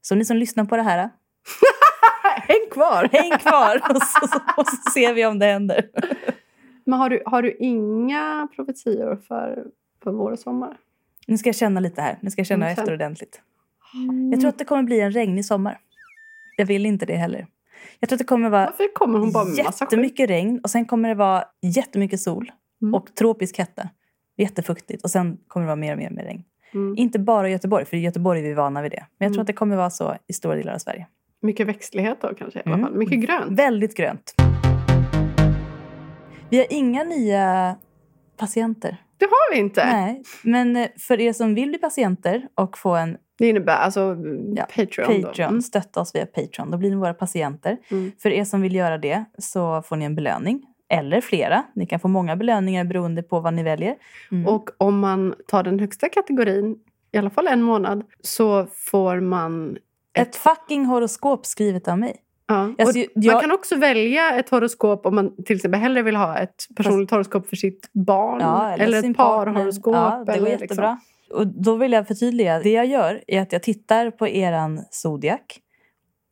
Så 0.00 0.14
ni 0.14 0.24
som 0.24 0.36
lyssnar 0.36 0.64
på 0.64 0.76
det 0.76 0.82
här, 0.82 1.10
Häng 2.36 2.70
kvar! 2.70 3.08
häng 3.12 3.38
kvar 3.38 3.76
och 3.90 4.02
så, 4.02 4.40
och 4.56 4.66
så 4.66 4.90
ser 4.90 5.14
vi 5.14 5.26
om 5.26 5.38
det 5.38 5.46
händer. 5.46 5.88
Men 6.84 6.98
har 6.98 7.10
du, 7.10 7.22
har 7.26 7.42
du 7.42 7.56
inga 7.58 8.48
profetior 8.56 9.16
för, 9.16 9.66
för 10.02 10.10
vår 10.10 10.30
och 10.30 10.38
sommar? 10.38 10.76
Nu 11.26 11.38
ska 11.38 11.48
jag 11.48 11.56
känna 11.56 11.80
lite 11.80 12.02
här. 12.02 12.18
Nu 12.20 12.30
ska 12.30 12.40
jag 12.40 12.46
känna 12.46 12.66
Mm, 12.66 12.78
efter 12.78 12.94
ordentligt. 12.94 13.40
Jag 14.32 14.40
tror 14.40 14.48
att 14.48 14.58
det 14.58 14.64
kommer 14.64 14.82
bli 14.82 15.00
en 15.00 15.12
regnig 15.12 15.44
sommar. 15.44 15.78
Jag 16.56 16.66
vill 16.66 16.86
inte 16.86 17.06
det 17.06 17.16
heller. 17.16 17.46
Jag 18.00 18.08
tror 18.08 18.14
att 18.16 18.18
det 18.18 18.24
kommer 18.24 18.50
vara 18.50 18.66
Varför 18.66 18.94
kommer 18.94 19.18
hon 19.18 19.32
bara 19.32 19.44
med 19.44 19.64
massa 19.64 19.84
jättemycket 19.84 20.30
regn 20.30 20.60
och 20.62 20.70
sen 20.70 20.84
kommer 20.86 21.08
det 21.08 21.14
vara 21.14 21.44
jättemycket 21.62 22.20
sol 22.20 22.52
Mm. 22.82 22.94
och 22.94 23.14
tropisk 23.14 23.58
hetta. 23.58 23.88
Jättefuktigt 24.36 25.04
och 25.04 25.10
sen 25.10 25.36
kommer 25.48 25.64
det 25.64 25.66
vara 25.66 25.76
mer 25.76 25.92
och 25.92 25.98
mer 25.98 26.10
med 26.10 26.24
regn. 26.24 26.42
Mm. 26.74 26.94
Inte 26.96 27.18
bara 27.18 27.48
i 27.48 27.52
Göteborg, 27.52 27.84
för 27.84 27.96
i 27.96 28.00
Göteborg 28.00 28.38
är 28.40 28.42
vi 28.44 28.54
vana 28.54 28.82
vid 28.82 28.90
det. 28.90 29.06
Men 29.18 29.26
jag 29.26 29.32
tror 29.32 29.36
Mm. 29.38 29.40
att 29.40 29.46
det 29.46 29.52
kommer 29.52 29.76
vara 29.76 29.90
så 29.90 30.16
i 30.26 30.32
stora 30.32 30.54
delar 30.56 30.74
av 30.74 30.78
Sverige. 30.78 31.06
Mycket 31.42 31.66
växtlighet 31.66 32.18
då 32.20 32.34
kanske 32.38 32.58
i 32.58 32.62
alla 32.64 32.74
Mm. 32.74 32.86
fall. 32.86 32.96
Mycket 32.98 33.20
grönt. 33.20 33.58
Väldigt 33.58 33.96
grönt. 33.96 34.34
Vi 36.50 36.58
har 36.58 36.66
inga 36.70 37.04
nya 37.04 37.76
patienter. 38.36 38.96
Det 39.16 39.24
har 39.24 39.54
vi 39.54 39.58
inte. 39.60 39.86
Nej, 39.86 40.22
men 40.44 40.76
eh, 40.76 40.88
för 40.98 41.20
er 41.20 41.32
som 41.32 41.54
vill 41.54 41.68
bli 41.68 41.78
patienter 41.78 42.48
och 42.54 42.78
få 42.78 42.94
en 42.94 43.16
Det 43.40 43.48
innebär 43.48 43.76
alltså 43.76 44.16
Ja, 44.56 44.66
Patreon. 44.76 45.22
Patreon. 45.22 45.48
Mm. 45.48 45.62
Stötta 45.62 46.00
oss 46.00 46.14
via 46.14 46.26
Patreon. 46.26 46.70
Då 46.70 46.78
blir 46.78 46.90
ni 46.90 46.96
våra 46.96 47.14
patienter. 47.14 47.76
Mm. 47.90 48.12
För 48.22 48.30
er 48.30 48.44
som 48.44 48.60
vill 48.62 48.74
göra 48.74 48.98
det 48.98 49.24
så 49.38 49.82
får 49.82 49.96
ni 49.96 50.04
en 50.04 50.14
belöning. 50.14 50.62
Eller 50.88 51.20
flera. 51.20 51.62
Ni 51.74 51.86
kan 51.86 52.00
få 52.00 52.08
många 52.08 52.36
belöningar 52.36 52.84
beroende 52.84 53.22
på 53.22 53.40
vad 53.40 53.54
ni 53.54 53.62
väljer. 53.62 53.94
Mm. 54.32 54.46
Och 54.46 54.70
om 54.78 54.98
man 54.98 55.34
tar 55.46 55.62
den 55.62 55.80
högsta 55.80 56.08
kategorin, 56.08 56.76
i 57.12 57.18
alla 57.18 57.30
fall 57.30 57.46
en 57.46 57.62
månad, 57.62 58.02
så 58.20 58.66
får 58.66 59.20
man... 59.20 59.76
ett 60.18 60.36
fucking 60.36 60.84
horoskop 60.84 61.46
skrivet 61.46 61.88
av 61.88 61.98
mig. 61.98 62.16
Ja. 62.46 62.72
Alltså, 62.78 62.98
jag- 63.14 63.32
Man 63.32 63.40
kan 63.40 63.52
också 63.52 63.76
välja 63.76 64.34
ett 64.38 64.48
horoskop 64.50 65.06
om 65.06 65.14
man 65.14 65.44
till 65.44 65.56
exempel 65.56 65.80
hellre 65.80 66.02
vill 66.02 66.16
ha 66.16 66.38
ett 66.38 66.66
personligt 66.76 67.10
horoskop 67.10 67.48
för 67.48 67.56
sitt 67.56 67.88
barn. 67.92 68.40
Ja, 68.40 68.72
eller, 68.72 69.00
sin 69.02 69.10
ett 69.10 69.16
parhoroskop. 69.16 69.94
Ja, 69.94 70.24
det 70.26 70.32
går 70.32 70.46
eller 70.46 70.50
jättebra. 70.50 70.98
Och 71.30 71.46
då 71.46 71.76
vill 71.76 71.92
jag 71.92 72.08
förtydliga. 72.08 72.58
Det 72.60 72.70
jag 72.72 72.86
gör 72.86 73.24
är 73.26 73.40
att 73.40 73.52
jag 73.52 73.62
tittar 73.62 74.10
på 74.10 74.28
eran 74.28 74.84
zodiac 74.90 75.40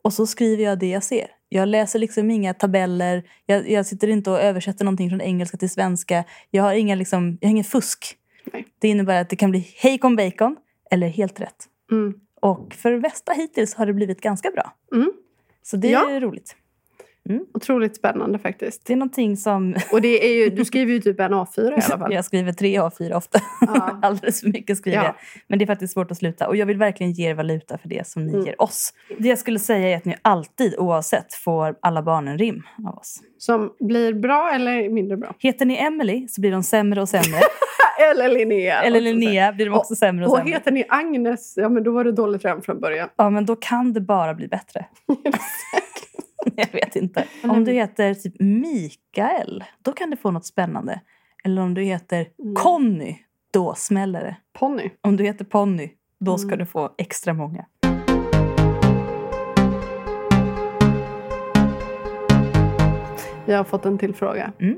och 0.03 0.13
så 0.13 0.27
skriver 0.27 0.63
jag 0.63 0.79
det 0.79 0.89
jag 0.89 1.03
ser. 1.03 1.27
Jag 1.49 1.67
läser 1.67 1.99
liksom 1.99 2.31
inga 2.31 2.53
tabeller. 2.53 3.23
Jag, 3.45 3.69
jag 3.69 3.85
sitter 3.85 4.07
inte 4.07 4.31
och 4.31 4.39
översätter 4.41 4.85
någonting 4.85 5.09
från 5.09 5.21
engelska 5.21 5.57
till 5.57 5.69
svenska. 5.69 6.23
Jag 6.51 6.63
har, 6.63 6.73
inga 6.73 6.95
liksom, 6.95 7.37
jag 7.41 7.47
har 7.47 7.51
ingen 7.51 7.63
fusk. 7.63 8.15
Nej. 8.53 8.67
Det 8.79 8.87
innebär 8.87 9.21
att 9.21 9.29
det 9.29 9.35
kan 9.35 9.51
bli 9.51 9.67
hejkon 9.77 10.15
bacon 10.15 10.55
eller 10.91 11.07
helt 11.07 11.41
rätt. 11.41 11.65
Mm. 11.91 12.13
Och 12.41 12.73
för 12.73 12.91
Västa 12.93 13.33
hittills 13.33 13.75
har 13.75 13.85
det 13.85 13.93
blivit 13.93 14.21
ganska 14.21 14.51
bra. 14.51 14.73
Mm. 14.95 15.11
Så 15.63 15.77
det 15.77 15.89
Ja. 15.89 16.09
är 16.09 16.21
roligt. 16.21 16.55
Otroligt 17.53 17.95
spännande 17.95 18.39
faktiskt. 18.39 18.85
Det 18.85 18.93
är 18.93 18.97
någonting 18.97 19.37
som... 19.37 19.75
Och 19.91 20.01
det 20.01 20.25
är 20.27 20.33
ju, 20.43 20.49
du 20.49 20.65
skriver 20.65 20.93
ju 20.93 20.99
typ 20.99 21.19
en 21.19 21.33
A4 21.33 21.69
i 21.69 21.73
alla 21.73 21.81
fall. 21.81 22.13
Jag 22.13 22.25
skriver 22.25 22.51
tre 22.53 22.79
A4 22.79 23.13
ofta. 23.13 23.39
Ja. 23.61 23.99
Alldeles 24.01 24.41
för 24.41 24.47
mycket 24.47 24.77
skriver 24.77 24.97
Ja. 24.97 25.03
jag. 25.03 25.15
Men 25.47 25.59
det 25.59 25.65
är 25.65 25.67
faktiskt 25.67 25.93
svårt 25.93 26.11
att 26.11 26.17
sluta. 26.17 26.47
Och 26.47 26.55
jag 26.55 26.65
vill 26.65 26.77
verkligen 26.77 27.11
ge 27.11 27.29
er 27.29 27.33
valuta 27.33 27.77
för 27.77 27.89
det 27.89 28.07
som 28.07 28.25
ni 28.25 28.33
Mm. 28.33 28.45
ger 28.45 28.61
oss. 28.61 28.93
Det 29.17 29.27
jag 29.29 29.37
skulle 29.37 29.59
säga 29.59 29.87
är 29.89 29.97
att 29.97 30.05
ni 30.05 30.15
alltid, 30.21 30.75
oavsett, 30.77 31.33
får 31.33 31.75
alla 31.81 32.01
barnen 32.01 32.37
rim 32.37 32.63
av 32.87 32.97
oss. 32.97 33.19
Som 33.37 33.73
blir 33.79 34.13
bra 34.13 34.51
eller 34.53 34.89
mindre 34.89 35.17
bra. 35.17 35.33
Heter 35.39 35.65
ni 35.65 35.77
Emily 35.77 36.27
så 36.27 36.41
blir 36.41 36.51
de 36.51 36.63
sämre 36.63 37.01
och 37.01 37.09
sämre. 37.09 37.39
Eller 38.11 38.29
Linnea. 38.29 38.81
Eller 38.81 39.01
Linnea 39.01 39.51
blir 39.51 39.65
de 39.65 39.75
också 39.75 39.95
sämre 39.95 40.25
och 40.25 40.31
Och 40.31 40.37
sämre. 40.37 40.53
heter 40.53 40.71
ni 40.71 40.85
Agnes, 40.89 41.53
ja 41.57 41.69
men 41.69 41.83
då 41.83 41.91
var 41.91 42.03
det 42.03 42.11
dåligt 42.11 42.45
redan 42.45 42.61
från 42.61 42.79
början. 42.79 43.09
Ja, 43.15 43.29
men 43.29 43.45
då 43.45 43.55
kan 43.55 43.93
det 43.93 44.01
bara 44.01 44.33
bli 44.33 44.47
bättre. 44.47 44.85
jag 46.55 46.71
vet 46.71 46.95
inte. 46.95 47.27
Om 47.43 47.65
du 47.65 47.71
heter 47.71 48.13
typ 48.13 48.33
Mikael, 48.39 49.63
då 49.83 49.91
kan 49.91 50.09
det 50.09 50.17
få 50.17 50.31
något 50.31 50.45
spännande. 50.45 51.01
Eller 51.43 51.61
om 51.61 51.73
du 51.73 51.81
heter 51.81 52.27
Mm. 52.43 52.55
Conny, 52.55 53.15
då 53.53 53.73
smäller 53.75 54.21
det. 54.23 54.35
Ponny. 54.59 54.89
Om 55.01 55.17
du 55.17 55.23
heter 55.23 55.45
Ponny, 55.45 55.89
då 56.19 56.37
ska 56.37 56.47
Mm. 56.47 56.59
du 56.59 56.65
få 56.65 56.89
extra 56.97 57.33
många. 57.33 57.65
Jag 63.45 63.57
har 63.57 63.63
fått 63.63 63.85
en 63.85 63.97
till 63.97 64.13
fråga. 64.15 64.53
Mm. 64.59 64.75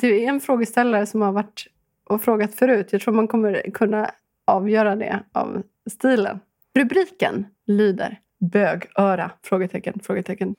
Det 0.00 0.24
är 0.24 0.28
en 0.28 0.40
frågeställare 0.40 1.06
som 1.06 1.22
har 1.22 1.32
varit 1.32 1.66
och 2.04 2.22
frågat 2.22 2.54
förut. 2.54 2.88
Jag 2.92 3.00
tror 3.00 3.14
man 3.14 3.28
kommer 3.28 3.70
kunna 3.74 4.10
avgöra 4.44 4.96
det 4.96 5.22
av 5.32 5.62
stilen. 5.90 6.40
Rubriken 6.78 7.46
lyder 7.66 8.18
Bögöra? 8.52 9.30
Frågetecken, 9.42 10.00
frågetecken. 10.02 10.54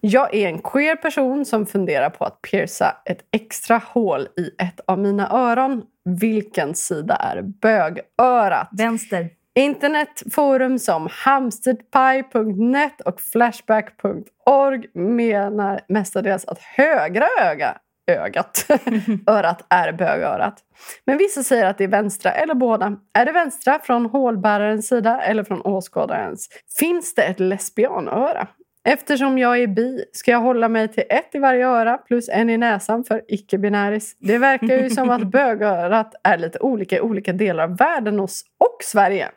Jag 0.00 0.34
är 0.34 0.48
en 0.48 0.58
queer 0.58 0.96
person 0.96 1.44
som 1.44 1.66
funderar 1.66 2.10
på 2.10 2.24
att 2.24 2.42
pierca 2.42 2.96
ett 3.04 3.18
extra 3.30 3.82
hål 3.86 4.28
i 4.36 4.62
ett 4.62 4.80
av 4.86 4.98
mina 4.98 5.30
öron. 5.30 5.82
Vilken 6.04 6.74
sida 6.74 7.14
är 7.14 7.42
bögörat? 7.42 8.68
Vänster. 8.72 9.30
Internetforum 9.54 10.78
som 10.78 11.08
hamsterpie.net 11.10 13.00
och 13.00 13.20
flashback.org 13.20 14.84
menar 14.94 15.80
mestadels 15.88 16.44
att 16.44 16.58
högra 16.58 17.26
öga, 17.40 17.78
ögat, 18.06 18.66
örat 19.26 19.66
är 19.68 19.92
bögörat. 19.92 20.58
Men 21.04 21.18
vissa 21.18 21.42
säger 21.42 21.66
att 21.66 21.78
det 21.78 21.84
är 21.84 21.88
vänstra 21.88 22.32
eller 22.32 22.54
båda. 22.54 22.96
Är 23.14 23.26
det 23.26 23.32
vänstra 23.32 23.78
från 23.78 24.06
hålbärarens 24.06 24.88
sida 24.88 25.20
eller 25.20 25.44
från 25.44 25.60
åskådarens? 25.60 26.48
Finns 26.78 27.14
det 27.14 27.22
ett 27.22 27.40
lesbianöra? 27.40 28.48
Eftersom 28.84 29.38
jag 29.38 29.58
är 29.58 29.66
bi 29.66 30.04
ska 30.12 30.30
jag 30.30 30.40
hålla 30.40 30.68
mig 30.68 30.88
till 30.88 31.04
ett 31.08 31.34
i 31.34 31.38
varje 31.38 31.66
öra 31.66 31.98
plus 31.98 32.28
en 32.28 32.50
i 32.50 32.58
näsan 32.58 33.04
för 33.04 33.22
icke-binäris. 33.28 34.16
Det 34.18 34.38
verkar 34.38 34.82
ju 34.82 34.90
som 34.90 35.10
att 35.10 35.22
bögörat 35.30 36.14
är 36.24 36.38
lite 36.38 36.58
olika 36.58 36.96
i 36.96 37.00
olika 37.00 37.32
delar 37.32 37.64
av 37.64 37.76
världen 37.76 38.20
och, 38.20 38.30
och 38.58 38.76
Sverige. 38.82 39.30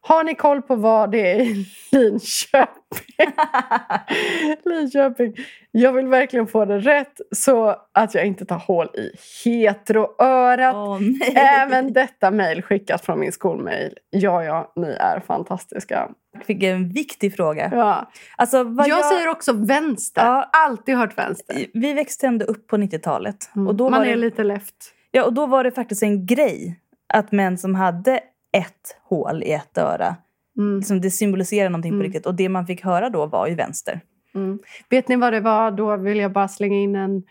Har 0.00 0.24
ni 0.24 0.34
koll 0.34 0.62
på 0.62 0.76
vad 0.76 1.10
det 1.10 1.32
är 1.32 1.40
i 1.40 1.66
Linköping? 1.92 2.79
Linköping. 4.64 5.34
Jag 5.70 5.92
vill 5.92 6.06
verkligen 6.06 6.46
få 6.46 6.64
det 6.64 6.78
rätt 6.78 7.20
så 7.36 7.76
att 7.92 8.14
jag 8.14 8.26
inte 8.26 8.44
tar 8.46 8.58
hål 8.58 8.86
i 8.86 9.10
heteroörat. 9.44 11.00
Nej. 11.00 11.32
Även 11.36 11.92
detta 11.92 12.30
mejl 12.30 12.62
skickat 12.62 13.04
från 13.04 13.20
min 13.20 13.32
skolmejl. 13.32 13.94
Ja, 14.10 14.44
ja, 14.44 14.72
ni 14.76 14.88
är 14.88 15.20
fantastiska. 15.20 16.08
Jag 16.32 16.44
fick 16.44 16.62
en 16.62 16.88
viktig 16.88 17.36
fråga. 17.36 17.70
Ja. 17.74 18.10
Alltså, 18.36 18.56
Jag, 18.56 18.88
jag, 18.88 19.04
säger 19.04 19.28
också 19.28 19.52
vänster. 19.52 20.24
Ja. 20.24 20.50
Alltid 20.52 20.96
hört 20.96 21.18
vänster. 21.18 21.66
Vi 21.74 21.92
växte 21.92 22.26
ändå 22.26 22.44
upp 22.46 22.66
på 22.66 22.76
90-talet. 22.76 23.50
Och, 23.68 23.74
då 23.74 23.86
Mm. 23.86 23.90
Man 23.90 24.00
var 24.00 24.06
är 24.06 24.10
det, 24.10 24.16
lite 24.16 24.44
left. 24.44 24.74
ja, 25.10 25.24
och 25.24 25.32
då 25.32 25.46
var 25.46 25.64
det 25.64 25.70
faktiskt 25.70 26.02
en 26.02 26.26
grej 26.26 26.80
att 27.14 27.32
män 27.32 27.58
som 27.58 27.74
hade 27.74 28.20
ett 28.52 28.96
hål 29.02 29.42
i 29.42 29.52
ett 29.52 29.78
öra, 29.78 30.16
Mm. 30.60 30.76
liksom 30.76 31.00
det 31.00 31.10
symboliserar 31.10 31.70
någonting 31.70 31.92
Mm. 31.92 32.00
på 32.00 32.04
riktigt. 32.04 32.26
Och 32.26 32.34
det 32.34 32.48
man 32.48 32.66
fick 32.66 32.84
höra 32.84 33.10
då 33.10 33.26
var 33.26 33.46
ju 33.46 33.54
vänster. 33.54 34.00
Mm. 34.34 34.58
Vet 34.90 35.08
ni 35.08 35.16
vad 35.16 35.32
det 35.32 35.40
var? 35.40 35.70
Då 35.70 35.96
vill 35.96 36.18
jag 36.18 36.32
bara 36.32 36.48
slänga 36.48 36.76
in 36.76 36.96
en 36.96 37.22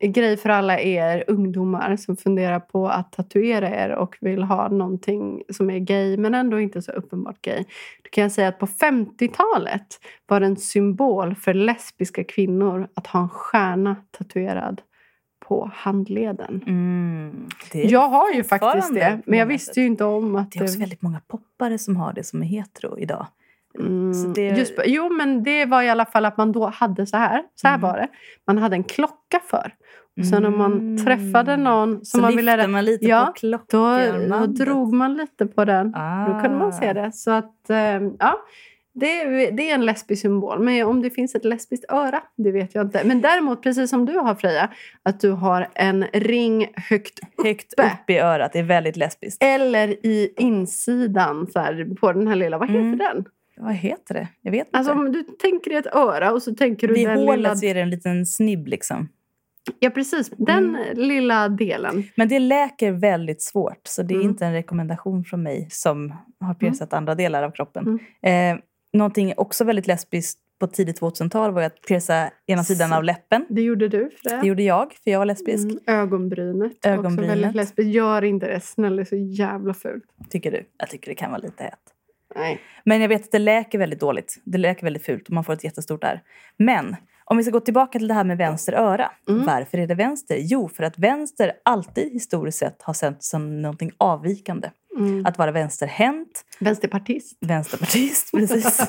grej 0.00 0.36
för 0.36 0.48
alla 0.48 0.80
er 0.80 1.24
ungdomar 1.26 1.96
som 1.96 2.16
funderar 2.16 2.60
på 2.60 2.88
att 2.88 3.12
tatuera 3.12 3.70
er 3.84 3.90
och 3.90 4.16
vill 4.20 4.42
ha 4.42 4.68
någonting 4.68 5.42
som 5.52 5.70
är 5.70 5.78
gay 5.78 6.16
men 6.16 6.34
ändå 6.34 6.60
inte 6.60 6.82
så 6.82 6.92
uppenbart 6.92 7.42
gay. 7.42 7.64
Då 8.02 8.10
kan 8.10 8.22
jag 8.22 8.32
säga 8.32 8.48
att 8.48 8.58
på 8.58 8.66
50-talet 8.66 9.86
var 10.26 10.40
det 10.40 10.46
en 10.46 10.56
symbol 10.56 11.34
för 11.34 11.54
lesbiska 11.54 12.24
kvinnor 12.24 12.88
att 12.94 13.06
ha 13.06 13.20
en 13.20 13.28
stjärna 13.28 13.96
tatuerad 14.10 14.82
på 15.48 15.70
handleden. 15.74 16.62
Mm. 16.66 17.46
Jag 17.72 18.08
har 18.08 18.32
ju 18.32 18.44
faktiskt 18.44 18.94
det, 18.94 19.20
men 19.26 19.38
jag 19.38 19.46
visste 19.46 19.80
ju 19.80 19.86
inte 19.86 20.04
om 20.04 20.36
att 20.36 20.50
Det 20.52 20.58
är 20.58 20.62
också 20.62 20.78
väldigt 20.78 21.02
många 21.02 21.20
poppare 21.28 21.78
som 21.78 21.96
har 21.96 22.12
det 22.12 22.24
som 22.24 22.42
är 22.42 22.46
hetero 22.46 22.98
idag. 22.98 23.26
Mm, 23.78 24.32
det- 24.34 24.48
just, 24.48 24.72
jo, 24.86 25.08
men 25.12 25.42
det 25.42 25.64
var 25.64 25.82
i 25.82 25.88
alla 25.90 26.04
fall 26.06 26.24
att 26.24 26.36
man 26.36 26.52
då 26.52 26.66
hade 26.66 27.06
så 27.06 27.16
här. 27.16 27.42
Så 27.54 27.68
här 27.68 27.74
Mm. 27.74 27.90
var 27.90 27.96
det. 27.98 28.08
Man 28.46 28.58
hade 28.58 28.76
en 28.76 28.84
klocka 28.84 29.40
för. 29.50 29.74
Och 30.20 30.26
sen 30.26 30.44
om 30.44 30.58
man 30.58 31.04
träffade 31.04 31.56
någon 31.56 31.94
som 31.96 32.04
så 32.04 32.18
man 32.20 32.36
ville... 32.36 32.66
man 32.66 32.84
lite 32.84 33.04
Ja, 33.06 33.26
på 33.26 33.32
klockan. 33.32 34.28
Då, 34.30 34.36
då 34.38 34.46
drog 34.46 34.92
man 34.92 35.14
lite 35.14 35.46
på 35.46 35.64
den. 35.64 35.94
ah. 35.96 36.26
Då 36.28 36.40
kunde 36.40 36.58
man 36.58 36.72
se 36.72 36.92
det. 36.92 37.12
Så 37.12 37.30
att, 37.30 37.70
eh, 37.70 37.76
ja. 38.18 38.34
Det 39.00 39.20
är, 39.20 39.52
det 39.52 39.70
är 39.70 39.74
en 39.74 39.86
lesbisk 39.86 40.22
symbol. 40.22 40.58
Men 40.62 40.86
om 40.86 41.02
det 41.02 41.10
finns 41.10 41.34
ett 41.34 41.44
lesbiskt 41.44 41.84
öra, 41.92 42.22
det 42.36 42.50
vet 42.52 42.74
jag 42.74 42.86
inte. 42.86 43.02
Men 43.04 43.20
däremot, 43.20 43.62
precis 43.62 43.90
som 43.90 44.06
du 44.06 44.12
har 44.18 44.34
Freja, 44.34 44.70
att 45.02 45.20
du 45.20 45.30
har 45.30 45.68
en 45.74 46.04
ring 46.12 46.66
högt 46.76 47.20
Högt 47.44 47.72
uppe. 47.72 47.82
upp 47.82 48.10
i 48.10 48.18
örat. 48.18 48.52
Det 48.52 48.58
är 48.58 48.62
väldigt 48.62 48.96
lesbiskt. 48.96 49.42
eller 49.42 49.88
i 50.06 50.32
insidan 50.36 51.46
så 51.52 51.58
här, 51.60 51.94
på 52.00 52.12
den 52.12 52.28
här 52.28 52.36
lilla, 52.36 52.58
vad 52.58 52.68
heter 52.68 52.80
Mm. 52.80 52.98
den? 52.98 53.24
Vad 53.56 53.74
heter 53.74 54.14
det? 54.14 54.28
Jag 54.42 54.50
vet 54.52 54.66
inte. 54.66 54.78
Alltså 54.78 54.92
om 54.92 55.12
du 55.12 55.22
tänker 55.22 55.70
dig 55.70 55.78
ett 55.78 55.94
öra 55.94 56.32
och 56.32 56.42
så 56.42 56.54
tänker 56.54 56.88
du 56.88 56.94
Vid 56.94 57.08
den 57.08 57.18
hålet 57.18 57.36
lilla... 57.38 57.56
så 57.56 57.66
är 57.66 57.74
det 57.74 57.80
en 57.80 57.90
liten 57.90 58.26
snibb 58.26 58.66
liksom. 58.66 59.08
Ja 59.78 59.90
precis, 59.90 60.30
den 60.36 60.64
Mm. 60.76 60.96
lilla 60.98 61.48
delen. 61.48 62.04
Men 62.16 62.28
det 62.28 62.38
läker 62.38 62.92
väldigt 62.92 63.42
svårt. 63.42 63.80
Så 63.82 64.02
det 64.02 64.14
är 64.14 64.16
Mm. 64.16 64.28
inte 64.28 64.46
en 64.46 64.52
rekommendation 64.52 65.24
från 65.24 65.42
mig 65.42 65.66
som 65.70 66.12
har 66.40 66.54
piercat 66.54 66.92
andra 66.92 67.14
delar 67.14 67.42
av 67.42 67.50
kroppen. 67.50 67.98
Mm. 68.22 68.56
Eh, 68.56 68.62
någonting 68.98 69.34
också 69.36 69.64
väldigt 69.64 69.86
lesbiskt 69.86 70.38
på 70.58 70.66
tidigt 70.66 71.00
2000-tal 71.00 71.52
var 71.52 71.62
att 71.62 71.82
pierca 71.82 72.30
ena 72.46 72.64
sidan 72.64 72.92
av 72.92 73.04
läppen. 73.04 73.46
Det 73.48 73.62
gjorde 73.62 73.88
du 73.88 74.10
för 74.10 74.30
det. 74.30 74.40
Det 74.40 74.46
gjorde 74.46 74.62
jag, 74.62 74.92
för 75.04 75.10
jag 75.10 75.18
var 75.18 75.26
lesbisk. 75.26 75.64
Mm, 75.64 75.78
ögonbrynet. 75.86 76.72
Också 76.72 76.88
Ögonbrynet. 76.88 77.30
väldigt 77.30 77.54
lesbiskt. 77.54 77.90
Gör 77.94 78.24
inte 78.24 78.46
det, 78.46 78.60
snälla 78.60 78.96
det 78.96 79.02
är 79.02 79.04
så 79.04 79.16
jävla 79.16 79.74
fult. 79.74 80.04
Tycker 80.30 80.50
du? 80.50 80.64
Jag 80.78 80.88
tycker 80.90 81.08
det 81.10 81.14
kan 81.14 81.30
vara 81.30 81.40
lite 81.40 81.64
hett. 81.64 81.78
Nej. 82.36 82.60
Men 82.84 83.00
jag 83.00 83.08
vet 83.08 83.24
att 83.24 83.32
det 83.32 83.38
läker 83.38 83.78
väldigt 83.78 84.00
dåligt. 84.00 84.40
Det 84.44 84.58
läker 84.58 84.84
väldigt 84.84 85.04
fult 85.04 85.26
och 85.28 85.32
man 85.34 85.44
får 85.44 85.52
ett 85.52 85.64
jättestort 85.64 86.04
ärr. 86.04 86.22
Men 86.56 86.96
om 87.30 87.36
vi 87.36 87.42
ska 87.42 87.50
gå 87.52 87.60
tillbaka 87.60 87.98
till 87.98 88.08
det 88.08 88.14
här 88.14 88.24
med 88.24 88.38
vänster 88.38 88.72
öra. 88.72 89.10
Mm. 89.28 89.46
Varför 89.46 89.78
är 89.78 89.86
det 89.86 89.94
vänster? 89.94 90.36
Jo, 90.40 90.68
för 90.68 90.84
att 90.84 90.98
vänster 90.98 91.52
alltid 91.62 92.12
historiskt 92.12 92.58
sett 92.58 92.82
har 92.82 92.94
sett 92.94 93.22
som 93.24 93.62
någonting 93.62 93.90
avvikande. 93.98 94.70
Mm. 94.98 95.26
Att 95.26 95.38
vara 95.38 95.50
vänsterhänt, 95.52 96.44
Vänsterpartist. 96.60 97.38
vänsterpartist, 97.40 98.30
precis. 98.36 98.80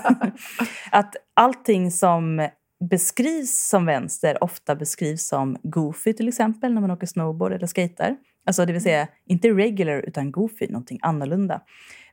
att 0.91 1.15
allting 1.33 1.91
som 1.91 2.49
beskrivs 2.89 3.69
som 3.69 3.85
vänster 3.85 4.43
ofta 4.43 4.75
beskrivs 4.75 5.27
som 5.27 5.57
goofy 5.63 6.13
till 6.13 6.27
exempel 6.27 6.73
när 6.73 6.81
man 6.81 6.91
åker 6.91 7.07
snowboard 7.07 7.53
eller 7.53 7.67
skater. 7.67 8.17
Alltså 8.45 8.65
det 8.65 8.73
vill 8.73 8.83
säga 8.83 9.07
inte 9.25 9.49
regular 9.49 10.01
utan 10.07 10.31
goofy, 10.31 10.67
någonting 10.67 10.99
annorlunda. 11.01 11.61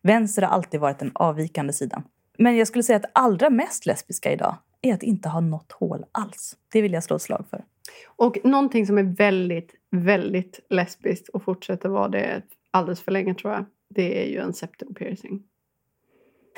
Vänster 0.03 0.43
har 0.43 0.49
alltid 0.49 0.81
varit 0.81 0.99
den 0.99 1.11
avvikande 1.15 1.73
sidan. 1.73 2.03
Men 2.39 2.57
jag 2.57 2.69
skulle 2.69 2.83
säga 2.83 2.97
att 2.97 3.11
allra 3.13 3.51
mest 3.51 3.87
lesbiska 3.87 4.33
idag 4.33 4.57
är 4.83 4.95
att 4.95 5.03
inte 5.03 5.29
ha 5.29 5.41
något 5.41 5.73
hål 5.73 6.05
alls. 6.13 6.57
Det 6.73 6.83
vill 6.83 6.93
jag 6.93 7.05
slå 7.05 7.17
ett 7.17 7.23
slag 7.23 7.45
för. 7.51 7.65
Och 8.07 8.39
någonting 8.45 8.87
som 8.87 8.99
är 8.99 9.03
väldigt, 9.03 9.75
väldigt 9.91 10.61
lesbiskt 10.71 11.29
och 11.29 11.43
fortsätter 11.43 11.89
vara 11.89 12.09
det 12.09 12.43
alldeles 12.71 13.01
för 13.01 13.13
länge 13.13 13.35
tror 13.35 13.53
jag. 13.53 13.65
Det 13.89 14.25
är 14.25 14.31
ju 14.31 14.39
en 14.39 14.53
septum 14.53 14.95
piercing. 14.95 15.43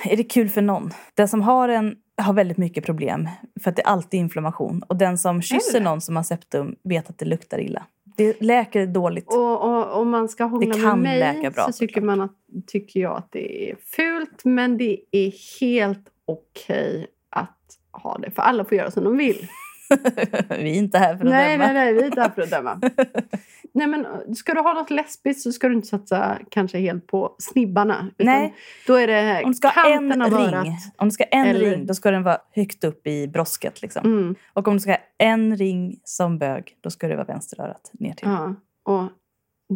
Är 0.05 0.17
det 0.17 0.25
kul 0.25 0.49
för 0.49 0.63
någon? 0.63 0.91
Den 1.15 1.29
som 1.29 1.43
har 1.43 1.69
en 1.69 1.97
har 2.23 2.33
väldigt 2.33 2.57
mycket 2.59 2.85
problem 2.85 3.29
för 3.63 3.71
att 3.71 3.77
det 3.77 3.83
är 3.83 3.87
alltid 3.87 4.21
inflammation. 4.21 4.83
Och 4.83 4.97
den 4.97 5.19
som 5.19 5.43
kysser 5.43 5.81
någon 5.81 6.01
som 6.01 6.17
har 6.17 6.23
septum 6.23 6.77
vet 6.83 7.11
att 7.11 7.19
det 7.19 7.25
luktar 7.25 7.61
illa. 7.61 7.87
Det 8.19 8.41
läker 8.41 8.87
dåligt. 8.87 9.27
Och 9.29 9.63
och- 9.65 10.01
om 10.01 10.11
man 10.11 10.29
ska 10.29 10.45
hångla 10.45 10.75
Det 10.75 10.81
kan 10.83 11.01
med 11.01 11.35
mig 11.35 11.51
bra, 11.51 11.67
så 11.67 11.73
tycker, 11.73 12.01
man 12.01 12.21
att, 12.21 12.33
tycker 12.67 13.01
jag 13.01 13.17
att 13.17 13.33
det 13.33 13.71
är 13.71 13.77
fult. 13.97 14.45
Men 14.45 14.79
det 14.79 14.99
är 15.11 15.61
helt 15.61 16.05
okej 16.25 17.07
att 17.31 17.59
ha 17.93 18.19
det. 18.19 18.31
För 18.31 18.43
alla 18.43 18.65
får 18.65 18.79
göra 18.79 18.91
som 18.91 19.05
de 19.05 19.17
vill. 19.17 19.49
Vi 20.49 20.71
är 20.71 20.75
inte 20.79 20.99
här 20.99 21.17
för 21.17 21.25
att 21.25 21.31
nej, 21.31 21.59
döma. 21.59 21.65
nej, 21.73 21.75
nej, 21.75 21.93
vi 21.95 22.01
är 22.01 22.07
inte 22.07 22.21
här 22.21 22.29
för 22.31 22.43
att 22.43 22.51
döma. 22.51 22.81
nej, 23.73 23.87
men 23.87 24.07
ska 24.37 24.55
du 24.55 24.61
ha 24.61 24.73
något 24.73 24.91
lesbiskt 24.91 25.43
så 25.43 25.53
ska 25.53 25.69
du 25.69 25.75
inte 25.75 25.89
satsa 25.89 26.39
kanske 26.51 26.79
helt 26.79 27.07
på 27.07 27.35
snibbarna. 27.39 28.11
Nej. 28.19 28.55
Då 28.87 28.95
är 28.95 29.07
det 29.07 29.43
Om 29.45 29.51
du 29.51 29.55
ska 29.57 29.69
ha 29.69 29.89
en 29.95 30.13
ring, 30.13 30.23
örat. 30.23 30.67
om 30.97 31.09
du 31.09 31.13
ska 31.13 31.25
en 31.25 31.47
Eller- 31.47 31.71
ring 31.71 31.87
då 31.87 31.95
ska 31.95 32.11
den 32.11 32.23
vara 32.23 32.39
högt 32.55 32.85
upp 32.85 33.07
i 33.07 33.29
brosket. 33.29 33.83
Liksom. 33.83 34.07
Mm, 34.07 34.35
Och 34.53 34.69
om 34.69 34.75
du 34.75 34.81
ska 34.81 34.91
ha 34.91 34.99
en 35.19 35.57
ring 35.57 36.01
som 36.05 36.39
bög, 36.39 36.77
då 36.81 36.91
ska 36.91 37.09
det 37.09 37.15
vara 37.17 37.27
vänsterörat 37.27 37.91
ner 37.93 38.15
till. 38.15 38.29
ja. 38.29 38.55
Och 38.83 39.05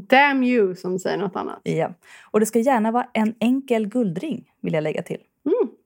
damn 0.09 0.43
you 0.43 0.75
som 0.75 0.99
säger 0.99 1.17
något 1.19 1.37
annat. 1.37 1.61
Ja. 1.63 1.91
Och 2.31 2.41
det 2.41 2.47
ska 2.47 2.59
gärna 2.59 2.91
vara 2.91 3.07
en 3.13 3.35
enkel 3.41 3.89
guldring, 3.89 4.45
vill 4.63 4.75
jag 4.75 4.83
lägga 4.83 5.03
till. 5.03 5.21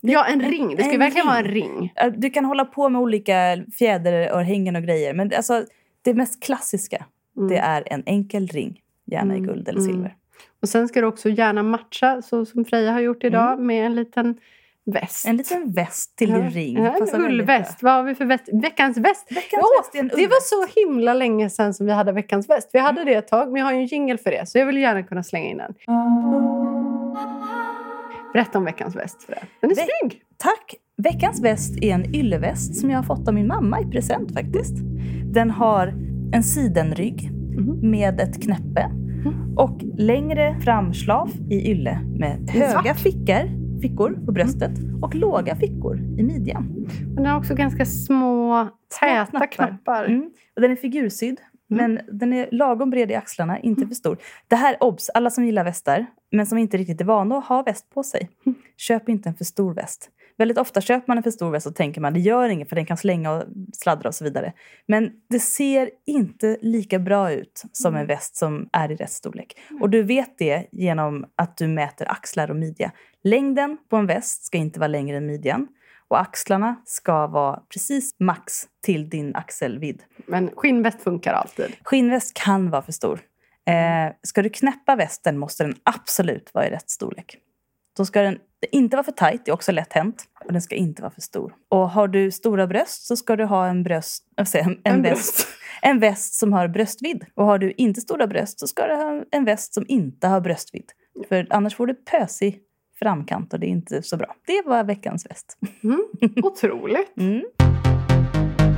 Mm. 0.08 0.12
Ja, 0.12 0.26
en 0.26 0.40
ring. 0.50 0.76
Det 0.76 0.82
ska 0.82 0.92
en 0.92 0.98
verkligen 0.98 1.26
vara 1.26 1.38
en 1.38 1.44
ring. 1.44 1.80
ring. 1.80 1.90
Du 2.16 2.30
kan 2.30 2.44
hålla 2.44 2.64
på 2.64 2.88
med 2.88 3.00
olika 3.00 3.34
fjäderörhängen 3.78 4.76
och 4.76 4.82
grejer, 4.82 5.14
men 5.14 5.32
alltså, 5.36 5.64
det 6.02 6.14
mest 6.14 6.42
klassiska 6.42 7.04
Mm. 7.36 7.48
det 7.48 7.56
är 7.56 7.82
en 7.86 8.02
enkel 8.06 8.46
ring, 8.46 8.80
gärna 9.06 9.34
i 9.34 9.38
Mm, 9.38 9.48
guld 9.48 9.68
eller 9.68 9.80
mm. 9.80 9.92
silver. 9.92 10.14
Och 10.62 10.68
sen 10.68 10.88
ska 10.88 11.00
du 11.00 11.06
också 11.06 11.28
gärna 11.28 11.62
matcha, 11.62 12.22
så 12.22 12.44
som 12.44 12.64
Freja 12.64 12.92
har 12.92 13.00
gjort 13.00 13.24
idag, 13.24 13.60
med 13.60 13.86
en 13.86 13.94
liten 13.94 14.36
väst. 14.84 15.24
Mm. 15.26 15.32
En 15.32 15.36
liten 15.36 15.72
väst 15.72 16.16
till 16.16 16.30
Ja, 16.30 16.36
din 16.36 16.50
ring. 16.50 16.76
Ja, 16.84 16.96
en 17.12 17.20
ullväst. 17.24 17.82
Vad 17.82 17.92
har 17.92 18.02
vi 18.02 18.14
för 18.14 18.24
väst? 18.24 18.48
Veckans 18.52 18.98
väst. 18.98 19.26
Veckans 19.30 19.62
Åh, 19.62 20.00
väst 20.02 20.16
det 20.16 20.26
var 20.26 20.40
så 20.40 20.80
himla 20.80 21.14
länge 21.14 21.50
sedan 21.50 21.74
som 21.74 21.86
vi 21.86 21.92
hade 21.92 22.12
veckans 22.12 22.48
väst. 22.48 22.70
Vi 22.72 22.78
hade 22.78 23.04
det 23.04 23.14
ett 23.14 23.28
tag, 23.28 23.52
men 23.52 23.58
jag 23.58 23.66
har 23.66 23.72
ju 23.72 23.78
en 23.78 23.86
jingle 23.86 24.18
för 24.18 24.30
det. 24.30 24.48
Så 24.48 24.58
jag 24.58 24.66
vill 24.66 24.78
gärna 24.78 25.02
kunna 25.02 25.22
slänga 25.22 25.46
in 25.50 25.58
den. 25.58 25.74
Berätta 28.36 28.58
om 28.58 28.64
veckans 28.64 28.96
väst. 28.96 29.22
Freja. 29.22 29.42
Den 29.60 29.70
är 29.70 29.74
Ve- 29.74 29.82
snygg! 30.00 30.20
Tack! 30.36 30.74
Veckans 30.96 31.40
väst 31.42 31.76
är 31.82 31.94
en 31.94 32.14
ylleväst 32.14 32.76
som 32.80 32.90
jag 32.90 32.98
har 32.98 33.02
fått 33.02 33.28
av 33.28 33.34
min 33.34 33.46
mamma 33.46 33.80
i 33.80 33.84
present 33.84 34.32
faktiskt. 34.32 34.74
Den 35.32 35.50
har 35.50 35.94
en 36.32 36.42
sidenrygg 36.42 37.30
Mhm. 37.32 37.90
med 37.90 38.20
ett 38.20 38.42
knäppe 38.42 38.90
och 39.56 39.80
längre 39.98 40.56
framslav 40.60 41.30
i 41.50 41.70
ylle 41.70 42.00
med 42.18 42.50
höga 42.50 42.94
fickor, 42.94 43.80
fickor 43.80 44.18
på 44.26 44.32
bröstet 44.32 44.72
och 45.02 45.14
låga 45.14 45.56
fickor 45.56 45.96
i 46.18 46.22
midjan. 46.22 46.86
Men 47.06 47.14
den 47.16 47.26
har 47.26 47.38
också 47.38 47.54
ganska 47.54 47.84
små, 47.84 48.68
täta 49.00 49.26
knappar. 49.26 49.46
knappar. 49.46 50.04
Mm. 50.04 50.30
Och 50.56 50.62
den 50.62 50.70
är 50.70 50.76
figursydd, 50.76 51.40
men 51.68 52.00
den 52.12 52.32
är 52.32 52.48
lagom 52.52 52.90
bred 52.90 53.10
i 53.10 53.14
axlarna, 53.14 53.58
inte 53.60 53.86
för 53.86 53.94
stor. 53.94 54.18
Det 54.48 54.56
här, 54.56 54.76
obs, 54.80 55.10
alla 55.14 55.30
som 55.30 55.44
gillar 55.44 55.64
västar, 55.64 56.06
men 56.30 56.46
som 56.46 56.58
inte 56.58 56.76
riktigt 56.76 57.00
är 57.00 57.04
vana 57.04 57.38
att 57.38 57.46
ha 57.46 57.62
väst 57.62 57.90
på 57.90 58.02
sig. 58.02 58.30
Köp 58.76 59.08
inte 59.08 59.28
en 59.28 59.34
för 59.34 59.44
stor 59.44 59.74
väst. 59.74 60.10
Väldigt 60.38 60.58
ofta 60.58 60.80
köper 60.80 61.04
man 61.08 61.16
en 61.16 61.22
för 61.22 61.30
stor 61.30 61.50
väst 61.50 61.66
och 61.66 61.74
tänker 61.74 62.00
man 62.00 62.12
det 62.12 62.20
gör 62.20 62.48
inget 62.48 62.68
för 62.68 62.76
den 62.76 62.86
kan 62.86 62.96
slänga 62.96 63.32
och 63.32 63.44
sladdra 63.72 64.08
och 64.08 64.14
så 64.14 64.24
vidare. 64.24 64.52
Men 64.88 65.10
det 65.30 65.40
ser 65.40 65.90
inte 66.06 66.58
lika 66.60 66.98
bra 66.98 67.32
ut 67.32 67.62
som 67.72 67.96
en 67.96 68.06
väst 68.06 68.36
som 68.36 68.68
är 68.72 68.92
i 68.92 68.96
rätt 68.96 69.10
storlek. 69.10 69.58
Och 69.80 69.90
du 69.90 70.02
vet 70.02 70.38
det 70.38 70.68
genom 70.72 71.26
att 71.36 71.56
du 71.56 71.68
mäter 71.68 72.10
axlar 72.10 72.50
och 72.50 72.56
midja. 72.56 72.92
Längden 73.24 73.78
på 73.90 73.96
en 73.96 74.06
väst 74.06 74.44
ska 74.44 74.58
inte 74.58 74.80
vara 74.80 74.88
längre 74.88 75.16
än 75.16 75.26
midjan. 75.26 75.68
Och 76.08 76.20
axlarna 76.20 76.76
ska 76.84 77.26
vara 77.26 77.60
precis 77.72 78.14
max 78.20 78.62
till 78.82 79.08
din 79.08 79.34
axelvidd. 79.34 80.02
Men 80.26 80.50
skinnväst 80.56 81.02
funkar 81.02 81.32
alltid. 81.32 81.76
Skinnväst 81.82 82.34
kan 82.34 82.70
vara 82.70 82.82
för 82.82 82.92
stor. 82.92 83.20
Eh, 83.68 84.12
ska 84.22 84.42
du 84.42 84.48
knäppa 84.48 84.96
västen 84.96 85.38
måste 85.38 85.64
den 85.64 85.74
absolut 85.82 86.50
vara 86.54 86.66
i 86.66 86.70
rätt 86.70 86.90
storlek. 86.90 87.36
Då 87.96 88.04
ska 88.04 88.22
den 88.22 88.38
inte 88.72 88.96
vara 88.96 89.04
för 89.04 89.12
tajt, 89.12 89.44
det 89.44 89.50
är 89.50 89.54
också 89.54 89.72
lätt 89.72 89.92
hänt. 89.92 90.24
Och 90.44 90.52
den 90.52 90.62
ska 90.62 90.74
inte 90.74 91.02
vara 91.02 91.12
för 91.12 91.20
stor. 91.20 91.54
Och 91.68 91.90
har 91.90 92.08
du 92.08 92.30
stora 92.30 92.66
bröst 92.66 93.06
så 93.06 93.16
ska 93.16 93.36
du 93.36 93.44
ha 93.44 93.66
en, 93.66 93.82
bröst, 93.82 94.24
jag 94.36 94.48
säger, 94.48 94.64
en, 94.64 94.80
En 94.84 95.02
väst, 95.02 95.46
en 95.82 96.00
väst 96.00 96.34
som 96.34 96.52
har 96.52 96.68
bröstvidd. 96.68 97.24
Och 97.34 97.44
har 97.44 97.58
du 97.58 97.72
inte 97.72 98.00
stora 98.00 98.26
bröst 98.26 98.60
så 98.60 98.66
ska 98.66 98.86
du 98.86 98.94
ha 98.94 99.24
en 99.30 99.44
väst 99.44 99.74
som 99.74 99.84
inte 99.88 100.28
har 100.28 100.40
bröstvidd. 100.40 100.92
För 101.28 101.46
annars 101.50 101.74
får 101.74 101.86
du 101.86 101.94
pösig 101.94 102.60
framkant 102.98 103.52
och 103.52 103.60
det 103.60 103.66
är 103.66 103.70
inte 103.70 104.02
så 104.02 104.16
bra. 104.16 104.34
Det 104.46 104.62
var 104.66 104.84
veckans 104.84 105.26
väst. 105.26 105.58
Mm. 105.84 106.06
Otroligt. 106.42 107.16
Mm. 107.16 107.42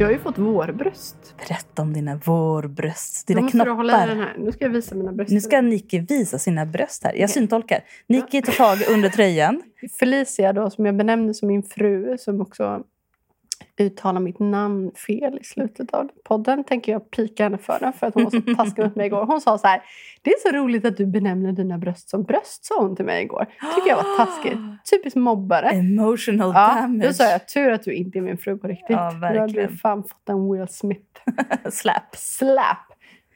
Jag 0.01 0.07
har 0.07 0.13
ju 0.13 0.19
fått 0.19 0.39
vårbröst. 0.39 1.35
Berätta 1.49 1.83
om 1.83 1.93
dina 1.93 2.17
vårbröst, 2.25 3.27
dina 3.27 3.41
måste 3.41 3.65
du 3.65 3.71
hålla 3.71 3.93
i 3.93 3.97
knoppar. 3.97 4.09
den 4.09 4.19
här. 4.19 4.37
Nu 4.39 4.53
ska 4.53 4.65
jag 4.65 4.71
visa 4.71 4.95
mina 4.95 5.13
bröst. 5.13 5.31
Nu 5.31 5.41
ska 5.41 5.61
Nicky 5.61 6.01
visa 6.01 6.39
sina 6.39 6.67
bröst 6.67 7.05
här. 7.05 7.15
Jag 7.15 7.31
syntolkar. 7.31 7.81
Nicky 8.07 8.43
tar 8.43 8.53
tag 8.53 8.95
under 8.95 9.09
tröjan. 9.09 9.63
Felicia 9.99 10.53
då, 10.53 10.71
som 10.71 10.87
jag 10.87 10.97
benämnde 10.97 11.35
som 11.35 11.49
min 11.49 11.63
fru, 11.63 12.19
som 12.19 12.41
också 12.41 12.83
uttalar 13.81 14.21
mitt 14.21 14.39
namn 14.39 14.91
fel 15.07 15.39
i 15.41 15.45
slutet 15.45 15.95
av 15.95 16.09
podden, 16.25 16.65
tänker 16.65 16.93
jag 16.93 17.11
pika 17.11 17.43
henne 17.43 17.59
för 17.59 17.79
den 17.81 17.93
för 17.93 18.07
att 18.07 18.15
hon 18.15 18.25
var 18.25 18.31
så 18.31 18.41
taskig 18.57 18.85
mot 18.85 18.97
mig 18.97 19.07
igår. 19.07 19.27
Hon 19.27 19.41
sa 19.41 19.59
så 19.59 19.67
här, 19.67 19.83
det 20.23 20.31
är 20.31 20.39
så 20.51 20.57
roligt 20.57 20.85
att 20.85 20.97
du 20.97 21.07
benämner 21.07 21.53
dina 21.53 21.79
bröst 21.79 22.09
som 22.11 22.23
bröst, 22.23 22.65
sa 22.65 22.81
hon 22.81 22.97
till 22.97 23.05
mig 23.05 23.23
igår. 23.23 23.47
tycker 23.75 23.89
jag 23.89 23.97
var 23.97 24.17
taskigt. 24.27 24.59
Typiskt 24.91 25.17
mobbare. 25.17 25.69
Emotional 25.71 26.53
Ja, 26.55 26.75
damage. 26.81 27.07
då 27.07 27.13
sa 27.13 27.25
jag, 27.25 27.49
tur 27.49 27.71
att 27.73 27.83
du 27.83 27.93
inte 27.95 28.19
är 28.19 28.23
min 28.23 28.39
fru 28.39 28.59
på 28.59 28.67
riktigt. 28.69 28.87
Ja, 28.91 28.97
Då 28.97 29.27
hade 29.27 29.39
verkligen. 29.39 29.71
du 29.71 29.77
fan 29.77 30.03
fått 30.03 30.29
en 30.29 30.53
Will 30.53 30.69
Smith 30.69 31.07
Slap. 31.71 32.17
slap. 32.17 32.79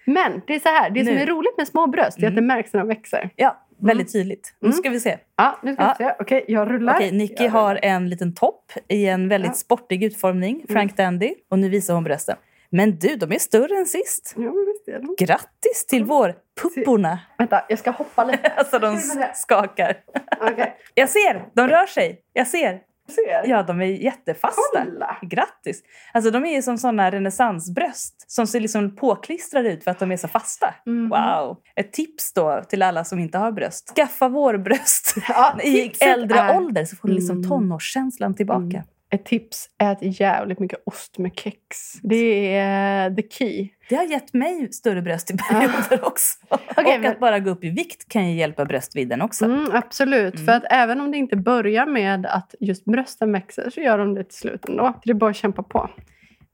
Men 0.07 0.41
det 0.47 0.55
är 0.55 0.59
så 0.61 0.69
här, 0.69 0.91
det 0.91 1.05
som 1.05 1.15
Nu. 1.15 1.21
är 1.21 1.27
roligt 1.27 1.57
med 1.59 1.69
små 1.69 1.87
bröst 1.87 2.19
är 2.19 2.27
att 2.27 2.35
det 2.35 2.39
Mm. 2.39 2.47
märks 2.47 2.73
när 2.73 2.81
de 2.81 2.89
växer. 2.89 3.31
Ja, 3.37 3.57
väldigt 3.87 4.13
tydligt. 4.13 4.55
Nu 4.61 4.67
Mm. 4.69 4.77
ska 4.79 4.91
vi 4.91 5.01
se. 5.01 5.19
Ja, 5.37 5.59
nu 5.63 5.75
ska 5.75 5.89
vi 5.99 6.05
se. 6.05 6.15
Okej, 6.21 6.45
jag 6.49 6.71
rullar. 6.71 6.95
Okej, 6.95 7.13
Nicky 7.13 7.47
har 7.47 7.79
en 7.83 8.09
liten 8.09 8.35
topp 8.35 8.73
i 8.89 9.07
en 9.07 9.29
väldigt 9.29 9.57
sportig 9.57 10.05
utformning. 10.05 10.65
Frank 10.69 10.97
Dandy. 10.97 11.35
Och 11.51 11.59
nu 11.59 11.69
visar 11.69 11.95
hon 11.95 12.05
brösten. 12.05 12.37
Men 12.71 12.99
du, 12.99 13.17
de 13.17 13.33
är 13.33 13.39
större 13.39 13.77
än 13.79 13.87
sist. 13.87 14.35
Ja, 14.37 14.53
visst 14.67 14.89
är 14.89 14.99
de. 14.99 15.25
Grattis 15.25 15.87
till 15.89 16.05
vårpupporna! 16.05 17.19
Vänta, 17.39 17.65
jag 17.69 17.79
ska 17.79 17.91
hoppa 17.91 18.25
lite. 18.25 18.49
Alltså 18.57 18.79
de 18.79 18.99
skakar. 19.35 19.97
Okej, 20.41 20.77
Jag 20.95 21.09
ser! 21.09 21.45
De 21.55 21.69
rör 21.69 21.87
sig. 21.87 22.21
Jag 22.33 22.47
ser. 22.47 22.81
Ser. 23.13 23.43
Ja, 23.51 23.63
de 23.63 23.81
är 23.81 23.85
jättefasta. 23.87 24.85
Kolla! 24.85 25.17
Grattis! 25.23 25.83
Alltså 26.13 26.31
de 26.31 26.45
är 26.45 26.63
som 26.63 26.79
såna 26.79 27.11
renässansbröst 27.11 28.31
som 28.31 28.47
ser 28.47 28.61
liksom 28.61 28.97
påklistrade 28.97 29.73
ut 29.73 29.85
för 29.85 29.91
att 29.91 29.99
de 29.99 30.13
är 30.13 30.17
så 30.17 30.29
fasta. 30.29 30.75
Mhm. 30.87 31.09
Wow! 31.09 31.57
Ett 31.77 31.93
tips 31.93 32.33
då 32.33 32.63
till 32.69 32.83
alla 32.83 33.05
som 33.05 33.19
inte 33.19 33.39
har 33.39 33.53
bröst. 33.53 33.93
Skaffa 33.97 34.29
vårbröst 34.29 35.15
Ja, 35.29 35.61
i 35.63 35.93
äldre 36.01 36.39
är- 36.39 36.57
ålder 36.57 36.85
så 36.85 36.97
får 36.97 37.09
du 37.09 37.15
liksom 37.15 37.37
Mm. 37.37 37.49
tonårskänslan 37.49 38.35
tillbaka. 38.35 38.61
Mm. 38.77 38.83
Ett 39.15 39.25
tips 39.25 39.67
att 39.79 39.99
jävligt 40.03 40.59
mycket 40.59 40.83
ost 40.87 41.19
med 41.19 41.33
kex. 41.39 41.57
Det 42.03 42.55
är 42.57 43.11
the 43.15 43.23
key. 43.31 43.69
Det 43.89 43.95
har 43.97 44.05
gett 44.05 44.33
mig 44.35 44.73
större 44.73 45.03
bröst 45.03 45.31
i 45.31 45.37
perioder 45.37 46.07
också. 46.07 46.39
och 46.49 46.59
Ah. 46.77 46.83
men- 46.83 47.07
att 47.07 47.21
bara 47.21 47.39
gå 47.39 47.51
upp 47.51 47.65
i 47.65 47.71
vikt 47.71 48.09
kan 48.09 48.31
ju 48.31 48.37
hjälpa 48.37 48.65
bröstvidden 48.65 49.23
också. 49.23 49.45
Mm, 49.45 49.69
absolut. 49.73 50.35
Mm. 50.35 50.47
För 50.47 50.53
att 50.53 50.65
även 50.71 51.01
om 51.01 51.11
det 51.11 51.19
inte 51.19 51.37
börjar 51.37 51.87
med 51.87 52.27
att 52.27 52.55
just 52.61 52.85
brösten 52.85 53.33
växer 53.33 53.71
så 53.71 53.81
gör 53.81 53.99
de 53.99 54.15
det 54.15 54.25
till 54.25 54.39
slut 54.39 54.65
ändå. 54.69 55.01
Det 55.05 55.11
är 55.11 55.15
bara 55.15 55.31
att 55.31 55.37
kämpa 55.37 55.63
på. 55.63 55.91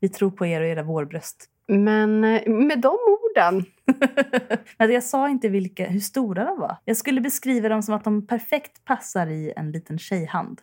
Vi 0.01 0.09
tror 0.09 0.31
på 0.31 0.47
er 0.47 0.61
och 0.61 0.67
era 0.67 0.83
vårbröst. 0.83 1.45
Men 1.69 2.25
eh, 2.25 2.49
med 2.49 2.81
de 2.81 2.97
orden. 3.31 3.65
Men 4.79 4.93
jag 4.93 5.03
sa 5.05 5.29
inte 5.29 5.49
vilka, 5.49 5.87
hur 5.87 6.01
stora 6.01 6.45
de 6.45 6.59
var. 6.61 6.77
Jag 6.85 6.97
skulle 6.97 7.21
beskriva 7.21 7.69
dem 7.69 7.83
som 7.83 7.95
att 7.95 8.05
de 8.05 8.27
perfekt 8.27 8.85
passar 8.85 9.27
i 9.27 9.53
en 9.57 9.73
liten 9.73 9.99
tjejhand. 9.99 10.61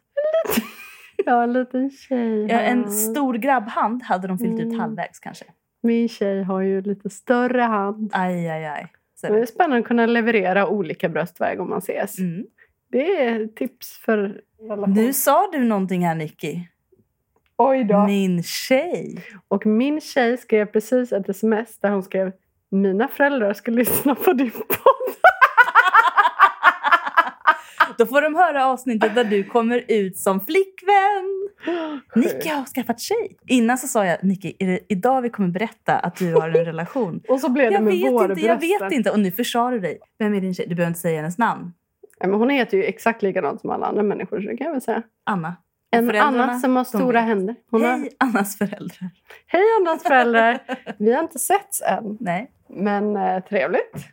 En 1.28 1.54
liten 1.54 1.90
tjej 1.92 2.46
Ja, 2.50 2.60
en 2.60 2.92
stor 2.92 3.34
grabbhand 3.34 4.04
hade 4.04 4.28
de 4.28 4.38
fyllt 4.38 4.60
ut 4.60 4.66
Mm. 4.66 4.80
halvvägs 4.80 5.20
kanske. 5.20 5.46
Min 5.84 6.10
tjej 6.10 6.44
har 6.44 6.62
ju 6.62 6.82
lite 6.82 7.10
större 7.10 7.62
hand. 7.62 8.12
Aj, 8.14 8.50
aj, 8.50 8.66
aj. 8.66 8.88
Så 9.22 9.28
Det 9.34 9.40
är 9.40 9.46
spännande 9.46 9.78
att 9.80 9.86
kunna 9.86 10.06
leverera 10.06 10.68
olika 10.68 11.10
bröst 11.10 11.40
varje 11.40 11.56
gång 11.56 11.70
man 11.70 11.78
ses. 11.80 12.20
Mm. 12.20 12.46
Det 12.92 13.24
är 13.26 13.48
tips 13.48 13.98
för 13.98 14.42
relation. 14.70 14.94
Nu 14.94 15.14
sa 15.14 15.50
du 15.52 15.60
någonting 15.60 16.06
här 16.06 16.16
Nicky. 16.16 16.60
Oj 17.58 17.84
då. 17.84 18.06
Min 18.06 18.44
tjej. 18.44 19.18
Och 19.48 19.66
min 19.66 20.02
tjej 20.02 20.38
skrev 20.38 20.66
precis 20.66 21.12
ett 21.12 21.30
sms 21.30 21.78
där 21.80 21.90
hon 21.90 22.04
skrev 22.04 22.32
mina 22.72 23.08
föräldrar 23.08 23.54
ska 23.54 23.72
lyssna 23.72 24.16
på 24.16 24.34
din 24.34 24.52
podd. 24.52 24.66
Då 27.98 28.06
får 28.06 28.22
de 28.22 28.36
höra 28.36 28.66
avsnittet 28.66 29.16
där 29.16 29.24
du 29.24 29.44
kommer 29.44 29.84
ut 29.88 30.18
som 30.18 30.42
flickvän. 30.42 31.50
Nicky 32.16 32.50
har 32.50 32.66
skaffat 32.66 33.00
tjej. 33.00 33.38
Innan 33.48 33.78
så 33.78 33.88
sa 33.88 34.06
jag, 34.06 34.24
Nicky, 34.24 34.54
är 34.60 34.68
det 34.68 34.80
idag 34.90 35.22
vi 35.22 35.30
kommer 35.30 35.50
berätta 35.50 36.00
att 36.00 36.16
du 36.16 36.34
har 36.34 36.50
en 36.50 36.66
relation? 36.66 37.22
Och 37.28 37.40
så 37.40 37.50
blev 37.50 37.70
det 37.70 37.74
jag 37.74 37.84
med 37.84 37.94
vet 37.94 38.30
inte, 38.30 38.42
jag 38.48 38.60
vet 38.60 38.92
inte. 38.92 39.12
Och 39.12 39.20
nu 39.20 39.32
försvarar 39.32 39.72
du 39.72 39.80
dig. 39.80 40.00
Vem 40.20 40.34
är 40.34 40.42
din 40.42 40.54
tjej? 40.54 40.66
Du 40.70 40.76
behöver 40.76 40.90
inte 40.90 41.00
säga 41.00 41.18
hennes 41.18 41.38
namn. 41.38 41.74
Ja, 42.20 42.28
men 42.28 42.40
hon 42.40 42.50
heter 42.50 42.78
ju 42.78 42.84
exakt 42.84 43.22
likadant 43.22 43.62
som 43.62 43.70
alla 43.70 43.86
andra 43.86 44.04
människor 44.04 44.42
så 44.42 44.48
det 44.48 44.58
kan 44.58 44.66
jag 44.66 44.74
väl 44.74 44.82
säga. 44.82 45.02
Anna. 45.24 45.56
En 45.92 46.16
Anna 46.16 46.60
som 46.60 46.76
har 46.76 46.84
stora 46.84 47.20
händer. 47.20 47.56
Hon 47.72 47.84
har... 47.84 47.98
Hej 47.98 48.10
Annas 48.20 48.58
föräldrar. 48.58 49.10
Hej 49.48 49.64
Annas 49.80 50.04
föräldrar! 50.04 50.60
Vi 50.98 51.14
har 51.14 51.24
inte 51.24 51.40
setts 51.40 51.82
än, 51.82 52.18
Nej. 52.20 52.52
men 52.70 53.16
eh, 53.16 53.44
trevligt. 53.44 53.96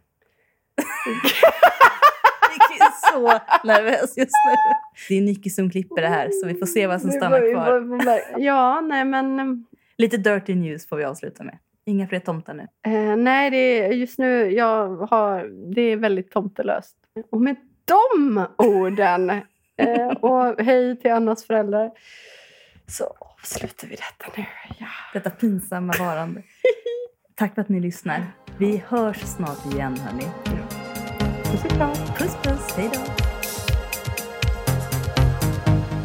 Nicky 2.53 2.81
är 2.81 3.13
så 3.13 3.41
nervös 3.67 4.17
just 4.19 4.33
nu. 4.47 4.55
Det 5.09 5.15
är 5.19 5.23
Nicky 5.23 5.51
som 5.51 5.71
klipper 5.71 6.03
det 6.03 6.09
här 6.09 6.31
så 6.33 6.47
vi 6.47 6.55
får 6.55 6.67
se 6.67 6.87
vad 6.87 7.01
som 7.01 7.11
stannar 7.11 7.41
var- 7.41 7.53
kvar. 7.53 7.81
var- 7.81 8.05
var- 8.05 8.41
Ja, 8.41 8.81
nej 8.81 9.05
men... 9.05 9.39
eh, 9.41 9.47
Lite 9.99 10.17
dirty 10.17 10.55
news 10.55 10.89
får 10.89 10.97
vi 10.97 11.05
avsluta 11.05 11.45
med. 11.45 11.59
Inga 11.87 12.07
fler 12.09 12.21
tomtar 12.21 12.55
nu. 12.55 12.67
Eh, 12.87 13.17
nej, 13.17 13.51
det 13.51 13.57
är 13.87 13.93
just 13.93 14.19
nu 14.19 14.51
jag 14.53 14.89
har, 14.97 15.45
det 15.75 15.81
är 15.83 15.97
väldigt 15.97 16.31
tomtelöst. 16.31 16.97
Och 17.31 17.41
med 17.41 17.57
de 17.85 18.47
orden 18.59 19.31
eh, 19.77 20.09
och 20.21 20.61
hej 20.65 21.01
till 21.01 21.13
Annas 21.13 21.45
föräldrar 21.47 21.91
så 22.87 23.05
avslutar 23.19 23.89
vi 23.89 23.95
detta 23.97 24.33
nu. 24.37 24.45
Ja. 24.79 24.87
Detta 25.13 25.31
pinsamma 25.31 25.93
varande. 25.99 26.43
Tack 27.35 27.55
för 27.55 27.63
att 27.63 27.69
ni 27.69 27.81
lyssnar. 27.81 28.23
Vi 28.59 28.83
hörs 28.89 29.21
snart 29.21 29.75
igen 29.75 29.97
hörni. 29.97 30.52
Puss 31.53 31.65
och 31.65 31.71
kram. 31.71 31.95
Puss 31.95 32.37
puss, 32.43 32.73
hej 32.77 32.91
då. 32.93 33.01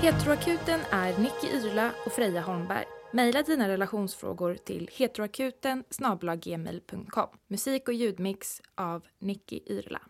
Heteroakuten 0.01 0.79
är 0.91 1.17
Nicky 1.17 1.47
Irla 1.47 1.91
och 2.05 2.11
Freja 2.11 2.41
Holmberg. 2.41 2.85
Maila 3.13 3.41
dina 3.41 3.67
relationsfrågor 3.67 4.55
till 4.55 4.89
heteroakuten. 4.93 5.83
Musik 7.47 7.87
och 7.87 7.93
ljudmix 7.93 8.61
av 8.75 9.03
Nicky 9.19 9.59
Irla. 9.65 10.01